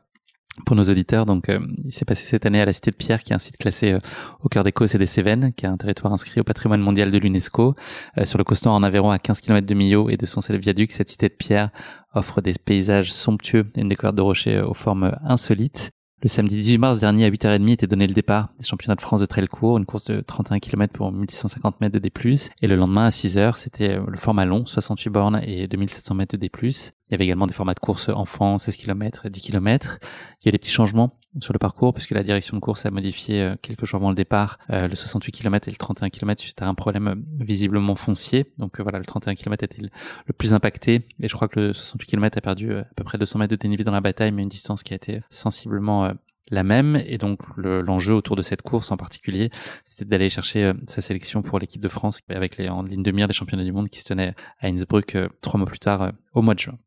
pour 0.66 0.76
nos 0.76 0.84
auditeurs, 0.84 1.26
donc 1.26 1.50
euh, 1.50 1.60
il 1.84 1.92
s'est 1.92 2.06
passé 2.06 2.26
cette 2.26 2.46
année 2.46 2.62
à 2.62 2.66
la 2.66 2.74
Cité 2.74 2.92
de 2.92 2.96
Pierre, 2.96 3.24
qui 3.24 3.34
est 3.34 3.36
un 3.36 3.40
site 3.40 3.58
classé 3.58 3.94
euh, 3.94 4.00
au 4.42 4.50
cœur 4.50 4.64
des 4.64 4.72
Causses 4.72 4.94
et 4.94 4.98
des 5.00 5.08
Cévennes, 5.08 5.52
qui 5.54 5.66
est 5.66 5.70
un 5.70 5.78
territoire 5.78 6.14
inscrit 6.14 6.40
au 6.42 6.44
patrimoine 6.44 6.82
mondial 6.82 7.10
de 7.10 7.18
l'UNESCO. 7.18 7.76
Euh, 8.18 8.26
sur 8.26 8.38
le 8.38 8.44
coaston 8.44 8.70
en 8.70 8.84
Aveyron, 8.84 9.10
à 9.10 9.18
15 9.18 9.42
km 9.42 9.66
de 9.66 9.74
Millau 9.74 10.10
et 10.10 10.18
de 10.18 10.26
son 10.26 10.42
seul 10.42 10.58
viaduc, 10.58 10.92
cette 10.92 11.10
Cité 11.10 11.30
de 11.30 11.34
Pierre 11.34 11.70
offre 12.14 12.42
des 12.42 12.54
paysages 12.54 13.12
somptueux 13.12 13.66
et 13.76 13.82
une 13.82 13.90
découverte 13.90 14.16
de 14.16 14.22
rochers 14.22 14.62
aux 14.62 14.76
formes 14.76 15.18
insolites. 15.24 15.92
Le 16.24 16.30
samedi 16.30 16.56
18 16.56 16.78
mars 16.78 17.00
dernier 17.00 17.26
à 17.26 17.30
8h30 17.30 17.70
était 17.74 17.86
donné 17.86 18.08
le 18.08 18.14
départ 18.14 18.48
des 18.58 18.66
championnats 18.66 18.96
de 18.96 19.02
France 19.02 19.20
de 19.20 19.26
trail 19.26 19.50
court, 19.50 19.78
une 19.78 19.86
course 19.86 20.06
de 20.06 20.22
31 20.22 20.60
km 20.60 20.94
pour 20.94 21.12
1650 21.12 21.82
mètres 21.82 22.00
de 22.00 22.00
D+. 22.00 22.14
Et 22.62 22.68
le 22.68 22.78
lendemain 22.78 23.04
à 23.04 23.10
6h, 23.10 23.58
c'était 23.58 23.98
le 23.98 24.16
format 24.16 24.46
long, 24.46 24.66
68 24.66 25.10
bornes 25.10 25.42
et 25.44 25.68
2700 25.68 26.16
mètres 26.16 26.38
de 26.38 26.48
D+. 26.48 26.50
Il 26.62 26.72
y 27.12 27.14
avait 27.14 27.26
également 27.26 27.46
des 27.46 27.52
formats 27.52 27.74
de 27.74 27.82
course 27.82 28.08
enfants, 28.08 28.58
16 28.58 28.78
km, 28.78 29.28
10 29.28 29.42
km. 29.42 30.00
Il 30.42 30.46
y 30.46 30.48
a 30.48 30.54
des 30.54 30.60
petits 30.60 30.72
changements 30.72 31.20
sur 31.42 31.54
le 31.54 31.60
parcours 31.60 31.94
puisque 31.94 32.12
la 32.12 32.24
direction 32.24 32.56
de 32.56 32.62
course 32.62 32.86
a 32.86 32.92
modifié 32.92 33.42
euh, 33.42 33.56
quelques 33.62 33.86
jours 33.86 33.98
avant 34.00 34.10
le 34.10 34.16
départ 34.16 34.60
euh, 34.70 34.88
le 34.88 34.96
68 34.96 35.32
km 35.32 35.68
et 35.68 35.72
le 35.72 35.78
31 35.78 36.10
km 36.10 36.42
suite 36.42 36.62
à 36.62 36.68
un 36.68 36.74
problème 36.74 37.08
euh, 37.08 37.16
visiblement 37.40 37.96
foncier. 37.96 38.52
Donc 38.58 38.80
voilà, 38.80 39.00
le 39.00 39.06
31 39.06 39.36
km 39.36 39.64
était 39.64 39.82
le, 39.82 40.34
plus 40.34 40.54
impacté 40.54 41.08
et 41.20 41.28
je 41.28 41.36
crois 41.36 41.48
que 41.48 41.60
le 41.60 41.74
68 41.74 42.08
km 42.08 42.38
a 42.38 42.42
perdu 42.42 42.76
à 42.76 42.86
peu 42.96 43.04
près 43.04 43.18
200 43.18 43.40
mètres 43.40 43.52
de 43.52 43.56
dénivelé 43.56 43.84
dans 43.84 43.92
la 43.92 44.02
bataille, 44.02 44.32
mais 44.32 44.44
une 44.44 44.50
distance 44.50 44.84
qui 44.84 44.94
a 44.94 44.96
été 44.96 45.22
sensiblement 45.30 46.12
la 46.50 46.64
même 46.64 47.02
et 47.06 47.18
donc 47.18 47.40
l'enjeu 47.56 48.14
autour 48.14 48.36
de 48.36 48.42
cette 48.42 48.62
course 48.62 48.92
en 48.92 48.98
particulier 48.98 49.50
c'était 49.86 50.04
d'aller 50.04 50.30
chercher 50.30 50.74
sa 50.88 51.02
sélection 51.02 51.42
pour 51.42 51.58
l'équipe 51.58 51.82
de 51.82 51.88
France 51.88 52.20
avec 52.30 52.58
les 52.58 52.68
en 52.68 52.84
ligne 52.84 53.02
de 53.02 53.12
mire 53.12 53.28
des 53.28 53.34
championnats 53.34 53.64
du 53.64 53.72
monde 53.72 53.88
qui 53.90 54.02
se 54.02 54.06
tenaient 54.06 54.34
à 54.60 54.68
Innsbruck 54.68 55.18
trois 55.42 55.58
mois 55.58 55.68
plus 55.68 55.80
tard 55.80 56.12
au 56.34 56.42
mois 56.42 56.54
de 56.54 56.60
juin. 56.60 56.78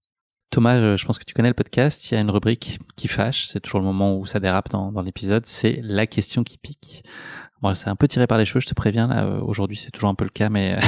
Thomas, 0.51 0.97
je 0.97 1.05
pense 1.05 1.19
que 1.19 1.25
tu 1.25 1.35
connais 1.35 1.49
le 1.49 1.55
podcast. 1.55 2.11
Il 2.11 2.15
y 2.15 2.17
a 2.17 2.21
une 2.21 2.31
rubrique 2.31 2.79
qui 2.97 3.09
fâche. 3.09 3.47
C'est 3.47 3.61
toujours 3.61 3.81
le 3.81 3.87
moment 3.87 4.17
où 4.17 4.27
ça 4.27 4.41
dérape 4.41 4.71
dans, 4.71 4.93
dans 4.93 5.03
l'épisode. 5.03 5.45
C'est 5.47 5.81
la 5.83 6.07
question 6.07 6.45
qui 6.45 6.57
pique. 6.59 7.03
Bon, 7.63 7.75
c'est 7.75 7.89
un 7.89 7.97
peu 7.97 8.07
tiré 8.07 8.27
par 8.27 8.39
les 8.39 8.45
cheveux, 8.45 8.61
je 8.61 8.67
te 8.67 8.75
préviens. 8.75 9.07
Là, 9.07 9.25
euh, 9.25 9.41
aujourd'hui, 9.41 9.77
c'est 9.77 9.91
toujours 9.91 10.11
un 10.11 10.15
peu 10.15 10.25
le 10.25 10.31
cas, 10.31 10.49
mais 10.49 10.79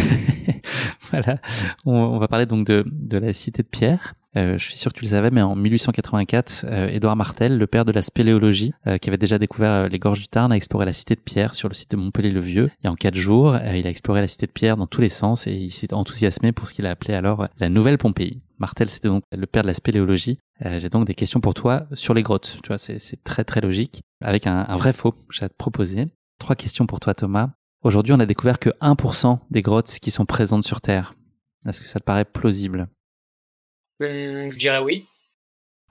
voilà. 1.10 1.38
On, 1.86 2.18
va 2.18 2.28
parler 2.28 2.46
donc 2.46 2.66
de, 2.66 2.84
de 2.86 3.18
la 3.18 3.32
cité 3.32 3.62
de 3.62 3.68
Pierre. 3.68 4.14
je 4.34 4.58
suis 4.58 4.76
sûr 4.76 4.92
que 4.92 4.98
tu 4.98 5.04
le 5.04 5.10
savais, 5.10 5.30
mais 5.30 5.42
en 5.42 5.56
1884, 5.56 6.66
Édouard 6.90 7.16
Martel, 7.16 7.56
le 7.56 7.66
père 7.66 7.84
de 7.84 7.92
la 7.92 8.02
spéléologie, 8.02 8.72
qui 9.00 9.08
avait 9.08 9.18
déjà 9.18 9.38
découvert 9.38 9.88
les 9.88 9.98
gorges 9.98 10.20
du 10.20 10.28
Tarn, 10.28 10.52
a 10.52 10.56
exploré 10.56 10.84
la 10.84 10.92
cité 10.92 11.14
de 11.14 11.20
Pierre 11.20 11.54
sur 11.54 11.68
le 11.68 11.74
site 11.74 11.90
de 11.90 11.96
Montpellier-le-Vieux. 11.96 12.70
Et 12.84 12.88
en 12.88 12.94
quatre 12.94 13.16
jours, 13.16 13.56
il 13.74 13.86
a 13.86 13.90
exploré 13.90 14.20
la 14.20 14.28
cité 14.28 14.46
de 14.46 14.52
Pierre 14.52 14.76
dans 14.76 14.86
tous 14.86 15.00
les 15.00 15.08
sens 15.08 15.46
et 15.46 15.52
il 15.52 15.72
s'est 15.72 15.94
enthousiasmé 15.94 16.52
pour 16.52 16.68
ce 16.68 16.74
qu'il 16.74 16.86
a 16.86 16.90
appelé 16.90 17.14
alors 17.14 17.48
la 17.58 17.70
Nouvelle 17.70 17.98
Pompéi. 17.98 18.40
Martel, 18.58 18.90
c'était 18.90 19.08
donc 19.08 19.22
le 19.30 19.46
père 19.46 19.62
de 19.62 19.68
la 19.68 19.74
spéléologie. 19.74 20.38
J'ai 20.60 20.88
donc 20.88 21.06
des 21.06 21.14
questions 21.14 21.40
pour 21.40 21.54
toi 21.54 21.86
sur 21.92 22.14
les 22.14 22.22
grottes. 22.22 22.58
Tu 22.62 22.68
vois, 22.68 22.78
c'est 22.78 23.22
très 23.22 23.44
très 23.44 23.60
logique. 23.60 24.02
Avec 24.20 24.46
un, 24.46 24.66
un 24.68 24.76
vrai 24.76 24.92
faux, 24.92 25.14
j'ai 25.30 25.44
à 25.44 25.48
te 25.48 25.54
proposer. 25.54 26.06
Trois 26.38 26.56
questions 26.56 26.86
pour 26.86 27.00
toi, 27.00 27.14
Thomas. 27.14 27.50
Aujourd'hui, 27.82 28.12
on 28.12 28.20
a 28.20 28.26
découvert 28.26 28.58
que 28.58 28.70
1% 28.80 29.38
des 29.50 29.62
grottes 29.62 29.98
qui 30.00 30.10
sont 30.10 30.26
présentes 30.26 30.64
sur 30.64 30.80
Terre. 30.80 31.14
Est-ce 31.66 31.80
que 31.80 31.88
ça 31.88 32.00
te 32.00 32.04
paraît 32.04 32.24
plausible? 32.24 32.88
Euh, 34.02 34.50
Je 34.50 34.58
dirais 34.58 34.80
oui. 34.80 35.06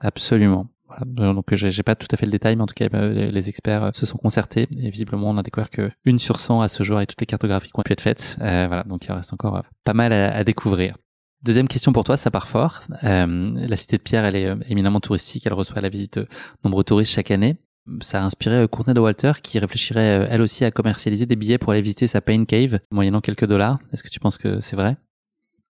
Absolument. 0.00 0.68
Voilà. 0.86 1.32
Donc, 1.34 1.54
j'ai 1.54 1.82
pas 1.82 1.96
tout 1.96 2.06
à 2.10 2.16
fait 2.16 2.26
le 2.26 2.32
détail, 2.32 2.56
mais 2.56 2.62
en 2.62 2.66
tout 2.66 2.74
cas, 2.74 2.88
euh, 2.94 3.30
les 3.30 3.48
experts 3.48 3.84
euh, 3.84 3.90
se 3.92 4.06
sont 4.06 4.16
concertés 4.16 4.68
et 4.78 4.90
visiblement, 4.90 5.30
on 5.30 5.36
a 5.36 5.42
découvert 5.42 5.70
que 5.70 5.90
une 6.04 6.18
sur 6.18 6.40
100 6.40 6.62
à 6.62 6.68
ce 6.68 6.82
jour 6.82 7.00
et 7.00 7.06
toutes 7.06 7.20
les 7.20 7.26
cartographies 7.26 7.70
qui 7.70 7.78
ont 7.78 7.82
pu 7.82 7.92
être 7.92 8.00
faites. 8.00 8.36
voilà. 8.38 8.84
Donc, 8.84 9.04
il 9.04 9.12
reste 9.12 9.32
encore 9.32 9.62
pas 9.84 9.94
mal 9.94 10.12
à, 10.12 10.44
découvrir. 10.44 10.96
Deuxième 11.42 11.68
question 11.68 11.92
pour 11.92 12.04
toi, 12.04 12.16
ça 12.16 12.30
part 12.30 12.48
fort. 12.48 12.82
la 13.02 13.76
cité 13.76 13.96
de 13.96 14.02
Pierre, 14.02 14.24
elle 14.24 14.36
est 14.36 14.54
éminemment 14.68 15.00
touristique. 15.00 15.46
Elle 15.46 15.54
reçoit 15.54 15.80
la 15.80 15.88
visite 15.88 16.18
de 16.18 16.26
nombreux 16.64 16.84
touristes 16.84 17.12
chaque 17.12 17.30
année 17.30 17.56
ça 18.02 18.22
a 18.22 18.24
inspiré 18.24 18.56
euh, 18.56 18.66
Courtney 18.66 18.94
de 18.94 19.00
Walter 19.00 19.32
qui 19.42 19.58
réfléchirait 19.58 20.20
euh, 20.20 20.26
elle 20.30 20.42
aussi 20.42 20.64
à 20.64 20.70
commercialiser 20.70 21.26
des 21.26 21.36
billets 21.36 21.58
pour 21.58 21.72
aller 21.72 21.82
visiter 21.82 22.06
sa 22.06 22.20
Pain 22.20 22.44
Cave 22.44 22.80
moyennant 22.90 23.20
quelques 23.20 23.46
dollars. 23.46 23.78
Est-ce 23.92 24.02
que 24.02 24.08
tu 24.08 24.20
penses 24.20 24.38
que 24.38 24.60
c'est 24.60 24.76
vrai? 24.76 24.96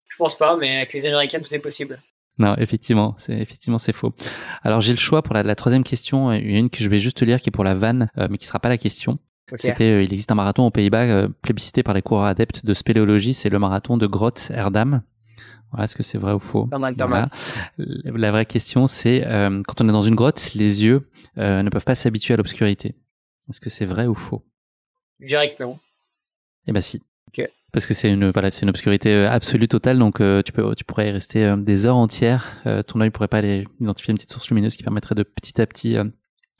Je 0.07 0.17
pense 0.17 0.37
pas, 0.37 0.55
mais 0.55 0.77
avec 0.77 0.93
les 0.93 1.05
Américains 1.05 1.39
tout 1.39 1.53
est 1.53 1.59
possible. 1.59 2.01
Non, 2.37 2.55
effectivement, 2.57 3.15
c'est 3.17 3.37
effectivement 3.37 3.77
c'est 3.77 3.93
faux. 3.93 4.13
Alors 4.63 4.81
j'ai 4.81 4.91
le 4.91 4.99
choix 4.99 5.21
pour 5.21 5.33
la, 5.33 5.55
troisième 5.55 5.83
question, 5.83 6.31
une 6.31 6.69
que 6.69 6.83
je 6.83 6.89
vais 6.89 6.99
juste 6.99 7.21
lire 7.21 7.39
qui 7.39 7.49
est 7.49 7.51
pour 7.51 7.63
la 7.63 7.75
vanne, 7.75 8.09
euh, 8.17 8.27
mais 8.29 8.37
qui 8.37 8.45
sera 8.45 8.59
pas 8.59 8.69
la 8.69 8.77
question. 8.77 9.19
C'était, 9.57 10.03
il 10.03 10.11
existe 10.11 10.31
un 10.31 10.35
marathon 10.35 10.65
aux 10.65 10.71
Pays-Bas 10.71 11.27
plébiscité 11.43 11.83
par 11.83 11.93
les 11.93 12.01
coureurs 12.01 12.25
adeptes 12.25 12.65
de 12.65 12.73
spéléologie, 12.73 13.35
c'est 13.35 13.49
le 13.49 13.59
marathon 13.59 13.95
de 13.95 14.07
Grotte 14.07 14.49
Erdam. 14.51 15.03
Est-ce 15.79 15.95
que 15.95 16.03
c'est 16.03 16.17
vrai 16.17 16.33
ou 16.33 16.39
faux? 16.39 16.69
La 17.77 18.31
vraie 18.31 18.45
question, 18.45 18.87
c'est 18.87 19.25
euh, 19.25 19.61
quand 19.67 19.81
on 19.81 19.89
est 19.89 19.91
dans 19.91 20.03
une 20.03 20.15
grotte, 20.15 20.53
les 20.55 20.83
yeux 20.83 21.09
euh, 21.37 21.63
ne 21.63 21.69
peuvent 21.69 21.85
pas 21.85 21.95
s'habituer 21.95 22.33
à 22.33 22.37
l'obscurité. 22.37 22.95
Est-ce 23.49 23.61
que 23.61 23.69
c'est 23.69 23.85
vrai 23.85 24.07
ou 24.07 24.13
faux? 24.13 24.43
Directement. 25.19 25.79
Eh 26.67 26.71
ben 26.71 26.81
si. 26.81 27.01
Parce 27.71 27.87
que 27.87 27.93
c'est 27.93 28.09
une 28.09 28.29
voilà, 28.29 28.51
c'est 28.51 28.61
une 28.61 28.69
obscurité 28.69 29.09
euh, 29.09 29.29
absolue 29.29 29.67
totale, 29.67 29.99
donc 29.99 30.21
tu 30.45 30.51
peux 30.53 30.75
tu 30.75 30.85
pourrais 30.85 31.09
y 31.09 31.11
rester 31.11 31.55
des 31.57 31.85
heures 31.85 31.97
entières. 31.97 32.61
ton 32.87 33.01
œil 33.01 33.09
pourrait 33.09 33.27
pas 33.27 33.39
aller 33.39 33.65
identifier 33.81 34.11
une 34.11 34.17
petite 34.17 34.31
source 34.31 34.49
lumineuse 34.49 34.77
qui 34.77 34.83
permettrait 34.83 35.15
de 35.15 35.23
petit 35.23 35.59
à 35.59 35.67
petit 35.67 35.97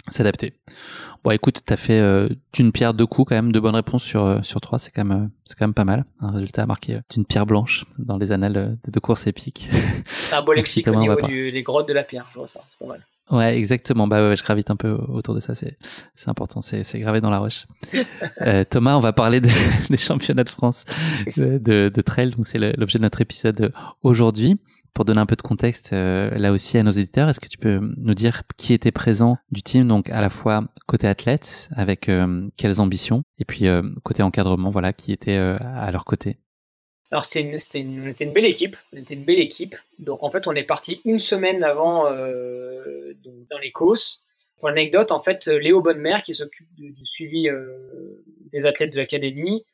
s'adapter. 0.10 0.54
Bon, 1.24 1.32
écoute, 1.32 1.62
t'as 1.66 1.78
fait 1.78 2.00
euh, 2.00 2.30
d'une 2.54 2.72
pierre 2.72 2.94
deux 2.94 3.08
coups 3.08 3.30
quand 3.30 3.36
même, 3.36 3.52
deux 3.52 3.60
bonnes 3.60 3.76
réponses 3.76 4.04
sur 4.04 4.24
euh, 4.24 4.40
sur 4.44 4.62
trois, 4.62 4.78
c'est 4.78 4.92
quand 4.92 5.04
même 5.04 5.24
euh, 5.24 5.28
c'est 5.44 5.58
quand 5.58 5.66
même 5.66 5.74
pas 5.74 5.84
mal. 5.84 6.06
Un 6.22 6.30
résultat 6.30 6.68
marqué 6.68 7.00
d'une 7.10 7.26
pierre 7.26 7.48
blanche 7.48 7.86
dans 7.98 8.18
les 8.18 8.32
annales 8.32 8.78
de, 8.86 9.00
courses 9.00 9.26
épiques. 9.26 9.68
C'est 10.06 10.36
un 10.36 10.44
beau 10.44 10.54
lexique 10.54 10.88
au 10.88 10.96
niveau 10.96 11.16
des 11.16 11.64
grottes 11.64 11.88
de 11.88 11.94
la 11.94 12.04
pierre, 12.04 12.28
je 12.32 12.38
vois 12.38 12.48
ça, 12.48 12.62
c'est 12.68 12.78
pas 12.78 12.86
mal. 12.86 13.06
Ouais, 13.32 13.58
exactement. 13.58 14.06
Bah 14.06 14.30
ouais, 14.30 14.36
je 14.36 14.44
gravite 14.44 14.70
un 14.70 14.76
peu 14.76 14.92
autour 14.92 15.34
de 15.34 15.40
ça. 15.40 15.56
C'est 15.56 15.80
c'est 16.14 16.30
important. 16.30 16.62
C'est 16.62 16.84
c'est 16.84 17.00
gravé 17.00 17.22
dans 17.22 17.32
la 17.32 17.40
roche. 17.40 17.66
Thomas, 18.70 18.96
on 18.96 19.00
va 19.00 19.14
parler 19.14 19.42
des 19.90 19.98
championnats 19.98 20.44
de 20.44 20.50
France 20.50 20.86
de, 21.36 21.58
de 21.90 22.02
trail. 22.02 22.30
Donc 22.38 22.46
c'est 22.46 22.60
l'objet 22.60 23.00
de 23.00 23.04
notre 23.04 23.22
épisode 23.22 23.74
aujourd'hui. 24.04 24.60
Pour 24.96 25.04
donner 25.04 25.20
un 25.20 25.26
peu 25.26 25.36
de 25.36 25.42
contexte 25.42 25.92
euh, 25.92 26.30
là 26.38 26.54
aussi 26.54 26.78
à 26.78 26.84
nos 26.84 26.92
éditeurs, 26.92 27.28
est-ce 27.28 27.42
que 27.42 27.50
tu 27.50 27.58
peux 27.58 27.82
nous 27.98 28.14
dire 28.14 28.44
qui 28.56 28.74
était 28.74 28.94
présent 28.94 29.38
du 29.52 29.62
team, 29.62 29.90
donc 29.90 30.10
à 30.10 30.22
la 30.22 30.30
fois 30.30 30.64
côté 30.88 31.06
athlète, 31.06 31.68
avec 31.76 32.08
euh, 32.08 32.48
quelles 32.56 32.80
ambitions, 32.80 33.24
et 33.38 33.44
puis 33.44 33.68
euh, 33.68 33.82
côté 34.06 34.24
encadrement, 34.24 34.70
voilà, 34.70 34.94
qui 34.94 35.12
était 35.12 35.36
à 35.36 35.92
leur 35.92 36.06
côté? 36.06 36.38
Alors 37.12 37.26
c'était 37.26 37.42
une, 37.42 38.14
une 38.18 38.32
belle 38.32 38.46
équipe, 38.46 38.78
on 38.94 38.98
était 38.98 39.16
une 39.16 39.26
belle 39.26 39.40
équipe. 39.40 39.76
Donc 40.00 40.24
en 40.24 40.32
fait 40.32 40.48
on 40.48 40.54
est 40.54 40.64
parti 40.64 41.02
une 41.04 41.20
semaine 41.20 41.62
avant 41.66 42.06
dans 42.06 43.60
les 43.62 43.72
courses. 43.74 44.24
Pour 44.60 44.70
l'anecdote, 44.70 45.12
en 45.12 45.20
fait, 45.20 45.48
Léo 45.48 45.82
Bonnemer, 45.82 46.20
qui 46.24 46.34
s'occupe 46.34 46.74
du, 46.74 46.96
suivi 47.06 47.50
des 48.54 48.66
athlètes 48.66 48.94
de 48.94 48.98
l'académie, 48.98 49.66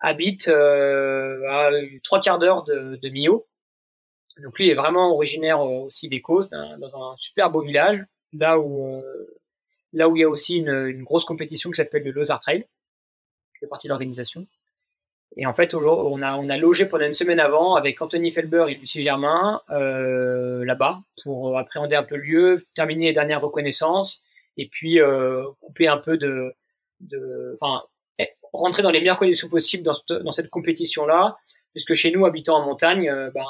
habite 0.00 0.48
à 0.48 1.70
trois 2.02 2.20
quarts 2.20 2.40
d'heure 2.40 2.64
de, 2.64 2.98
de 3.00 3.08
Millau. 3.08 3.46
Donc 4.42 4.58
lui 4.58 4.70
est 4.70 4.74
vraiment 4.74 5.12
originaire 5.14 5.60
euh, 5.60 5.84
aussi 5.84 6.08
des 6.08 6.20
Causes, 6.20 6.48
dans 6.48 7.12
un 7.12 7.16
super 7.16 7.50
beau 7.50 7.60
village, 7.60 8.04
là 8.32 8.58
où 8.58 8.86
euh, 8.86 9.38
là 9.92 10.08
où 10.08 10.16
il 10.16 10.20
y 10.20 10.24
a 10.24 10.28
aussi 10.28 10.56
une, 10.56 11.02
grosse 11.04 11.24
compétition 11.24 11.70
qui 11.70 11.76
s'appelle 11.76 12.02
le 12.02 12.10
Lozar 12.10 12.40
Trail, 12.40 12.66
qui 13.54 13.60
fait 13.60 13.66
partie 13.68 13.86
de 13.86 13.90
l'organisation. 13.90 14.46
Et 15.36 15.46
en 15.46 15.54
fait, 15.54 15.74
on 15.74 16.22
a, 16.22 16.36
on 16.36 16.48
a 16.48 16.56
logé 16.56 16.86
pendant 16.86 17.06
une 17.06 17.12
semaine 17.12 17.40
avant 17.40 17.74
avec 17.74 18.00
Anthony 18.00 18.30
Felber 18.30 18.66
et 18.68 18.74
Lucie 18.74 19.02
Germain 19.02 19.62
euh, 19.70 20.64
là-bas 20.64 21.00
pour 21.24 21.58
appréhender 21.58 21.96
un 21.96 22.04
peu 22.04 22.16
le 22.16 22.22
lieu, 22.22 22.66
terminer 22.74 23.06
les 23.06 23.12
dernières 23.12 23.40
reconnaissances 23.40 24.22
et 24.56 24.68
puis 24.68 25.00
couper 25.60 25.88
un 25.88 25.98
peu 25.98 26.16
de, 26.16 26.54
de, 27.00 27.56
enfin, 27.60 27.82
eh, 28.20 28.28
rentrer 28.52 28.84
dans 28.84 28.90
les 28.90 29.00
meilleures 29.00 29.18
conditions 29.18 29.48
possibles 29.48 29.82
dans, 29.82 29.94
dans 30.08 30.32
cette 30.32 30.50
compétition-là 30.50 31.36
puisque 31.74 31.94
chez 31.94 32.12
nous, 32.12 32.24
habitant 32.24 32.56
en 32.56 32.64
montagne, 32.64 33.10
euh, 33.10 33.30
ben, 33.32 33.44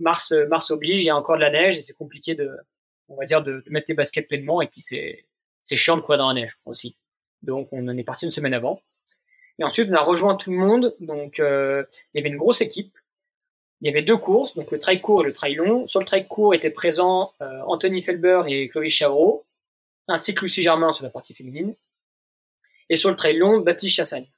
mars, 0.00 0.32
mars 0.50 0.70
oblige, 0.70 1.02
il 1.02 1.06
y 1.06 1.10
a 1.10 1.16
encore 1.16 1.36
de 1.36 1.40
la 1.40 1.50
neige 1.50 1.78
et 1.78 1.80
c'est 1.80 1.94
compliqué 1.94 2.34
de, 2.34 2.50
on 3.08 3.16
va 3.16 3.24
dire, 3.24 3.42
de, 3.42 3.62
mettre 3.68 3.86
les 3.88 3.94
baskets 3.94 4.26
pleinement. 4.28 4.60
Et 4.60 4.66
puis 4.66 4.80
c'est, 4.80 5.24
chiant 5.64 5.96
de 5.96 6.02
courir 6.02 6.18
dans 6.18 6.28
la 6.28 6.34
neige 6.34 6.58
aussi. 6.66 6.96
Donc 7.42 7.68
on 7.72 7.86
en 7.88 7.96
est 7.96 8.04
parti 8.04 8.26
une 8.26 8.32
semaine 8.32 8.54
avant. 8.54 8.82
Et 9.58 9.64
ensuite, 9.64 9.88
on 9.90 9.94
a 9.94 10.02
rejoint 10.02 10.36
tout 10.36 10.50
le 10.50 10.56
monde. 10.56 10.94
Donc 11.00 11.38
euh, 11.38 11.84
il 12.12 12.18
y 12.18 12.20
avait 12.20 12.30
une 12.30 12.36
grosse 12.36 12.60
équipe. 12.60 12.96
Il 13.80 13.86
y 13.86 13.90
avait 13.90 14.02
deux 14.02 14.16
courses, 14.16 14.54
donc 14.54 14.70
le 14.70 14.78
trail 14.78 15.00
court 15.00 15.22
et 15.22 15.26
le 15.26 15.32
trail 15.32 15.54
long. 15.54 15.86
Sur 15.88 15.98
le 16.00 16.06
trail 16.06 16.28
court 16.28 16.54
étaient 16.54 16.70
présents 16.70 17.32
euh, 17.40 17.62
Anthony 17.66 18.00
Felber 18.00 18.42
et 18.46 18.68
Chloé 18.68 18.88
Chavreau, 18.88 19.44
ainsi 20.06 20.34
que 20.34 20.42
Lucie 20.42 20.62
Germain 20.62 20.92
sur 20.92 21.02
la 21.04 21.10
partie 21.10 21.34
féminine. 21.34 21.74
Et 22.88 22.96
sur 22.96 23.10
le 23.10 23.16
trail 23.16 23.36
long, 23.36 23.60
Baptiste 23.60 23.96
Chassagne. 23.96 24.28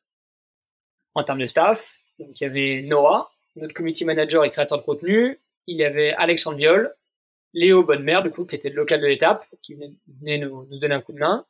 En 1.14 1.24
termes 1.24 1.40
de 1.40 1.46
staff, 1.46 1.98
donc 2.18 2.40
il 2.40 2.44
y 2.44 2.46
avait 2.46 2.82
Noah, 2.82 3.30
notre 3.56 3.74
community 3.74 4.04
manager 4.04 4.44
et 4.44 4.50
créateur 4.50 4.78
de 4.78 4.84
contenu. 4.84 5.40
Il 5.66 5.76
y 5.76 5.84
avait 5.84 6.12
Alexandre 6.12 6.56
Viol, 6.56 6.94
Léo 7.52 7.84
Bonnemer, 7.84 8.20
du 8.22 8.30
coup, 8.30 8.44
qui 8.44 8.56
était 8.56 8.68
le 8.68 8.76
local 8.76 9.00
de 9.00 9.06
l'étape, 9.06 9.46
qui 9.62 9.74
venait 9.74 10.38
nous, 10.38 10.66
donner 10.78 10.94
un 10.94 11.00
coup 11.00 11.12
de 11.12 11.18
main. 11.18 11.46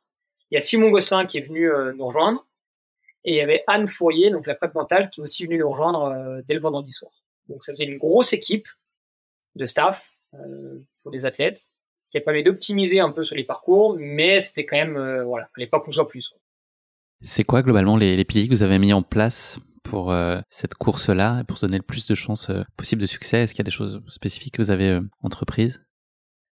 Il 0.51 0.55
y 0.55 0.57
a 0.57 0.61
Simon 0.61 0.89
Gosselin 0.89 1.25
qui 1.25 1.39
est 1.39 1.41
venu 1.41 1.69
euh, 1.69 1.93
nous 1.93 2.05
rejoindre. 2.05 2.45
Et 3.23 3.31
il 3.31 3.35
y 3.35 3.41
avait 3.41 3.63
Anne 3.65 3.87
Fourier, 3.87 4.29
donc 4.29 4.45
la 4.45 4.53
prep 4.53 4.73
mentale, 4.75 5.09
qui 5.09 5.19
est 5.19 5.23
aussi 5.23 5.45
venue 5.45 5.57
nous 5.57 5.69
rejoindre 5.69 6.03
euh, 6.03 6.41
dès 6.47 6.53
le 6.53 6.59
vendredi 6.59 6.91
soir. 6.91 7.11
Donc 7.49 7.63
ça 7.63 7.73
faisait 7.73 7.85
une 7.85 7.97
grosse 7.97 8.33
équipe 8.33 8.67
de 9.55 9.65
staff 9.65 10.11
euh, 10.35 10.79
pour 11.01 11.11
les 11.11 11.25
athlètes, 11.25 11.69
ce 11.97 12.09
qui 12.09 12.17
a 12.17 12.21
permis 12.21 12.43
d'optimiser 12.43 12.99
un 12.99 13.09
peu 13.09 13.23
sur 13.23 13.35
les 13.35 13.43
parcours, 13.43 13.95
mais 13.97 14.39
c'était 14.39 14.65
quand 14.65 14.77
même, 14.77 15.23
voilà, 15.23 15.47
fallait 15.55 15.67
pas 15.67 15.79
qu'on 15.79 15.91
soit 15.91 16.07
plus. 16.07 16.35
C'est 17.21 17.43
quoi 17.43 17.63
globalement 17.63 17.97
les, 17.97 18.15
les 18.15 18.25
piliers 18.25 18.47
que 18.47 18.53
vous 18.53 18.63
avez 18.63 18.77
mis 18.77 18.93
en 18.93 19.01
place 19.01 19.59
pour 19.85 20.11
euh, 20.11 20.39
cette 20.49 20.73
course-là 20.73 21.39
et 21.39 21.43
pour 21.43 21.57
se 21.57 21.65
donner 21.65 21.77
le 21.77 21.83
plus 21.83 22.07
de 22.07 22.15
chances 22.15 22.49
euh, 22.49 22.63
possibles 22.75 23.01
de 23.01 23.07
succès. 23.07 23.43
Est-ce 23.43 23.53
qu'il 23.53 23.59
y 23.59 23.65
a 23.67 23.69
des 23.69 23.71
choses 23.71 24.01
spécifiques 24.07 24.55
que 24.55 24.61
vous 24.61 24.71
avez 24.71 24.89
euh, 24.89 25.01
entreprises? 25.21 25.81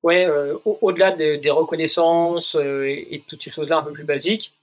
Ouais, 0.02 0.28
au-delà 0.64 1.10
des, 1.10 1.50
reconnaissances 1.50 2.54
et, 2.54 3.24
toutes 3.26 3.42
ces 3.42 3.50
choses-là 3.50 3.78
un 3.78 3.82
peu 3.82 3.92
plus 3.92 4.04
basiques, 4.04 4.54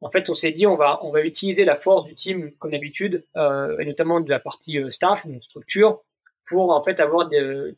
en 0.00 0.10
fait, 0.12 0.30
on 0.30 0.34
s'est 0.34 0.52
dit 0.52 0.64
on 0.64 0.76
va 0.76 1.00
on 1.02 1.10
va 1.10 1.22
utiliser 1.22 1.64
la 1.64 1.74
force 1.74 2.04
du 2.04 2.14
team 2.14 2.52
comme 2.52 2.70
d'habitude 2.70 3.24
et 3.34 3.84
notamment 3.84 4.20
de 4.20 4.30
la 4.30 4.38
partie 4.38 4.78
staff, 4.90 5.24
une 5.24 5.42
structure, 5.42 6.02
pour 6.46 6.70
en 6.70 6.84
fait 6.84 7.00
avoir 7.00 7.28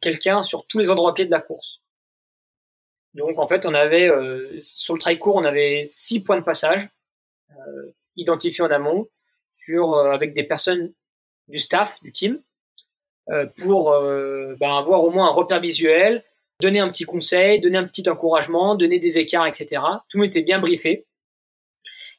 quelqu'un 0.03 0.43
sur 0.43 0.67
tous 0.67 0.79
les 0.79 0.91
endroits 0.91 1.15
clés 1.15 1.25
de 1.25 1.31
la 1.31 1.41
course. 1.41 1.81
Donc 3.15 3.39
en 3.39 3.47
fait, 3.47 3.65
on 3.65 3.73
avait 3.73 4.11
sur 4.61 4.93
le 4.93 5.01
trail 5.01 5.19
court, 5.19 5.37
on 5.37 5.45
avait 5.45 5.85
six 5.87 6.23
points 6.23 6.37
de 6.37 6.45
passage 6.45 6.91
identifiés 8.17 8.65
en 8.65 8.71
amont 8.71 9.09
euh, 9.71 10.13
avec 10.13 10.35
des 10.35 10.45
personnes 10.45 10.93
du 11.49 11.59
staff, 11.59 12.01
du 12.03 12.13
team, 12.13 12.41
euh, 13.31 13.47
pour 13.63 13.93
euh, 13.93 14.55
ben, 14.61 14.77
avoir 14.77 15.05
au 15.05 15.11
moins 15.11 15.29
un 15.29 15.33
repère 15.33 15.61
visuel, 15.61 16.25
donner 16.61 16.81
un 16.81 16.89
petit 16.89 17.05
conseil, 17.05 17.61
donner 17.61 17.79
un 17.79 17.87
petit 17.87 18.09
encouragement, 18.09 18.75
donner 18.75 18.99
des 18.99 19.19
écarts, 19.19 19.47
etc. 19.47 19.83
Tout 20.09 20.23
était 20.23 20.43
bien 20.43 20.61
briefé. 20.61 21.07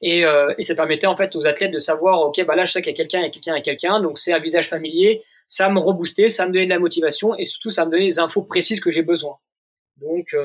Et, 0.01 0.23
ça 0.59 0.75
permettait 0.75 1.07
en 1.07 1.15
fait 1.15 1.35
aux 1.35 1.47
athlètes 1.47 1.71
de 1.71 1.79
savoir, 1.79 2.21
ok, 2.21 2.45
bah 2.45 2.55
là 2.55 2.65
je 2.65 2.73
sais 2.73 2.81
qu'il 2.81 2.91
y 2.91 2.93
a 2.93 2.97
quelqu'un, 2.97 3.19
il 3.19 3.23
y 3.23 3.27
a 3.27 3.29
quelqu'un, 3.29 3.53
il 3.53 3.57
y 3.57 3.61
a 3.61 3.63
quelqu'un, 3.63 4.01
donc 4.01 4.19
c'est 4.19 4.33
un 4.33 4.39
visage 4.39 4.67
familier, 4.67 5.23
ça 5.47 5.69
me 5.69 5.79
reboostait, 5.79 6.29
ça 6.29 6.45
me 6.45 6.51
donnait 6.51 6.65
de 6.65 6.69
la 6.69 6.79
motivation 6.79 7.33
et 7.35 7.45
surtout 7.45 7.69
ça 7.69 7.85
me 7.85 7.91
donnait 7.91 8.03
les 8.03 8.19
infos 8.19 8.43
précises 8.43 8.81
que 8.81 8.91
j'ai 8.91 9.03
besoin. 9.03 9.37
Donc, 9.97 10.35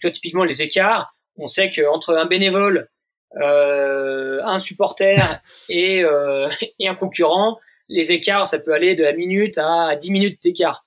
typiquement 0.00 0.44
les 0.44 0.62
écarts, 0.62 1.14
on 1.36 1.48
sait 1.48 1.72
qu'entre 1.72 2.14
un 2.14 2.26
bénévole 2.26 2.88
euh, 3.36 4.40
un 4.44 4.58
supporter 4.58 5.16
et, 5.68 6.02
euh, 6.04 6.48
et 6.78 6.88
un 6.88 6.94
concurrent, 6.94 7.58
les 7.88 8.12
écarts, 8.12 8.46
ça 8.46 8.58
peut 8.58 8.72
aller 8.72 8.94
de 8.94 9.02
la 9.02 9.12
minute 9.12 9.58
à 9.58 9.96
10 9.96 10.12
minutes 10.12 10.42
d'écart. 10.42 10.84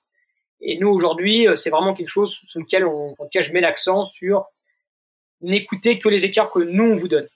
Et 0.60 0.78
nous 0.78 0.88
aujourd'hui, 0.88 1.46
c'est 1.56 1.70
vraiment 1.70 1.92
quelque 1.92 2.08
chose 2.08 2.40
sur 2.46 2.60
lequel 2.60 2.86
on, 2.86 3.12
en 3.12 3.24
tout 3.24 3.28
cas, 3.30 3.40
je 3.40 3.52
mets 3.52 3.60
l'accent 3.60 4.06
sur 4.06 4.46
n'écouter 5.42 5.98
que 5.98 6.08
les 6.08 6.24
écarts 6.24 6.50
que 6.50 6.60
nous 6.60 6.84
on 6.84 6.96
vous 6.96 7.08
donne. 7.08 7.28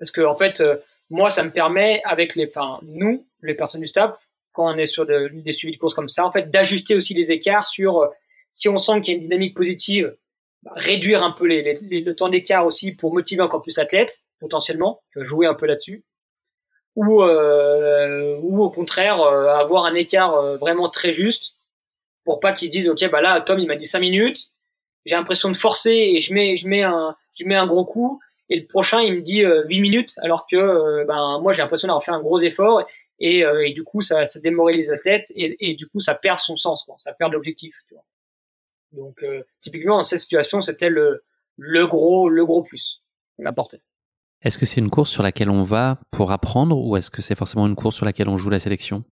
Parce 0.00 0.10
que 0.10 0.22
en 0.22 0.36
fait, 0.36 0.60
moi, 1.08 1.30
ça 1.30 1.44
me 1.44 1.52
permet 1.52 2.02
avec 2.04 2.34
les, 2.34 2.48
enfin, 2.48 2.80
nous, 2.82 3.24
les 3.42 3.54
personnes 3.54 3.82
du 3.82 3.86
staff, 3.86 4.16
quand 4.52 4.72
on 4.72 4.76
est 4.76 4.86
sur 4.86 5.06
des 5.06 5.52
suivis 5.52 5.74
de 5.74 5.78
course 5.78 5.94
comme 5.94 6.08
ça, 6.08 6.26
en 6.26 6.32
fait, 6.32 6.50
d'ajuster 6.50 6.96
aussi 6.96 7.14
les 7.14 7.30
écarts 7.30 7.66
sur 7.66 8.10
si 8.52 8.68
on 8.68 8.78
sent 8.78 9.00
qu'il 9.02 9.12
y 9.12 9.14
a 9.14 9.14
une 9.16 9.20
dynamique 9.20 9.54
positive, 9.54 10.16
réduire 10.76 11.22
un 11.22 11.32
peu 11.32 11.46
le 11.46 12.12
temps 12.12 12.28
d'écart 12.28 12.66
aussi 12.66 12.92
pour 12.92 13.12
motiver 13.12 13.42
encore 13.42 13.62
plus 13.62 13.76
l'athlète, 13.76 14.22
potentiellement, 14.40 15.02
jouer 15.16 15.46
un 15.46 15.54
peu 15.54 15.66
là-dessus. 15.66 16.04
Ou, 16.96 17.22
euh, 17.22 18.38
ou 18.42 18.62
au 18.62 18.70
contraire, 18.70 19.20
euh, 19.20 19.48
avoir 19.48 19.84
un 19.84 19.94
écart 19.94 20.34
euh, 20.34 20.56
vraiment 20.56 20.88
très 20.88 21.10
juste 21.10 21.56
pour 22.24 22.40
pas 22.40 22.52
qu'ils 22.52 22.70
disent, 22.70 22.88
OK, 22.88 23.10
bah 23.10 23.20
là, 23.20 23.40
Tom, 23.40 23.58
il 23.58 23.66
m'a 23.66 23.76
dit 23.76 23.86
5 23.86 23.98
minutes, 23.98 24.50
j'ai 25.04 25.16
l'impression 25.16 25.50
de 25.50 25.56
forcer 25.56 25.90
et 25.90 26.20
je 26.20 26.32
mets, 26.32 26.56
je 26.56 26.68
mets 26.68 26.82
un, 26.82 27.16
je 27.38 27.44
mets 27.44 27.56
un 27.56 27.66
gros 27.66 27.84
coup. 27.84 28.20
Et 28.48 28.60
le 28.60 28.66
prochain, 28.66 29.00
il 29.00 29.14
me 29.14 29.20
dit 29.22 29.42
8 29.42 29.80
minutes, 29.80 30.14
alors 30.18 30.46
que 30.46 31.04
ben, 31.04 31.40
moi, 31.40 31.52
j'ai 31.52 31.62
l'impression 31.62 31.88
d'avoir 31.88 32.04
fait 32.04 32.12
un 32.12 32.20
gros 32.20 32.38
effort 32.38 32.86
et, 33.18 33.40
et 33.40 33.72
du 33.72 33.84
coup, 33.84 34.00
ça, 34.00 34.24
ça 34.24 34.40
démoralise 34.40 34.88
les 34.88 34.92
athlètes 34.92 35.26
et, 35.30 35.56
et, 35.70 35.74
du 35.74 35.86
coup, 35.86 36.00
ça 36.00 36.14
perd 36.14 36.38
son 36.38 36.56
sens, 36.56 36.84
quoi. 36.84 36.94
ça 36.98 37.12
perd 37.12 37.32
l'objectif. 37.32 37.74
Donc, 38.94 39.22
euh, 39.22 39.42
typiquement, 39.60 39.98
dans 39.98 40.02
cette 40.02 40.20
situation, 40.20 40.62
c'était 40.62 40.88
le, 40.88 41.24
le 41.58 41.86
gros, 41.86 42.28
le 42.28 42.44
gros 42.44 42.62
plus 42.62 43.02
à 43.44 43.52
porter. 43.52 43.80
Est-ce 44.42 44.58
que 44.58 44.66
c'est 44.66 44.80
une 44.80 44.90
course 44.90 45.10
sur 45.10 45.22
laquelle 45.22 45.50
on 45.50 45.62
va 45.62 45.98
pour 46.10 46.30
apprendre 46.30 46.78
ou 46.78 46.96
est-ce 46.96 47.10
que 47.10 47.22
c'est 47.22 47.34
forcément 47.34 47.66
une 47.66 47.76
course 47.76 47.96
sur 47.96 48.04
laquelle 48.04 48.28
on 48.28 48.36
joue 48.36 48.50
la 48.50 48.60
sélection? 48.60 49.04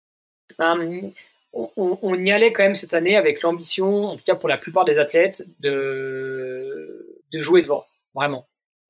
Ben, 0.58 1.10
on, 1.54 2.14
y 2.14 2.30
allait 2.30 2.52
quand 2.52 2.62
même 2.62 2.74
cette 2.74 2.94
année 2.94 3.16
avec 3.16 3.42
l'ambition, 3.42 4.04
en 4.04 4.16
tout 4.16 4.24
cas 4.24 4.34
pour 4.34 4.48
la 4.48 4.58
plupart 4.58 4.84
des 4.84 4.98
athlètes, 4.98 5.46
de, 5.60 7.20
de 7.32 7.40
jouer 7.40 7.62
devant, 7.62 7.84
vraiment. 8.14 8.46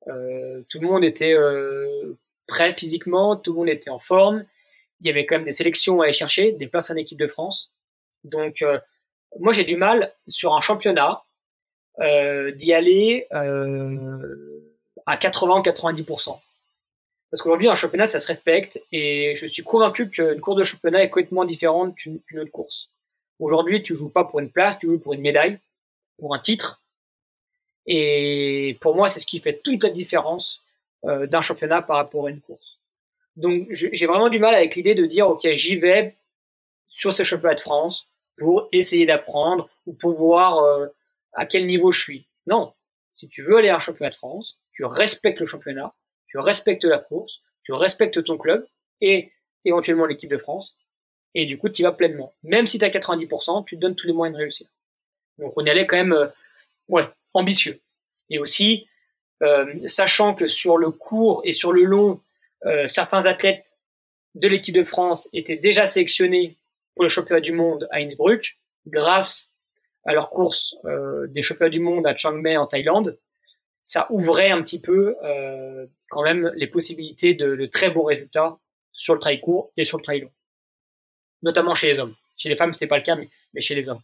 Euh, 0.07 0.61
tout 0.69 0.79
le 0.79 0.87
monde 0.87 1.05
était 1.05 1.33
euh, 1.33 2.17
prêt 2.47 2.73
physiquement, 2.73 3.37
tout 3.37 3.53
le 3.53 3.59
monde 3.59 3.69
était 3.69 3.89
en 3.89 3.99
forme. 3.99 4.45
Il 5.01 5.07
y 5.07 5.09
avait 5.09 5.25
quand 5.25 5.35
même 5.35 5.45
des 5.45 5.53
sélections 5.53 6.01
à 6.01 6.05
aller 6.05 6.13
chercher, 6.13 6.51
des 6.51 6.67
places 6.67 6.89
en 6.89 6.95
équipe 6.95 7.19
de 7.19 7.27
France. 7.27 7.73
Donc, 8.23 8.63
moi 9.39 9.53
j'ai 9.53 9.63
du 9.63 9.75
mal 9.75 10.13
sur 10.27 10.53
un 10.53 10.61
championnat 10.61 11.23
euh, 11.99 12.51
d'y 12.51 12.73
aller 12.73 13.27
euh, 13.33 14.63
à 15.05 15.17
80 15.17 15.61
90%. 15.61 16.39
Parce 17.29 17.41
qu'aujourd'hui, 17.41 17.67
un 17.67 17.75
championnat, 17.75 18.05
ça 18.05 18.19
se 18.19 18.27
respecte 18.27 18.79
et 18.91 19.33
je 19.35 19.47
suis 19.47 19.63
convaincu 19.63 20.09
qu'une 20.09 20.39
course 20.39 20.57
de 20.57 20.63
championnat 20.63 21.03
est 21.03 21.09
complètement 21.09 21.45
différente 21.45 21.95
qu'une 21.95 22.19
autre 22.35 22.51
course. 22.51 22.89
Aujourd'hui, 23.39 23.81
tu 23.81 23.95
joues 23.95 24.09
pas 24.09 24.23
pour 24.23 24.39
une 24.39 24.51
place, 24.51 24.77
tu 24.77 24.87
joues 24.87 24.99
pour 24.99 25.13
une 25.13 25.21
médaille, 25.21 25.59
pour 26.17 26.33
un 26.35 26.39
titre. 26.39 26.83
Et 27.85 28.77
pour 28.81 28.95
moi, 28.95 29.09
c'est 29.09 29.19
ce 29.19 29.25
qui 29.25 29.39
fait 29.39 29.61
toute 29.63 29.83
la 29.83 29.89
différence 29.89 30.63
euh, 31.05 31.27
d'un 31.27 31.41
championnat 31.41 31.81
par 31.81 31.97
rapport 31.97 32.27
à 32.27 32.29
une 32.29 32.39
course. 32.39 32.79
Donc, 33.35 33.67
j'ai 33.71 34.05
vraiment 34.05 34.29
du 34.29 34.37
mal 34.37 34.53
avec 34.53 34.75
l'idée 34.75 34.93
de 34.93 35.05
dire, 35.05 35.27
OK, 35.27 35.47
j'y 35.53 35.75
vais 35.75 36.15
sur 36.87 37.11
ce 37.11 37.23
championnat 37.23 37.55
de 37.55 37.61
France 37.61 38.07
pour 38.37 38.69
essayer 38.71 39.05
d'apprendre 39.05 39.69
ou 39.85 39.93
pour 39.93 40.13
voir 40.13 40.59
euh, 40.59 40.87
à 41.33 41.45
quel 41.45 41.65
niveau 41.65 41.91
je 41.91 42.01
suis. 42.01 42.27
Non, 42.47 42.73
si 43.11 43.29
tu 43.29 43.43
veux 43.43 43.57
aller 43.57 43.69
à 43.69 43.75
un 43.75 43.79
championnat 43.79 44.09
de 44.09 44.15
France, 44.15 44.59
tu 44.71 44.85
respectes 44.85 45.39
le 45.39 45.45
championnat, 45.45 45.93
tu 46.27 46.37
respectes 46.37 46.83
la 46.83 46.97
course, 46.97 47.41
tu 47.63 47.73
respectes 47.73 48.23
ton 48.23 48.37
club 48.37 48.65
et 49.01 49.31
éventuellement 49.65 50.05
l'équipe 50.05 50.29
de 50.29 50.37
France, 50.37 50.75
et 51.35 51.45
du 51.45 51.57
coup 51.57 51.69
tu 51.69 51.81
y 51.81 51.83
vas 51.83 51.91
pleinement. 51.91 52.33
Même 52.43 52.67
si 52.67 52.79
tu 52.79 52.85
as 52.85 52.89
90%, 52.89 53.65
tu 53.65 53.75
te 53.75 53.81
donnes 53.81 53.95
tous 53.95 54.07
les 54.07 54.13
moyens 54.13 54.35
de 54.35 54.41
réussir. 54.41 54.67
Donc 55.37 55.53
on 55.55 55.65
y 55.65 55.69
allait 55.69 55.87
quand 55.87 55.97
même 55.97 56.13
euh, 56.13 56.27
ouais, 56.89 57.07
ambitieux. 57.33 57.79
Et 58.29 58.39
aussi, 58.39 58.87
euh, 59.41 59.87
sachant 59.87 60.33
que 60.33 60.47
sur 60.47 60.77
le 60.77 60.91
court 60.91 61.41
et 61.43 61.53
sur 61.53 61.71
le 61.71 61.83
long, 61.83 62.21
euh, 62.65 62.87
certains 62.87 63.25
athlètes 63.25 63.73
de 64.35 64.47
l'équipe 64.47 64.75
de 64.75 64.83
France 64.83 65.29
étaient 65.33 65.57
déjà 65.57 65.85
sélectionnés 65.85 66.57
pour 66.95 67.03
le 67.03 67.09
championnat 67.09 67.41
du 67.41 67.53
monde 67.53 67.87
à 67.91 67.97
Innsbruck, 67.97 68.59
grâce 68.87 69.51
à 70.05 70.13
leur 70.13 70.29
course 70.29 70.75
euh, 70.85 71.27
des 71.27 71.41
championnats 71.41 71.69
du 71.69 71.79
monde 71.79 72.05
à 72.05 72.15
Chiang 72.15 72.33
Mai 72.33 72.57
en 72.57 72.67
Thaïlande, 72.67 73.17
ça 73.83 74.07
ouvrait 74.09 74.51
un 74.51 74.61
petit 74.61 74.79
peu 74.79 75.15
euh, 75.23 75.85
quand 76.09 76.23
même 76.23 76.51
les 76.55 76.67
possibilités 76.67 77.33
de, 77.33 77.55
de, 77.55 77.65
très 77.65 77.89
bons 77.89 78.03
résultats 78.03 78.57
sur 78.91 79.13
le 79.13 79.19
trail 79.19 79.41
court 79.41 79.71
et 79.75 79.83
sur 79.83 79.97
le 79.97 80.03
trail 80.03 80.21
long, 80.21 80.31
notamment 81.41 81.75
chez 81.75 81.87
les 81.87 81.99
hommes. 81.99 82.15
Chez 82.37 82.49
les 82.49 82.55
femmes, 82.55 82.73
c'était 82.73 82.87
pas 82.87 82.97
le 82.97 83.03
cas, 83.03 83.15
mais 83.15 83.61
chez 83.61 83.75
les 83.75 83.89
hommes. 83.89 84.01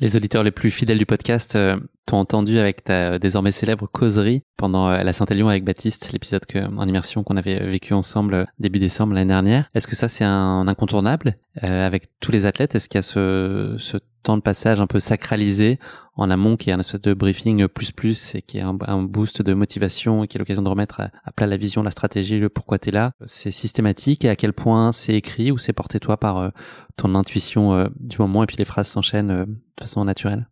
Les 0.00 0.16
auditeurs 0.16 0.42
les 0.42 0.50
plus 0.50 0.70
fidèles 0.70 0.98
du 0.98 1.06
podcast 1.06 1.54
euh, 1.54 1.78
t'ont 2.04 2.16
entendu 2.16 2.58
avec 2.58 2.82
ta 2.82 3.12
euh, 3.12 3.18
désormais 3.20 3.52
célèbre 3.52 3.86
causerie 3.86 4.42
pendant 4.56 4.88
euh, 4.88 5.04
la 5.04 5.12
Saint-Élion 5.12 5.48
avec 5.48 5.64
Baptiste, 5.64 6.10
l'épisode 6.10 6.46
que, 6.46 6.58
en 6.58 6.88
immersion 6.88 7.22
qu'on 7.22 7.36
avait 7.36 7.64
vécu 7.64 7.94
ensemble 7.94 8.48
début 8.58 8.80
décembre 8.80 9.14
l'année 9.14 9.28
dernière. 9.28 9.70
Est-ce 9.72 9.86
que 9.86 9.94
ça 9.94 10.08
c'est 10.08 10.24
un 10.24 10.66
incontournable 10.66 11.36
avec 11.62 12.08
tous 12.18 12.32
les 12.32 12.44
athlètes? 12.44 12.74
Est-ce 12.74 12.88
qu'il 12.88 12.98
y 12.98 13.00
a 13.00 13.02
ce, 13.02 13.76
ce 13.78 13.98
temps 14.24 14.36
de 14.36 14.42
passage 14.42 14.80
un 14.80 14.88
peu 14.88 14.98
sacralisé 14.98 15.78
en 16.16 16.28
amont 16.28 16.56
qui 16.56 16.70
est 16.70 16.72
un 16.72 16.80
espèce 16.80 17.02
de 17.02 17.14
briefing 17.14 17.68
plus 17.68 17.92
plus 17.92 18.34
et 18.34 18.42
qui 18.42 18.58
est 18.58 18.62
un, 18.62 19.02
boost 19.02 19.42
de 19.42 19.54
motivation 19.54 20.24
et 20.24 20.28
qui 20.28 20.36
est 20.36 20.40
l'occasion 20.40 20.62
de 20.62 20.68
remettre 20.68 21.02
à, 21.02 21.32
plat 21.32 21.46
la 21.46 21.56
vision, 21.56 21.84
la 21.84 21.92
stratégie, 21.92 22.40
le 22.40 22.48
pourquoi 22.48 22.80
tu 22.80 22.88
es 22.88 22.92
là? 22.92 23.12
C'est 23.26 23.52
systématique 23.52 24.24
et 24.24 24.28
à 24.28 24.34
quel 24.34 24.54
point 24.54 24.90
c'est 24.90 25.14
écrit 25.14 25.52
ou 25.52 25.58
c'est 25.58 25.72
porté 25.72 26.00
toi 26.00 26.16
par 26.16 26.50
ton 26.96 27.14
intuition 27.14 27.88
du 28.00 28.16
moment 28.18 28.42
et 28.42 28.46
puis 28.46 28.56
les 28.56 28.64
phrases 28.64 28.88
s'enchaînent 28.88 29.46
de 29.76 29.82
façon 29.82 30.04
naturelle? 30.04 30.46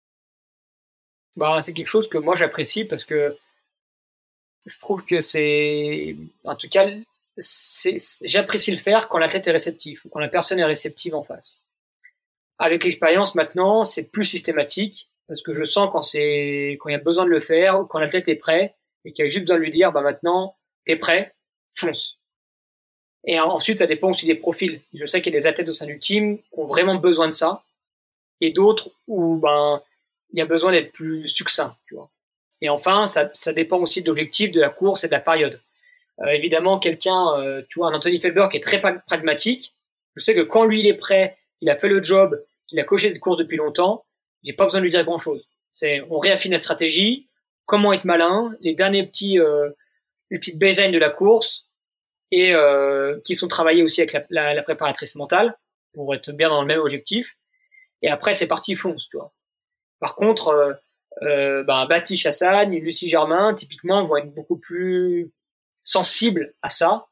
Bah, 1.36 1.60
C'est 1.60 1.72
quelque 1.72 1.88
chose 1.88 2.08
que 2.08 2.18
moi 2.18 2.34
j'apprécie 2.34 2.84
parce 2.84 3.04
que 3.04 3.36
je 4.66 4.78
trouve 4.78 5.04
que 5.04 5.20
c'est, 5.20 6.16
en 6.44 6.54
tout 6.54 6.68
cas, 6.68 6.88
j'apprécie 8.22 8.70
le 8.70 8.76
faire 8.76 9.08
quand 9.08 9.18
la 9.18 9.28
tête 9.28 9.46
est 9.48 9.52
réceptive, 9.52 10.02
quand 10.10 10.20
la 10.20 10.28
personne 10.28 10.58
est 10.58 10.64
réceptive 10.64 11.14
en 11.14 11.22
face. 11.22 11.64
Avec 12.58 12.84
l'expérience 12.84 13.34
maintenant, 13.34 13.82
c'est 13.84 14.04
plus 14.04 14.24
systématique 14.24 15.08
parce 15.26 15.42
que 15.42 15.52
je 15.52 15.64
sens 15.64 15.88
quand 15.90 16.02
c'est 16.02 16.76
quand 16.80 16.90
il 16.90 16.92
y 16.92 16.96
a 16.96 16.98
besoin 16.98 17.24
de 17.24 17.30
le 17.30 17.40
faire 17.40 17.80
ou 17.80 17.86
quand 17.86 17.98
l'athlète 17.98 18.28
est 18.28 18.36
prêt 18.36 18.76
et 19.04 19.12
qu'il 19.12 19.24
y 19.24 19.28
a 19.28 19.30
juste 19.30 19.42
besoin 19.42 19.56
de 19.56 19.62
lui 19.62 19.70
dire 19.70 19.92
bah 19.92 20.02
maintenant 20.02 20.56
t'es 20.84 20.96
prêt, 20.96 21.34
fonce. 21.74 22.18
Et 23.24 23.40
ensuite 23.40 23.78
ça 23.78 23.86
dépend 23.86 24.10
aussi 24.10 24.26
des 24.26 24.34
profils. 24.34 24.80
Je 24.92 25.06
sais 25.06 25.22
qu'il 25.22 25.32
y 25.32 25.36
a 25.36 25.40
des 25.40 25.46
athlètes 25.46 25.68
au 25.68 25.72
sein 25.72 25.86
du 25.86 25.98
team 25.98 26.38
qui 26.38 26.44
ont 26.52 26.66
vraiment 26.66 26.96
besoin 26.96 27.26
de 27.26 27.32
ça 27.32 27.64
et 28.42 28.52
d'autres 28.52 28.90
où 29.06 29.36
ben 29.36 29.82
il 30.32 30.38
y 30.38 30.42
a 30.42 30.46
besoin 30.46 30.72
d'être 30.72 30.92
plus 30.92 31.28
succinct, 31.28 31.76
tu 31.86 31.94
vois. 31.94 32.10
Et 32.60 32.68
enfin 32.68 33.06
ça, 33.06 33.30
ça 33.34 33.52
dépend 33.52 33.78
aussi 33.78 34.02
de 34.02 34.08
l'objectif 34.08 34.50
de 34.50 34.60
la 34.60 34.70
course 34.70 35.04
et 35.04 35.08
de 35.08 35.12
la 35.12 35.20
période. 35.20 35.60
Euh, 36.20 36.26
évidemment 36.26 36.78
quelqu'un 36.78 37.38
euh, 37.38 37.62
tu 37.68 37.78
vois 37.78 37.88
un 37.88 37.94
Anthony 37.94 38.20
Felber 38.20 38.48
qui 38.50 38.58
est 38.58 38.60
très 38.60 38.80
pragmatique, 38.80 39.72
je 40.14 40.22
sais 40.22 40.34
que 40.34 40.42
quand 40.42 40.64
lui 40.64 40.80
il 40.80 40.86
est 40.86 40.94
prêt, 40.94 41.38
qu'il 41.58 41.70
a 41.70 41.76
fait 41.76 41.88
le 41.88 42.02
job 42.02 42.38
il 42.72 42.80
a 42.80 42.84
coché 42.84 43.08
cette 43.08 43.20
course 43.20 43.38
depuis 43.38 43.56
longtemps, 43.56 44.04
j'ai 44.42 44.52
pas 44.52 44.64
besoin 44.64 44.80
de 44.80 44.84
lui 44.84 44.90
dire 44.90 45.04
grand 45.04 45.18
chose. 45.18 45.46
C'est, 45.70 46.02
on 46.10 46.18
réaffine 46.18 46.52
la 46.52 46.58
stratégie, 46.58 47.28
comment 47.66 47.92
être 47.92 48.04
malin, 48.04 48.54
les 48.60 48.74
derniers 48.74 49.06
petits, 49.06 49.38
euh, 49.38 49.70
les 50.30 50.38
petites 50.38 50.58
baselines 50.58 50.92
de 50.92 50.98
la 50.98 51.10
course, 51.10 51.66
et 52.30 52.54
euh, 52.54 53.20
qui 53.24 53.36
sont 53.36 53.48
travaillés 53.48 53.82
aussi 53.82 54.00
avec 54.00 54.16
la, 54.30 54.62
préparatrice 54.62 55.14
mentale 55.14 55.56
pour 55.92 56.14
être 56.14 56.32
bien 56.32 56.48
dans 56.48 56.62
le 56.62 56.66
même 56.66 56.80
objectif. 56.80 57.36
Et 58.02 58.08
après, 58.08 58.34
c'est 58.34 58.46
parti 58.46 58.74
fonce, 58.74 59.08
tu 59.08 59.16
vois. 59.16 59.32
Par 60.00 60.16
contre, 60.16 60.48
euh, 60.48 60.72
euh, 61.22 61.62
ben, 61.64 61.86
Bati 61.86 62.16
Chassagne, 62.16 62.76
Lucie 62.78 63.08
Germain, 63.08 63.54
typiquement, 63.54 64.04
vont 64.04 64.16
être 64.16 64.34
beaucoup 64.34 64.58
plus 64.58 65.30
sensibles 65.84 66.54
à 66.62 66.68
ça. 66.68 67.06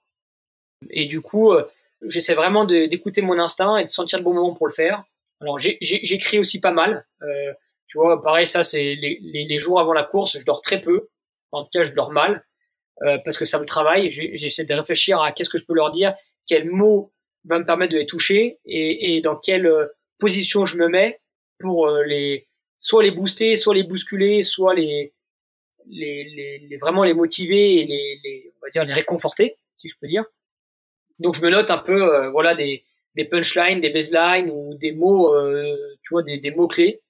Et 0.91 1.07
du 1.07 1.21
coup, 1.21 1.53
euh, 1.53 1.69
j'essaie 2.03 2.35
vraiment 2.35 2.65
d'écouter 2.65 3.23
mon 3.23 3.39
instinct 3.39 3.77
et 3.77 3.85
de 3.85 3.91
sentir 3.91 4.19
le 4.19 4.25
bon 4.25 4.35
moment 4.35 4.55
pour 4.55 4.67
le 4.67 4.73
faire. 4.73 5.05
Alors 5.41 5.59
j'écris 5.59 6.39
aussi 6.39 6.61
pas 6.61 6.73
mal. 6.73 7.07
Euh, 7.23 7.53
tu 7.87 7.99
vois, 7.99 8.23
pareil, 8.23 8.47
ça 8.47 8.63
c'est 8.63 8.95
les, 8.95 9.59
jours 9.59 9.81
avant 9.81 9.93
la 9.93 10.05
course, 10.05 10.39
je 10.39 10.45
dors 10.45 10.61
très 10.61 10.81
peu. 10.81 11.09
En 11.53 11.65
tout 11.65 11.71
cas, 11.73 11.83
je 11.83 11.95
dors 11.95 12.13
mal 12.13 12.45
euh, 13.03 13.19
parce 13.25 13.37
que 13.37 13.45
ça 13.45 13.59
me 13.59 13.65
travaille. 13.65 14.11
J'essaie 14.11 14.65
de 14.65 14.75
réfléchir 14.75 15.21
à 15.21 15.33
qu'est-ce 15.33 15.51
que 15.51 15.59
je 15.59 15.65
peux 15.65 15.75
leur 15.75 15.91
dire, 15.91 16.15
quel 16.47 16.71
mot 16.71 17.13
va 17.45 17.59
me 17.59 17.65
permettre 17.65 17.93
de 17.93 17.99
les 17.99 18.07
toucher 18.07 18.59
et, 18.67 19.21
dans 19.23 19.37
quelle 19.37 19.67
euh, 19.67 19.87
position 20.21 20.65
je 20.67 20.77
me 20.77 20.89
mets 20.89 21.21
pour 21.59 21.89
euh, 21.89 22.05
les 22.05 22.47
soit 22.79 23.03
les 23.03 23.11
booster, 23.11 23.57
soit 23.57 23.75
les 23.75 23.83
bousculer, 23.83 24.45
soit 24.45 24.75
les 24.75 25.13
les, 25.87 26.61
les, 26.69 26.77
vraiment 26.77 27.03
les 27.03 27.15
motiver 27.15 27.81
et 27.81 27.87
les, 27.87 28.21
les, 28.23 28.53
on 28.57 28.67
va 28.67 28.71
dire 28.71 28.85
les 28.85 28.93
réconforter, 28.93 29.57
si 29.75 29.89
je 29.89 29.97
peux 30.01 30.07
dire. 30.07 30.25
Donc 31.19 31.35
je 31.35 31.43
me 31.43 31.51
note 31.51 31.71
un 31.71 31.79
peu, 31.79 32.15
euh, 32.15 32.31
voilà 32.31 32.55
des 32.55 32.85
des 33.17 33.25
punchlines, 33.25 33.81
des 33.81 33.91
baselines 33.91 34.51
ou 34.51 34.75
des 34.75 34.93
mots, 34.93 35.35
euh, 35.35 35.77
tu 36.03 36.15
vois, 36.15 36.23
des, 36.23 36.39
des 36.39 36.51
mots 36.51 36.69
clés. 36.69 37.01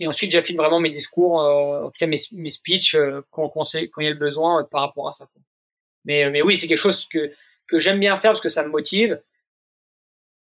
Et 0.00 0.06
ensuite, 0.06 0.30
j'affine 0.30 0.56
vraiment 0.56 0.80
mes 0.80 0.90
discours, 0.90 1.42
euh, 1.42 1.84
en 1.84 1.86
tout 1.86 1.98
cas 1.98 2.06
mes, 2.06 2.18
mes 2.32 2.50
speeches 2.50 2.94
euh, 2.94 3.20
quand, 3.30 3.48
quand, 3.48 3.64
il 3.74 3.88
y 3.98 4.06
a 4.06 4.10
le 4.10 4.14
besoin 4.14 4.64
par 4.64 4.82
rapport 4.82 5.08
à 5.08 5.12
ça. 5.12 5.28
Mais, 6.04 6.30
mais 6.30 6.40
oui, 6.42 6.56
c'est 6.56 6.68
quelque 6.68 6.78
chose 6.78 7.06
que, 7.06 7.32
que 7.66 7.78
j'aime 7.78 8.00
bien 8.00 8.16
faire 8.16 8.30
parce 8.30 8.40
que 8.40 8.48
ça 8.48 8.62
me 8.62 8.68
motive. 8.68 9.20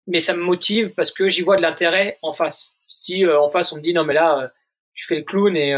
Mais 0.07 0.19
ça 0.19 0.33
me 0.33 0.41
motive 0.41 0.89
parce 0.89 1.11
que 1.11 1.29
j'y 1.29 1.41
vois 1.41 1.55
de 1.55 1.61
l'intérêt 1.61 2.17
en 2.21 2.33
face. 2.33 2.77
si 2.87 3.25
en 3.25 3.49
face 3.49 3.71
on 3.71 3.77
me 3.77 3.81
dit 3.81 3.93
non 3.93 4.03
mais 4.03 4.13
là 4.13 4.51
tu 4.93 5.05
fais 5.05 5.15
le 5.15 5.23
clown 5.23 5.55
et, 5.55 5.73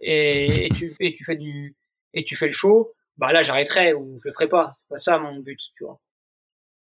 et, 0.00 0.66
et, 0.66 0.68
tu, 0.70 0.94
et 1.00 1.14
tu 1.14 1.24
fais 1.24 1.36
du 1.36 1.76
et 2.14 2.24
tu 2.24 2.36
fais 2.36 2.46
le 2.46 2.52
show, 2.52 2.92
bah 3.16 3.32
là 3.32 3.42
j'arrêterai 3.42 3.94
ou 3.94 4.18
je 4.22 4.28
le 4.28 4.32
ferai 4.32 4.48
pas. 4.48 4.72
C'est 4.76 4.88
pas 4.88 4.98
ça 4.98 5.18
mon 5.18 5.38
but, 5.38 5.58
tu 5.76 5.84
vois. 5.84 6.00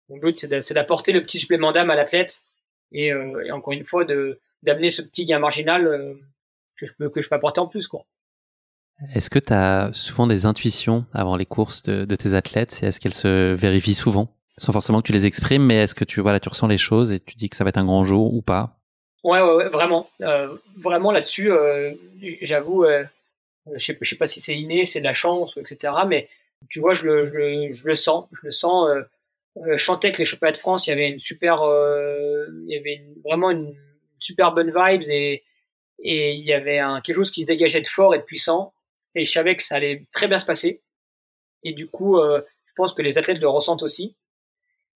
Mon 0.10 0.18
but 0.18 0.38
c'est 0.38 0.74
d'apporter 0.74 1.12
le 1.12 1.22
petit 1.22 1.40
supplément 1.40 1.72
d'âme 1.72 1.90
à 1.92 1.96
l'athlète 1.96 2.44
et, 2.92 3.14
euh, 3.14 3.46
et, 3.46 3.52
encore 3.52 3.74
une 3.74 3.84
fois 3.84 4.06
de 4.06 4.40
d'amener 4.64 4.90
ce 4.90 5.02
petit 5.02 5.26
gain 5.26 5.40
marginal 5.40 5.88
euh, 5.88 6.16
que 6.78 6.86
je 6.86 6.94
peux 6.98 7.10
que 7.10 7.22
je 7.22 7.30
peux 7.30 7.36
apporter 7.36 7.60
en 7.60 7.68
plus 7.68 7.88
quoi. 7.88 8.06
Est-ce 9.14 9.30
que 9.30 9.40
tu 9.40 9.54
as 9.54 9.92
souvent 9.94 10.28
des 10.28 10.46
intuitions 10.46 11.06
avant 11.14 11.38
les 11.38 11.46
courses 11.46 11.84
de, 11.84 12.04
de 12.04 12.16
tes 12.16 12.34
athlètes? 12.34 12.82
Et 12.84 12.88
est-ce 12.88 13.00
qu'elles 13.00 13.14
se 13.14 13.54
vérifient 13.54 13.94
souvent? 13.94 14.36
Sans 14.60 14.72
forcément 14.74 15.02
que 15.02 15.08
tu 15.08 15.14
les 15.14 15.26
exprimes 15.26 15.66
mais 15.66 15.76
est-ce 15.84 15.96
que 15.96 16.06
tu 16.06 16.22
voilà 16.22 16.40
tu 16.40 16.50
ressens 16.50 16.68
les 16.68 16.78
choses 16.78 17.12
et 17.12 17.20
tu 17.20 17.36
dis 17.36 17.50
que 17.50 17.56
ça 17.56 17.64
va 17.64 17.70
être 17.70 17.78
un 17.78 17.86
grand 17.86 18.06
jour 18.06 18.34
ou 18.34 18.42
pas? 18.42 18.78
Ouais 19.24 19.42
ouais, 19.42 19.68
vraiment 19.70 20.10
euh, 20.22 20.56
vraiment 20.78 21.12
là-dessus 21.12 21.52
euh, 21.52 21.94
j'avoue 22.42 22.86
euh, 22.86 23.04
je 23.74 23.84
sais, 23.84 23.98
sais 24.02 24.16
pas 24.16 24.28
si 24.28 24.40
c'est 24.40 24.58
inné, 24.58 24.86
c'est 24.86 25.00
de 25.00 25.06
la 25.06 25.14
chance, 25.14 25.58
etc. 25.58 25.94
Mais 26.08 26.28
tu 26.70 26.80
vois, 26.80 26.94
je 26.94 27.06
le, 27.06 27.24
je 27.24 27.34
le, 27.34 27.72
je 27.72 27.88
le 27.88 27.96
sens, 27.96 28.28
je 28.32 28.48
le 28.48 28.52
sens. 28.52 28.90
Chantais 29.76 30.12
que 30.12 30.18
les 30.18 30.26
championnats 30.26 30.54
de 30.54 30.58
France, 30.58 30.88
il 30.88 30.90
y 30.90 30.94
avait 30.94 31.10
une 31.10 31.20
super, 31.20 31.62
il 31.62 32.66
y 32.68 32.78
avait 32.78 33.04
vraiment 33.24 33.52
une 33.52 33.76
super 34.18 34.54
bonne 34.54 34.74
vibes 34.76 35.08
et 35.10 35.44
il 36.00 36.44
y 36.44 36.54
avait 36.54 36.82
quelque 37.04 37.16
chose 37.16 37.30
qui 37.30 37.44
se 37.44 37.48
dégageait 37.48 37.82
de 37.82 37.88
fort 37.88 38.16
et 38.16 38.18
de 38.18 38.24
puissant. 38.24 38.74
Et 39.14 39.26
je 39.26 39.32
savais 39.32 39.56
que 39.56 39.62
ça 39.62 39.76
allait 39.76 40.08
très 40.12 40.28
bien 40.28 40.40
se 40.40 40.46
passer. 40.46 40.82
Et 41.64 41.74
du 41.74 41.88
coup, 41.88 42.18
je 42.20 42.74
pense 42.76 42.94
que 42.94 43.04
les 43.04 43.20
athlètes 43.20 43.40
le 43.40 43.50
ressentent 43.50 43.84
aussi. 43.84 44.16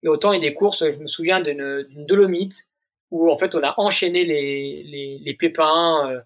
Et 0.03 0.07
autant 0.09 0.34
il 0.34 0.43
y 0.43 0.45
a 0.45 0.49
des 0.49 0.53
courses, 0.53 0.89
je 0.89 0.99
me 0.99 1.07
souviens 1.07 1.39
d'une 1.39 2.05
Dolomite 2.05 2.67
où 3.13 3.31
en 3.31 3.38
fait 3.38 3.55
on 3.55 3.63
a 3.63 3.73
enchaîné 3.77 4.25
les, 4.25 5.19
les, 5.23 5.34
pépins. 5.35 6.09
Euh, 6.09 6.21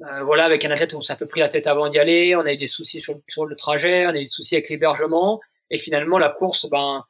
euh, 0.00 0.22
voilà, 0.22 0.44
avec 0.44 0.64
un 0.64 0.70
athlète, 0.70 0.94
on 0.94 1.00
s'est 1.00 1.12
un 1.12 1.16
peu 1.16 1.26
pris 1.26 1.40
la 1.40 1.48
tête 1.48 1.66
avant 1.66 1.88
d'y 1.88 1.98
aller. 1.98 2.34
On 2.36 2.46
a 2.46 2.52
eu 2.52 2.56
des 2.56 2.68
soucis 2.68 3.00
sur, 3.00 3.20
sur 3.28 3.46
le 3.46 3.56
trajet, 3.56 4.06
on 4.06 4.10
a 4.10 4.16
eu 4.16 4.24
des 4.24 4.30
soucis 4.30 4.54
avec 4.54 4.70
l'hébergement. 4.70 5.40
Et 5.70 5.78
finalement, 5.78 6.18
la 6.18 6.30
course, 6.30 6.66
ben, 6.70 7.04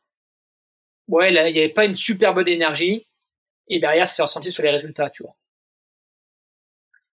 ouais, 1.08 1.32
il 1.32 1.52
n'y 1.52 1.58
avait 1.60 1.68
pas 1.68 1.84
une 1.84 1.94
super 1.94 2.34
bonne 2.34 2.48
énergie. 2.48 3.06
Et 3.68 3.78
derrière, 3.78 4.06
ça 4.06 4.14
s'est 4.14 4.22
ressenti 4.22 4.50
sur 4.50 4.62
les 4.62 4.70
résultats, 4.70 5.10
tu 5.10 5.22
vois. 5.22 5.36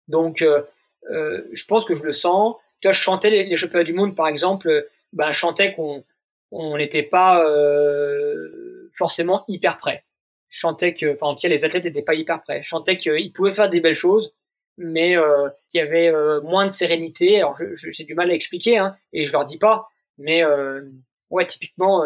Donc, 0.07 0.41
euh, 0.41 0.63
je 1.51 1.65
pense 1.65 1.83
que 1.85 1.93
je 1.93 2.03
le 2.03 2.13
sens. 2.13 2.55
Tu 2.79 2.87
vois, 2.87 2.93
je 2.93 3.01
chantais 3.01 3.29
les, 3.29 3.43
les 3.45 3.55
championnats 3.57 3.83
du 3.83 3.93
monde, 3.93 4.15
par 4.15 4.27
exemple, 4.27 4.87
ben, 5.11 5.31
je 5.31 5.37
chantais 5.37 5.73
qu'on 5.73 6.05
on 6.51 6.77
n'était 6.77 7.03
pas 7.03 7.45
forcément 8.93 9.43
hyper 9.47 9.77
prêt. 9.77 10.03
Je 10.49 10.59
chantais 10.59 10.93
que, 10.93 11.13
enfin, 11.13 11.27
en 11.27 11.35
tout 11.35 11.41
cas, 11.41 11.47
les 11.47 11.63
athlètes 11.65 11.85
n'étaient 11.85 12.01
pas 12.01 12.13
hyper 12.13 12.41
prêts. 12.41 12.61
Je 12.61 12.67
chantais 12.67 12.97
qu'ils 12.97 13.31
pouvaient 13.31 13.53
faire 13.53 13.69
des 13.69 13.79
belles 13.79 13.95
choses, 13.95 14.33
mais 14.77 15.17
euh, 15.17 15.49
il 15.73 15.77
y 15.77 15.79
avait 15.79 16.09
euh, 16.09 16.41
moins 16.41 16.65
de 16.65 16.71
sérénité. 16.71 17.37
Alors, 17.37 17.57
j'ai 17.57 17.91
je, 17.91 18.03
du 18.03 18.15
mal 18.15 18.29
à 18.29 18.33
expliquer, 18.33 18.77
hein, 18.77 18.95
et 19.13 19.25
je 19.25 19.31
leur 19.31 19.45
dis 19.45 19.57
pas, 19.57 19.87
mais 20.17 20.43
euh, 20.43 20.81
ouais, 21.29 21.45
typiquement, 21.45 22.05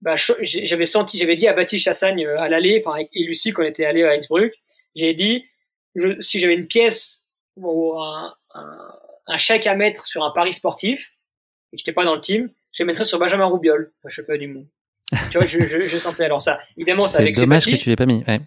bah, 0.00 0.14
j'avais 0.40 0.84
senti, 0.84 1.18
j'avais 1.18 1.36
dit 1.36 1.48
à 1.48 1.52
Baptiste 1.52 1.84
Chassagne 1.84 2.26
à 2.38 2.48
l'aller, 2.48 2.82
enfin 2.84 2.98
et 2.98 3.24
Lucie 3.24 3.52
quand 3.52 3.62
on 3.62 3.66
était 3.66 3.84
allé 3.84 4.04
à 4.04 4.12
Innsbruck, 4.12 4.52
j'ai 4.94 5.14
dit, 5.14 5.46
je, 5.94 6.18
si 6.20 6.38
j'avais 6.38 6.54
une 6.54 6.66
pièce 6.66 7.24
ou 7.56 7.98
un, 7.98 8.34
un, 8.54 8.98
un, 9.26 9.36
chèque 9.36 9.66
à 9.66 9.74
mettre 9.74 10.06
sur 10.06 10.24
un 10.24 10.30
pari 10.30 10.52
sportif 10.52 11.12
et 11.72 11.76
que 11.76 11.80
j'étais 11.80 11.92
pas 11.92 12.04
dans 12.04 12.14
le 12.14 12.20
team, 12.20 12.50
je 12.72 12.82
le 12.82 12.86
mettrais 12.86 13.04
sur 13.04 13.18
Benjamin 13.18 13.46
Roubiol, 13.46 13.92
enfin, 13.98 14.08
je 14.08 14.22
pas 14.22 14.36
du 14.36 14.48
monde. 14.48 14.66
Tu 15.30 15.38
vois, 15.38 15.46
je, 15.46 15.60
je, 15.60 15.80
je, 15.80 15.98
sentais. 15.98 16.24
Alors 16.24 16.40
ça, 16.40 16.58
évidemment, 16.76 17.06
ça 17.06 17.20
avec 17.20 17.36
dommage 17.36 17.66
que 17.66 17.76
tu 17.76 17.88
l'aies 17.88 17.96
pas 17.96 18.06
mis. 18.06 18.24
Ouais. 18.26 18.40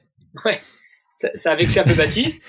ouais 0.45 0.60
ça, 1.14 1.30
ça 1.36 1.52
a 1.52 1.56
vexé 1.56 1.80
un 1.80 1.84
peu 1.84 1.94
Baptiste. 1.94 2.48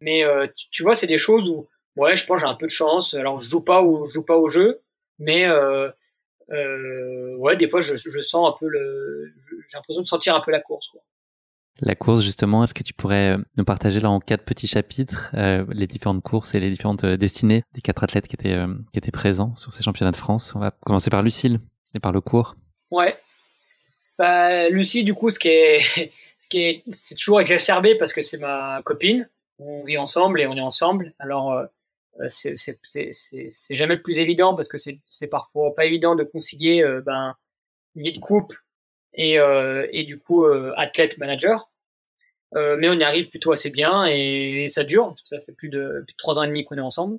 Mais 0.00 0.24
euh, 0.24 0.46
tu, 0.70 0.82
vois, 0.82 0.94
c'est 0.94 1.06
des 1.06 1.18
choses 1.18 1.48
où, 1.48 1.68
ouais, 1.96 2.16
je 2.16 2.26
pense 2.26 2.40
j'ai 2.40 2.46
un 2.46 2.54
peu 2.54 2.66
de 2.66 2.70
chance. 2.72 3.14
Alors 3.14 3.38
je 3.38 3.48
joue 3.48 3.62
pas 3.62 3.82
ou 3.82 4.04
je 4.06 4.12
joue 4.12 4.24
pas 4.24 4.36
au 4.36 4.48
jeu, 4.48 4.80
mais 5.18 5.46
euh, 5.46 5.90
euh, 6.50 7.36
ouais, 7.36 7.56
des 7.56 7.68
fois 7.68 7.80
je, 7.80 7.96
je 7.96 8.20
sens 8.20 8.48
un 8.48 8.54
peu 8.58 8.68
le, 8.68 9.32
j'ai 9.36 9.76
l'impression 9.76 10.02
de 10.02 10.06
sentir 10.06 10.34
un 10.34 10.40
peu 10.40 10.50
la 10.50 10.60
course. 10.60 10.88
Quoi. 10.88 11.00
La 11.80 11.94
course, 11.94 12.22
justement, 12.22 12.64
est-ce 12.64 12.74
que 12.74 12.82
tu 12.82 12.92
pourrais 12.92 13.36
nous 13.56 13.64
partager 13.64 14.00
là 14.00 14.10
en 14.10 14.18
quatre 14.18 14.44
petits 14.44 14.66
chapitres 14.66 15.30
les 15.32 15.86
différentes 15.86 16.24
courses 16.24 16.56
et 16.56 16.60
les 16.60 16.70
différentes 16.70 17.06
destinées 17.06 17.62
des 17.72 17.80
quatre 17.80 18.02
athlètes 18.02 18.26
qui 18.26 18.34
étaient, 18.34 18.58
qui 18.92 18.98
étaient 18.98 19.12
présents 19.12 19.54
sur 19.54 19.72
ces 19.72 19.84
championnats 19.84 20.10
de 20.10 20.16
France? 20.16 20.54
On 20.56 20.58
va 20.58 20.72
commencer 20.72 21.08
par 21.08 21.22
Lucille 21.22 21.60
et 21.94 22.00
par 22.00 22.10
le 22.10 22.20
cours. 22.20 22.56
Ouais. 22.90 23.16
Bah, 24.18 24.68
Lucie, 24.68 25.04
du 25.04 25.14
coup, 25.14 25.30
ce 25.30 25.38
qui 25.38 25.48
est, 25.48 26.12
ce 26.38 26.48
qui 26.48 26.60
est, 26.62 26.82
c'est 26.90 27.14
toujours 27.14 27.40
exacerbé 27.40 27.94
parce 27.96 28.12
que 28.12 28.22
c'est 28.22 28.38
ma 28.38 28.82
copine 28.84 29.28
on 29.58 29.84
vit 29.84 29.98
ensemble 29.98 30.40
et 30.40 30.46
on 30.46 30.56
est 30.56 30.60
ensemble. 30.60 31.14
Alors, 31.18 31.52
euh, 31.52 31.66
euh 32.20 32.28
c'est 32.28 33.74
jamais 33.74 33.96
le 33.96 34.02
plus 34.02 34.18
évident 34.18 34.54
parce 34.54 34.68
que 34.68 34.78
c'est 34.78 35.26
parfois 35.28 35.74
pas 35.74 35.84
évident 35.84 36.14
de 36.14 36.24
concilier 36.24 36.82
euh, 36.82 37.00
ben, 37.00 37.36
vie 37.96 38.12
de 38.12 38.18
couple 38.18 38.56
et, 39.14 39.38
euh, 39.38 39.86
et 39.92 40.04
du 40.04 40.18
coup 40.18 40.44
euh, 40.44 40.72
athlète 40.76 41.18
manager. 41.18 41.70
Euh, 42.54 42.76
mais 42.78 42.88
on 42.88 42.94
y 42.94 43.04
arrive 43.04 43.28
plutôt 43.28 43.52
assez 43.52 43.70
bien 43.70 44.06
et 44.06 44.68
ça 44.70 44.84
dure. 44.84 45.14
Ça 45.24 45.40
fait 45.40 45.52
plus 45.52 45.68
de, 45.68 46.02
plus 46.06 46.12
de 46.12 46.16
trois 46.18 46.38
ans 46.38 46.44
et 46.44 46.48
demi 46.48 46.64
qu'on 46.64 46.76
est 46.76 46.80
ensemble. 46.80 47.18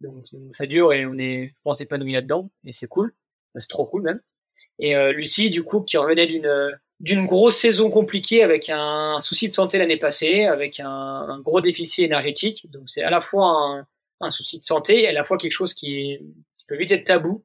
Donc 0.00 0.26
ça 0.52 0.66
dure 0.66 0.92
et 0.92 1.06
on 1.06 1.18
est, 1.18 1.48
je 1.48 1.60
pense, 1.64 1.80
épanoui 1.80 2.12
là-dedans 2.12 2.50
et 2.64 2.72
c'est 2.72 2.86
cool. 2.86 3.14
C'est 3.56 3.68
trop 3.68 3.86
cool 3.86 4.02
même. 4.02 4.20
Et 4.78 4.94
Lucie, 5.12 5.50
du 5.50 5.64
coup, 5.64 5.80
qui 5.82 5.96
revenait 5.96 6.26
d'une 6.26 6.78
d'une 7.00 7.26
grosse 7.26 7.56
saison 7.56 7.90
compliquée 7.90 8.42
avec 8.42 8.68
un 8.68 9.20
souci 9.20 9.48
de 9.48 9.52
santé 9.52 9.78
l'année 9.78 9.98
passée, 9.98 10.44
avec 10.44 10.80
un, 10.80 11.40
gros 11.40 11.60
déficit 11.60 12.04
énergétique. 12.04 12.68
Donc 12.70 12.82
c'est 12.86 13.02
à 13.02 13.10
la 13.10 13.20
fois 13.20 13.84
un, 14.20 14.30
souci 14.30 14.58
de 14.58 14.64
santé 14.64 15.02
et 15.02 15.08
à 15.08 15.12
la 15.12 15.24
fois 15.24 15.38
quelque 15.38 15.52
chose 15.52 15.74
qui, 15.74 16.18
qui 16.52 16.64
peut 16.66 16.76
vite 16.76 16.90
être 16.90 17.04
tabou. 17.04 17.44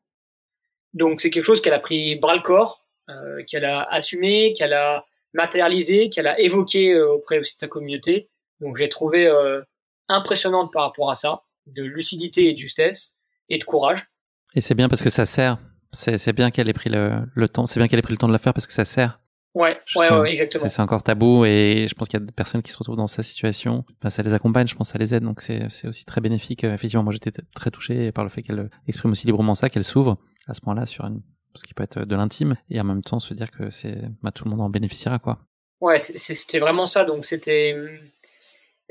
Donc 0.94 1.20
c'est 1.20 1.30
quelque 1.30 1.44
chose 1.44 1.62
qu'elle 1.62 1.74
a 1.74 1.80
pris 1.80 2.16
bras 2.16 2.36
le 2.36 2.42
corps, 2.42 2.86
euh, 3.10 3.44
qu'elle 3.48 3.66
a 3.66 3.84
assumé, 3.84 4.54
qu'elle 4.54 4.74
a 4.74 5.06
matérialisé, 5.34 6.10
qu'elle 6.10 6.28
a 6.28 6.40
évoqué 6.40 6.92
euh, 6.92 7.14
auprès 7.14 7.40
aussi 7.40 7.56
de 7.56 7.60
sa 7.60 7.68
communauté. 7.68 8.30
Donc 8.60 8.78
j'ai 8.78 8.90
trouvé 8.90 9.28
euh, 9.28 9.62
impressionnante 10.08 10.72
par 10.74 10.84
rapport 10.84 11.12
à 11.12 11.16
ça, 11.16 11.44
de 11.68 11.84
lucidité 11.84 12.50
et 12.50 12.54
de 12.54 12.60
justesse 12.60 13.16
et 13.50 13.60
de 13.60 13.64
courage. 13.64 14.08
Et 14.56 14.62
c'est 14.62 14.76
bien 14.76 14.90
parce 14.90 15.02
que 15.04 15.10
ça 15.10 15.26
sert. 15.26 15.58
C'est 15.94 16.34
bien 16.34 16.52
qu'elle 16.52 16.70
ait 16.70 16.74
pris 16.74 16.90
le, 16.90 17.22
le 17.34 17.50
temps. 17.50 17.66
C'est 17.66 17.80
bien 17.80 17.88
qu'elle 17.88 18.00
ait 18.00 18.04
pris 18.04 18.14
le 18.14 18.18
temps 18.18 18.28
de 18.28 18.34
la 18.34 18.40
faire 18.40 18.54
parce 18.54 18.68
que 18.68 18.74
ça 18.74 18.86
sert. 18.86 19.20
Ouais, 19.54 19.78
ouais, 19.96 20.12
ouais, 20.12 20.32
exactement. 20.32 20.68
C'est 20.68 20.82
encore 20.82 21.04
tabou 21.04 21.46
et 21.46 21.86
je 21.88 21.94
pense 21.94 22.08
qu'il 22.08 22.20
y 22.20 22.24
a 22.24 22.26
des 22.26 22.32
personnes 22.32 22.64
qui 22.64 22.72
se 22.72 22.78
retrouvent 22.78 22.98
dans 22.98 23.08
sa 23.08 23.22
situation. 23.22 23.86
Ben, 24.02 24.10
ça 24.10 24.24
les 24.24 24.34
accompagne, 24.34 24.68
je 24.68 24.74
pense, 24.74 24.90
ça 24.90 24.98
les 24.98 25.14
aide, 25.14 25.24
donc 25.24 25.42
c'est 25.42 25.88
aussi 25.88 26.06
très 26.06 26.22
bénéfique. 26.22 26.64
Effectivement, 26.64 27.04
moi 27.04 27.14
j'étais 27.14 27.32
très 27.54 27.70
touché 27.70 28.12
par 28.12 28.24
le 28.24 28.32
fait 28.32 28.42
qu'elle 28.42 28.70
exprime 28.88 29.12
aussi 29.12 29.28
librement 29.28 29.54
ça, 29.54 29.70
qu'elle 29.70 29.84
s'ouvre 29.84 30.18
à 30.48 30.56
ce 30.56 30.62
moment-là 30.66 30.88
sur 30.88 31.06
une, 31.06 31.22
ce 31.54 31.64
qui 31.64 31.76
peut 31.76 31.84
être 31.84 32.04
de 32.04 32.16
l'intime 32.16 32.56
et 32.72 32.82
en 32.82 32.84
même 32.84 33.04
temps 33.04 33.20
se 33.20 33.36
dire 33.36 33.52
que 33.52 33.70
c'est 33.70 34.02
bah, 34.24 34.32
tout 34.32 34.46
le 34.46 34.50
monde 34.50 34.62
en 34.62 34.70
bénéficiera, 34.70 35.20
quoi. 35.20 35.38
Ouais, 35.82 36.00
c'était 36.00 36.60
vraiment 36.60 36.88
ça. 36.88 37.06
Donc 37.06 37.24
c'était, 37.24 37.76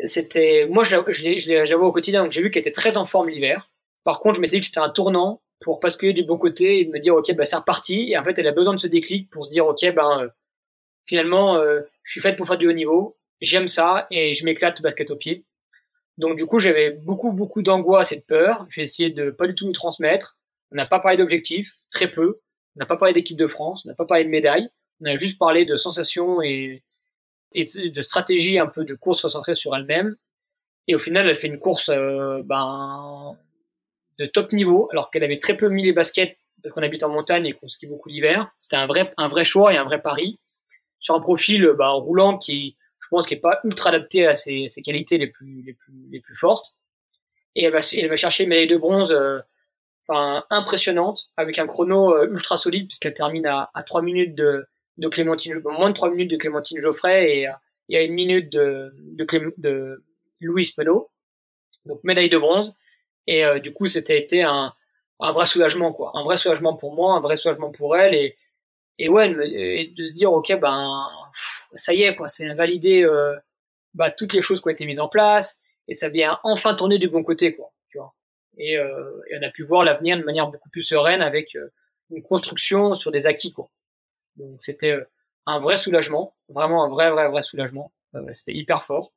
c'était, 0.04 0.68
moi 0.70 0.84
je 0.84 0.94
l'avais 0.94 1.74
au 1.74 1.92
quotidien, 1.92 2.22
donc 2.22 2.30
j'ai 2.30 2.42
vu 2.42 2.52
qu'elle 2.52 2.60
était 2.60 2.70
très 2.70 2.96
en 2.96 3.04
forme 3.04 3.30
l'hiver. 3.30 3.68
Par 4.04 4.20
contre, 4.20 4.36
je 4.36 4.40
m'étais 4.40 4.56
dit 4.56 4.60
que 4.60 4.66
c'était 4.66 4.78
un 4.78 4.90
tournant 4.90 5.42
pour 5.62 5.80
basculer 5.80 6.12
du 6.12 6.24
bon 6.24 6.38
côté 6.38 6.80
et 6.80 6.86
me 6.86 6.98
dire 6.98 7.14
ok 7.14 7.34
bah 7.34 7.44
c'est 7.44 7.56
reparti 7.56 8.10
et 8.10 8.18
en 8.18 8.24
fait 8.24 8.38
elle 8.38 8.46
a 8.46 8.52
besoin 8.52 8.74
de 8.74 8.80
ce 8.80 8.86
déclic 8.86 9.30
pour 9.30 9.46
se 9.46 9.52
dire 9.52 9.66
ok 9.66 9.94
ben 9.94 10.30
finalement, 11.06 11.56
euh, 11.56 11.80
je 12.02 12.12
suis 12.12 12.20
faite 12.20 12.36
pour 12.36 12.46
faire 12.46 12.58
du 12.58 12.68
haut 12.68 12.72
niveau, 12.72 13.16
j'aime 13.40 13.68
ça 13.68 14.06
et 14.10 14.34
je 14.34 14.44
m'éclate 14.44 14.82
basket 14.82 15.10
au 15.10 15.16
pied. 15.16 15.44
Donc 16.18 16.36
du 16.36 16.46
coup, 16.46 16.58
j'avais 16.58 16.90
beaucoup, 16.90 17.32
beaucoup 17.32 17.62
d'angoisse 17.62 18.12
et 18.12 18.16
de 18.16 18.22
peur. 18.22 18.66
J'ai 18.68 18.82
essayé 18.82 19.10
de 19.10 19.30
pas 19.30 19.46
du 19.46 19.54
tout 19.54 19.66
me 19.66 19.72
transmettre. 19.72 20.38
On 20.70 20.76
n'a 20.76 20.86
pas 20.86 21.00
parlé 21.00 21.16
d'objectifs, 21.16 21.78
très 21.90 22.10
peu. 22.10 22.40
On 22.76 22.80
n'a 22.80 22.86
pas 22.86 22.96
parlé 22.96 23.12
d'équipe 23.12 23.36
de 23.36 23.46
France, 23.46 23.84
on 23.84 23.88
n'a 23.88 23.94
pas 23.94 24.06
parlé 24.06 24.24
de 24.24 24.30
médailles. 24.30 24.68
On 25.00 25.06
a 25.06 25.16
juste 25.16 25.38
parlé 25.38 25.66
de 25.66 25.76
sensations 25.76 26.40
et, 26.42 26.82
et 27.52 27.64
de 27.64 28.02
stratégie 28.02 28.58
un 28.58 28.66
peu 28.66 28.84
de 28.84 28.94
course 28.94 29.22
concentrée 29.22 29.54
sur 29.54 29.74
elle-même. 29.76 30.16
Et 30.88 30.94
au 30.94 30.98
final, 30.98 31.28
elle 31.28 31.34
fait 31.34 31.48
une 31.48 31.58
course 31.58 31.90
euh, 31.90 32.42
ben, 32.44 33.36
de 34.18 34.26
top 34.26 34.52
niveau, 34.52 34.88
alors 34.92 35.10
qu'elle 35.10 35.24
avait 35.24 35.38
très 35.38 35.56
peu 35.56 35.68
mis 35.68 35.82
les 35.82 35.92
baskets 35.92 36.36
parce 36.62 36.74
qu'on 36.74 36.82
habite 36.82 37.02
en 37.02 37.08
montagne 37.08 37.46
et 37.46 37.52
qu'on 37.52 37.68
skie 37.68 37.86
beaucoup 37.86 38.08
l'hiver. 38.08 38.50
C'était 38.58 38.76
un 38.76 38.86
vrai, 38.86 39.12
un 39.16 39.28
vrai 39.28 39.44
choix 39.44 39.72
et 39.72 39.76
un 39.76 39.84
vrai 39.84 40.00
pari 40.00 40.38
sur 41.00 41.14
un 41.14 41.20
profil 41.20 41.68
bah, 41.76 41.90
roulant 41.90 42.38
qui, 42.38 42.76
je 43.00 43.08
pense, 43.08 43.26
qui 43.26 43.34
est 43.34 43.40
pas 43.40 43.60
ultra 43.64 43.90
adapté 43.90 44.26
à 44.26 44.36
ses, 44.36 44.68
qualités 44.84 45.18
les 45.18 45.26
plus, 45.26 45.62
les 45.62 45.74
plus, 45.74 46.08
les 46.10 46.20
plus 46.20 46.36
fortes. 46.36 46.74
Et 47.56 47.64
elle 47.64 47.72
va, 47.72 47.80
elle 47.96 48.08
va 48.08 48.16
chercher 48.16 48.44
une 48.44 48.50
médaille 48.50 48.68
de 48.68 48.76
bronze, 48.76 49.12
euh, 49.12 49.40
enfin, 50.06 50.44
impressionnante, 50.50 51.26
avec 51.36 51.58
un 51.58 51.66
chrono 51.66 52.14
euh, 52.14 52.28
ultra 52.30 52.56
solide 52.56 52.86
puisqu'elle 52.86 53.14
termine 53.14 53.46
à, 53.46 53.70
à 53.74 53.82
3 53.82 54.02
minutes 54.02 54.34
de, 54.34 54.66
de 54.98 55.08
Clémentine, 55.08 55.60
moins 55.64 55.90
de 55.90 55.94
3 55.94 56.10
minutes 56.10 56.30
de 56.30 56.36
Clémentine 56.36 56.80
Geoffrey 56.80 57.38
et, 57.38 57.46
à 57.96 58.02
une 58.02 58.14
minute 58.14 58.50
de, 58.50 58.94
de 59.58 60.02
Louis 60.40 60.72
Penaud. 60.74 61.10
Donc 61.84 62.00
médaille 62.04 62.30
de 62.30 62.38
bronze. 62.38 62.74
Et 63.26 63.44
euh, 63.44 63.58
du 63.60 63.72
coup, 63.72 63.86
c'était 63.86 64.18
été 64.18 64.42
un, 64.42 64.72
un 65.20 65.32
vrai 65.32 65.46
soulagement, 65.46 65.92
quoi. 65.92 66.12
Un 66.14 66.24
vrai 66.24 66.36
soulagement 66.36 66.76
pour 66.76 66.94
moi, 66.94 67.14
un 67.14 67.20
vrai 67.20 67.36
soulagement 67.36 67.70
pour 67.70 67.96
elle. 67.96 68.14
Et, 68.14 68.36
et 68.98 69.08
ouais, 69.08 69.28
de 69.28 70.06
se 70.06 70.12
dire 70.12 70.32
ok 70.32 70.58
ben 70.60 71.08
ça 71.74 71.94
y 71.94 72.02
est 72.02 72.14
quoi, 72.14 72.28
c'est 72.28 72.46
invalidé 72.46 73.02
euh, 73.04 73.34
bah, 73.94 74.10
toutes 74.10 74.34
les 74.34 74.42
choses 74.42 74.60
qui 74.60 74.68
ont 74.68 74.70
été 74.70 74.86
mises 74.86 75.00
en 75.00 75.08
place 75.08 75.60
et 75.88 75.94
ça 75.94 76.08
vient 76.08 76.38
enfin 76.44 76.74
tourner 76.74 76.98
du 76.98 77.08
bon 77.08 77.22
côté, 77.24 77.54
quoi. 77.54 77.72
Tu 77.90 77.98
vois. 77.98 78.14
Et, 78.58 78.76
euh, 78.78 79.20
et 79.30 79.38
on 79.38 79.42
a 79.46 79.50
pu 79.50 79.64
voir 79.64 79.84
l'avenir 79.84 80.18
de 80.18 80.24
manière 80.24 80.48
beaucoup 80.48 80.70
plus 80.70 80.82
sereine 80.82 81.22
avec 81.22 81.56
euh, 81.56 81.72
une 82.10 82.22
construction 82.22 82.94
sur 82.94 83.10
des 83.10 83.26
acquis, 83.26 83.52
quoi. 83.52 83.70
Donc 84.36 84.56
c'était 84.60 84.92
euh, 84.92 85.04
un 85.46 85.58
vrai 85.58 85.76
soulagement, 85.76 86.36
vraiment 86.48 86.84
un 86.84 86.88
vrai, 86.88 87.10
vrai, 87.10 87.28
vrai 87.28 87.42
soulagement. 87.42 87.92
Euh, 88.14 88.22
c'était 88.34 88.54
hyper 88.54 88.84
fort. 88.84 89.12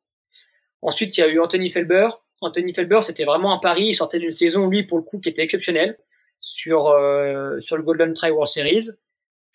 Ensuite, 0.82 1.18
il 1.18 1.22
y 1.22 1.24
a 1.24 1.28
eu 1.28 1.40
Anthony 1.40 1.70
Felber. 1.70 2.10
Anthony 2.42 2.74
Felber, 2.74 3.02
c'était 3.02 3.26
vraiment 3.26 3.54
un 3.54 3.60
pari. 3.60 3.88
Il 3.88 3.94
sortait 3.94 4.20
d'une 4.20 4.34
saison, 4.34 4.68
lui, 4.68 4.84
pour 4.84 4.98
le 4.98 5.04
coup, 5.04 5.20
qui 5.20 5.30
était 5.30 5.44
exceptionnelle 5.44 5.98
sur 6.42 6.88
euh, 6.88 7.60
sur 7.60 7.78
le 7.78 7.84
Golden 7.84 8.14
Try 8.14 8.30
World 8.32 8.48
Series. 8.48 8.90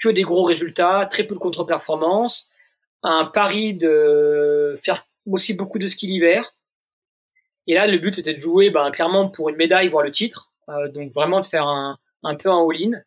Que 0.02 0.08
des 0.08 0.22
gros 0.22 0.42
résultats, 0.42 1.06
très 1.10 1.24
peu 1.24 1.34
de 1.34 1.40
contre-performances. 1.40 2.48
Un 3.02 3.26
pari 3.26 3.74
de 3.74 4.78
faire 4.82 5.06
aussi 5.26 5.54
beaucoup 5.54 5.78
de 5.78 5.86
ski 5.86 6.06
l'hiver. 6.06 6.54
Et 7.66 7.74
là, 7.74 7.86
le 7.86 7.98
but 7.98 8.14
c'était 8.14 8.34
de 8.34 8.40
jouer, 8.40 8.70
ben, 8.70 8.90
clairement 8.90 9.28
pour 9.28 9.48
une 9.48 9.56
médaille, 9.56 9.88
voire 9.88 10.04
le 10.04 10.10
titre. 10.10 10.50
Euh, 10.68 10.88
donc 10.88 11.12
vraiment 11.12 11.40
de 11.40 11.44
faire 11.44 11.66
un, 11.66 11.98
un 12.22 12.34
peu 12.34 12.50
un 12.50 12.66
all-in. 12.66 13.00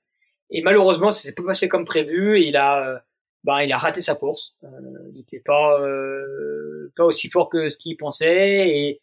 Et 0.50 0.62
malheureusement, 0.62 1.12
ça 1.12 1.22
s'est 1.22 1.34
pas 1.34 1.44
passé 1.44 1.68
comme 1.68 1.86
prévu. 1.86 2.42
Il 2.42 2.56
a, 2.56 2.88
euh, 2.88 3.00
bah, 3.44 3.64
il 3.64 3.72
a 3.72 3.78
raté 3.78 4.02
sa 4.02 4.16
course. 4.16 4.56
Il 4.62 5.16
n'était 5.16 5.40
pas, 5.40 5.80
euh, 5.82 6.92
pas 6.96 7.06
aussi 7.06 7.30
fort 7.30 7.50
que 7.50 7.70
ce 7.70 7.78
qu'il 7.78 7.98
pensait. 7.98 8.70
Et, 8.70 9.02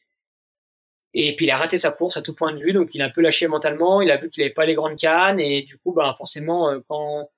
et 1.15 1.35
puis 1.35 1.47
il 1.47 1.51
a 1.51 1.57
raté 1.57 1.77
sa 1.78 1.91
course 1.91 2.16
à 2.16 2.23
tout 2.23 2.35
point 2.35 2.53
de 2.53 2.61
vue. 2.61 2.73
Donc 2.73 2.95
il 2.95 3.03
a 3.03 3.07
un 3.07 3.11
peu 3.11 3.20
lâché 3.20 3.49
mentalement. 3.49 4.01
Il 4.01 4.11
a 4.11 4.16
vu 4.16 4.28
qu'il 4.28 4.43
n'avait 4.43 4.55
pas 4.55 4.66
les 4.66 4.74
grandes 4.74 4.97
cannes. 4.97 5.41
Et 5.41 5.62
du 5.62 5.77
coup, 5.78 5.93
bah, 5.93 6.15
forcément, 6.16 6.70
euh, 6.70 6.81
quand 6.89 7.28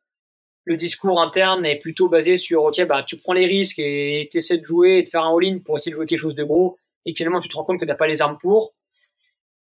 le 0.65 0.77
discours 0.77 1.21
interne 1.21 1.65
est 1.67 1.79
plutôt 1.79 2.09
basé 2.09 2.37
sur, 2.37 2.65
OK, 2.65 2.85
bah, 2.87 3.03
tu 3.03 3.17
prends 3.17 3.33
les 3.33 3.47
risques 3.47 3.79
et 3.79 4.29
tu 4.31 4.39
essaies 4.39 4.59
de 4.59 4.67
jouer 4.67 4.99
et 4.99 5.03
de 5.03 5.09
faire 5.09 5.25
un 5.25 5.37
all-in 5.37 5.59
pour 5.65 5.77
essayer 5.77 5.91
de 5.93 5.97
jouer 5.97 6.07
quelque 6.07 6.19
chose 6.19 6.35
de 6.35 6.45
gros. 6.45 6.79
Et 7.07 7.15
finalement, 7.15 7.41
tu 7.41 7.49
te 7.49 7.57
rends 7.57 7.65
compte 7.65 7.81
que 7.81 7.85
t'as 7.85 7.95
pas 7.95 8.07
les 8.07 8.23
armes 8.23 8.39
pour. 8.41 8.75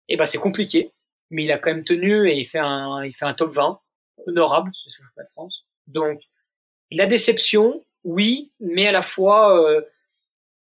Et 0.09 0.17
bah, 0.17 0.25
c'est 0.25 0.39
compliqué. 0.39 0.91
Mais 1.29 1.45
il 1.45 1.51
a 1.51 1.59
quand 1.59 1.71
même 1.71 1.85
tenu 1.85 2.29
et 2.29 2.37
il 2.37 2.45
fait 2.45 2.59
un, 2.59 3.05
il 3.05 3.13
fait 3.13 3.25
un 3.25 3.33
top 3.33 3.53
20 3.53 3.79
honorable, 4.27 4.71
c'est 4.73 4.89
ce 4.89 5.01
pas 5.15 5.23
de 5.23 5.29
France. 5.29 5.65
Donc, 5.87 6.21
la 6.91 7.05
déception, 7.05 7.85
oui, 8.03 8.51
mais 8.59 8.87
à 8.87 8.91
la 8.91 9.01
fois, 9.01 9.57
euh, 9.63 9.81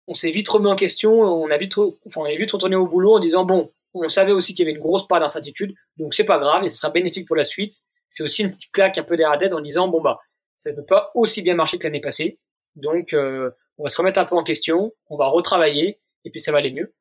on 0.09 0.15
s'est 0.15 0.31
vite 0.31 0.49
remis 0.49 0.67
en 0.67 0.75
question, 0.75 1.13
on 1.21 1.51
a 1.51 1.57
vite, 1.57 1.77
enfin, 1.77 2.21
on 2.21 2.25
est 2.25 2.35
vite 2.35 2.51
retourné 2.51 2.75
au 2.75 2.87
boulot 2.87 3.13
en 3.13 3.19
disant 3.19 3.45
bon, 3.45 3.71
on 3.93 4.09
savait 4.09 4.31
aussi 4.31 4.55
qu'il 4.55 4.65
y 4.65 4.67
avait 4.67 4.75
une 4.75 4.81
grosse 4.81 5.07
part 5.07 5.19
d'incertitude, 5.19 5.75
donc 5.97 6.15
c'est 6.15 6.25
pas 6.25 6.39
grave 6.39 6.63
et 6.63 6.67
ce 6.67 6.77
sera 6.77 6.89
bénéfique 6.89 7.27
pour 7.27 7.35
la 7.35 7.45
suite. 7.45 7.81
C'est 8.09 8.23
aussi 8.23 8.41
une 8.41 8.49
petite 8.49 8.71
claque 8.71 8.97
un 8.97 9.03
peu 9.03 9.15
derrière 9.15 9.33
la 9.33 9.37
tête 9.37 9.53
en 9.53 9.61
disant 9.61 9.87
bon 9.87 10.01
bah, 10.01 10.19
ça 10.57 10.71
ne 10.71 10.75
peut 10.75 10.83
pas 10.83 11.11
aussi 11.13 11.43
bien 11.43 11.53
marcher 11.53 11.77
que 11.77 11.83
l'année 11.83 12.01
passée, 12.01 12.39
donc 12.75 13.13
euh, 13.13 13.51
on 13.77 13.83
va 13.83 13.89
se 13.89 13.97
remettre 13.97 14.19
un 14.19 14.25
peu 14.25 14.35
en 14.35 14.43
question, 14.43 14.93
on 15.09 15.15
va 15.15 15.27
retravailler 15.27 15.99
et 16.25 16.31
puis 16.31 16.39
ça 16.39 16.51
va 16.51 16.57
aller 16.57 16.71
mieux. 16.71 16.91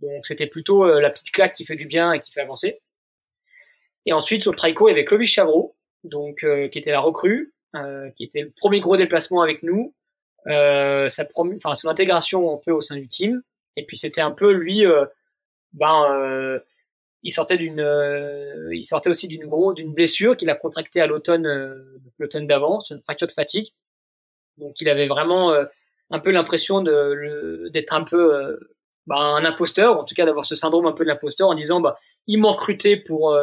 Donc 0.00 0.24
c'était 0.24 0.46
plutôt 0.46 0.86
euh, 0.86 1.02
la 1.02 1.10
petite 1.10 1.32
claque 1.32 1.52
qui 1.52 1.66
fait 1.66 1.76
du 1.76 1.84
bien 1.84 2.14
et 2.14 2.20
qui 2.20 2.32
fait 2.32 2.40
avancer. 2.40 2.80
Et 4.06 4.14
ensuite, 4.14 4.40
sur 4.40 4.52
le 4.52 4.56
Trico, 4.56 4.88
il 4.88 4.92
y 4.92 4.94
avait 4.94 5.04
Clovis 5.04 5.28
Chavreau, 5.30 5.76
donc, 6.02 6.42
euh, 6.44 6.66
qui 6.68 6.78
était 6.78 6.90
la 6.90 6.98
recrue, 6.98 7.54
qui 8.16 8.24
était 8.24 8.40
le 8.40 8.50
premier 8.50 8.80
gros 8.80 8.96
déplacement 8.96 9.42
avec 9.42 9.62
nous, 9.62 9.94
euh, 10.46 11.08
sa 11.08 11.26
enfin, 11.36 11.74
son 11.74 11.88
intégration 11.88 12.54
un 12.54 12.58
peu 12.58 12.72
au 12.72 12.80
sein 12.80 12.96
du 12.96 13.08
team. 13.08 13.42
Et 13.76 13.84
puis, 13.84 13.96
c'était 13.96 14.20
un 14.20 14.32
peu 14.32 14.52
lui, 14.52 14.84
euh, 14.86 15.06
ben, 15.72 16.04
euh, 16.10 16.60
il 17.22 17.30
sortait 17.30 17.56
d'une, 17.56 17.80
il 18.72 18.84
sortait 18.84 19.10
aussi 19.10 19.28
d'une 19.28 19.46
gros, 19.46 19.72
d'une 19.72 19.92
blessure 19.94 20.36
qu'il 20.36 20.50
a 20.50 20.54
contractée 20.56 21.00
à 21.00 21.06
l'automne, 21.06 21.46
l'automne 22.18 22.46
d'avant, 22.46 22.80
une 22.90 23.00
fracture 23.00 23.28
de 23.28 23.32
fatigue. 23.32 23.68
Donc, 24.58 24.80
il 24.80 24.88
avait 24.88 25.06
vraiment 25.06 25.54
un 26.10 26.18
peu 26.18 26.32
l'impression 26.32 26.82
de, 26.82 27.68
d'être 27.72 27.94
un 27.94 28.02
peu 28.02 28.58
ben, 29.06 29.16
un 29.16 29.44
imposteur, 29.44 30.00
en 30.00 30.04
tout 30.04 30.16
cas 30.16 30.26
d'avoir 30.26 30.44
ce 30.44 30.56
syndrome 30.56 30.86
un 30.86 30.92
peu 30.92 31.04
de 31.04 31.08
l'imposteur 31.08 31.48
en 31.48 31.54
disant 31.54 31.80
bah 31.80 31.96
ils 32.26 32.38
m'ont 32.38 32.52
recruté 32.52 32.96
pour 32.96 33.36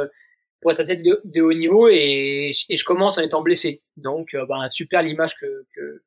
pour 0.62 0.72
être 0.72 0.82
à 0.82 0.84
tête 0.84 1.04
de, 1.04 1.22
de 1.24 1.42
haut 1.42 1.54
niveau 1.54 1.88
et, 1.90 2.52
et, 2.70 2.78
je 2.78 2.84
commence 2.84 3.18
en 3.18 3.22
étant 3.22 3.42
blessé. 3.42 3.82
Donc, 3.98 4.34
euh, 4.34 4.46
bah, 4.46 4.70
super 4.70 5.02
l'image 5.02 5.36
que, 5.40 5.66
que, 5.76 6.04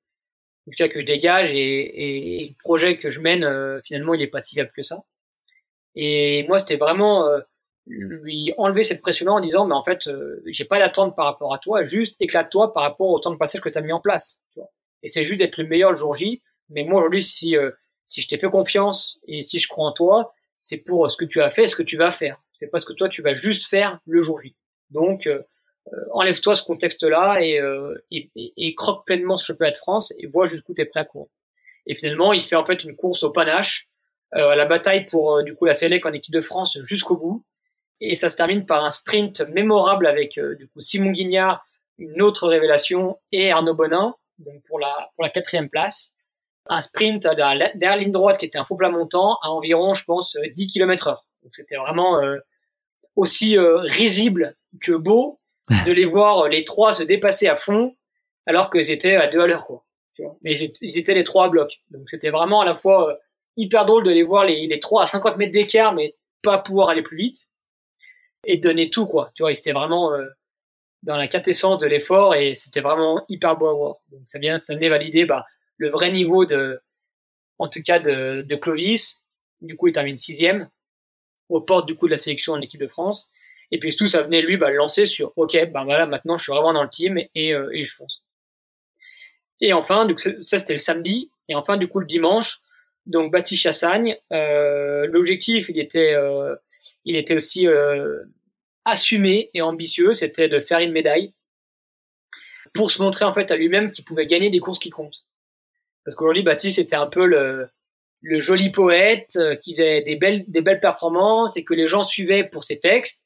que 0.66 1.00
je 1.00 1.06
dégage 1.06 1.54
et, 1.54 2.42
et, 2.42 2.48
le 2.48 2.54
projet 2.58 2.96
que 2.96 3.10
je 3.10 3.20
mène, 3.20 3.44
euh, 3.44 3.80
finalement, 3.82 4.14
il 4.14 4.22
est 4.22 4.28
pas 4.28 4.40
si 4.40 4.54
viable 4.54 4.72
que 4.74 4.82
ça. 4.82 5.02
Et 5.94 6.44
moi, 6.48 6.58
c'était 6.58 6.76
vraiment 6.76 7.26
euh, 7.26 7.40
lui 7.86 8.54
enlever 8.56 8.82
cette 8.82 9.02
pression-là 9.02 9.32
en 9.32 9.40
disant, 9.40 9.66
mais 9.66 9.74
en 9.74 9.84
fait, 9.84 10.06
euh, 10.06 10.42
j'ai 10.46 10.64
pas 10.64 10.78
d'attente 10.78 11.16
par 11.16 11.26
rapport 11.26 11.52
à 11.52 11.58
toi, 11.58 11.82
juste 11.82 12.14
éclate-toi 12.20 12.72
par 12.72 12.84
rapport 12.84 13.08
au 13.08 13.18
temps 13.18 13.32
de 13.32 13.36
passage 13.36 13.60
que 13.60 13.68
tu 13.68 13.78
as 13.78 13.82
mis 13.82 13.92
en 13.92 14.00
place. 14.00 14.42
Tu 14.52 14.60
vois. 14.60 14.70
Et 15.02 15.08
c'est 15.08 15.24
juste 15.24 15.40
d'être 15.40 15.58
le 15.58 15.66
meilleur 15.66 15.90
le 15.90 15.96
jour 15.96 16.14
J. 16.14 16.42
Mais 16.70 16.84
moi, 16.84 17.00
aujourd'hui, 17.00 17.22
si, 17.22 17.56
si 18.06 18.20
je 18.22 18.28
t'ai 18.28 18.38
fait 18.38 18.48
confiance 18.48 19.20
et 19.26 19.42
si 19.42 19.58
je 19.58 19.68
crois 19.68 19.86
en 19.86 19.92
toi, 19.92 20.32
c'est 20.54 20.78
pour 20.78 21.10
ce 21.10 21.16
que 21.16 21.24
tu 21.24 21.42
as 21.42 21.50
fait, 21.50 21.66
ce 21.66 21.76
que 21.76 21.82
tu 21.82 21.96
vas 21.96 22.12
faire. 22.12 22.40
C'est 22.52 22.68
pas 22.68 22.78
ce 22.78 22.86
que 22.86 22.92
toi 22.92 23.08
tu 23.08 23.22
vas 23.22 23.34
juste 23.34 23.68
faire 23.68 23.98
le 24.06 24.22
jour 24.22 24.40
J. 24.40 24.54
Donc 24.90 25.26
euh, 25.26 25.38
euh, 25.38 25.42
enlève-toi 26.12 26.54
ce 26.54 26.62
contexte-là 26.62 27.42
et, 27.42 27.60
euh, 27.60 27.94
et, 28.10 28.30
et, 28.36 28.74
croque 28.74 29.04
pleinement 29.04 29.36
ce 29.36 29.46
championnat 29.46 29.72
de 29.72 29.78
France 29.78 30.14
et 30.18 30.26
vois 30.26 30.46
jusqu'où 30.46 30.74
tu 30.74 30.82
es 30.82 30.84
prêt 30.84 31.00
à 31.00 31.04
courir. 31.04 31.28
Et 31.86 31.94
finalement, 31.94 32.32
il 32.32 32.40
fait 32.40 32.56
en 32.56 32.64
fait 32.64 32.84
une 32.84 32.94
course 32.94 33.24
au 33.24 33.30
panache, 33.30 33.88
euh, 34.34 34.54
la 34.54 34.64
bataille 34.64 35.06
pour 35.06 35.42
du 35.42 35.54
coup 35.54 35.64
la 35.64 35.74
Sélec 35.74 36.06
en 36.06 36.12
équipe 36.12 36.34
de 36.34 36.40
France 36.40 36.78
jusqu'au 36.82 37.16
bout. 37.16 37.44
Et 38.00 38.14
ça 38.14 38.28
se 38.28 38.36
termine 38.36 38.66
par 38.66 38.84
un 38.84 38.90
sprint 38.90 39.42
mémorable 39.42 40.06
avec 40.06 40.38
du 40.58 40.68
coup 40.68 40.80
Simon 40.80 41.10
Guignard, 41.10 41.64
une 41.98 42.22
autre 42.22 42.48
révélation, 42.48 43.18
et 43.30 43.52
Arnaud 43.52 43.74
Bonin, 43.74 44.14
donc 44.38 44.62
pour 44.64 44.80
la 44.80 45.10
pour 45.14 45.22
la 45.22 45.30
quatrième 45.30 45.68
place 45.68 46.16
un 46.66 46.80
sprint 46.80 47.22
derrière 47.22 47.72
la 47.74 47.96
ligne 47.96 48.10
droite 48.10 48.38
qui 48.38 48.46
était 48.46 48.58
un 48.58 48.64
faux 48.64 48.76
plat 48.76 48.90
montant 48.90 49.38
à 49.42 49.50
environ, 49.50 49.94
je 49.94 50.04
pense, 50.04 50.36
10 50.54 50.66
km 50.68 51.08
heure. 51.08 51.26
Donc 51.42 51.54
c'était 51.54 51.76
vraiment 51.76 52.20
euh, 52.20 52.38
aussi 53.16 53.58
euh, 53.58 53.78
risible 53.78 54.56
que 54.80 54.92
beau 54.92 55.40
de 55.86 55.92
les 55.92 56.04
voir 56.04 56.40
euh, 56.40 56.48
les 56.48 56.64
trois 56.64 56.92
se 56.92 57.02
dépasser 57.02 57.48
à 57.48 57.56
fond 57.56 57.96
alors 58.46 58.70
qu'ils 58.70 58.90
étaient 58.90 59.16
à 59.16 59.28
deux 59.28 59.40
à 59.40 59.46
l'heure, 59.46 59.64
quoi. 59.64 59.84
Mais 60.42 60.56
ils 60.58 60.98
étaient 60.98 61.14
les 61.14 61.24
trois 61.24 61.46
à 61.46 61.48
bloc. 61.48 61.80
Donc 61.90 62.08
c'était 62.08 62.30
vraiment 62.30 62.60
à 62.60 62.64
la 62.64 62.74
fois 62.74 63.18
hyper 63.56 63.86
drôle 63.86 64.04
de 64.04 64.10
les 64.10 64.22
voir 64.22 64.44
les, 64.44 64.66
les 64.66 64.80
trois 64.80 65.04
à 65.04 65.06
50 65.06 65.36
mètres 65.38 65.52
d'écart, 65.52 65.94
mais 65.94 66.16
pas 66.42 66.58
pouvoir 66.58 66.90
aller 66.90 67.02
plus 67.02 67.16
vite 67.16 67.48
et 68.44 68.58
donner 68.58 68.90
tout, 68.90 69.06
quoi. 69.06 69.30
Tu 69.34 69.42
vois, 69.42 69.52
ils 69.52 69.58
étaient 69.58 69.72
vraiment 69.72 70.10
dans 71.02 71.16
la 71.16 71.26
quintessence 71.26 71.78
de 71.78 71.86
l'effort 71.86 72.34
et 72.34 72.54
c'était 72.54 72.80
vraiment 72.80 73.24
hyper 73.28 73.56
beau 73.56 73.68
à 73.68 73.74
voir. 73.74 73.96
Donc 74.10 74.20
ça 74.24 74.38
vient, 74.38 74.58
ça 74.58 74.74
venait 74.74 74.88
valider, 74.88 75.24
bah, 75.24 75.46
le 75.76 75.88
vrai 75.90 76.12
niveau 76.12 76.44
de, 76.44 76.80
en 77.58 77.68
tout 77.68 77.82
cas 77.82 77.98
de, 77.98 78.42
de 78.42 78.56
Clovis. 78.56 79.24
Du 79.60 79.76
coup, 79.76 79.88
il 79.88 79.92
termine 79.92 80.18
sixième 80.18 80.68
aux 81.48 81.60
portes 81.60 81.86
du 81.86 81.94
coup 81.96 82.06
de 82.06 82.12
la 82.12 82.18
sélection 82.18 82.52
en 82.54 82.60
équipe 82.60 82.80
de 82.80 82.86
France. 82.88 83.30
Et 83.72 83.78
puis 83.78 83.96
tout 83.96 84.06
ça 84.06 84.22
venait 84.22 84.42
lui 84.42 84.58
bah, 84.58 84.70
lancer 84.70 85.06
sur 85.06 85.32
OK, 85.36 85.56
ben 85.72 85.84
voilà, 85.84 86.06
maintenant 86.06 86.36
je 86.36 86.44
suis 86.44 86.52
vraiment 86.52 86.74
dans 86.74 86.82
le 86.82 86.90
team 86.90 87.18
et, 87.34 87.54
euh, 87.54 87.70
je 87.74 87.92
fonce. 87.92 88.22
Et 89.60 89.72
enfin, 89.72 90.04
donc, 90.06 90.20
ça 90.20 90.58
c'était 90.58 90.74
le 90.74 90.78
samedi. 90.78 91.30
Et 91.48 91.54
enfin, 91.54 91.78
du 91.78 91.88
coup, 91.88 91.98
le 91.98 92.06
dimanche, 92.06 92.60
donc 93.06 93.32
Baptiste 93.32 93.62
Chassagne, 93.62 94.16
euh, 94.32 95.06
l'objectif, 95.06 95.70
il 95.70 95.78
était, 95.78 96.14
euh, 96.14 96.54
il 97.04 97.16
était 97.16 97.34
aussi 97.34 97.66
assumé 98.84 99.50
et 99.54 99.62
ambitieux, 99.62 100.12
c'était 100.12 100.48
de 100.48 100.60
faire 100.60 100.80
une 100.80 100.92
médaille 100.92 101.32
pour 102.74 102.90
se 102.90 103.00
montrer 103.00 103.24
en 103.24 103.32
fait 103.32 103.50
à 103.50 103.56
lui-même 103.56 103.90
qu'il 103.90 104.04
pouvait 104.04 104.26
gagner 104.26 104.50
des 104.50 104.58
courses 104.58 104.78
qui 104.78 104.90
comptent. 104.90 105.24
Parce 106.04 106.14
qu'aujourd'hui, 106.14 106.42
Baptiste 106.42 106.78
était 106.78 106.96
un 106.96 107.06
peu 107.06 107.24
le, 107.24 107.70
joli 108.22 108.70
poète 108.70 109.38
qui 109.62 109.74
faisait 109.74 110.02
des 110.02 110.16
belles, 110.16 110.44
des 110.48 110.60
belles 110.60 110.80
performances 110.80 111.56
et 111.56 111.64
que 111.64 111.74
les 111.74 111.86
gens 111.86 112.04
suivaient 112.04 112.44
pour 112.44 112.64
ses 112.64 112.78
textes. 112.78 113.22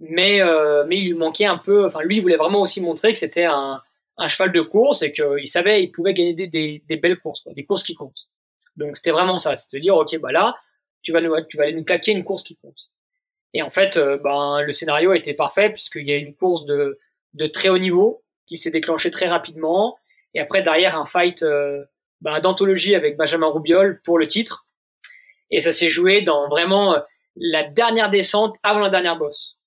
Mais, 0.00 0.40
euh, 0.40 0.84
mais 0.86 0.98
il 0.98 1.08
lui 1.08 1.14
manquait 1.14 1.46
un 1.46 1.58
peu, 1.58 1.86
enfin, 1.86 2.00
lui, 2.02 2.16
il 2.16 2.22
voulait 2.22 2.36
vraiment 2.36 2.62
aussi 2.62 2.80
montrer 2.80 3.12
que 3.12 3.18
c'était 3.18 3.44
un, 3.44 3.82
un 4.16 4.28
cheval 4.28 4.52
de 4.52 4.62
course 4.62 5.02
et 5.02 5.12
qu'il 5.12 5.46
savait, 5.46 5.82
il 5.82 5.92
pouvait 5.92 6.14
gagner 6.14 6.34
des, 6.34 6.82
des, 6.86 6.96
belles 6.96 7.18
courses, 7.18 7.42
quoi, 7.42 7.52
des 7.52 7.64
courses 7.64 7.82
qui 7.82 7.94
comptent. 7.94 8.28
Donc, 8.76 8.96
c'était 8.96 9.10
vraiment 9.10 9.38
ça. 9.38 9.56
C'est 9.56 9.76
de 9.76 9.80
dire, 9.80 9.96
OK, 9.96 10.16
bah 10.18 10.32
là, 10.32 10.56
tu 11.02 11.12
vas 11.12 11.20
nous, 11.20 11.34
tu 11.48 11.56
vas 11.56 11.64
aller 11.64 11.74
nous 11.74 11.84
claquer 11.84 12.12
une 12.12 12.24
course 12.24 12.42
qui 12.42 12.56
compte. 12.56 12.90
Et 13.52 13.62
en 13.62 13.70
fait, 13.70 13.96
euh, 13.96 14.16
ben, 14.16 14.62
le 14.62 14.72
scénario 14.72 15.12
était 15.12 15.34
parfait 15.34 15.70
puisqu'il 15.70 16.08
y 16.08 16.12
a 16.12 16.16
une 16.16 16.34
course 16.34 16.64
de, 16.64 16.98
de 17.34 17.46
très 17.46 17.68
haut 17.68 17.78
niveau 17.78 18.22
qui 18.46 18.56
s'est 18.56 18.70
déclenchée 18.70 19.10
très 19.10 19.28
rapidement 19.28 19.98
et 20.34 20.40
après, 20.40 20.62
derrière, 20.62 20.96
un 20.96 21.04
fight 21.04 21.42
euh, 21.42 21.84
bah, 22.20 22.40
d'anthologie 22.40 22.94
avec 22.94 23.16
Benjamin 23.16 23.48
Roubiol 23.48 24.00
pour 24.02 24.18
le 24.18 24.26
titre. 24.26 24.66
Et 25.50 25.60
ça 25.60 25.72
s'est 25.72 25.88
joué 25.88 26.20
dans 26.20 26.48
vraiment 26.48 26.94
euh, 26.94 27.00
la 27.36 27.64
dernière 27.64 28.10
descente 28.10 28.56
avant 28.62 28.80
la 28.80 28.90
dernière 28.90 29.16
bosse. 29.16 29.58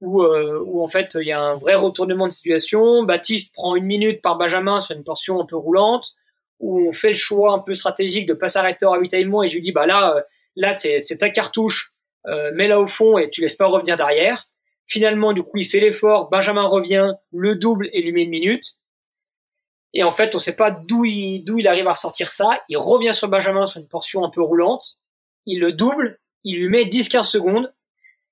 Où, 0.00 0.22
euh, 0.22 0.62
où 0.64 0.82
en 0.82 0.88
fait, 0.88 1.16
il 1.20 1.26
y 1.26 1.32
a 1.32 1.40
un 1.40 1.56
vrai 1.56 1.74
retournement 1.74 2.28
de 2.28 2.32
situation. 2.32 3.02
Baptiste 3.02 3.52
prend 3.52 3.74
une 3.74 3.84
minute 3.84 4.22
par 4.22 4.36
Benjamin 4.36 4.78
sur 4.78 4.96
une 4.96 5.02
portion 5.02 5.40
un 5.40 5.44
peu 5.44 5.56
roulante, 5.56 6.14
où 6.60 6.88
on 6.88 6.92
fait 6.92 7.08
le 7.08 7.14
choix 7.14 7.52
un 7.52 7.58
peu 7.58 7.74
stratégique 7.74 8.26
de 8.26 8.34
pas 8.34 8.48
s'arrêter 8.48 8.86
au 8.86 8.90
ravitaillement. 8.90 9.42
Et 9.42 9.48
je 9.48 9.54
lui 9.54 9.62
dis, 9.62 9.72
bah 9.72 9.86
là, 9.86 10.16
euh, 10.16 10.20
là 10.54 10.74
c'est 10.74 11.18
ta 11.18 11.30
cartouche, 11.30 11.92
euh, 12.26 12.52
mets-la 12.54 12.80
au 12.80 12.86
fond 12.86 13.18
et 13.18 13.30
tu 13.30 13.40
laisses 13.40 13.56
pas 13.56 13.66
revenir 13.66 13.96
derrière. 13.96 14.48
Finalement, 14.86 15.32
du 15.32 15.42
coup, 15.42 15.58
il 15.58 15.64
fait 15.66 15.80
l'effort. 15.80 16.30
Benjamin 16.30 16.66
revient, 16.66 17.12
le 17.32 17.56
double 17.56 17.90
et 17.92 18.02
lui 18.02 18.12
met 18.12 18.22
une 18.22 18.30
minute. 18.30 18.78
Et 19.94 20.02
en 20.02 20.12
fait, 20.12 20.34
on 20.34 20.38
sait 20.38 20.56
pas 20.56 20.70
d'où 20.70 21.04
il, 21.04 21.44
d'où 21.44 21.58
il 21.58 21.68
arrive 21.68 21.86
à 21.88 21.92
ressortir 21.92 22.30
ça. 22.30 22.62
Il 22.68 22.78
revient 22.78 23.14
sur 23.14 23.28
Benjamin 23.28 23.66
sur 23.66 23.80
une 23.80 23.88
portion 23.88 24.24
un 24.24 24.30
peu 24.30 24.42
roulante. 24.42 24.98
Il 25.46 25.60
le 25.60 25.72
double. 25.72 26.18
Il 26.44 26.58
lui 26.58 26.68
met 26.68 26.84
10-15 26.84 27.24
secondes. 27.24 27.72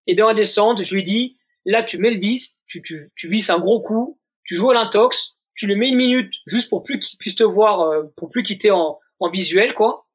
Et 0.07 0.15
dans 0.15 0.29
la 0.29 0.35
descente, 0.35 0.83
je 0.83 0.95
lui 0.95 1.03
dis, 1.03 1.36
là, 1.67 1.83
tu 1.83 1.99
mets 1.99 2.11
le 2.11 2.19
vis, 2.19 2.57
tu, 2.67 2.81
tu, 2.81 3.11
tu 3.15 3.31
un 3.49 3.59
gros 3.59 3.81
coup, 3.81 4.19
tu 4.45 4.55
joues 4.55 4.71
à 4.71 4.75
l'intox, 4.75 5.35
tu 5.55 5.67
le 5.67 5.75
mets 5.77 5.89
une 5.89 5.97
minute 5.97 6.33
juste 6.47 6.71
pour 6.71 6.83
plus 6.83 6.99
qu'il 6.99 7.19
puisse 7.19 7.35
te 7.35 7.45
voir, 7.45 7.81
euh, 7.81 8.05
pour 8.17 8.31
plus 8.31 8.43
quitter 8.43 8.71
en, 8.71 8.99
en 9.21 9.31
visuel, 9.31 9.75
quoi. 9.75 10.07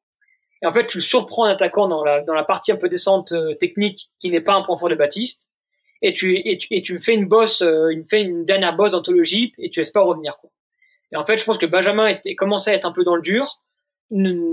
Et 0.64 0.68
en 0.68 0.73
fait, 0.73 0.88
tu 0.88 0.98
le 0.98 1.03
surprends 1.03 1.44
en 1.44 1.49
attaquant 1.49 1.88
dans 1.88 2.03
la, 2.03 2.22
dans 2.22 2.34
la 2.34 2.44
partie 2.44 2.72
un 2.72 2.76
peu 2.76 2.88
descente 2.88 3.32
euh, 3.32 3.56
technique 3.56 4.11
qui 4.19 4.30
n'est 4.32 4.41
pas 4.41 4.53
un 4.53 4.61
point 4.61 4.78
fort 4.78 4.90
de 4.90 4.95
Baptiste. 4.95 5.52
Et 6.03 6.14
tu, 6.14 6.36
et 6.38 6.57
tu, 6.57 6.68
et 6.72 6.82
tu 6.82 6.99
fais 6.99 7.14
une 7.14 7.28
bosse, 7.28 7.61
euh, 7.61 7.90
une, 7.90 8.07
fais 8.07 8.22
une 8.22 8.45
dernière 8.45 8.76
bosse 8.76 8.91
d'anthologie 8.91 9.53
et 9.57 9.69
tu 9.69 9.80
laisses 9.80 9.91
pas 9.91 10.02
revenir, 10.02 10.38
quoi. 10.38 10.49
Et 11.11 11.18
en 11.18 11.26
fait, 11.26 11.38
je 11.38 11.44
pense 11.44 11.57
que 11.57 11.65
Benjamin 11.65 12.07
était, 12.07 12.36
commençait 12.36 12.72
à 12.72 12.76
être 12.76 12.86
un 12.86 12.94
peu 12.94 13.03
dans 13.03 13.15
le 13.15 13.22
dur. 13.22 13.61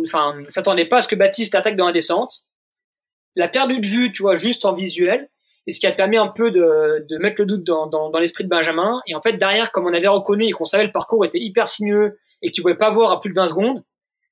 Enfin, 0.05 0.43
s'attendait 0.49 0.87
pas 0.87 0.99
à 0.99 1.01
ce 1.03 1.09
que 1.09 1.15
Baptiste 1.15 1.55
attaque 1.55 1.77
dans 1.77 1.87
la 1.87 1.93
descente. 1.93 2.45
La 3.37 3.49
perdu 3.49 3.79
de 3.81 3.87
vue, 3.87 4.13
tu 4.13 4.23
vois, 4.23 4.35
juste 4.35 4.65
en 4.65 4.75
visuel. 4.75 5.31
Et 5.69 5.73
ce 5.73 5.81
qui 5.81 5.87
a 5.87 5.93
permis 5.93 6.17
un 6.17 6.29
peu 6.29 6.51
de, 6.51 7.19
mettre 7.19 7.43
le 7.43 7.47
doute 7.47 7.63
dans, 7.63 8.19
l'esprit 8.19 8.43
de 8.43 8.49
Benjamin. 8.49 9.03
Et 9.07 9.15
en 9.15 9.21
fait, 9.21 9.35
derrière, 9.35 9.71
comme 9.71 9.87
on 9.87 9.93
avait 9.93 10.09
reconnu 10.09 10.47
et 10.47 10.51
qu'on 10.51 10.65
savait 10.65 10.87
le 10.87 10.93
parcours 10.93 11.27
était 11.27 11.39
hyper 11.39 11.69
sinueux 11.69 12.19
et 12.41 12.49
que 12.49 12.55
tu 12.55 12.63
pouvais 12.63 12.75
pas 12.75 12.89
voir 12.89 13.13
à 13.13 13.21
plus 13.21 13.29
de 13.29 13.35
20 13.35 13.49
secondes, 13.49 13.85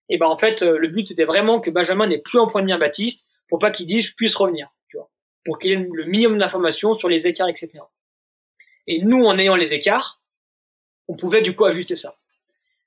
et 0.09 0.17
ben 0.17 0.29
en 0.29 0.39
fait, 0.39 0.63
euh, 0.63 0.79
le 0.79 0.89
but 0.89 1.07
c'était 1.07 1.25
vraiment 1.25 1.61
que 1.61 1.69
Benjamin 1.69 2.07
n'ait 2.07 2.23
plus 2.23 2.39
en 2.39 2.47
point 2.47 2.63
de 2.63 2.67
mire 2.67 2.79
Baptiste 2.79 3.27
pour 3.49 3.59
pas 3.59 3.71
qu'il 3.71 3.85
dise 3.85 4.07
je 4.07 4.15
puisse 4.15 4.35
revenir, 4.35 4.71
tu 4.89 4.97
vois, 4.97 5.11
pour 5.45 5.59
qu'il 5.59 5.73
ait 5.73 5.89
le 5.93 6.05
minimum 6.05 6.39
d'informations 6.39 6.95
sur 6.95 7.11
les 7.11 7.27
écarts, 7.27 7.49
etc. 7.49 7.85
Et 8.87 9.03
nous, 9.03 9.27
en 9.27 9.39
ayant 9.39 9.57
les 9.57 9.75
écarts, 9.75 10.23
on 11.07 11.17
pouvait 11.17 11.43
du 11.43 11.55
coup 11.55 11.67
ajuster 11.67 11.97
ça. 11.97 12.15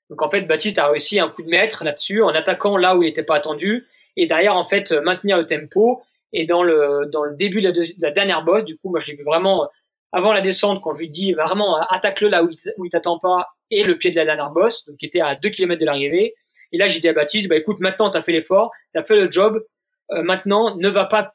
Donc 0.08 0.22
en 0.22 0.30
fait, 0.30 0.40
Baptiste 0.40 0.78
a 0.78 0.88
réussi 0.88 1.20
un 1.20 1.28
coup 1.28 1.42
de 1.42 1.48
maître 1.48 1.84
là-dessus 1.84 2.20
en 2.20 2.30
attaquant 2.30 2.76
là 2.76 2.96
où 2.96 3.02
il 3.04 3.06
n'était 3.06 3.22
pas 3.22 3.36
attendu 3.36 3.86
et 4.16 4.26
derrière 4.26 4.56
en 4.56 4.64
fait 4.64 4.90
maintenir 4.90 5.36
le 5.36 5.46
tempo. 5.46 6.02
Et 6.32 6.46
dans 6.46 6.62
le 6.62 7.06
dans 7.10 7.24
le 7.24 7.34
début 7.34 7.60
de 7.60 7.68
la, 7.68 7.72
de 7.72 7.82
la 7.98 8.10
dernière 8.10 8.44
bosse, 8.44 8.64
du 8.64 8.76
coup, 8.76 8.90
moi 8.90 9.00
j'ai 9.00 9.14
vu 9.14 9.24
vraiment 9.24 9.68
avant 10.12 10.32
la 10.32 10.40
descente 10.40 10.82
quand 10.82 10.92
je 10.92 11.00
lui 11.00 11.10
dis 11.10 11.32
vraiment 11.32 11.80
attaque-le 11.88 12.28
là 12.28 12.42
où 12.42 12.50
il, 12.84 12.90
t'attend 12.90 13.18
pas 13.18 13.48
et 13.70 13.84
le 13.84 13.96
pied 13.96 14.10
de 14.10 14.16
la 14.16 14.24
dernière 14.24 14.50
bosse, 14.50 14.84
donc 14.86 14.96
qui 14.96 15.06
était 15.06 15.20
à 15.20 15.36
2 15.36 15.48
km 15.50 15.80
de 15.80 15.86
l'arrivée. 15.86 16.34
Et 16.72 16.78
là 16.78 16.88
j'ai 16.88 17.00
dit 17.00 17.08
à 17.08 17.12
Baptiste, 17.12 17.48
bah 17.48 17.56
écoute, 17.56 17.78
maintenant 17.80 18.10
t'as 18.10 18.22
fait 18.22 18.32
l'effort, 18.32 18.70
t'as 18.92 19.04
fait 19.04 19.16
le 19.16 19.30
job, 19.30 19.64
euh, 20.12 20.22
maintenant 20.22 20.76
ne 20.76 20.88
va 20.88 21.04
pas 21.04 21.34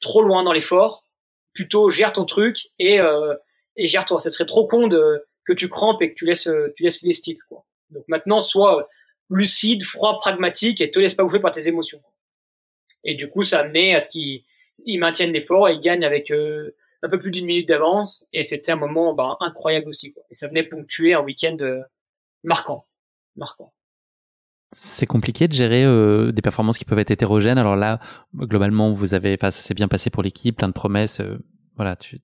trop 0.00 0.22
loin 0.22 0.42
dans 0.44 0.52
l'effort, 0.52 1.04
plutôt 1.52 1.90
gère 1.90 2.12
ton 2.12 2.24
truc 2.24 2.68
et 2.78 3.00
euh, 3.00 3.34
et 3.76 3.86
gère-toi. 3.86 4.20
Ça 4.20 4.30
serait 4.30 4.46
trop 4.46 4.66
con 4.66 4.88
de 4.88 5.26
que 5.44 5.52
tu 5.52 5.68
crampes 5.68 6.02
et 6.02 6.10
que 6.10 6.14
tu 6.14 6.24
laisses 6.24 6.48
tu 6.74 6.82
laisses 6.82 7.02
les 7.02 7.36
quoi. 7.48 7.64
Donc 7.90 8.04
maintenant 8.08 8.40
sois 8.40 8.88
lucide, 9.28 9.82
froid, 9.84 10.16
pragmatique 10.18 10.80
et 10.80 10.90
te 10.90 10.98
laisse 10.98 11.14
pas 11.14 11.24
bouffer 11.24 11.40
par 11.40 11.52
tes 11.52 11.68
émotions. 11.68 12.00
Et 13.06 13.14
du 13.14 13.28
coup 13.28 13.42
ça 13.42 13.60
a 13.60 13.62
amené 13.62 13.94
à 13.94 14.00
ce 14.00 14.10
qu'ils 14.10 14.42
ils 14.84 14.98
maintiennent 14.98 15.32
l'effort 15.32 15.68
et 15.68 15.74
ils 15.74 15.80
gagnent 15.80 16.04
avec 16.04 16.30
euh, 16.30 16.74
un 17.02 17.08
peu 17.08 17.18
plus 17.18 17.30
d'une 17.30 17.46
minute 17.46 17.68
d'avance 17.68 18.26
et 18.32 18.42
c'était 18.42 18.72
un 18.72 18.76
moment 18.76 19.14
bah, 19.14 19.36
incroyable 19.40 19.88
aussi. 19.88 20.14
Et 20.30 20.34
ça 20.34 20.48
venait 20.48 20.64
ponctuer 20.64 21.14
un 21.14 21.20
week-end 21.20 21.56
euh, 21.60 21.80
marquant, 22.42 22.86
marquant. 23.36 23.72
C'est 24.72 25.06
compliqué 25.06 25.48
de 25.48 25.52
gérer 25.52 25.84
euh, 25.84 26.32
des 26.32 26.42
performances 26.42 26.76
qui 26.76 26.84
peuvent 26.84 26.98
être 26.98 27.12
hétérogènes. 27.12 27.56
Alors 27.56 27.76
là, 27.76 28.00
globalement, 28.34 28.92
vous 28.92 29.14
avez, 29.14 29.38
ça 29.40 29.52
s'est 29.52 29.74
bien 29.74 29.88
passé 29.88 30.10
pour 30.10 30.22
l'équipe, 30.22 30.56
plein 30.56 30.68
de 30.68 30.72
promesses. 30.72 31.22
Voilà, 31.76 31.94
tu, 31.94 32.18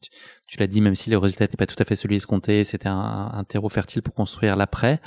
l'as 0.58 0.66
dit, 0.66 0.80
même 0.80 0.94
si 0.94 1.10
le 1.10 1.18
résultat 1.18 1.44
n'était 1.44 1.56
pas 1.56 1.66
tout 1.66 1.76
à 1.78 1.84
fait 1.84 1.94
celui 1.94 2.16
escompté, 2.16 2.64
c'était 2.64 2.88
un 2.88 3.44
terreau 3.46 3.68
fertile 3.68 4.02
pour 4.02 4.14
construire 4.14 4.56
l'après. 4.56 5.00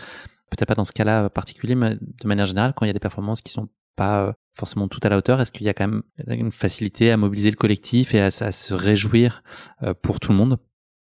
Peut-être 0.55 0.67
pas 0.67 0.75
dans 0.75 0.85
ce 0.85 0.93
cas-là 0.93 1.29
particulier, 1.29 1.75
mais 1.75 1.95
de 1.95 2.27
manière 2.27 2.45
générale, 2.45 2.73
quand 2.75 2.85
il 2.85 2.89
y 2.89 2.91
a 2.91 2.93
des 2.93 2.99
performances 2.99 3.41
qui 3.41 3.51
sont 3.51 3.67
pas 3.95 4.27
euh, 4.27 4.33
forcément 4.53 4.87
tout 4.87 4.99
à 5.03 5.09
la 5.09 5.17
hauteur, 5.17 5.41
est-ce 5.41 5.51
qu'il 5.51 5.65
y 5.65 5.69
a 5.69 5.73
quand 5.73 5.87
même 5.87 6.03
une 6.27 6.51
facilité 6.51 7.11
à 7.11 7.17
mobiliser 7.17 7.49
le 7.49 7.55
collectif 7.55 8.13
et 8.13 8.21
à, 8.21 8.31
se 8.31 8.73
réjouir 8.73 9.43
euh, 9.83 9.93
pour 9.93 10.19
tout 10.19 10.31
le 10.31 10.37
monde? 10.37 10.57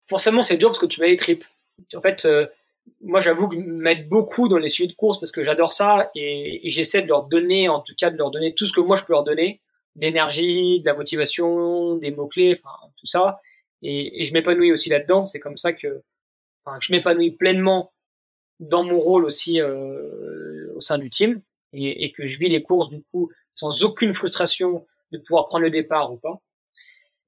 Forcément, 0.08 0.44
c'est 0.44 0.58
dur 0.58 0.70
parce 0.70 0.80
que 0.80 0.86
tu 0.86 1.02
mets 1.02 1.10
les 1.10 1.18
tripes. 1.18 1.44
En 1.96 2.02
fait, 2.02 2.26
euh, 2.26 2.48
moi, 3.02 3.20
j'avoue 3.20 3.50
que 3.50 3.58
m'aide 3.58 4.08
beaucoup 4.08 4.48
dans 4.48 4.58
les 4.58 4.70
suivis 4.70 4.92
de 4.92 4.96
course 4.96 5.20
parce 5.20 5.32
que 5.32 5.44
j'adore 5.44 5.74
ça 5.74 6.12
et, 6.16 6.62
j'essaie 6.70 7.02
de 7.02 7.08
leur 7.08 7.24
donner, 7.24 7.68
en 7.70 7.82
tout 7.82 7.94
cas, 7.98 8.10
de 8.10 8.18
leur 8.18 8.32
donner 8.32 8.54
tout 8.54 8.66
ce 8.66 8.74
que 8.74 8.82
moi 8.82 8.96
je 8.96 9.04
peux 9.04 9.14
leur 9.14 9.24
donner, 9.24 9.62
d'énergie, 9.96 10.82
de 10.82 10.86
la 10.86 10.94
motivation, 10.94 11.96
des 11.96 12.12
mots 12.12 12.28
clés, 12.28 12.58
enfin 12.58 12.76
tout 12.98 13.08
ça. 13.08 13.42
Et, 13.82 14.22
et 14.22 14.26
je 14.26 14.34
m'épanouis 14.34 14.72
aussi 14.72 14.90
là-dedans. 14.90 15.28
C'est 15.28 15.40
comme 15.40 15.58
ça 15.58 15.74
que, 15.74 16.02
enfin, 16.64 16.78
que 16.78 16.86
je 16.86 16.92
m'épanouis 16.92 17.32
pleinement 17.32 17.92
dans 18.60 18.84
mon 18.84 19.00
rôle 19.00 19.26
aussi 19.26 19.60
euh, 19.60 20.72
au 20.76 20.82
sein 20.82 20.98
du 20.98 21.10
team 21.10 21.42
et, 21.74 22.06
et, 22.06 22.12
que 22.12 22.28
je 22.28 22.40
vis 22.40 22.50
les 22.50 22.64
courses 22.64 22.90
du 22.90 23.02
coup 23.04 23.30
sans 23.54 23.84
aucune 23.84 24.14
frustration 24.14 24.86
de 25.12 25.18
pouvoir 25.18 25.48
prendre 25.48 25.64
le 25.64 25.72
départ 25.72 26.12
ou 26.12 26.18
pas. 26.18 26.42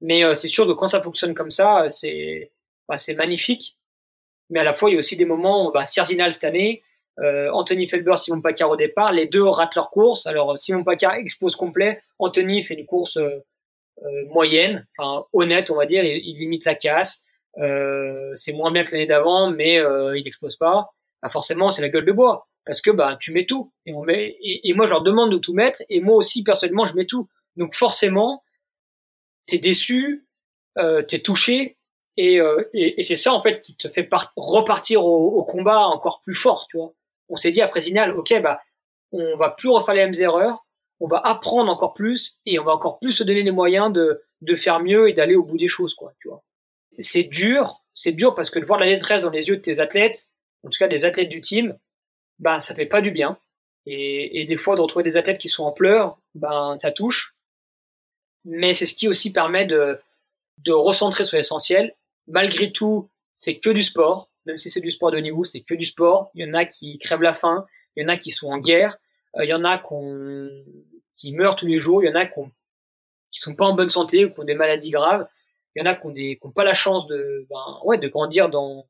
Mais 0.00 0.24
euh, 0.24 0.34
c'est 0.34 0.48
sûr 0.48 0.66
que 0.66 0.72
quand 0.72 0.86
ça 0.86 1.02
fonctionne 1.02 1.34
comme 1.34 1.50
ça, 1.50 1.90
c'est 1.90 2.52
bah, 2.88 2.96
c'est 2.96 3.14
magnifique. 3.14 3.76
Mais 4.50 4.60
à 4.60 4.64
la 4.64 4.72
fois, 4.72 4.90
il 4.90 4.94
y 4.94 4.96
a 4.96 4.98
aussi 4.98 5.16
des 5.16 5.26
moments, 5.26 5.70
bah, 5.70 5.84
Sierzinal 5.84 6.32
cette 6.32 6.44
année, 6.44 6.82
euh, 7.20 7.50
Anthony 7.52 7.88
Felber, 7.88 8.16
Simon 8.16 8.40
Paccar 8.40 8.70
au 8.70 8.76
départ, 8.76 9.12
les 9.12 9.26
deux 9.26 9.44
ratent 9.44 9.74
leur 9.74 9.90
course. 9.90 10.26
Alors 10.26 10.56
Simon 10.56 10.84
Paccar 10.84 11.14
expose 11.14 11.56
complet, 11.56 12.00
Anthony 12.18 12.62
fait 12.62 12.74
une 12.74 12.86
course 12.86 13.16
euh, 13.16 13.44
euh, 14.04 14.26
moyenne, 14.28 14.86
enfin 14.96 15.26
honnête 15.32 15.70
on 15.70 15.76
va 15.76 15.84
dire, 15.84 16.04
il, 16.04 16.18
il 16.24 16.38
limite 16.38 16.64
la 16.64 16.74
casse. 16.74 17.24
Euh, 17.58 18.30
c'est 18.36 18.52
moins 18.52 18.70
bien 18.70 18.84
que 18.84 18.92
l'année 18.92 19.06
d'avant, 19.06 19.50
mais 19.50 19.76
il 19.76 20.22
n'explose 20.24 20.56
pas. 20.56 20.92
Bah, 21.22 21.28
forcément, 21.28 21.70
c'est 21.70 21.82
la 21.82 21.88
gueule 21.88 22.04
de 22.04 22.12
bois 22.12 22.48
parce 22.68 22.82
que 22.82 22.90
bah 22.90 23.16
tu 23.18 23.32
mets 23.32 23.46
tout 23.46 23.72
et 23.86 23.94
on 23.94 24.02
met 24.02 24.36
et, 24.42 24.74
moi 24.74 24.84
je 24.84 24.90
leur 24.90 25.02
demande 25.02 25.32
de 25.32 25.38
tout 25.38 25.54
mettre 25.54 25.82
et 25.88 26.02
moi 26.02 26.16
aussi 26.16 26.42
personnellement 26.42 26.84
je 26.84 26.94
mets 26.94 27.06
tout. 27.06 27.26
Donc 27.56 27.74
forcément 27.74 28.44
t'es 29.46 29.56
déçu 29.56 30.26
euh, 30.76 31.00
t'es 31.00 31.20
touché 31.20 31.78
et, 32.18 32.40
euh, 32.40 32.68
et, 32.74 33.02
c'est 33.02 33.16
ça 33.16 33.32
en 33.32 33.40
fait 33.40 33.60
qui 33.60 33.74
te 33.74 33.88
fait 33.88 34.06
repartir 34.36 35.02
au, 35.02 35.28
au, 35.38 35.44
combat 35.44 35.86
encore 35.86 36.20
plus 36.20 36.34
fort 36.34 36.66
tu 36.68 36.76
vois. 36.76 36.92
On 37.30 37.36
s'est 37.36 37.50
dit 37.50 37.62
après 37.62 37.80
Signal 37.80 38.14
ok 38.14 38.38
bah 38.42 38.60
on 39.12 39.34
va 39.38 39.48
plus 39.48 39.70
refaire 39.70 39.94
les 39.94 40.04
mêmes 40.04 40.20
erreurs 40.20 40.66
on 41.00 41.08
va 41.08 41.20
apprendre 41.24 41.72
encore 41.72 41.94
plus 41.94 42.38
et 42.44 42.58
on 42.58 42.64
va 42.64 42.72
encore 42.72 42.98
plus 42.98 43.12
se 43.12 43.24
donner 43.24 43.44
les 43.44 43.50
moyens 43.50 43.90
de 43.90 44.22
de 44.42 44.54
faire 44.56 44.80
mieux 44.80 45.08
et 45.08 45.14
d'aller 45.14 45.36
au 45.36 45.42
bout 45.42 45.56
des 45.56 45.68
choses 45.68 45.94
quoi 45.94 46.12
tu 46.20 46.28
vois. 46.28 46.44
C'est 46.98 47.24
dur 47.24 47.82
c'est 47.94 48.12
dur 48.12 48.34
parce 48.34 48.50
que 48.50 48.58
de 48.58 48.66
voir 48.66 48.78
la 48.78 48.86
détresse 48.86 49.22
dans 49.22 49.30
les 49.30 49.48
yeux 49.48 49.56
de 49.56 49.62
tes 49.62 49.80
athlètes 49.80 50.28
en 50.64 50.70
tout 50.70 50.78
cas 50.78 50.88
des 50.88 51.04
athlètes 51.04 51.28
du 51.28 51.40
team 51.40 51.78
ben 52.38 52.60
ça 52.60 52.74
fait 52.74 52.86
pas 52.86 53.00
du 53.00 53.10
bien. 53.10 53.38
Et, 53.86 54.44
des 54.46 54.56
fois 54.56 54.76
de 54.76 54.82
retrouver 54.82 55.02
des 55.02 55.16
athlètes 55.16 55.38
qui 55.38 55.48
sont 55.48 55.64
en 55.64 55.72
pleurs, 55.72 56.18
ben 56.34 56.76
ça 56.76 56.90
touche. 56.90 57.34
Mais 58.44 58.74
c'est 58.74 58.84
ce 58.84 58.94
qui 58.94 59.08
aussi 59.08 59.32
permet 59.32 59.64
de, 59.64 59.98
de 60.58 60.72
recentrer 60.72 61.24
sur 61.24 61.38
l'essentiel. 61.38 61.94
Malgré 62.26 62.70
tout, 62.70 63.08
c'est 63.34 63.58
que 63.58 63.70
du 63.70 63.82
sport. 63.82 64.30
Même 64.44 64.58
si 64.58 64.70
c'est 64.70 64.80
du 64.80 64.90
sport 64.90 65.10
de 65.10 65.18
niveau, 65.18 65.44
c'est 65.44 65.60
que 65.60 65.74
du 65.74 65.86
sport. 65.86 66.30
Il 66.34 66.46
y 66.46 66.50
en 66.50 66.54
a 66.54 66.66
qui 66.66 66.98
crèvent 66.98 67.22
la 67.22 67.32
faim, 67.32 67.66
il 67.96 68.02
y 68.02 68.06
en 68.06 68.08
a 68.08 68.18
qui 68.18 68.30
sont 68.30 68.48
en 68.48 68.58
guerre, 68.58 68.98
euh, 69.36 69.44
il 69.44 69.48
y 69.48 69.54
en 69.54 69.64
a 69.64 69.78
qui 71.12 71.32
meurent 71.32 71.56
tous 71.56 71.66
les 71.66 71.78
jours, 71.78 72.02
il 72.02 72.08
y 72.08 72.10
en 72.10 72.14
a 72.14 72.26
qui, 72.26 72.40
qui 73.32 73.40
sont 73.40 73.54
pas 73.54 73.64
en 73.64 73.74
bonne 73.74 73.88
santé 73.88 74.26
ou 74.26 74.30
qui 74.30 74.40
ont 74.40 74.44
des 74.44 74.54
maladies 74.54 74.90
graves. 74.90 75.26
Il 75.74 75.80
y 75.80 75.82
en 75.82 75.86
a 75.86 75.94
qui 75.94 76.06
ont, 76.06 76.10
des, 76.10 76.36
qui 76.36 76.46
ont 76.46 76.50
pas 76.50 76.64
la 76.64 76.74
chance 76.74 77.06
de, 77.06 77.46
ben, 77.48 77.80
ouais, 77.84 77.98
de 77.98 78.08
grandir 78.08 78.48
dans, 78.50 78.86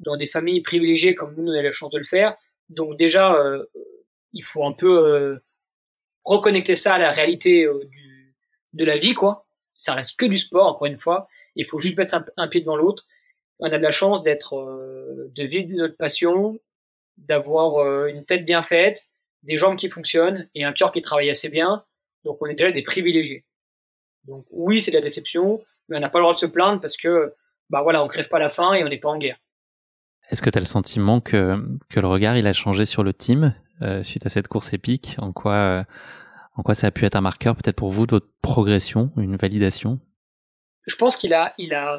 dans 0.00 0.16
des 0.16 0.26
familles 0.26 0.62
privilégiées 0.62 1.14
comme 1.14 1.34
nous, 1.36 1.50
on 1.50 1.56
a 1.56 1.62
la 1.62 1.72
chance 1.72 1.90
de 1.90 1.98
le 1.98 2.04
faire. 2.04 2.36
Donc 2.68 2.96
déjà, 2.96 3.34
euh, 3.34 3.64
il 4.32 4.42
faut 4.42 4.64
un 4.64 4.72
peu 4.72 5.08
euh, 5.08 5.38
reconnecter 6.24 6.76
ça 6.76 6.94
à 6.94 6.98
la 6.98 7.12
réalité 7.12 7.64
euh, 7.64 7.84
du, 7.84 8.34
de 8.72 8.84
la 8.84 8.96
vie, 8.96 9.14
quoi. 9.14 9.46
Ça 9.74 9.94
reste 9.94 10.18
que 10.18 10.26
du 10.26 10.36
sport, 10.36 10.66
encore 10.66 10.86
une 10.86 10.98
fois. 10.98 11.28
Il 11.54 11.66
faut 11.66 11.78
juste 11.78 11.96
mettre 11.96 12.22
un, 12.36 12.48
pied 12.48 12.60
devant 12.60 12.76
l'autre. 12.76 13.06
On 13.58 13.70
a 13.70 13.78
de 13.78 13.82
la 13.82 13.90
chance 13.90 14.22
d'être, 14.22 14.54
de 15.34 15.42
vivre 15.42 15.68
notre 15.74 15.96
passion, 15.96 16.58
d'avoir 17.16 18.06
une 18.06 18.24
tête 18.24 18.44
bien 18.44 18.62
faite, 18.62 19.08
des 19.42 19.56
jambes 19.56 19.76
qui 19.76 19.88
fonctionnent 19.88 20.48
et 20.54 20.64
un 20.64 20.72
cœur 20.72 20.92
qui 20.92 21.00
travaille 21.00 21.30
assez 21.30 21.48
bien. 21.48 21.84
Donc 22.24 22.38
on 22.40 22.46
est 22.46 22.54
déjà 22.54 22.70
des 22.70 22.82
privilégiés. 22.82 23.44
Donc 24.24 24.46
oui, 24.50 24.82
c'est 24.82 24.90
de 24.90 24.96
la 24.96 25.02
déception, 25.02 25.64
mais 25.88 25.96
on 25.96 26.00
n'a 26.00 26.10
pas 26.10 26.18
le 26.18 26.24
droit 26.24 26.34
de 26.34 26.38
se 26.38 26.46
plaindre 26.46 26.80
parce 26.80 26.96
que 26.96 27.34
bah 27.70 27.82
voilà, 27.82 28.04
on 28.04 28.08
crève 28.08 28.28
pas 28.28 28.38
la 28.38 28.50
faim 28.50 28.74
et 28.74 28.84
on 28.84 28.88
n'est 28.88 28.98
pas 28.98 29.08
en 29.08 29.18
guerre. 29.18 29.38
Est-ce 30.30 30.42
que 30.42 30.50
tu 30.50 30.58
as 30.58 30.60
le 30.60 30.66
sentiment 30.66 31.20
que, 31.20 31.60
le 31.94 32.06
regard 32.06 32.36
il 32.36 32.46
a 32.46 32.52
changé 32.52 32.86
sur 32.86 33.02
le 33.02 33.12
team 33.12 33.54
euh, 33.82 34.04
suite 34.04 34.26
à 34.26 34.28
cette 34.28 34.46
course 34.46 34.72
épique? 34.72 35.16
En 35.18 35.32
quoi, 35.32 35.54
euh, 35.54 35.82
en 36.54 36.62
quoi 36.62 36.76
ça 36.76 36.86
a 36.86 36.90
pu 36.92 37.04
être 37.04 37.16
un 37.16 37.20
marqueur 37.20 37.56
peut-être 37.56 37.76
pour 37.76 37.90
vous 37.90 38.06
de 38.06 38.12
votre 38.12 38.28
progression, 38.40 39.10
une 39.16 39.36
validation? 39.36 39.98
Je 40.86 40.94
pense 40.94 41.16
qu'il 41.16 41.34
a, 41.34 41.52
il 41.58 41.74
a, 41.74 41.98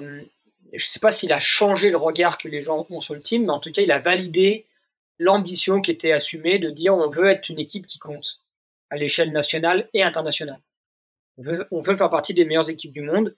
je 0.73 0.85
sais 0.85 1.01
pas 1.01 1.11
s'il 1.11 1.33
a 1.33 1.39
changé 1.39 1.89
le 1.89 1.97
regard 1.97 2.37
que 2.37 2.47
les 2.47 2.61
gens 2.61 2.85
ont 2.89 3.01
sur 3.01 3.13
le 3.13 3.19
team, 3.19 3.43
mais 3.43 3.51
en 3.51 3.59
tout 3.59 3.71
cas 3.71 3.81
il 3.81 3.91
a 3.91 3.99
validé 3.99 4.65
l'ambition 5.19 5.81
qui 5.81 5.91
était 5.91 6.13
assumée 6.13 6.57
de 6.57 6.69
dire 6.69 6.95
on 6.95 7.09
veut 7.09 7.29
être 7.29 7.49
une 7.49 7.59
équipe 7.59 7.85
qui 7.85 7.99
compte 7.99 8.39
à 8.89 8.95
l'échelle 8.95 9.33
nationale 9.33 9.89
et 9.93 10.03
internationale. 10.03 10.61
On 11.37 11.43
veut, 11.43 11.67
on 11.71 11.81
veut 11.81 11.97
faire 11.97 12.09
partie 12.09 12.33
des 12.33 12.45
meilleures 12.45 12.69
équipes 12.69 12.93
du 12.93 13.01
monde. 13.01 13.35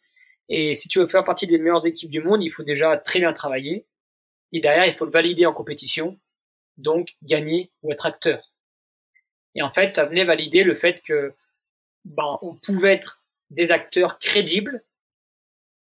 Et 0.49 0.75
si 0.75 0.87
tu 0.87 0.99
veux 0.99 1.07
faire 1.07 1.23
partie 1.23 1.47
des 1.47 1.57
meilleures 1.57 1.87
équipes 1.87 2.11
du 2.11 2.21
monde, 2.21 2.43
il 2.43 2.49
faut 2.49 2.63
déjà 2.63 2.97
très 2.97 3.19
bien 3.19 3.33
travailler 3.33 3.85
et 4.53 4.61
derrière, 4.61 4.85
il 4.85 4.93
faut 4.93 5.05
le 5.05 5.11
valider 5.11 5.45
en 5.45 5.53
compétition. 5.53 6.17
donc 6.77 7.15
gagner 7.21 7.71
ou 7.83 7.91
être 7.91 8.07
acteur. 8.07 8.51
Et 9.55 9.61
en 9.61 9.69
fait, 9.71 9.93
ça 9.93 10.05
venait 10.05 10.23
valider 10.23 10.63
le 10.63 10.73
fait 10.73 11.01
que 11.01 11.33
ben, 12.05 12.39
on 12.41 12.55
pouvait 12.55 12.93
être 12.93 13.23
des 13.51 13.71
acteurs 13.71 14.17
crédibles 14.17 14.83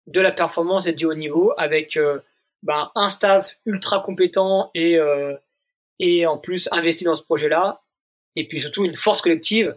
de 0.06 0.20
la 0.20 0.32
performance 0.32 0.86
et 0.86 0.92
du 0.92 1.06
haut 1.06 1.14
niveau 1.14 1.54
avec 1.56 1.96
euh, 1.96 2.20
ben, 2.62 2.90
un 2.94 3.08
staff 3.08 3.58
ultra 3.64 4.00
compétent 4.00 4.70
et, 4.74 4.98
euh, 4.98 5.34
et 5.98 6.26
en 6.26 6.36
plus 6.36 6.68
investi 6.72 7.04
dans 7.04 7.16
ce 7.16 7.22
projet-là, 7.22 7.82
et 8.36 8.46
puis 8.46 8.60
surtout 8.60 8.84
une 8.84 8.96
force 8.96 9.22
collective 9.22 9.76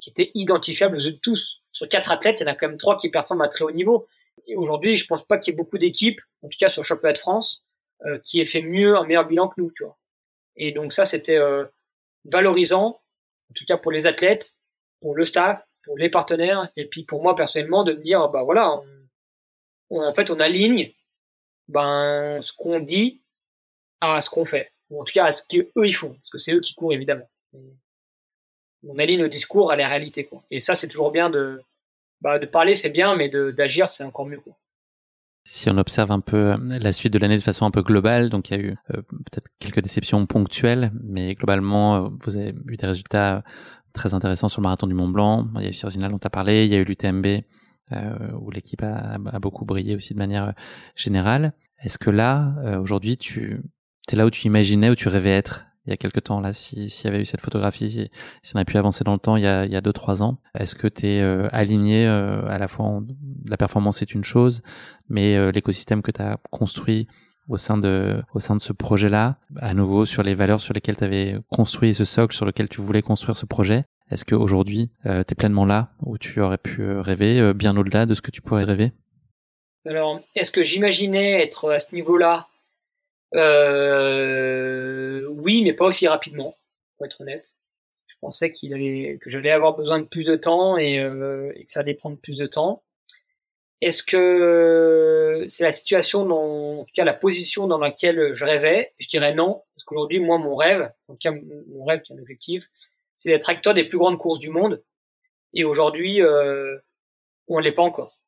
qui 0.00 0.10
était 0.10 0.30
identifiable 0.34 1.00
de 1.00 1.10
tous. 1.10 1.60
Sur 1.70 1.88
quatre 1.88 2.10
athlètes, 2.10 2.40
il 2.40 2.44
y 2.44 2.46
en 2.48 2.52
a 2.52 2.54
quand 2.54 2.68
même 2.68 2.78
trois 2.78 2.96
qui 2.96 3.10
performent 3.10 3.42
à 3.42 3.48
très 3.48 3.64
haut 3.64 3.70
niveau. 3.70 4.08
Aujourd'hui, 4.56 4.96
je 4.96 5.06
pense 5.06 5.24
pas 5.24 5.38
qu'il 5.38 5.52
y 5.52 5.54
ait 5.54 5.56
beaucoup 5.56 5.78
d'équipes, 5.78 6.20
en 6.42 6.48
tout 6.48 6.56
cas 6.58 6.68
sur 6.68 6.82
le 6.82 6.86
championnat 6.86 7.12
de 7.12 7.18
France, 7.18 7.64
euh, 8.06 8.18
qui 8.24 8.40
aient 8.40 8.46
fait 8.46 8.62
mieux, 8.62 8.96
un 8.96 9.04
meilleur 9.04 9.26
bilan 9.26 9.48
que 9.48 9.60
nous, 9.60 9.70
tu 9.76 9.84
vois. 9.84 9.98
Et 10.56 10.72
donc 10.72 10.92
ça, 10.92 11.04
c'était 11.04 11.38
euh, 11.38 11.64
valorisant, 12.24 13.00
en 13.50 13.54
tout 13.54 13.64
cas 13.64 13.76
pour 13.76 13.92
les 13.92 14.06
athlètes, 14.06 14.58
pour 15.00 15.14
le 15.14 15.24
staff, 15.24 15.62
pour 15.84 15.98
les 15.98 16.10
partenaires, 16.10 16.70
et 16.76 16.86
puis 16.86 17.04
pour 17.04 17.22
moi 17.22 17.34
personnellement, 17.34 17.84
de 17.84 17.92
me 17.92 18.02
dire, 18.02 18.28
bah 18.28 18.42
voilà, 18.42 18.80
en 19.90 20.14
fait, 20.14 20.30
on 20.30 20.40
aligne 20.40 20.92
ben, 21.68 22.38
ce 22.40 22.52
qu'on 22.52 22.80
dit 22.80 23.22
à 24.00 24.20
ce 24.20 24.30
qu'on 24.30 24.44
fait, 24.44 24.72
ou 24.90 25.00
en 25.00 25.04
tout 25.04 25.12
cas 25.12 25.26
à 25.26 25.30
ce 25.30 25.42
qu'eux 25.46 25.86
ils 25.86 25.94
font, 25.94 26.14
parce 26.14 26.30
que 26.30 26.38
c'est 26.38 26.52
eux 26.52 26.60
qui 26.60 26.74
courent 26.74 26.92
évidemment. 26.92 27.28
On 28.84 28.98
aligne 28.98 29.20
le 29.20 29.28
discours 29.28 29.70
à 29.70 29.76
la 29.76 29.88
réalité, 29.88 30.24
quoi. 30.24 30.42
Et 30.50 30.58
ça, 30.58 30.74
c'est 30.74 30.88
toujours 30.88 31.12
bien 31.12 31.30
de, 31.30 31.62
bah, 32.20 32.40
de 32.40 32.46
parler, 32.46 32.74
c'est 32.74 32.90
bien, 32.90 33.14
mais 33.14 33.28
d'agir, 33.28 33.88
c'est 33.88 34.02
encore 34.02 34.26
mieux, 34.26 34.40
quoi. 34.40 34.56
Si 35.44 35.68
on 35.68 35.76
observe 35.76 36.12
un 36.12 36.20
peu 36.20 36.52
euh, 36.52 36.56
la 36.80 36.92
suite 36.92 37.12
de 37.12 37.18
l'année 37.18 37.36
de 37.36 37.42
façon 37.42 37.66
un 37.66 37.70
peu 37.70 37.82
globale, 37.82 38.30
donc 38.30 38.50
il 38.50 38.56
y 38.56 38.60
a 38.60 38.62
eu 38.62 38.76
euh, 38.94 39.02
peut-être 39.02 39.48
quelques 39.58 39.80
déceptions 39.80 40.24
ponctuelles, 40.26 40.92
mais 41.02 41.34
globalement, 41.34 41.96
euh, 41.96 42.08
vous 42.24 42.36
avez 42.36 42.54
eu 42.68 42.76
des 42.76 42.86
résultats 42.86 43.42
très 43.92 44.14
intéressants 44.14 44.48
sur 44.48 44.60
le 44.60 44.64
marathon 44.64 44.86
du 44.86 44.94
Mont 44.94 45.08
Blanc. 45.08 45.48
Il 45.56 45.62
y 45.62 45.66
a 45.66 45.70
eu 45.70 45.74
Firzinal 45.74 46.12
dont 46.12 46.18
tu 46.18 46.26
as 46.26 46.30
parlé, 46.30 46.64
il 46.64 46.72
y 46.72 46.76
a 46.76 46.78
eu 46.78 46.84
l'UTMB, 46.84 47.26
où 48.40 48.50
l'équipe 48.50 48.82
a, 48.82 49.18
a, 49.32 49.38
beaucoup 49.38 49.66
brillé 49.66 49.94
aussi 49.94 50.14
de 50.14 50.18
manière 50.18 50.54
générale. 50.96 51.52
Est-ce 51.82 51.98
que 51.98 52.08
là, 52.08 52.54
aujourd'hui, 52.80 53.18
tu 53.18 53.60
es 54.10 54.16
là 54.16 54.24
où 54.24 54.30
tu 54.30 54.46
imaginais, 54.46 54.88
où 54.88 54.94
tu 54.94 55.08
rêvais 55.08 55.36
être? 55.36 55.66
Il 55.86 55.90
y 55.90 55.92
a 55.92 55.96
quelques 55.96 56.22
temps 56.24 56.40
là, 56.40 56.52
s'il 56.52 56.86
y 56.86 57.06
avait 57.06 57.20
eu 57.20 57.24
cette 57.24 57.40
photographie, 57.40 58.08
si 58.42 58.56
on 58.56 58.58
a 58.58 58.64
pu 58.64 58.76
avancer 58.76 59.02
dans 59.04 59.12
le 59.12 59.18
temps 59.18 59.36
il 59.36 59.42
y 59.42 59.46
a, 59.46 59.64
il 59.64 59.72
y 59.72 59.76
a 59.76 59.80
deux 59.80 59.92
trois 59.92 60.22
ans, 60.22 60.38
est-ce 60.58 60.74
que 60.74 60.86
tu 60.86 61.06
euh, 61.06 61.48
aligné 61.50 62.06
euh, 62.06 62.46
à 62.46 62.58
la 62.58 62.68
fois 62.68 63.02
la 63.48 63.56
performance 63.56 64.00
est 64.02 64.14
une 64.14 64.24
chose, 64.24 64.62
mais 65.08 65.36
euh, 65.36 65.50
l'écosystème 65.50 66.02
que 66.02 66.12
tu 66.12 66.22
construit 66.50 67.08
au 67.48 67.56
sein 67.56 67.78
de 67.78 68.22
au 68.32 68.40
sein 68.40 68.54
de 68.54 68.60
ce 68.60 68.72
projet-là, 68.72 69.38
à 69.60 69.74
nouveau 69.74 70.06
sur 70.06 70.22
les 70.22 70.34
valeurs 70.34 70.60
sur 70.60 70.72
lesquelles 70.72 70.96
tu 70.96 71.04
avais 71.04 71.36
construit 71.50 71.94
ce 71.94 72.04
socle 72.04 72.36
sur 72.36 72.46
lequel 72.46 72.68
tu 72.68 72.80
voulais 72.80 73.02
construire 73.02 73.36
ce 73.36 73.46
projet, 73.46 73.84
est-ce 74.10 74.24
qu'aujourd'hui 74.24 74.92
tu 75.04 75.10
es 75.10 75.34
pleinement 75.36 75.64
là 75.64 75.90
où 76.00 76.16
tu 76.16 76.40
aurais 76.40 76.58
pu 76.58 76.86
rêver 76.98 77.52
bien 77.54 77.76
au-delà 77.76 78.06
de 78.06 78.14
ce 78.14 78.22
que 78.22 78.30
tu 78.30 78.40
pourrais 78.40 78.64
rêver? 78.64 78.92
Alors, 79.84 80.20
est-ce 80.36 80.52
que 80.52 80.62
j'imaginais 80.62 81.42
être 81.42 81.72
à 81.72 81.80
ce 81.80 81.92
niveau-là 81.92 82.46
euh, 83.34 85.26
oui, 85.28 85.62
mais 85.62 85.72
pas 85.72 85.86
aussi 85.86 86.06
rapidement, 86.08 86.56
pour 86.96 87.06
être 87.06 87.20
honnête. 87.20 87.56
Je 88.06 88.16
pensais 88.20 88.52
qu'il 88.52 88.74
allait, 88.74 89.18
que 89.20 89.30
j'allais 89.30 89.50
avoir 89.50 89.76
besoin 89.76 89.98
de 89.98 90.04
plus 90.04 90.26
de 90.26 90.36
temps 90.36 90.76
et, 90.76 90.98
euh, 90.98 91.52
et, 91.56 91.64
que 91.64 91.72
ça 91.72 91.80
allait 91.80 91.94
prendre 91.94 92.18
plus 92.18 92.38
de 92.38 92.46
temps. 92.46 92.82
Est-ce 93.80 94.02
que 94.02 95.44
c'est 95.48 95.64
la 95.64 95.72
situation, 95.72 96.24
dans, 96.24 96.80
en 96.80 96.84
tout 96.84 96.92
cas 96.94 97.04
la 97.04 97.14
position 97.14 97.66
dans 97.66 97.78
laquelle 97.78 98.32
je 98.32 98.44
rêvais? 98.44 98.92
Je 98.98 99.08
dirais 99.08 99.34
non, 99.34 99.62
parce 99.74 99.84
qu'aujourd'hui, 99.84 100.20
moi, 100.20 100.38
mon 100.38 100.54
rêve, 100.54 100.92
mon 101.08 101.84
rêve 101.84 102.02
qui 102.02 102.12
est 102.12 102.16
un 102.16 102.18
objectif, 102.20 102.68
c'est 103.16 103.30
d'être 103.30 103.50
acteur 103.50 103.74
des 103.74 103.84
plus 103.84 103.98
grandes 103.98 104.18
courses 104.18 104.38
du 104.38 104.50
monde. 104.50 104.82
Et 105.54 105.64
aujourd'hui, 105.64 106.22
euh, 106.22 106.78
on 107.48 107.58
l'est 107.58 107.72
pas 107.72 107.82
encore. 107.82 108.18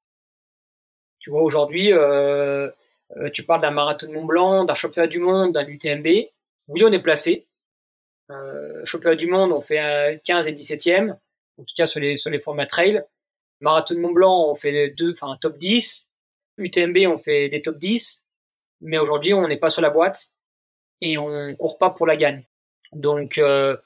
Tu 1.20 1.30
vois, 1.30 1.42
aujourd'hui, 1.42 1.92
euh, 1.92 2.70
euh, 3.16 3.30
tu 3.30 3.42
parles 3.44 3.60
d'un 3.60 3.70
marathon 3.70 4.08
de 4.08 4.12
Mont 4.12 4.24
Blanc, 4.24 4.64
d'un 4.64 4.74
championnat 4.74 5.06
du 5.06 5.20
monde, 5.20 5.52
d'un 5.52 5.66
UTMB. 5.66 6.06
Oui, 6.68 6.82
on 6.84 6.92
est 6.92 7.02
placé. 7.02 7.46
Euh, 8.30 8.84
championnat 8.84 9.16
du 9.16 9.26
monde, 9.26 9.52
on 9.52 9.60
fait 9.60 10.20
15 10.24 10.48
et 10.48 10.52
17e, 10.52 11.12
en 11.12 11.64
tout 11.64 11.74
cas 11.76 11.86
sur 11.86 12.00
les, 12.00 12.16
sur 12.16 12.30
les 12.30 12.38
formats 12.38 12.66
trail. 12.66 13.04
Marathon 13.60 13.94
de 13.94 14.00
Mont 14.00 14.12
Blanc, 14.12 14.50
on 14.50 14.54
fait 14.54 14.90
deux, 14.90 15.12
enfin 15.12 15.36
top 15.40 15.58
10. 15.58 16.10
UTMB, 16.56 16.98
on 17.06 17.18
fait 17.18 17.48
des 17.48 17.62
top 17.62 17.78
10. 17.78 18.24
Mais 18.80 18.98
aujourd'hui, 18.98 19.34
on 19.34 19.46
n'est 19.48 19.58
pas 19.58 19.70
sur 19.70 19.82
la 19.82 19.90
boîte 19.90 20.30
et 21.00 21.18
on 21.18 21.54
court 21.56 21.78
pas 21.78 21.90
pour 21.90 22.06
la 22.06 22.16
gagne. 22.16 22.44
Donc, 22.92 23.38
euh, 23.38 23.76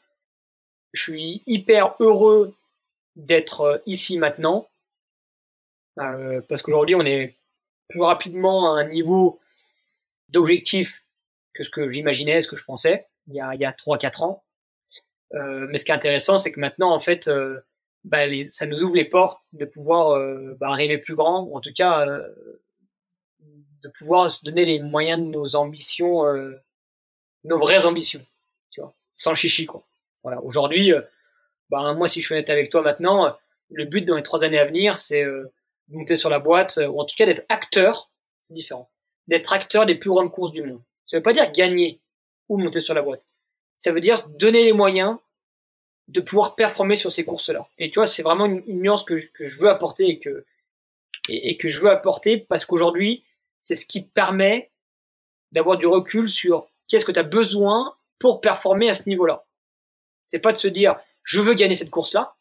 je 0.93 1.03
suis 1.03 1.43
hyper 1.47 1.95
heureux 2.01 2.55
d'être 3.17 3.61
euh, 3.63 3.79
ici 3.87 4.19
maintenant 4.19 4.69
euh, 5.99 6.41
parce 6.49 6.63
qu'aujourd'hui, 6.63 6.95
on 6.95 7.05
est 7.05 7.38
plus 7.89 8.03
rapidement 8.03 8.75
à 8.75 8.81
un 8.81 8.89
niveau 8.89 9.41
d'objectif 10.29 11.05
que 11.55 11.65
ce 11.65 11.71
que 11.71 11.89
j'imaginais, 11.89 12.41
ce 12.41 12.49
que 12.49 12.57
je 12.57 12.65
pensais 12.65 13.07
il 13.29 13.35
y 13.35 13.41
a, 13.41 13.55
il 13.55 13.61
y 13.61 13.65
a 13.65 13.73
3-4 13.73 14.25
ans. 14.25 14.43
Euh, 15.35 15.67
mais 15.71 15.79
ce 15.79 15.85
qui 15.85 15.93
est 15.93 15.95
intéressant, 15.95 16.39
c'est 16.39 16.53
que 16.53 16.61
maintenant, 16.61 16.93
en 16.93 16.99
fait, 16.99 17.29
euh, 17.29 17.61
bah, 18.05 18.25
ça 18.51 18.67
nous 18.67 18.83
ouvre 18.83 18.97
les 18.97 19.05
portes 19.05 19.49
de 19.53 19.65
pouvoir 19.65 20.11
euh, 20.11 20.57
bah, 20.59 20.69
arriver 20.69 20.99
plus 20.99 21.15
grand, 21.15 21.43
ou 21.43 21.57
en 21.57 21.61
tout 21.61 21.73
cas 21.75 22.07
euh, 22.07 22.27
de 23.83 23.89
pouvoir 23.89 24.31
se 24.31 24.43
donner 24.45 24.65
les 24.65 24.81
moyens 24.81 25.21
de 25.21 25.27
nos 25.27 25.57
ambitions, 25.57 26.27
euh, 26.27 26.57
nos 27.45 27.59
vraies 27.59 27.85
ambitions, 27.85 28.25
tu 28.71 28.81
vois, 28.81 28.95
sans 29.13 29.35
chichi 29.35 29.67
quoi. 29.67 29.87
Voilà. 30.23 30.43
Aujourd'hui, 30.43 30.93
bah, 31.71 31.93
moi, 31.95 32.09
si 32.09 32.21
je 32.21 32.27
suis 32.27 32.35
honnête 32.35 32.51
avec 32.51 32.71
toi 32.71 32.83
maintenant, 32.83 33.37
le 33.71 33.85
but 33.85 34.05
dans 34.05 34.17
les 34.17 34.23
trois 34.23 34.45
années 34.45 34.59
à 34.59 34.65
venir, 34.65 34.99
c'est 34.99 35.25
monter 35.89 36.17
sur 36.17 36.31
la 36.31 36.39
boîte, 36.39 36.79
ou 36.79 37.01
en 37.01 37.05
tout 37.05 37.15
cas 37.17 37.27
d'être 37.27 37.45
acteur, 37.49 38.11
c'est 38.41 38.55
différent, 38.55 38.91
d'être 39.27 39.53
acteur 39.53 39.87
des 39.87 39.95
plus 39.95 40.11
grandes 40.11 40.31
courses 40.31 40.53
du 40.53 40.63
monde. 40.63 40.83
Ça 41.07 41.17
veut 41.17 41.23
pas 41.23 41.33
dire 41.33 41.51
gagner 41.53 42.01
ou 42.49 42.59
monter 42.59 42.81
sur 42.81 42.95
la 42.95 43.03
boîte. 43.03 43.27
Ça 43.77 43.93
veut 43.93 44.01
dire 44.01 44.29
donner 44.29 44.65
les 44.65 44.73
moyens 44.73 45.17
de 46.09 46.21
pouvoir 46.21 46.55
performer 46.55 46.97
sur 46.97 47.13
ces 47.13 47.25
courses-là. 47.25 47.69
Et 47.79 47.91
tu 47.91 47.99
vois, 47.99 48.07
c'est 48.07 48.23
vraiment 48.23 48.47
une, 48.47 48.63
nuance 48.67 49.05
que 49.05 49.17
je, 49.17 49.29
que 49.29 49.45
je, 49.45 49.59
veux 49.59 49.69
apporter 49.69 50.09
et 50.09 50.19
que, 50.19 50.47
et, 51.29 51.51
et 51.51 51.57
que 51.57 51.69
je 51.69 51.79
veux 51.81 51.91
apporter 51.91 52.39
parce 52.39 52.65
qu'aujourd'hui, 52.65 53.25
c'est 53.61 53.75
ce 53.75 53.87
qui 53.87 54.07
te 54.07 54.13
permet 54.13 54.71
d'avoir 55.53 55.77
du 55.77 55.87
recul 55.87 56.29
sur 56.29 56.67
qu'est-ce 56.87 57.05
que 57.05 57.13
tu 57.13 57.19
as 57.19 57.25
besoin 57.25 57.95
pour 58.19 58.41
performer 58.41 58.89
à 58.89 58.95
ce 58.95 59.09
niveau-là. 59.09 59.47
C'est 60.25 60.39
pas 60.39 60.53
de 60.53 60.59
se 60.59 60.69
dire, 60.69 60.97
je 61.23 61.41
veux 61.41 61.55
gagner 61.55 61.75
cette 61.75 61.91
course-là. 61.91 62.37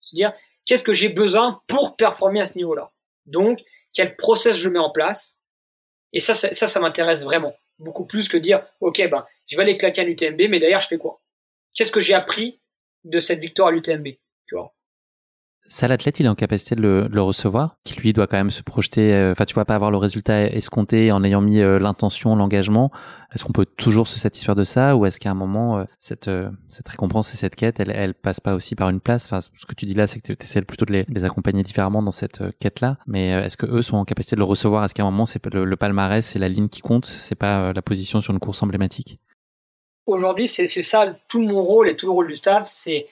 Se 0.00 0.14
dire, 0.14 0.32
qu'est-ce 0.64 0.82
que 0.82 0.92
j'ai 0.92 1.08
besoin 1.08 1.60
pour 1.66 1.96
performer 1.96 2.40
à 2.40 2.44
ce 2.44 2.56
niveau-là? 2.56 2.90
Donc, 3.26 3.60
quel 3.92 4.16
process 4.16 4.56
je 4.56 4.68
mets 4.68 4.78
en 4.78 4.90
place? 4.90 5.38
Et 6.12 6.20
ça, 6.20 6.34
ça, 6.34 6.66
ça, 6.66 6.80
m'intéresse 6.80 7.24
vraiment. 7.24 7.54
Beaucoup 7.78 8.06
plus 8.06 8.28
que 8.28 8.36
dire, 8.36 8.66
OK, 8.80 9.00
ben, 9.10 9.24
je 9.46 9.56
vais 9.56 9.62
aller 9.62 9.76
claquer 9.76 10.02
à 10.02 10.04
l'UTMB, 10.04 10.48
mais 10.48 10.58
d'ailleurs, 10.58 10.80
je 10.80 10.88
fais 10.88 10.98
quoi? 10.98 11.20
Qu'est-ce 11.74 11.92
que 11.92 12.00
j'ai 12.00 12.14
appris 12.14 12.60
de 13.04 13.18
cette 13.20 13.40
victoire 13.40 13.68
à 13.68 13.70
l'UTMB? 13.70 14.08
Ça 15.72 15.86
l'athlète 15.86 16.18
il 16.18 16.26
est 16.26 16.28
en 16.28 16.34
capacité 16.34 16.74
de 16.74 17.08
le, 17.08 17.22
recevoir 17.22 17.76
qui 17.84 17.94
lui 17.94 18.12
doit 18.12 18.26
quand 18.26 18.36
même 18.36 18.50
se 18.50 18.60
projeter 18.60 19.14
euh, 19.14 19.30
enfin 19.30 19.44
tu 19.44 19.54
vois 19.54 19.64
pas 19.64 19.76
avoir 19.76 19.92
le 19.92 19.98
résultat 19.98 20.46
escompté 20.46 21.12
en 21.12 21.22
ayant 21.22 21.40
mis 21.40 21.60
euh, 21.60 21.78
l'intention 21.78 22.34
l'engagement. 22.34 22.90
Est-ce 23.32 23.44
qu'on 23.44 23.52
peut 23.52 23.66
toujours 23.66 24.08
se 24.08 24.18
satisfaire 24.18 24.56
de 24.56 24.64
ça 24.64 24.96
ou 24.96 25.06
est-ce 25.06 25.20
qu'à 25.20 25.30
un 25.30 25.34
moment 25.34 25.78
euh, 25.78 25.84
cette 26.00 26.88
récompense 26.88 27.32
et 27.32 27.36
cette 27.36 27.54
quête 27.54 27.78
elle 27.78 27.92
elle 27.92 28.14
passe 28.14 28.40
pas 28.40 28.54
aussi 28.54 28.74
par 28.74 28.88
une 28.88 28.98
place? 28.98 29.26
Enfin 29.26 29.40
ce 29.40 29.64
que 29.64 29.74
tu 29.76 29.86
dis 29.86 29.94
là 29.94 30.08
c'est 30.08 30.20
que 30.20 30.32
tu 30.32 30.36
essaies 30.42 30.62
plutôt 30.62 30.86
de 30.86 31.04
les, 31.08 31.24
accompagner 31.24 31.62
différemment 31.62 32.02
dans 32.02 32.10
cette 32.10 32.42
quête 32.58 32.80
là 32.80 32.98
mais 33.06 33.28
est-ce 33.28 33.56
que 33.56 33.66
eux 33.66 33.82
sont 33.82 33.96
en 33.96 34.04
capacité 34.04 34.34
de 34.34 34.40
le 34.40 34.46
recevoir? 34.46 34.84
Est-ce 34.84 34.94
qu'à 34.94 35.04
un 35.04 35.10
moment 35.12 35.24
c'est 35.24 35.46
le, 35.54 35.64
le 35.64 35.76
palmarès 35.76 36.26
c'est 36.26 36.40
la 36.40 36.48
ligne 36.48 36.68
qui 36.68 36.80
compte 36.80 37.06
c'est 37.06 37.36
pas 37.36 37.72
la 37.72 37.82
position 37.82 38.20
sur 38.20 38.32
une 38.32 38.40
course 38.40 38.60
emblématique? 38.64 39.20
Aujourd'hui 40.06 40.48
c'est 40.48 40.66
ça. 40.66 41.14
Tout 41.28 41.42
mon 41.42 41.62
rôle 41.62 41.88
et 41.88 41.94
tout 41.94 42.06
le 42.06 42.12
rôle 42.12 42.26
du 42.26 42.34
staff 42.34 42.66
c'est 42.66 43.06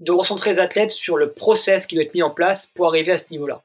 de 0.00 0.12
recentrer 0.12 0.50
les 0.50 0.58
athlètes 0.58 0.90
sur 0.90 1.16
le 1.16 1.32
process 1.32 1.86
qui 1.86 1.94
doit 1.94 2.04
être 2.04 2.14
mis 2.14 2.22
en 2.22 2.30
place 2.30 2.66
pour 2.74 2.88
arriver 2.88 3.12
à 3.12 3.18
ce 3.18 3.30
niveau-là. 3.30 3.62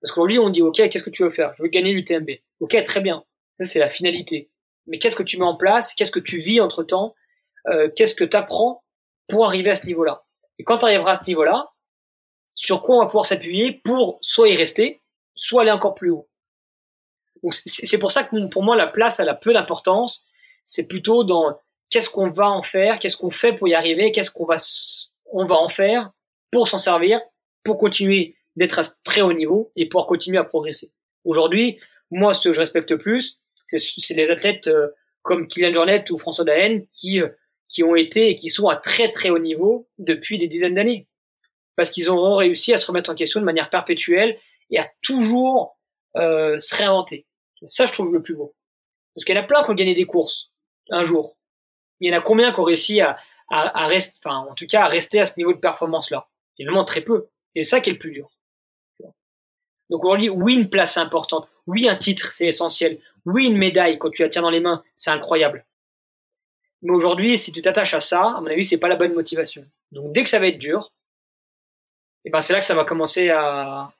Parce 0.00 0.12
qu'aujourd'hui, 0.12 0.38
on 0.38 0.50
dit, 0.50 0.62
OK, 0.62 0.76
qu'est-ce 0.76 1.02
que 1.02 1.10
tu 1.10 1.22
veux 1.22 1.30
faire? 1.30 1.54
Je 1.56 1.62
veux 1.62 1.68
gagner 1.68 1.92
l'UTMB. 1.92 2.30
OK, 2.60 2.82
très 2.84 3.00
bien. 3.00 3.24
Ça, 3.60 3.66
c'est 3.66 3.78
la 3.78 3.88
finalité. 3.88 4.50
Mais 4.86 4.98
qu'est-ce 4.98 5.16
que 5.16 5.22
tu 5.22 5.38
mets 5.38 5.44
en 5.44 5.56
place? 5.56 5.94
Qu'est-ce 5.94 6.10
que 6.10 6.20
tu 6.20 6.38
vis 6.38 6.60
entre-temps? 6.60 7.14
Euh, 7.68 7.88
Qu'est-ce 7.94 8.14
que 8.14 8.24
tu 8.24 8.36
apprends 8.36 8.84
pour 9.28 9.46
arriver 9.46 9.70
à 9.70 9.74
ce 9.74 9.86
niveau-là? 9.86 10.24
Et 10.58 10.64
quand 10.64 10.78
tu 10.78 10.84
arriveras 10.84 11.12
à 11.12 11.16
ce 11.16 11.24
niveau-là, 11.26 11.70
sur 12.54 12.82
quoi 12.82 12.96
on 12.96 13.00
va 13.00 13.06
pouvoir 13.06 13.26
s'appuyer 13.26 13.72
pour 13.84 14.18
soit 14.22 14.48
y 14.48 14.56
rester, 14.56 15.00
soit 15.34 15.62
aller 15.62 15.70
encore 15.70 15.94
plus 15.94 16.10
haut? 16.10 16.28
Donc 17.42 17.54
c'est 17.54 17.98
pour 17.98 18.10
ça 18.10 18.24
que 18.24 18.46
pour 18.46 18.62
moi, 18.62 18.76
la 18.76 18.86
place, 18.86 19.20
elle 19.20 19.28
a 19.28 19.34
peu 19.34 19.52
d'importance. 19.52 20.24
C'est 20.64 20.86
plutôt 20.86 21.22
dans 21.22 21.58
qu'est-ce 21.90 22.10
qu'on 22.10 22.30
va 22.30 22.48
en 22.50 22.62
faire, 22.62 22.98
qu'est-ce 22.98 23.16
qu'on 23.16 23.30
fait 23.30 23.52
pour 23.52 23.68
y 23.68 23.74
arriver, 23.74 24.10
qu'est-ce 24.10 24.30
qu'on 24.30 24.46
va 24.46 24.56
on 25.32 25.44
va 25.44 25.56
en 25.56 25.68
faire 25.68 26.10
pour 26.50 26.68
s'en 26.68 26.78
servir, 26.78 27.20
pour 27.62 27.78
continuer 27.78 28.36
d'être 28.56 28.78
à 28.78 28.82
très 29.04 29.20
haut 29.20 29.32
niveau 29.32 29.72
et 29.76 29.88
pouvoir 29.88 30.06
continuer 30.06 30.38
à 30.38 30.44
progresser. 30.44 30.92
Aujourd'hui, 31.24 31.78
moi, 32.10 32.34
ce 32.34 32.48
que 32.48 32.52
je 32.52 32.60
respecte 32.60 32.96
plus, 32.96 33.40
c'est 33.66 34.14
les 34.14 34.30
athlètes, 34.30 34.68
euh, 34.68 34.88
comme 35.22 35.46
Kylian 35.46 35.72
Jornet 35.72 36.10
ou 36.10 36.18
François 36.18 36.44
Daen 36.44 36.86
qui 36.88 37.20
qui 37.68 37.82
ont 37.82 37.96
été 37.96 38.28
et 38.28 38.36
qui 38.36 38.48
sont 38.48 38.68
à 38.68 38.76
très 38.76 39.10
très 39.10 39.28
haut 39.30 39.40
niveau 39.40 39.88
depuis 39.98 40.38
des 40.38 40.46
dizaines 40.46 40.76
d'années 40.76 41.08
parce 41.76 41.90
qu'ils 41.90 42.10
auront 42.10 42.34
réussi 42.34 42.72
à 42.72 42.78
se 42.78 42.86
remettre 42.86 43.10
en 43.10 43.14
question 43.14 43.38
de 43.38 43.44
manière 43.44 43.70
perpétuelle 43.70 44.38
et 44.70 44.80
à 44.80 44.90
toujours 45.02 45.78
euh, 46.16 46.58
se 46.58 46.74
réinventer. 46.74 47.26
Ça, 47.66 47.86
je 47.86 47.92
trouve 47.92 48.12
le 48.12 48.22
plus 48.22 48.34
beau. 48.34 48.54
Parce 49.14 49.24
qu'il 49.24 49.36
y 49.36 49.38
en 49.38 49.42
a 49.42 49.46
plein 49.46 49.62
qui 49.62 49.70
ont 49.70 49.74
gagné 49.74 49.94
des 49.94 50.06
courses 50.06 50.50
un 50.90 51.04
jour. 51.04 51.36
Il 52.00 52.10
y 52.10 52.14
en 52.14 52.18
a 52.18 52.22
combien 52.22 52.52
qui 52.52 52.60
ont 52.60 52.64
réussi 52.64 53.00
à, 53.00 53.18
à, 53.48 53.86
rester, 53.86 54.18
enfin, 54.24 54.38
en 54.38 54.54
tout 54.54 54.66
cas, 54.66 54.84
à 54.84 54.88
rester 54.88 55.20
à 55.20 55.26
ce 55.26 55.34
niveau 55.36 55.52
de 55.52 55.58
performance-là 55.58 56.28
Évidemment, 56.58 56.84
très 56.84 57.02
peu. 57.02 57.28
Et 57.54 57.64
c'est 57.64 57.70
ça 57.70 57.80
qui 57.80 57.90
est 57.90 57.92
le 57.92 57.98
plus 57.98 58.12
dur. 58.12 58.30
Donc 59.90 60.04
aujourd'hui, 60.04 60.28
oui, 60.28 60.54
une 60.54 60.68
place 60.68 60.96
importante. 60.96 61.48
Oui, 61.66 61.88
un 61.88 61.96
titre, 61.96 62.32
c'est 62.32 62.46
essentiel. 62.46 62.98
Oui, 63.24 63.46
une 63.46 63.56
médaille, 63.56 63.98
quand 63.98 64.10
tu 64.10 64.22
la 64.22 64.28
tiens 64.28 64.42
dans 64.42 64.50
les 64.50 64.60
mains, 64.60 64.82
c'est 64.94 65.10
incroyable. 65.10 65.64
Mais 66.82 66.92
aujourd'hui, 66.92 67.38
si 67.38 67.52
tu 67.52 67.62
t'attaches 67.62 67.94
à 67.94 68.00
ça, 68.00 68.36
à 68.36 68.40
mon 68.40 68.46
avis, 68.46 68.64
c'est 68.64 68.78
pas 68.78 68.88
la 68.88 68.96
bonne 68.96 69.14
motivation. 69.14 69.64
Donc 69.92 70.12
dès 70.12 70.24
que 70.24 70.28
ça 70.28 70.38
va 70.38 70.48
être 70.48 70.58
dur, 70.58 70.92
et 72.24 72.30
ben 72.30 72.40
c'est 72.40 72.52
là 72.52 72.58
que 72.58 72.64
ça 72.64 72.74
va 72.74 72.84
commencer 72.84 73.30
à, 73.30 73.92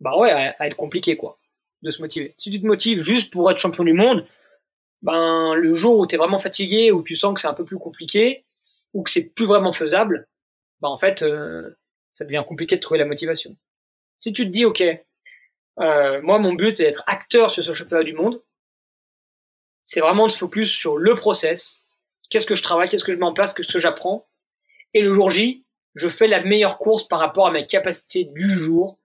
bah 0.00 0.16
ouais, 0.16 0.30
à, 0.30 0.66
être 0.66 0.76
compliqué 0.76 1.16
quoi, 1.16 1.38
de 1.82 1.90
se 1.90 2.00
motiver. 2.00 2.34
Si 2.38 2.50
tu 2.50 2.60
te 2.60 2.66
motives 2.66 3.00
juste 3.00 3.32
pour 3.32 3.50
être 3.50 3.58
champion 3.58 3.84
du 3.84 3.92
monde, 3.92 4.26
ben 5.02 5.54
le 5.54 5.72
jour 5.74 5.98
où 5.98 6.06
tu 6.06 6.14
es 6.14 6.18
vraiment 6.18 6.38
fatigué, 6.38 6.92
où 6.92 7.02
tu 7.02 7.16
sens 7.16 7.34
que 7.34 7.40
c'est 7.40 7.46
un 7.48 7.54
peu 7.54 7.64
plus 7.64 7.78
compliqué, 7.78 8.44
ou 8.94 9.02
que 9.02 9.10
c'est 9.10 9.34
plus 9.34 9.46
vraiment 9.46 9.72
faisable, 9.72 10.28
ben 10.80 10.88
en 10.88 10.98
fait, 10.98 11.22
euh, 11.22 11.76
ça 12.12 12.24
devient 12.24 12.44
compliqué 12.46 12.76
de 12.76 12.80
trouver 12.80 12.98
la 12.98 13.04
motivation. 13.04 13.56
Si 14.18 14.32
tu 14.32 14.44
te 14.44 14.50
dis, 14.50 14.64
ok, 14.64 14.82
euh, 15.80 16.20
moi 16.22 16.38
mon 16.38 16.54
but 16.54 16.74
c'est 16.74 16.84
d'être 16.84 17.04
acteur 17.06 17.50
sur 17.50 17.62
ce 17.62 17.72
championnat 17.72 18.04
du 18.04 18.14
monde, 18.14 18.42
c'est 19.82 20.00
vraiment 20.00 20.26
de 20.26 20.32
focus 20.32 20.70
sur 20.70 20.98
le 20.98 21.14
process, 21.14 21.84
qu'est-ce 22.30 22.46
que 22.46 22.56
je 22.56 22.62
travaille, 22.62 22.88
qu'est-ce 22.88 23.04
que 23.04 23.12
je 23.12 23.18
mets 23.18 23.24
en 23.24 23.32
place, 23.32 23.54
qu'est-ce 23.54 23.72
que 23.72 23.78
j'apprends, 23.78 24.28
et 24.94 25.02
le 25.02 25.12
jour 25.12 25.30
J, 25.30 25.64
je 25.94 26.08
fais 26.08 26.26
la 26.26 26.42
meilleure 26.42 26.78
course 26.78 27.06
par 27.06 27.20
rapport 27.20 27.46
à 27.46 27.50
mes 27.52 27.66
capacités 27.66 28.24
du 28.24 28.52
jour, 28.54 28.98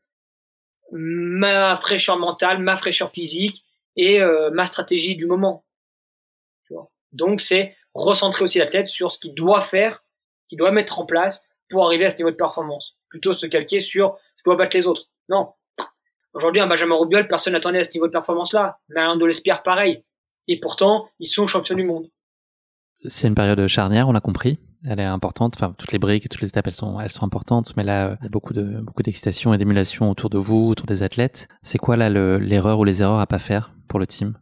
ma 0.91 1.75
fraîcheur 1.75 2.17
mentale, 2.17 2.59
ma 2.59 2.77
fraîcheur 2.77 3.11
physique 3.11 3.63
et 3.95 4.21
euh, 4.21 4.51
ma 4.51 4.65
stratégie 4.65 5.15
du 5.15 5.25
moment. 5.25 5.63
Donc 7.13 7.41
c'est 7.41 7.75
recentrer 7.93 8.43
aussi 8.43 8.59
l'athlète 8.59 8.87
sur 8.87 9.11
ce 9.11 9.19
qu'il 9.19 9.33
doit 9.33 9.61
faire, 9.61 10.03
qu'il 10.47 10.57
doit 10.57 10.71
mettre 10.71 10.99
en 10.99 11.05
place 11.05 11.47
pour 11.69 11.85
arriver 11.85 12.05
à 12.05 12.09
ce 12.09 12.17
niveau 12.17 12.31
de 12.31 12.35
performance, 12.35 12.97
plutôt 13.09 13.33
se 13.33 13.45
calquer 13.45 13.79
sur 13.79 14.17
je 14.37 14.43
dois 14.43 14.55
battre 14.55 14.75
les 14.75 14.87
autres. 14.87 15.09
Non. 15.29 15.53
Aujourd'hui, 16.33 16.61
un 16.61 16.67
Benjamin 16.67 16.95
Rubiol, 16.95 17.27
personne 17.27 17.53
n'attendait 17.53 17.79
à 17.79 17.83
ce 17.83 17.91
niveau 17.93 18.07
de 18.07 18.11
performance-là. 18.11 18.79
Mais 18.89 19.01
un 19.01 19.15
de 19.15 19.25
l'Espierre, 19.25 19.61
pareil. 19.61 20.03
Et 20.47 20.59
pourtant, 20.59 21.07
ils 21.19 21.27
sont 21.27 21.45
champions 21.45 21.75
du 21.75 21.83
monde. 21.83 22.09
C'est 23.05 23.27
une 23.27 23.35
période 23.35 23.67
charnière, 23.67 24.09
on 24.09 24.15
a 24.15 24.19
compris 24.19 24.57
elle 24.85 24.99
est 24.99 25.05
importante. 25.05 25.55
Enfin, 25.55 25.73
toutes 25.77 25.91
les 25.91 25.99
briques, 25.99 26.27
toutes 26.29 26.41
les 26.41 26.49
étapes, 26.49 26.67
elles 26.67 26.73
sont, 26.73 26.99
elles 26.99 27.11
sont 27.11 27.25
importantes. 27.25 27.73
Mais 27.77 27.83
là, 27.83 28.17
il 28.19 28.23
y 28.23 28.27
a 28.27 28.29
beaucoup 28.29 28.53
de, 28.53 28.81
beaucoup 28.81 29.03
d'excitation 29.03 29.53
et 29.53 29.57
d'émulation 29.57 30.09
autour 30.09 30.29
de 30.29 30.37
vous, 30.37 30.67
autour 30.67 30.85
des 30.85 31.03
athlètes. 31.03 31.47
C'est 31.61 31.77
quoi 31.77 31.95
là 31.95 32.09
l'erreur 32.09 32.79
ou 32.79 32.83
les 32.83 33.01
erreurs 33.01 33.19
à 33.19 33.27
pas 33.27 33.39
faire 33.39 33.73
pour 33.87 33.99
le 33.99 34.07
team? 34.07 34.37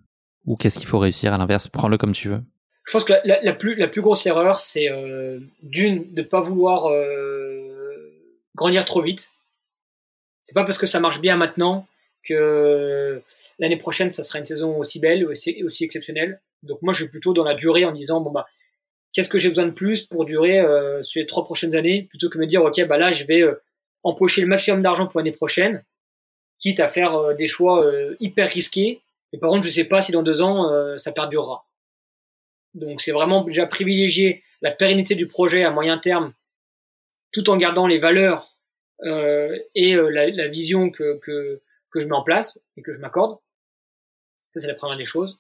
Ou 0.46 0.56
qu'est-ce 0.56 0.80
qu'il 0.80 0.88
faut 0.88 1.00
réussir? 1.00 1.34
À 1.34 1.38
l'inverse, 1.38 1.68
prends-le 1.68 1.98
comme 1.98 2.14
tu 2.14 2.30
veux. 2.30 2.44
Je 2.84 2.92
pense 2.92 3.04
que 3.04 3.14
la, 3.24 3.42
la, 3.42 3.54
plus, 3.54 3.76
la 3.76 3.88
plus 3.88 4.02
grosse 4.02 4.26
erreur, 4.26 4.58
c'est 4.58 4.90
euh, 4.90 5.40
d'une 5.62 6.14
de 6.14 6.22
pas 6.22 6.42
vouloir 6.42 6.90
euh, 6.90 8.12
grandir 8.56 8.86
trop 8.86 9.02
vite. 9.02 9.32
C'est 10.44 10.56
pas 10.56 10.64
parce 10.64 10.78
que 10.78 10.88
ça 10.88 11.00
marche 11.00 11.22
bien 11.22 11.38
maintenant 11.38 11.88
que 12.24 13.22
l'année 13.60 13.78
prochaine, 13.78 14.12
ça 14.12 14.24
sera 14.24 14.40
une 14.40 14.46
saison 14.46 14.78
aussi 14.78 15.00
belle, 15.00 15.26
aussi, 15.26 15.64
aussi 15.64 15.84
exceptionnelle. 15.84 16.40
Donc 16.64 16.82
moi, 16.82 16.94
je 16.94 17.04
suis 17.04 17.10
plutôt 17.10 17.34
dans 17.34 17.44
la 17.44 17.56
durée 17.56 17.86
en 17.86 17.92
disant 17.92 18.22
bon 18.22 18.32
bah 18.32 18.48
qu'est-ce 19.14 19.30
que 19.30 19.38
j'ai 19.38 19.50
besoin 19.50 19.66
de 19.66 19.72
plus 19.72 20.04
pour 20.04 20.26
durer 20.26 20.60
euh, 20.60 21.02
sur 21.04 21.20
les 21.20 21.28
trois 21.28 21.44
prochaines 21.44 21.76
années, 21.76 22.04
plutôt 22.04 22.30
que 22.30 22.38
me 22.38 22.46
dire 22.46 22.64
ok 22.64 22.86
bah 22.88 22.98
là 22.98 23.12
je 23.12 23.26
vais 23.26 23.42
euh, 23.42 23.62
empocher 24.04 24.42
le 24.42 24.48
maximum 24.48 24.82
d'argent 24.82 25.08
pour 25.08 25.20
l'année 25.20 25.32
prochaine, 25.32 25.84
quitte 26.60 26.80
à 26.80 26.88
faire 26.88 27.16
euh, 27.16 27.34
des 27.34 27.48
choix 27.48 27.86
euh, 27.86 28.16
hyper 28.20 28.48
risqués. 28.48 29.02
Et 29.34 29.38
par 29.38 29.50
contre 29.50 29.66
je 29.66 29.72
sais 29.72 29.86
pas 29.86 30.02
si 30.02 30.12
dans 30.12 30.24
deux 30.24 30.42
ans 30.42 30.70
ça 30.98 31.14
perdurera. 31.14 31.66
Donc 32.74 33.02
c'est 33.02 33.12
vraiment 33.12 33.44
déjà 33.44 33.66
privilégier 33.66 34.44
la 34.62 34.72
pérennité 34.72 35.16
du 35.16 35.28
projet 35.28 35.64
à 35.64 35.72
moyen 35.72 35.98
terme, 35.98 36.34
tout 37.32 37.50
en 37.50 37.58
gardant 37.58 37.88
les 37.88 38.00
valeurs 38.00 38.58
et 39.04 39.96
la, 39.96 40.28
la, 40.30 40.48
vision 40.48 40.92
que, 40.92 41.18
que 41.18 41.62
que 41.90 42.00
je 42.00 42.08
mets 42.08 42.16
en 42.16 42.24
place 42.24 42.64
et 42.78 42.84
que 42.84 42.94
je 42.94 43.00
m'accorde. 43.00 43.38
Ça 44.52 44.60
c'est 44.60 44.68
la 44.68 44.76
première 44.76 44.98
des 44.98 45.06
choses. 45.06 45.40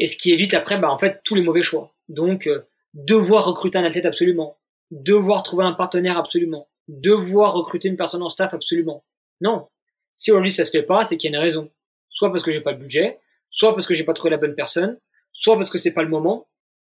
Et 0.00 0.06
ce 0.06 0.16
qui 0.16 0.32
évite 0.32 0.54
après, 0.54 0.78
bah, 0.78 0.90
en 0.90 0.98
fait, 0.98 1.20
tous 1.24 1.34
les 1.34 1.42
mauvais 1.42 1.62
choix. 1.62 1.94
Donc, 2.08 2.46
euh, 2.46 2.66
devoir 2.94 3.44
recruter 3.44 3.76
un 3.76 3.84
athlète 3.84 4.06
absolument, 4.06 4.56
devoir 4.90 5.42
trouver 5.42 5.64
un 5.64 5.72
partenaire 5.72 6.16
absolument, 6.16 6.68
devoir 6.88 7.52
recruter 7.52 7.88
une 7.88 7.98
personne 7.98 8.22
en 8.22 8.30
staff 8.30 8.54
absolument. 8.54 9.04
Non. 9.42 9.68
Si 10.14 10.32
aujourd'hui 10.32 10.50
ça 10.50 10.64
se 10.64 10.70
fait 10.70 10.82
pas, 10.82 11.04
c'est 11.04 11.18
qu'il 11.18 11.30
y 11.30 11.34
a 11.34 11.36
une 11.36 11.42
raison. 11.42 11.70
Soit 12.08 12.30
parce 12.32 12.42
que 12.42 12.50
j'ai 12.50 12.62
pas 12.62 12.72
le 12.72 12.78
budget, 12.78 13.20
soit 13.50 13.74
parce 13.74 13.86
que 13.86 13.92
j'ai 13.92 14.04
pas 14.04 14.14
trouvé 14.14 14.30
la 14.30 14.38
bonne 14.38 14.54
personne, 14.54 14.98
soit 15.40 15.56
parce 15.56 15.70
que 15.70 15.78
c'est 15.78 15.92
pas 15.92 16.02
le 16.02 16.08
moment. 16.08 16.46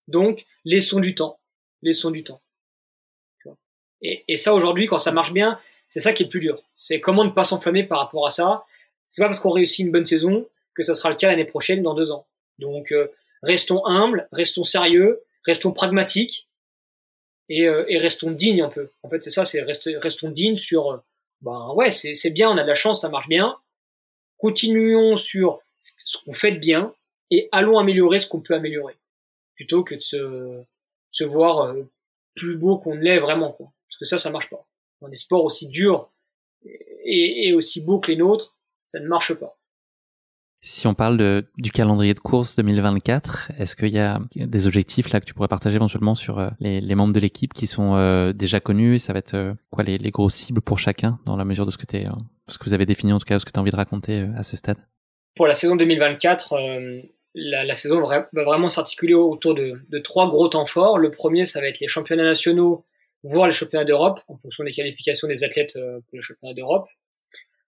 Donc, 0.08 0.46
laissons 0.64 1.00
du 1.00 1.14
temps. 1.14 1.38
Laissons 1.82 2.10
du 2.10 2.24
temps. 2.24 2.40
Et, 4.00 4.36
ça 4.36 4.54
aujourd'hui, 4.54 4.86
quand 4.86 5.00
ça 5.00 5.10
marche 5.10 5.32
bien, 5.32 5.58
c'est 5.88 6.00
ça 6.00 6.12
qui 6.12 6.22
est 6.22 6.26
le 6.26 6.30
plus 6.30 6.40
dur. 6.40 6.62
C'est 6.72 7.00
comment 7.00 7.24
ne 7.24 7.30
pas 7.30 7.44
s'enflammer 7.44 7.82
par 7.84 7.98
rapport 7.98 8.26
à 8.26 8.30
ça. 8.30 8.64
C'est 9.06 9.20
pas 9.20 9.26
parce 9.26 9.40
qu'on 9.40 9.50
réussit 9.50 9.84
une 9.84 9.92
bonne 9.92 10.04
saison 10.04 10.48
que 10.74 10.82
ça 10.82 10.94
sera 10.94 11.10
le 11.10 11.16
cas 11.16 11.28
l'année 11.28 11.44
prochaine, 11.44 11.82
dans 11.82 11.94
deux 11.94 12.12
ans. 12.12 12.26
Donc, 12.58 12.92
euh, 12.92 13.08
restons 13.42 13.84
humbles, 13.86 14.28
restons 14.32 14.64
sérieux, 14.64 15.24
restons 15.44 15.72
pragmatiques 15.72 16.48
et, 17.48 17.66
euh, 17.66 17.84
et 17.88 17.98
restons 17.98 18.30
dignes 18.30 18.62
un 18.62 18.68
peu. 18.68 18.88
En 19.02 19.08
fait, 19.08 19.22
c'est 19.22 19.30
ça, 19.30 19.44
c'est 19.44 19.62
restons 19.62 20.30
dignes 20.30 20.56
sur, 20.56 20.92
euh, 20.92 20.98
ben 21.40 21.72
ouais, 21.74 21.90
c'est 21.90 22.30
bien, 22.30 22.50
on 22.50 22.56
a 22.56 22.62
de 22.62 22.68
la 22.68 22.76
chance, 22.76 23.00
ça 23.00 23.08
marche 23.08 23.28
bien. 23.28 23.58
Continuons 24.36 25.16
sur 25.16 25.60
ce 25.78 26.18
qu'on 26.18 26.34
fait 26.34 26.52
de 26.52 26.58
bien 26.58 26.94
et 27.30 27.48
allons 27.52 27.78
améliorer 27.78 28.18
ce 28.18 28.26
qu'on 28.26 28.40
peut 28.40 28.54
améliorer, 28.54 28.96
plutôt 29.54 29.84
que 29.84 29.94
de 29.94 30.00
se, 30.00 30.62
se 31.10 31.24
voir 31.24 31.60
euh, 31.60 31.82
plus 32.34 32.56
beau 32.56 32.78
qu'on 32.78 32.94
ne 32.94 33.00
l'est 33.00 33.18
vraiment, 33.18 33.52
quoi. 33.52 33.72
Parce 33.88 33.98
que 33.98 34.04
ça, 34.04 34.18
ça 34.18 34.30
marche 34.30 34.50
pas. 34.50 34.66
Dans 35.00 35.08
des 35.08 35.16
sports 35.16 35.44
aussi 35.44 35.66
durs 35.68 36.10
et, 36.64 37.48
et 37.48 37.52
aussi 37.52 37.80
beaux 37.80 38.00
que 38.00 38.10
les 38.10 38.16
nôtres, 38.16 38.56
ça 38.86 39.00
ne 39.00 39.06
marche 39.06 39.34
pas. 39.34 39.58
Si 40.60 40.88
on 40.88 40.94
parle 40.94 41.16
de, 41.16 41.46
du 41.56 41.70
calendrier 41.70 42.14
de 42.14 42.18
course 42.18 42.56
2024, 42.56 43.52
est-ce 43.60 43.76
qu'il 43.76 43.90
y 43.90 43.98
a 43.98 44.20
des 44.34 44.66
objectifs 44.66 45.12
là 45.12 45.20
que 45.20 45.24
tu 45.24 45.32
pourrais 45.32 45.48
partager 45.48 45.76
éventuellement 45.76 46.16
sur 46.16 46.40
euh, 46.40 46.50
les, 46.58 46.80
les 46.80 46.94
membres 46.96 47.12
de 47.12 47.20
l'équipe 47.20 47.54
qui 47.54 47.68
sont 47.68 47.94
euh, 47.94 48.32
déjà 48.32 48.58
connus? 48.58 48.96
Et 48.96 48.98
ça 48.98 49.12
va 49.12 49.20
être 49.20 49.34
euh, 49.34 49.54
quoi 49.70 49.84
les, 49.84 49.98
les 49.98 50.10
grosses 50.10 50.34
cibles 50.34 50.60
pour 50.60 50.80
chacun 50.80 51.20
dans 51.26 51.36
la 51.36 51.44
mesure 51.44 51.64
de 51.64 51.70
ce 51.70 51.78
que, 51.78 51.96
es, 51.96 52.08
ce 52.48 52.58
que 52.58 52.64
vous 52.64 52.74
avez 52.74 52.86
défini 52.86 53.12
en 53.12 53.18
tout 53.18 53.24
cas, 53.24 53.38
ce 53.38 53.44
que 53.44 53.52
tu 53.52 53.58
as 53.58 53.62
envie 53.62 53.70
de 53.70 53.76
raconter 53.76 54.26
à 54.36 54.42
ce 54.42 54.56
stade? 54.56 54.78
Pour 55.36 55.46
la 55.46 55.54
saison 55.54 55.76
2024, 55.76 56.54
la, 57.38 57.74
saison 57.74 58.02
va 58.02 58.28
vraiment 58.32 58.68
s'articuler 58.68 59.14
autour 59.14 59.54
de, 59.54 59.98
trois 60.02 60.28
gros 60.28 60.48
temps 60.48 60.66
forts. 60.66 60.98
Le 60.98 61.10
premier, 61.10 61.46
ça 61.46 61.60
va 61.60 61.68
être 61.68 61.80
les 61.80 61.88
championnats 61.88 62.24
nationaux, 62.24 62.84
voire 63.22 63.46
les 63.46 63.52
championnats 63.52 63.84
d'Europe, 63.84 64.20
en 64.28 64.36
fonction 64.36 64.64
des 64.64 64.72
qualifications 64.72 65.28
des 65.28 65.44
athlètes 65.44 65.74
pour 65.74 66.16
les 66.16 66.20
championnats 66.20 66.54
d'Europe. 66.54 66.88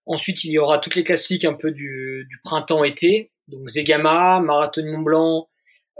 Ensuite, 0.06 0.44
il 0.44 0.50
y 0.50 0.58
aura 0.58 0.78
toutes 0.78 0.96
les 0.96 1.04
classiques 1.04 1.44
un 1.44 1.54
peu 1.54 1.70
du, 1.70 2.28
printemps-été, 2.42 3.30
donc 3.48 3.68
Zegama, 3.68 4.40
Marathon 4.40 4.84
Mont 4.84 5.02
Blanc, 5.02 5.48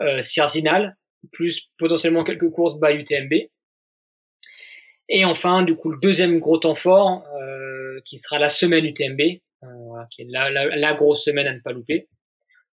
euh, 0.01 0.21
plus 1.33 1.71
potentiellement 1.79 2.25
quelques 2.25 2.51
courses 2.51 2.81
by 2.81 2.93
UTMB. 2.95 3.51
Et 5.09 5.25
enfin, 5.25 5.63
du 5.63 5.75
coup, 5.75 5.91
le 5.91 5.99
deuxième 6.01 6.39
gros 6.39 6.59
temps 6.59 6.75
fort, 6.75 7.25
euh, 7.41 8.01
qui 8.05 8.19
sera 8.19 8.39
la 8.39 8.49
semaine 8.49 8.85
UTMB, 8.87 9.21
euh, 9.63 9.67
qui 10.11 10.23
est 10.23 10.27
la, 10.29 10.95
grosse 10.95 11.25
semaine 11.25 11.47
à 11.47 11.53
ne 11.53 11.61
pas 11.61 11.73
louper, 11.73 12.09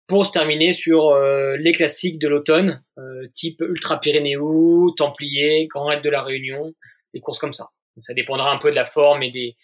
pour 0.07 0.27
se 0.27 0.33
terminer 0.33 0.73
sur 0.73 1.09
euh, 1.09 1.57
les 1.57 1.73
classiques 1.73 2.19
de 2.19 2.29
l'automne, 2.29 2.83
euh, 2.99 3.27
type 3.35 3.61
Ultra 3.61 4.01
Pyrénéo, 4.01 4.91
Templier, 4.97 5.67
Grand 5.67 5.87
Raid 5.87 6.03
de 6.03 6.11
la 6.11 6.23
Réunion, 6.23 6.75
des 7.15 7.21
courses 7.21 7.39
comme 7.39 7.53
ça. 7.53 7.71
Ça 7.99 8.13
dépendra 8.13 8.51
un 8.51 8.59
peu 8.59 8.71
de 8.71 8.77
la 8.77 8.85
forme 8.85 9.23
et 9.23 9.57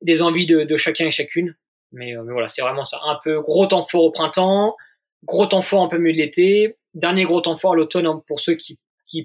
des, 0.00 0.22
envies 0.22 0.46
de, 0.46 0.76
chacun 0.76 1.06
et 1.06 1.10
chacune. 1.10 1.54
Mais, 1.92 2.16
euh, 2.16 2.22
mais 2.24 2.32
voilà, 2.32 2.48
c'est 2.48 2.62
vraiment 2.62 2.84
ça. 2.84 2.98
Un 3.04 3.18
peu 3.22 3.40
gros 3.40 3.66
temps 3.66 3.84
fort 3.84 4.04
au 4.04 4.10
printemps, 4.10 4.76
gros 5.24 5.46
temps 5.46 5.62
fort 5.62 5.82
un 5.82 5.88
peu 5.88 5.98
mieux 5.98 6.12
de 6.12 6.18
l'été, 6.18 6.76
dernier 6.94 7.24
gros 7.24 7.40
temps 7.40 7.56
fort 7.56 7.72
à 7.72 7.76
l'automne 7.76 8.06
hein, 8.06 8.22
pour 8.26 8.40
ceux 8.40 8.56
qui, 8.56 8.78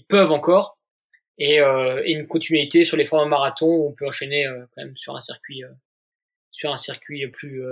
peuvent 0.08 0.32
encore, 0.32 0.78
et, 1.40 1.60
une 1.60 2.28
continuité 2.28 2.84
sur 2.84 2.96
les 2.96 3.06
formats 3.06 3.28
marathon 3.28 3.68
où 3.68 3.88
on 3.88 3.92
peut 3.94 4.06
enchaîner 4.06 4.46
quand 4.74 4.84
même 4.84 4.96
sur 4.96 5.16
un 5.16 5.22
circuit, 5.22 5.64
sur 6.52 6.72
un 6.72 6.78
circuit 6.78 7.28
plus, 7.28 7.64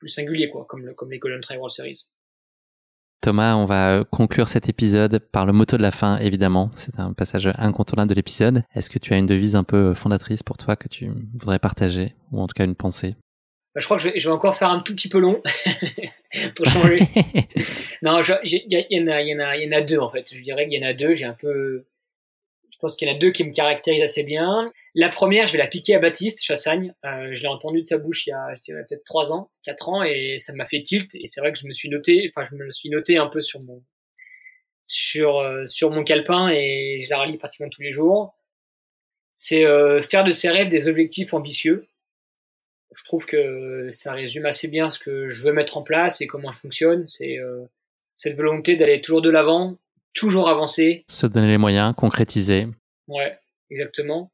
plus 0.00 0.08
singulier 0.08 0.50
quoi, 0.50 0.64
comme, 0.68 0.84
le, 0.84 0.94
comme 0.94 1.12
les 1.12 1.18
Golden 1.18 1.40
Trail 1.40 1.58
World 1.58 1.72
Series. 1.72 2.08
Thomas, 3.20 3.54
on 3.54 3.66
va 3.66 4.02
conclure 4.10 4.48
cet 4.48 4.70
épisode 4.70 5.18
par 5.18 5.44
le 5.44 5.52
motto 5.52 5.76
de 5.76 5.82
la 5.82 5.90
fin, 5.90 6.16
évidemment. 6.16 6.70
C'est 6.74 6.98
un 6.98 7.12
passage 7.12 7.50
incontournable 7.58 8.08
de 8.08 8.14
l'épisode. 8.14 8.62
Est-ce 8.74 8.88
que 8.88 8.98
tu 8.98 9.12
as 9.12 9.18
une 9.18 9.26
devise 9.26 9.56
un 9.56 9.62
peu 9.62 9.92
fondatrice 9.92 10.42
pour 10.42 10.56
toi 10.56 10.74
que 10.74 10.88
tu 10.88 11.10
voudrais 11.34 11.58
partager, 11.58 12.14
ou 12.32 12.40
en 12.40 12.46
tout 12.46 12.54
cas 12.54 12.64
une 12.64 12.74
pensée? 12.74 13.16
Bah, 13.74 13.80
Je 13.80 13.84
crois 13.84 13.98
que 13.98 14.02
je 14.04 14.08
vais, 14.08 14.18
je 14.18 14.26
vais, 14.26 14.34
encore 14.34 14.56
faire 14.56 14.70
un 14.70 14.80
tout 14.80 14.94
petit 14.94 15.10
peu 15.10 15.18
long. 15.18 15.42
pour 16.56 16.64
changer. 16.66 17.00
non, 18.02 18.22
il 18.42 18.64
y, 18.68 19.00
en 19.00 19.06
a, 19.08 19.20
y 19.20 19.34
en 19.34 19.38
a, 19.40 19.56
y 19.56 19.68
en 19.68 19.72
a 19.72 19.80
deux 19.82 19.98
en 19.98 20.08
fait. 20.08 20.32
Je 20.34 20.42
dirais 20.42 20.66
qu'il 20.66 20.80
y 20.80 20.84
en 20.84 20.88
a 20.88 20.94
deux. 20.94 21.12
J'ai 21.12 21.26
un 21.26 21.34
peu, 21.34 21.84
pense 22.80 22.96
qu'il 22.96 23.08
y 23.08 23.10
en 23.10 23.14
a 23.14 23.18
deux 23.18 23.30
qui 23.30 23.44
me 23.44 23.52
caractérisent 23.52 24.02
assez 24.02 24.22
bien. 24.22 24.72
La 24.94 25.08
première, 25.08 25.46
je 25.46 25.52
vais 25.52 25.58
la 25.58 25.66
piquer 25.66 25.94
à 25.94 25.98
Baptiste 25.98 26.42
Chassagne. 26.42 26.94
Euh, 27.04 27.30
je 27.32 27.42
l'ai 27.42 27.48
entendu 27.48 27.82
de 27.82 27.86
sa 27.86 27.98
bouche 27.98 28.26
il 28.26 28.30
y 28.30 28.32
a, 28.32 28.54
peut-être 28.66 29.04
trois 29.04 29.32
ans, 29.32 29.50
quatre 29.62 29.88
ans, 29.88 30.02
et 30.02 30.36
ça 30.38 30.52
m'a 30.54 30.66
fait 30.66 30.82
tilt. 30.82 31.14
Et 31.14 31.26
c'est 31.26 31.40
vrai 31.40 31.52
que 31.52 31.58
je 31.58 31.66
me 31.66 31.72
suis 31.72 31.88
noté, 31.88 32.30
enfin, 32.34 32.46
je 32.50 32.56
me 32.56 32.64
le 32.64 32.72
suis 32.72 32.90
noté 32.90 33.16
un 33.16 33.28
peu 33.28 33.42
sur 33.42 33.60
mon, 33.60 33.82
sur, 34.84 35.38
euh, 35.38 35.66
sur 35.66 35.90
mon 35.90 36.04
calepin 36.04 36.48
et 36.48 37.00
je 37.00 37.10
la 37.10 37.18
relis 37.18 37.38
pratiquement 37.38 37.68
tous 37.68 37.82
les 37.82 37.90
jours. 37.90 38.34
C'est 39.34 39.64
euh, 39.64 40.02
faire 40.02 40.24
de 40.24 40.32
ses 40.32 40.50
rêves 40.50 40.68
des 40.68 40.88
objectifs 40.88 41.34
ambitieux 41.34 41.86
je 42.92 43.04
trouve 43.04 43.26
que 43.26 43.88
ça 43.90 44.12
résume 44.12 44.46
assez 44.46 44.68
bien 44.68 44.90
ce 44.90 44.98
que 44.98 45.28
je 45.28 45.44
veux 45.44 45.52
mettre 45.52 45.76
en 45.76 45.82
place 45.82 46.20
et 46.20 46.26
comment 46.26 46.50
je 46.50 46.58
fonctionne. 46.58 47.06
C'est 47.06 47.38
euh, 47.38 47.64
cette 48.14 48.36
volonté 48.36 48.76
d'aller 48.76 49.00
toujours 49.00 49.22
de 49.22 49.30
l'avant, 49.30 49.78
toujours 50.14 50.48
avancer. 50.48 51.04
Se 51.08 51.26
donner 51.26 51.48
les 51.48 51.58
moyens, 51.58 51.94
concrétiser. 51.96 52.66
Ouais, 53.08 53.38
exactement. 53.70 54.32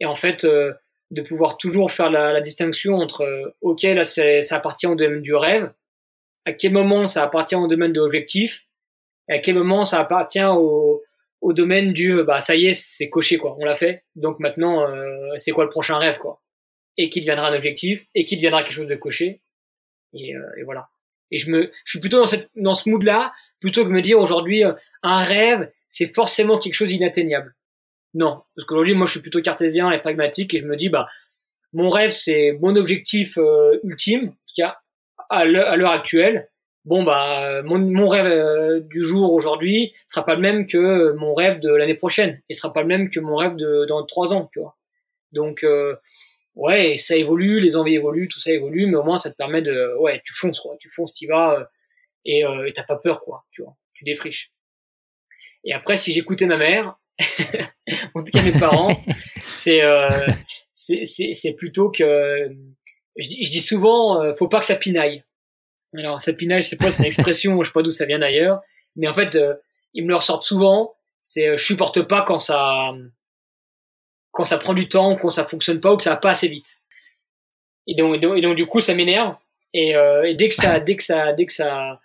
Et 0.00 0.06
en 0.06 0.14
fait, 0.14 0.44
euh, 0.44 0.72
de 1.10 1.22
pouvoir 1.22 1.56
toujours 1.56 1.90
faire 1.90 2.10
la, 2.10 2.32
la 2.32 2.40
distinction 2.40 2.96
entre, 2.96 3.22
euh, 3.22 3.54
ok, 3.60 3.82
là, 3.82 4.04
ça 4.04 4.56
appartient 4.56 4.86
au 4.86 4.94
domaine 4.94 5.22
du 5.22 5.34
rêve, 5.34 5.72
à 6.44 6.52
quel 6.52 6.72
moment 6.72 7.06
ça 7.06 7.22
appartient 7.22 7.56
au 7.56 7.66
domaine 7.66 7.92
de 7.92 8.00
l'objectif, 8.00 8.66
et 9.28 9.34
à 9.34 9.38
quel 9.38 9.54
moment 9.54 9.84
ça 9.84 10.00
appartient 10.00 10.44
au, 10.44 11.02
au 11.40 11.52
domaine 11.52 11.92
du, 11.92 12.22
bah 12.24 12.40
ça 12.40 12.56
y 12.56 12.66
est, 12.66 12.74
c'est 12.74 13.08
coché 13.08 13.38
quoi, 13.38 13.56
on 13.58 13.64
l'a 13.64 13.76
fait. 13.76 14.04
Donc 14.16 14.40
maintenant, 14.40 14.86
c'est 15.36 15.52
quoi 15.52 15.64
le 15.64 15.70
prochain 15.70 15.98
rêve 15.98 16.18
quoi? 16.18 16.42
Et 16.96 17.10
qui 17.10 17.20
deviendra 17.20 17.48
un 17.48 17.54
objectif 17.54 18.06
et 18.14 18.24
qui 18.24 18.36
deviendra 18.36 18.62
quelque 18.62 18.76
chose 18.76 18.86
de 18.86 18.94
coché. 18.94 19.40
Et, 20.12 20.34
euh, 20.36 20.58
et 20.58 20.62
voilà. 20.62 20.88
Et 21.30 21.38
je 21.38 21.50
me, 21.50 21.70
je 21.84 21.90
suis 21.90 22.00
plutôt 22.00 22.20
dans 22.20 22.26
cette, 22.26 22.50
dans 22.54 22.74
ce 22.74 22.88
mood-là, 22.88 23.32
plutôt 23.60 23.82
que 23.82 23.88
de 23.88 23.94
me 23.94 24.02
dire 24.02 24.18
aujourd'hui 24.18 24.64
euh, 24.64 24.72
un 25.02 25.18
rêve, 25.18 25.70
c'est 25.88 26.14
forcément 26.14 26.58
quelque 26.58 26.74
chose 26.74 26.92
inatteignable. 26.92 27.54
Non, 28.14 28.42
parce 28.54 28.66
qu'aujourd'hui 28.66 28.94
moi 28.94 29.06
je 29.06 29.12
suis 29.12 29.20
plutôt 29.20 29.40
cartésien 29.42 29.90
et 29.90 29.98
pragmatique 29.98 30.54
et 30.54 30.60
je 30.60 30.66
me 30.66 30.76
dis 30.76 30.88
bah 30.88 31.08
mon 31.72 31.90
rêve 31.90 32.10
c'est 32.10 32.56
mon 32.60 32.76
objectif 32.76 33.38
euh, 33.38 33.78
ultime, 33.82 34.28
en 34.28 34.30
tout 34.30 34.54
cas 34.56 34.78
à 35.30 35.44
l'heure 35.44 35.90
actuelle. 35.90 36.48
Bon 36.84 37.02
bah 37.02 37.62
mon, 37.62 37.78
mon 37.78 38.08
rêve 38.08 38.82
du 38.88 39.02
jour 39.02 39.32
aujourd'hui 39.32 39.94
sera 40.06 40.24
pas 40.24 40.34
le 40.34 40.40
même 40.40 40.66
que 40.66 41.12
mon 41.14 41.32
rêve 41.32 41.58
de 41.58 41.70
l'année 41.70 41.94
prochaine 41.94 42.42
et 42.48 42.54
sera 42.54 42.72
pas 42.72 42.82
le 42.82 42.88
même 42.88 43.08
que 43.10 43.20
mon 43.20 43.36
rêve 43.36 43.56
de 43.56 43.86
dans 43.86 44.04
trois 44.04 44.34
ans, 44.34 44.50
tu 44.52 44.60
vois. 44.60 44.76
Donc 45.32 45.64
ouais, 46.54 46.96
ça 46.96 47.16
évolue, 47.16 47.60
les 47.60 47.76
envies 47.76 47.94
évoluent, 47.94 48.28
tout 48.28 48.40
ça 48.40 48.52
évolue, 48.52 48.86
mais 48.86 48.96
au 48.96 49.02
moins 49.02 49.16
ça 49.16 49.30
te 49.30 49.36
permet 49.36 49.62
de, 49.62 49.96
ouais, 49.98 50.22
tu 50.24 50.32
fonces 50.34 50.60
quoi, 50.60 50.76
tu 50.78 50.88
fonces, 50.90 51.14
t'y 51.14 51.26
vas 51.26 51.60
euh, 51.60 51.64
et 52.24 52.44
euh, 52.44 52.70
t'as 52.74 52.84
pas 52.84 52.96
peur 52.96 53.20
quoi, 53.20 53.44
tu 53.50 53.62
vois, 53.62 53.76
tu 53.92 54.04
défriches. 54.04 54.52
Et 55.64 55.72
après, 55.72 55.96
si 55.96 56.12
j'écoutais 56.12 56.46
ma 56.46 56.56
mère, 56.56 56.96
en 58.14 58.22
tout 58.22 58.32
cas 58.32 58.42
mes 58.42 58.58
parents, 58.58 58.96
c'est 59.54 59.82
euh, 59.82 60.08
c'est 60.72 61.54
plutôt 61.56 61.90
que 61.90 62.50
je 63.16 63.28
dis, 63.28 63.44
je 63.44 63.50
dis 63.50 63.60
souvent, 63.60 64.22
euh, 64.22 64.34
faut 64.34 64.48
pas 64.48 64.60
que 64.60 64.66
ça 64.66 64.76
pinaille. 64.76 65.24
Alors 65.96 66.20
ça 66.20 66.32
pinaille, 66.32 66.62
je 66.62 66.68
sais 66.68 66.76
pas, 66.76 66.90
c'est 66.90 67.04
une 67.04 67.08
expression, 67.08 67.62
je 67.62 67.68
sais 67.68 67.72
pas 67.72 67.82
d'où 67.82 67.92
ça 67.92 68.04
vient 68.04 68.18
d'ailleurs, 68.18 68.60
mais 68.96 69.06
en 69.06 69.14
fait, 69.14 69.36
euh, 69.36 69.54
ils 69.92 70.02
me 70.02 70.08
le 70.08 70.16
ressortent 70.16 70.42
souvent. 70.42 70.94
C'est, 71.20 71.56
je 71.56 71.64
supporte 71.64 72.02
pas 72.02 72.22
quand 72.22 72.38
ça 72.38 72.92
quand 74.34 74.44
ça 74.44 74.58
prend 74.58 74.74
du 74.74 74.88
temps, 74.88 75.16
quand 75.16 75.30
ça 75.30 75.46
fonctionne 75.46 75.80
pas 75.80 75.92
ou 75.92 75.96
que 75.96 76.02
ça 76.02 76.10
va 76.10 76.16
pas 76.16 76.30
assez 76.30 76.48
vite. 76.48 76.82
Et 77.86 77.94
donc, 77.94 78.16
et 78.16 78.40
donc, 78.40 78.56
du 78.56 78.66
coup, 78.66 78.80
ça 78.80 78.94
m'énerve. 78.94 79.36
Et, 79.72 79.96
euh, 79.96 80.24
et, 80.24 80.34
dès 80.34 80.48
que 80.48 80.54
ça, 80.54 80.80
dès 80.80 80.96
que 80.96 81.04
ça, 81.04 81.32
dès 81.32 81.46
que 81.46 81.52
ça, 81.52 82.00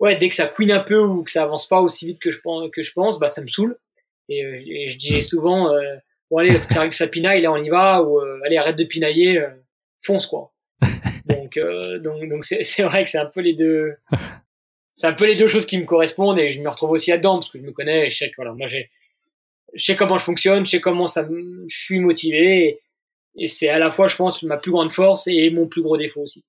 ouais, 0.00 0.16
dès 0.16 0.28
que 0.28 0.34
ça 0.34 0.46
couine 0.46 0.72
un 0.72 0.80
peu 0.80 0.98
ou 0.98 1.22
que 1.22 1.30
ça 1.30 1.44
avance 1.44 1.68
pas 1.68 1.80
aussi 1.80 2.06
vite 2.06 2.18
que 2.18 2.30
je 2.30 2.40
pense, 2.40 2.70
que 2.72 2.82
je 2.82 2.92
pense, 2.92 3.18
bah 3.18 3.28
ça 3.28 3.42
me 3.42 3.48
saoule. 3.48 3.78
Et, 4.28 4.40
et 4.40 4.90
je 4.90 4.98
disais 4.98 5.22
souvent, 5.22 5.72
euh, 5.72 5.96
bon 6.30 6.38
allez, 6.38 6.52
c'est 6.52 6.88
que 6.88 6.94
ça 6.94 7.06
pinaille, 7.06 7.42
là 7.42 7.52
on 7.52 7.62
y 7.62 7.68
va, 7.68 8.02
ou 8.02 8.20
euh, 8.20 8.40
allez 8.44 8.56
arrête 8.56 8.76
de 8.76 8.84
pinailler, 8.84 9.38
euh, 9.38 9.48
fonce 10.00 10.26
quoi. 10.26 10.52
donc, 11.26 11.58
donc, 12.02 12.28
donc 12.28 12.44
c'est, 12.44 12.82
vrai 12.82 13.04
que 13.04 13.10
c'est 13.10 13.18
un 13.18 13.26
peu 13.26 13.40
les 13.40 13.52
deux, 13.52 13.94
c'est 14.92 15.06
un 15.06 15.12
peu 15.12 15.26
les 15.26 15.34
deux 15.34 15.46
choses 15.46 15.66
qui 15.66 15.78
me 15.78 15.84
correspondent 15.84 16.38
et 16.38 16.50
je 16.50 16.60
me 16.60 16.68
retrouve 16.68 16.90
aussi 16.90 17.10
là-dedans 17.10 17.38
parce 17.38 17.50
que 17.50 17.58
je 17.58 17.64
me 17.64 17.72
connais 17.72 18.06
et 18.06 18.10
je 18.10 18.16
sais 18.16 18.30
que 18.30 18.36
voilà, 18.36 18.52
moi 18.52 18.66
j'ai, 18.66 18.88
je 19.74 19.84
sais 19.84 19.96
comment 19.96 20.16
je 20.16 20.24
fonctionne, 20.24 20.64
je 20.64 20.70
sais 20.70 20.80
comment 20.80 21.06
ça, 21.06 21.28
je 21.28 21.76
suis 21.76 22.00
motivé, 22.00 22.80
et, 23.36 23.46
c'est 23.46 23.68
à 23.68 23.78
la 23.78 23.90
fois, 23.90 24.06
je 24.06 24.16
pense, 24.16 24.42
ma 24.42 24.56
plus 24.56 24.72
grande 24.72 24.90
force 24.90 25.28
et 25.28 25.50
mon 25.50 25.66
plus 25.66 25.82
gros 25.82 25.96
défaut 25.96 26.22
aussi. 26.22 26.44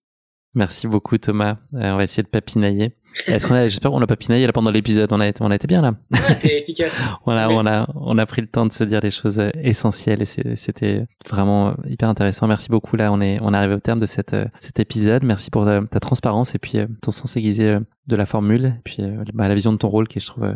Merci 0.55 0.87
beaucoup 0.87 1.17
Thomas. 1.17 1.57
On 1.73 1.97
va 1.97 2.03
essayer 2.03 2.23
de 2.23 2.27
papinailler. 2.27 2.91
Est-ce 3.27 3.47
qu'on 3.47 3.55
a, 3.55 3.67
j'espère 3.67 3.91
qu'on 3.91 4.01
a 4.01 4.07
papinaillé 4.07 4.45
là 4.45 4.53
pendant 4.53 4.71
l'épisode. 4.71 5.11
On 5.11 5.19
a 5.19 5.27
été, 5.27 5.41
on 5.41 5.51
a 5.51 5.55
été 5.55 5.67
bien 5.67 5.81
là. 5.81 5.93
Ouais, 6.11 6.59
efficace. 6.59 6.99
voilà, 7.25 7.49
on 7.49 7.65
a, 7.65 7.87
on 7.95 8.17
a 8.17 8.25
pris 8.25 8.41
le 8.41 8.47
temps 8.47 8.65
de 8.65 8.73
se 8.73 8.83
dire 8.83 9.01
les 9.01 9.11
choses 9.11 9.39
euh, 9.39 9.49
essentielles 9.61 10.21
et 10.21 10.55
c'était 10.55 11.05
vraiment 11.29 11.69
euh, 11.69 11.71
hyper 11.87 12.09
intéressant. 12.09 12.47
Merci 12.47 12.69
beaucoup. 12.69 12.95
Là, 12.95 13.11
on 13.11 13.21
est, 13.21 13.39
on 13.41 13.53
est 13.53 13.57
arrivé 13.57 13.75
au 13.75 13.79
terme 13.79 13.99
de 13.99 14.05
cette, 14.05 14.35
cet 14.59 14.79
épisode. 14.79 15.23
Merci 15.23 15.51
pour 15.51 15.65
ta, 15.65 15.81
transparence 15.99 16.55
et 16.55 16.59
puis 16.59 16.79
ton 17.01 17.11
sens 17.11 17.35
aiguisé 17.37 17.77
de 18.07 18.15
la 18.15 18.25
formule, 18.25 18.65
et 18.65 18.81
puis 18.83 19.03
bah, 19.33 19.47
la 19.47 19.53
vision 19.53 19.71
de 19.71 19.77
ton 19.77 19.87
rôle 19.87 20.07
qui 20.07 20.19
je 20.19 20.25
trouve, 20.25 20.55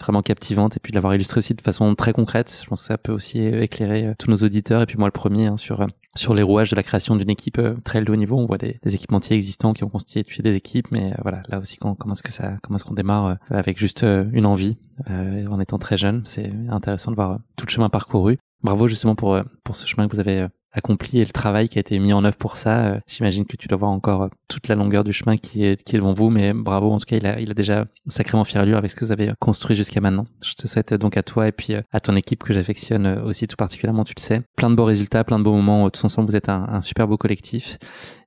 vraiment 0.00 0.22
captivante, 0.22 0.76
et 0.76 0.80
puis 0.80 0.92
de 0.92 0.96
l'avoir 0.96 1.14
illustré 1.14 1.38
aussi 1.38 1.54
de 1.54 1.60
façon 1.60 1.94
très 1.94 2.12
concrète. 2.14 2.60
Je 2.62 2.66
pense 2.66 2.80
que 2.80 2.86
ça 2.86 2.96
peut 2.96 3.12
aussi 3.12 3.44
éclairer 3.44 4.12
tous 4.18 4.30
nos 4.30 4.36
auditeurs, 4.36 4.82
et 4.82 4.86
puis 4.86 4.96
moi 4.96 5.06
le 5.06 5.12
premier, 5.12 5.46
hein, 5.46 5.56
sur 5.56 5.86
sur 6.14 6.32
les 6.32 6.42
rouages 6.42 6.70
de 6.70 6.76
la 6.76 6.82
création 6.82 7.14
d'une 7.14 7.28
équipe 7.28 7.60
très 7.84 8.00
haut 8.08 8.16
niveau. 8.16 8.38
On 8.38 8.46
voit 8.46 8.56
des, 8.56 8.78
des 8.82 8.94
équipementiers 8.94 9.36
existants 9.36 9.74
qui 9.74 9.84
ont 9.84 9.90
constitué 9.90 10.42
des 10.42 10.56
équipes, 10.56 10.90
mais 10.90 11.12
voilà, 11.22 11.42
là 11.48 11.58
aussi 11.58 11.76
quand 11.76 11.95
comment 11.98 12.14
est-ce 12.14 12.22
que 12.22 12.32
ça, 12.32 12.56
comment 12.62 12.76
est-ce 12.76 12.84
qu'on 12.84 12.94
démarre 12.94 13.26
euh, 13.26 13.34
avec 13.50 13.78
juste 13.78 14.02
euh, 14.02 14.24
une 14.32 14.46
envie 14.46 14.76
euh, 15.10 15.46
en 15.46 15.60
étant 15.60 15.78
très 15.78 15.96
jeune. 15.96 16.22
C'est 16.24 16.50
intéressant 16.68 17.10
de 17.10 17.16
voir 17.16 17.38
tout 17.56 17.66
le 17.66 17.70
chemin 17.70 17.88
parcouru. 17.88 18.38
Bravo 18.62 18.88
justement 18.88 19.14
pour 19.14 19.38
pour 19.64 19.76
ce 19.76 19.86
chemin 19.86 20.08
que 20.08 20.14
vous 20.14 20.20
avez 20.20 20.46
accompli 20.72 21.20
et 21.20 21.24
le 21.24 21.30
travail 21.30 21.68
qui 21.68 21.78
a 21.78 21.80
été 21.80 21.98
mis 21.98 22.12
en 22.12 22.24
œuvre 22.24 22.36
pour 22.36 22.56
ça. 22.56 22.86
Euh, 22.86 23.00
j'imagine 23.06 23.46
que 23.46 23.56
tu 23.56 23.68
dois 23.68 23.78
voir 23.78 23.90
encore 23.90 24.22
euh, 24.22 24.28
toute 24.48 24.68
la 24.68 24.74
longueur 24.74 25.04
du 25.04 25.12
chemin 25.12 25.36
qui 25.36 25.64
est, 25.64 25.82
qui 25.82 25.96
est 25.96 25.98
devant 25.98 26.12
vous, 26.12 26.30
mais 26.30 26.52
bravo, 26.52 26.92
en 26.92 26.98
tout 26.98 27.06
cas, 27.06 27.16
il 27.16 27.26
a, 27.26 27.40
il 27.40 27.50
a 27.50 27.54
déjà 27.54 27.86
sacrément 28.06 28.44
fier 28.44 28.60
allure 28.60 28.76
avec 28.76 28.90
ce 28.90 28.96
que 28.96 29.04
vous 29.04 29.12
avez 29.12 29.32
construit 29.40 29.74
jusqu'à 29.74 30.00
maintenant. 30.00 30.26
Je 30.42 30.54
te 30.54 30.66
souhaite 30.66 30.94
donc 30.94 31.16
à 31.16 31.22
toi 31.22 31.48
et 31.48 31.52
puis 31.52 31.74
euh, 31.74 31.82
à 31.92 32.00
ton 32.00 32.14
équipe 32.16 32.44
que 32.44 32.52
j'affectionne 32.52 33.06
aussi 33.24 33.46
tout 33.48 33.56
particulièrement, 33.56 34.04
tu 34.04 34.14
le 34.16 34.22
sais. 34.22 34.42
Plein 34.56 34.70
de 34.70 34.74
beaux 34.74 34.84
résultats, 34.84 35.24
plein 35.24 35.38
de 35.38 35.44
beaux 35.44 35.54
moments. 35.54 35.88
Tous 35.90 36.04
ensemble, 36.04 36.28
vous 36.28 36.36
êtes 36.36 36.48
un, 36.48 36.66
un 36.68 36.82
super 36.82 37.08
beau 37.08 37.16
collectif. 37.16 37.78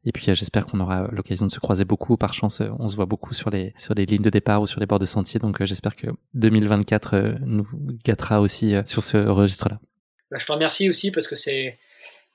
Et 0.06 0.12
puis 0.12 0.24
j'espère 0.34 0.66
qu'on 0.66 0.80
aura 0.80 1.08
l'occasion 1.12 1.46
de 1.46 1.52
se 1.52 1.60
croiser 1.60 1.86
beaucoup. 1.86 2.18
Par 2.18 2.34
chance, 2.34 2.62
on 2.80 2.88
se 2.88 2.96
voit 2.96 3.06
beaucoup 3.06 3.34
sur 3.34 3.50
les 3.50 3.74
sur 3.78 3.94
les 3.94 4.06
lignes 4.06 4.22
de 4.24 4.30
départ 4.30 4.62
ou 4.62 4.68
sur 4.68 4.80
les 4.80 4.86
bords 4.86 5.00
de 5.00 5.06
sentier. 5.06 5.40
Donc 5.40 5.64
j'espère 5.64 5.96
que 5.96 6.08
2024 6.36 7.40
nous 7.46 7.68
gâtera 8.06 8.40
aussi 8.40 8.76
sur 8.86 9.04
ce 9.04 9.18
registre-là. 9.18 9.80
Bah, 10.32 10.38
je 10.40 10.46
te 10.46 10.52
remercie 10.52 10.90
aussi 10.90 11.12
parce 11.12 11.28
que 11.28 11.36
c'est 11.36 11.78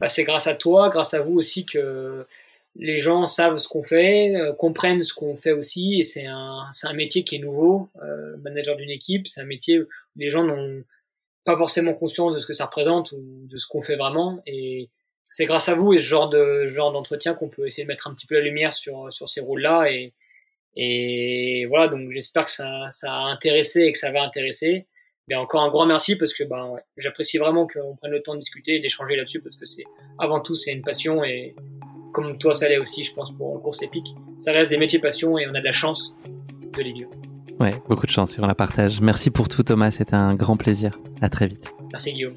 bah, 0.01 0.09
c'est 0.09 0.25
grâce 0.25 0.47
à 0.47 0.55
toi, 0.55 0.89
grâce 0.89 1.15
à 1.15 1.21
vous 1.21 1.35
aussi 1.35 1.65
que 1.67 2.27
les 2.77 2.99
gens 2.99 3.27
savent 3.27 3.57
ce 3.59 3.69
qu'on 3.69 3.83
fait, 3.85 4.35
euh, 4.37 4.53
comprennent 4.53 5.03
ce 5.03 5.15
qu'on 5.15 5.37
fait 5.37 5.53
aussi, 5.53 6.01
et 6.01 6.03
c'est 6.03 6.27
un, 6.27 6.67
c'est 6.73 6.87
un 6.89 6.93
métier 6.95 7.25
qui 7.25 7.37
est 7.37 7.39
nouveau, 7.39 7.89
euh, 8.03 8.37
manager 8.39 8.77
d'une 8.77 8.91
équipe, 8.91 9.29
c'est 9.29 9.41
un 9.41 9.45
métier 9.47 9.81
où 9.81 9.87
les 10.17 10.31
gens 10.31 10.43
n'ont 10.45 10.83
pas 11.45 11.57
forcément 11.57 11.95
conscience 11.95 12.35
de 12.35 12.41
ce 12.41 12.47
que 12.47 12.53
ça 12.55 12.67
représente 12.67 13.13
ou 13.13 13.21
de 13.49 13.59
ce 13.59 13.67
qu'on 13.69 13.83
fait 13.83 13.97
vraiment, 13.97 14.43
et 14.47 14.91
c'est 15.31 15.47
grâce 15.47 15.69
à 15.69 15.75
vous 15.75 15.93
et 15.95 15.99
ce 15.99 16.05
genre 16.05 16.29
de 16.29 16.67
genre 16.67 16.93
d'entretien 16.93 17.35
qu'on 17.35 17.49
peut 17.49 17.67
essayer 17.67 17.85
de 17.85 17.89
mettre 17.89 18.09
un 18.09 18.15
petit 18.15 18.27
peu 18.27 18.37
la 18.37 18.43
lumière 18.43 18.75
sur 18.75 19.13
sur 19.13 19.29
ces 19.29 19.41
rôles-là, 19.41 19.91
et 19.91 20.13
et 20.77 21.67
voilà, 21.69 21.89
donc 21.89 22.11
j'espère 22.13 22.47
que 22.47 22.51
ça, 22.51 22.89
ça 22.91 23.13
a 23.13 23.21
intéressé 23.27 23.83
et 23.83 23.93
que 23.93 23.99
ça 23.99 24.11
va 24.13 24.23
intéresser. 24.23 24.87
Mais 25.29 25.35
encore 25.37 25.63
un 25.63 25.71
grand 25.71 25.87
merci 25.87 26.17
parce 26.17 26.35
que 26.35 26.45
ben, 26.45 26.67
ouais, 26.71 26.83
j'apprécie 26.97 27.39
vraiment 27.39 27.67
qu'on 27.67 27.97
prenne 27.97 28.11
le 28.11 28.23
temps 28.23 28.35
de 28.35 28.41
discuter 28.41 28.77
et 28.77 28.81
d'échanger 28.81 29.17
là-dessus 29.17 29.41
parce 29.41 29.57
que 29.57 29.65
c'est 29.65 29.85
avant 30.19 30.41
tout 30.41 30.55
c'est 30.55 30.73
une 30.73 30.83
passion 30.83 31.25
et 31.25 31.55
comme 32.13 32.37
toi 32.39 32.53
ça 32.53 32.69
l'est 32.69 32.79
aussi 32.79 33.03
je 33.03 33.15
pense 33.15 33.35
pour 33.35 33.61
course 33.63 33.83
épique. 33.83 34.15
Ça 34.37 34.53
reste 34.53 34.71
des 34.71 34.77
métiers 34.77 34.99
passion 34.99 35.39
et 35.39 35.47
on 35.47 35.55
a 35.55 35.61
de 35.61 35.65
la 35.65 35.73
chance 35.73 36.15
de 36.77 36.83
les 36.83 36.93
vivre. 36.93 37.11
Ouais, 37.61 37.75
beaucoup 37.89 38.07
de 38.07 38.11
chance 38.11 38.37
et 38.37 38.41
on 38.41 38.47
la 38.47 38.55
partage. 38.55 39.01
Merci 39.01 39.31
pour 39.31 39.49
tout 39.49 39.63
Thomas, 39.63 39.91
c'était 39.91 40.15
un 40.15 40.35
grand 40.35 40.57
plaisir. 40.57 40.91
À 41.23 41.29
très 41.29 41.47
vite. 41.47 41.73
Merci 41.93 42.13
Guillaume. 42.13 42.37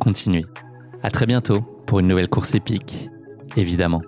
continue. 0.00 0.46
À 1.02 1.10
très 1.10 1.26
bientôt 1.26 1.60
pour 1.86 2.00
une 2.00 2.08
nouvelle 2.08 2.28
course 2.28 2.54
épique, 2.54 3.08
évidemment. 3.56 4.02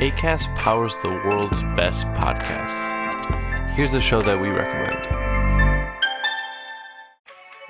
ACAST 0.00 0.48
powers 0.56 0.96
the 1.02 1.08
world's 1.24 1.62
best 1.76 2.06
podcasts. 2.14 2.88
Here's 3.76 3.94
a 3.94 4.00
show 4.00 4.20
that 4.22 4.40
we 4.40 4.48
recommend. 4.48 5.31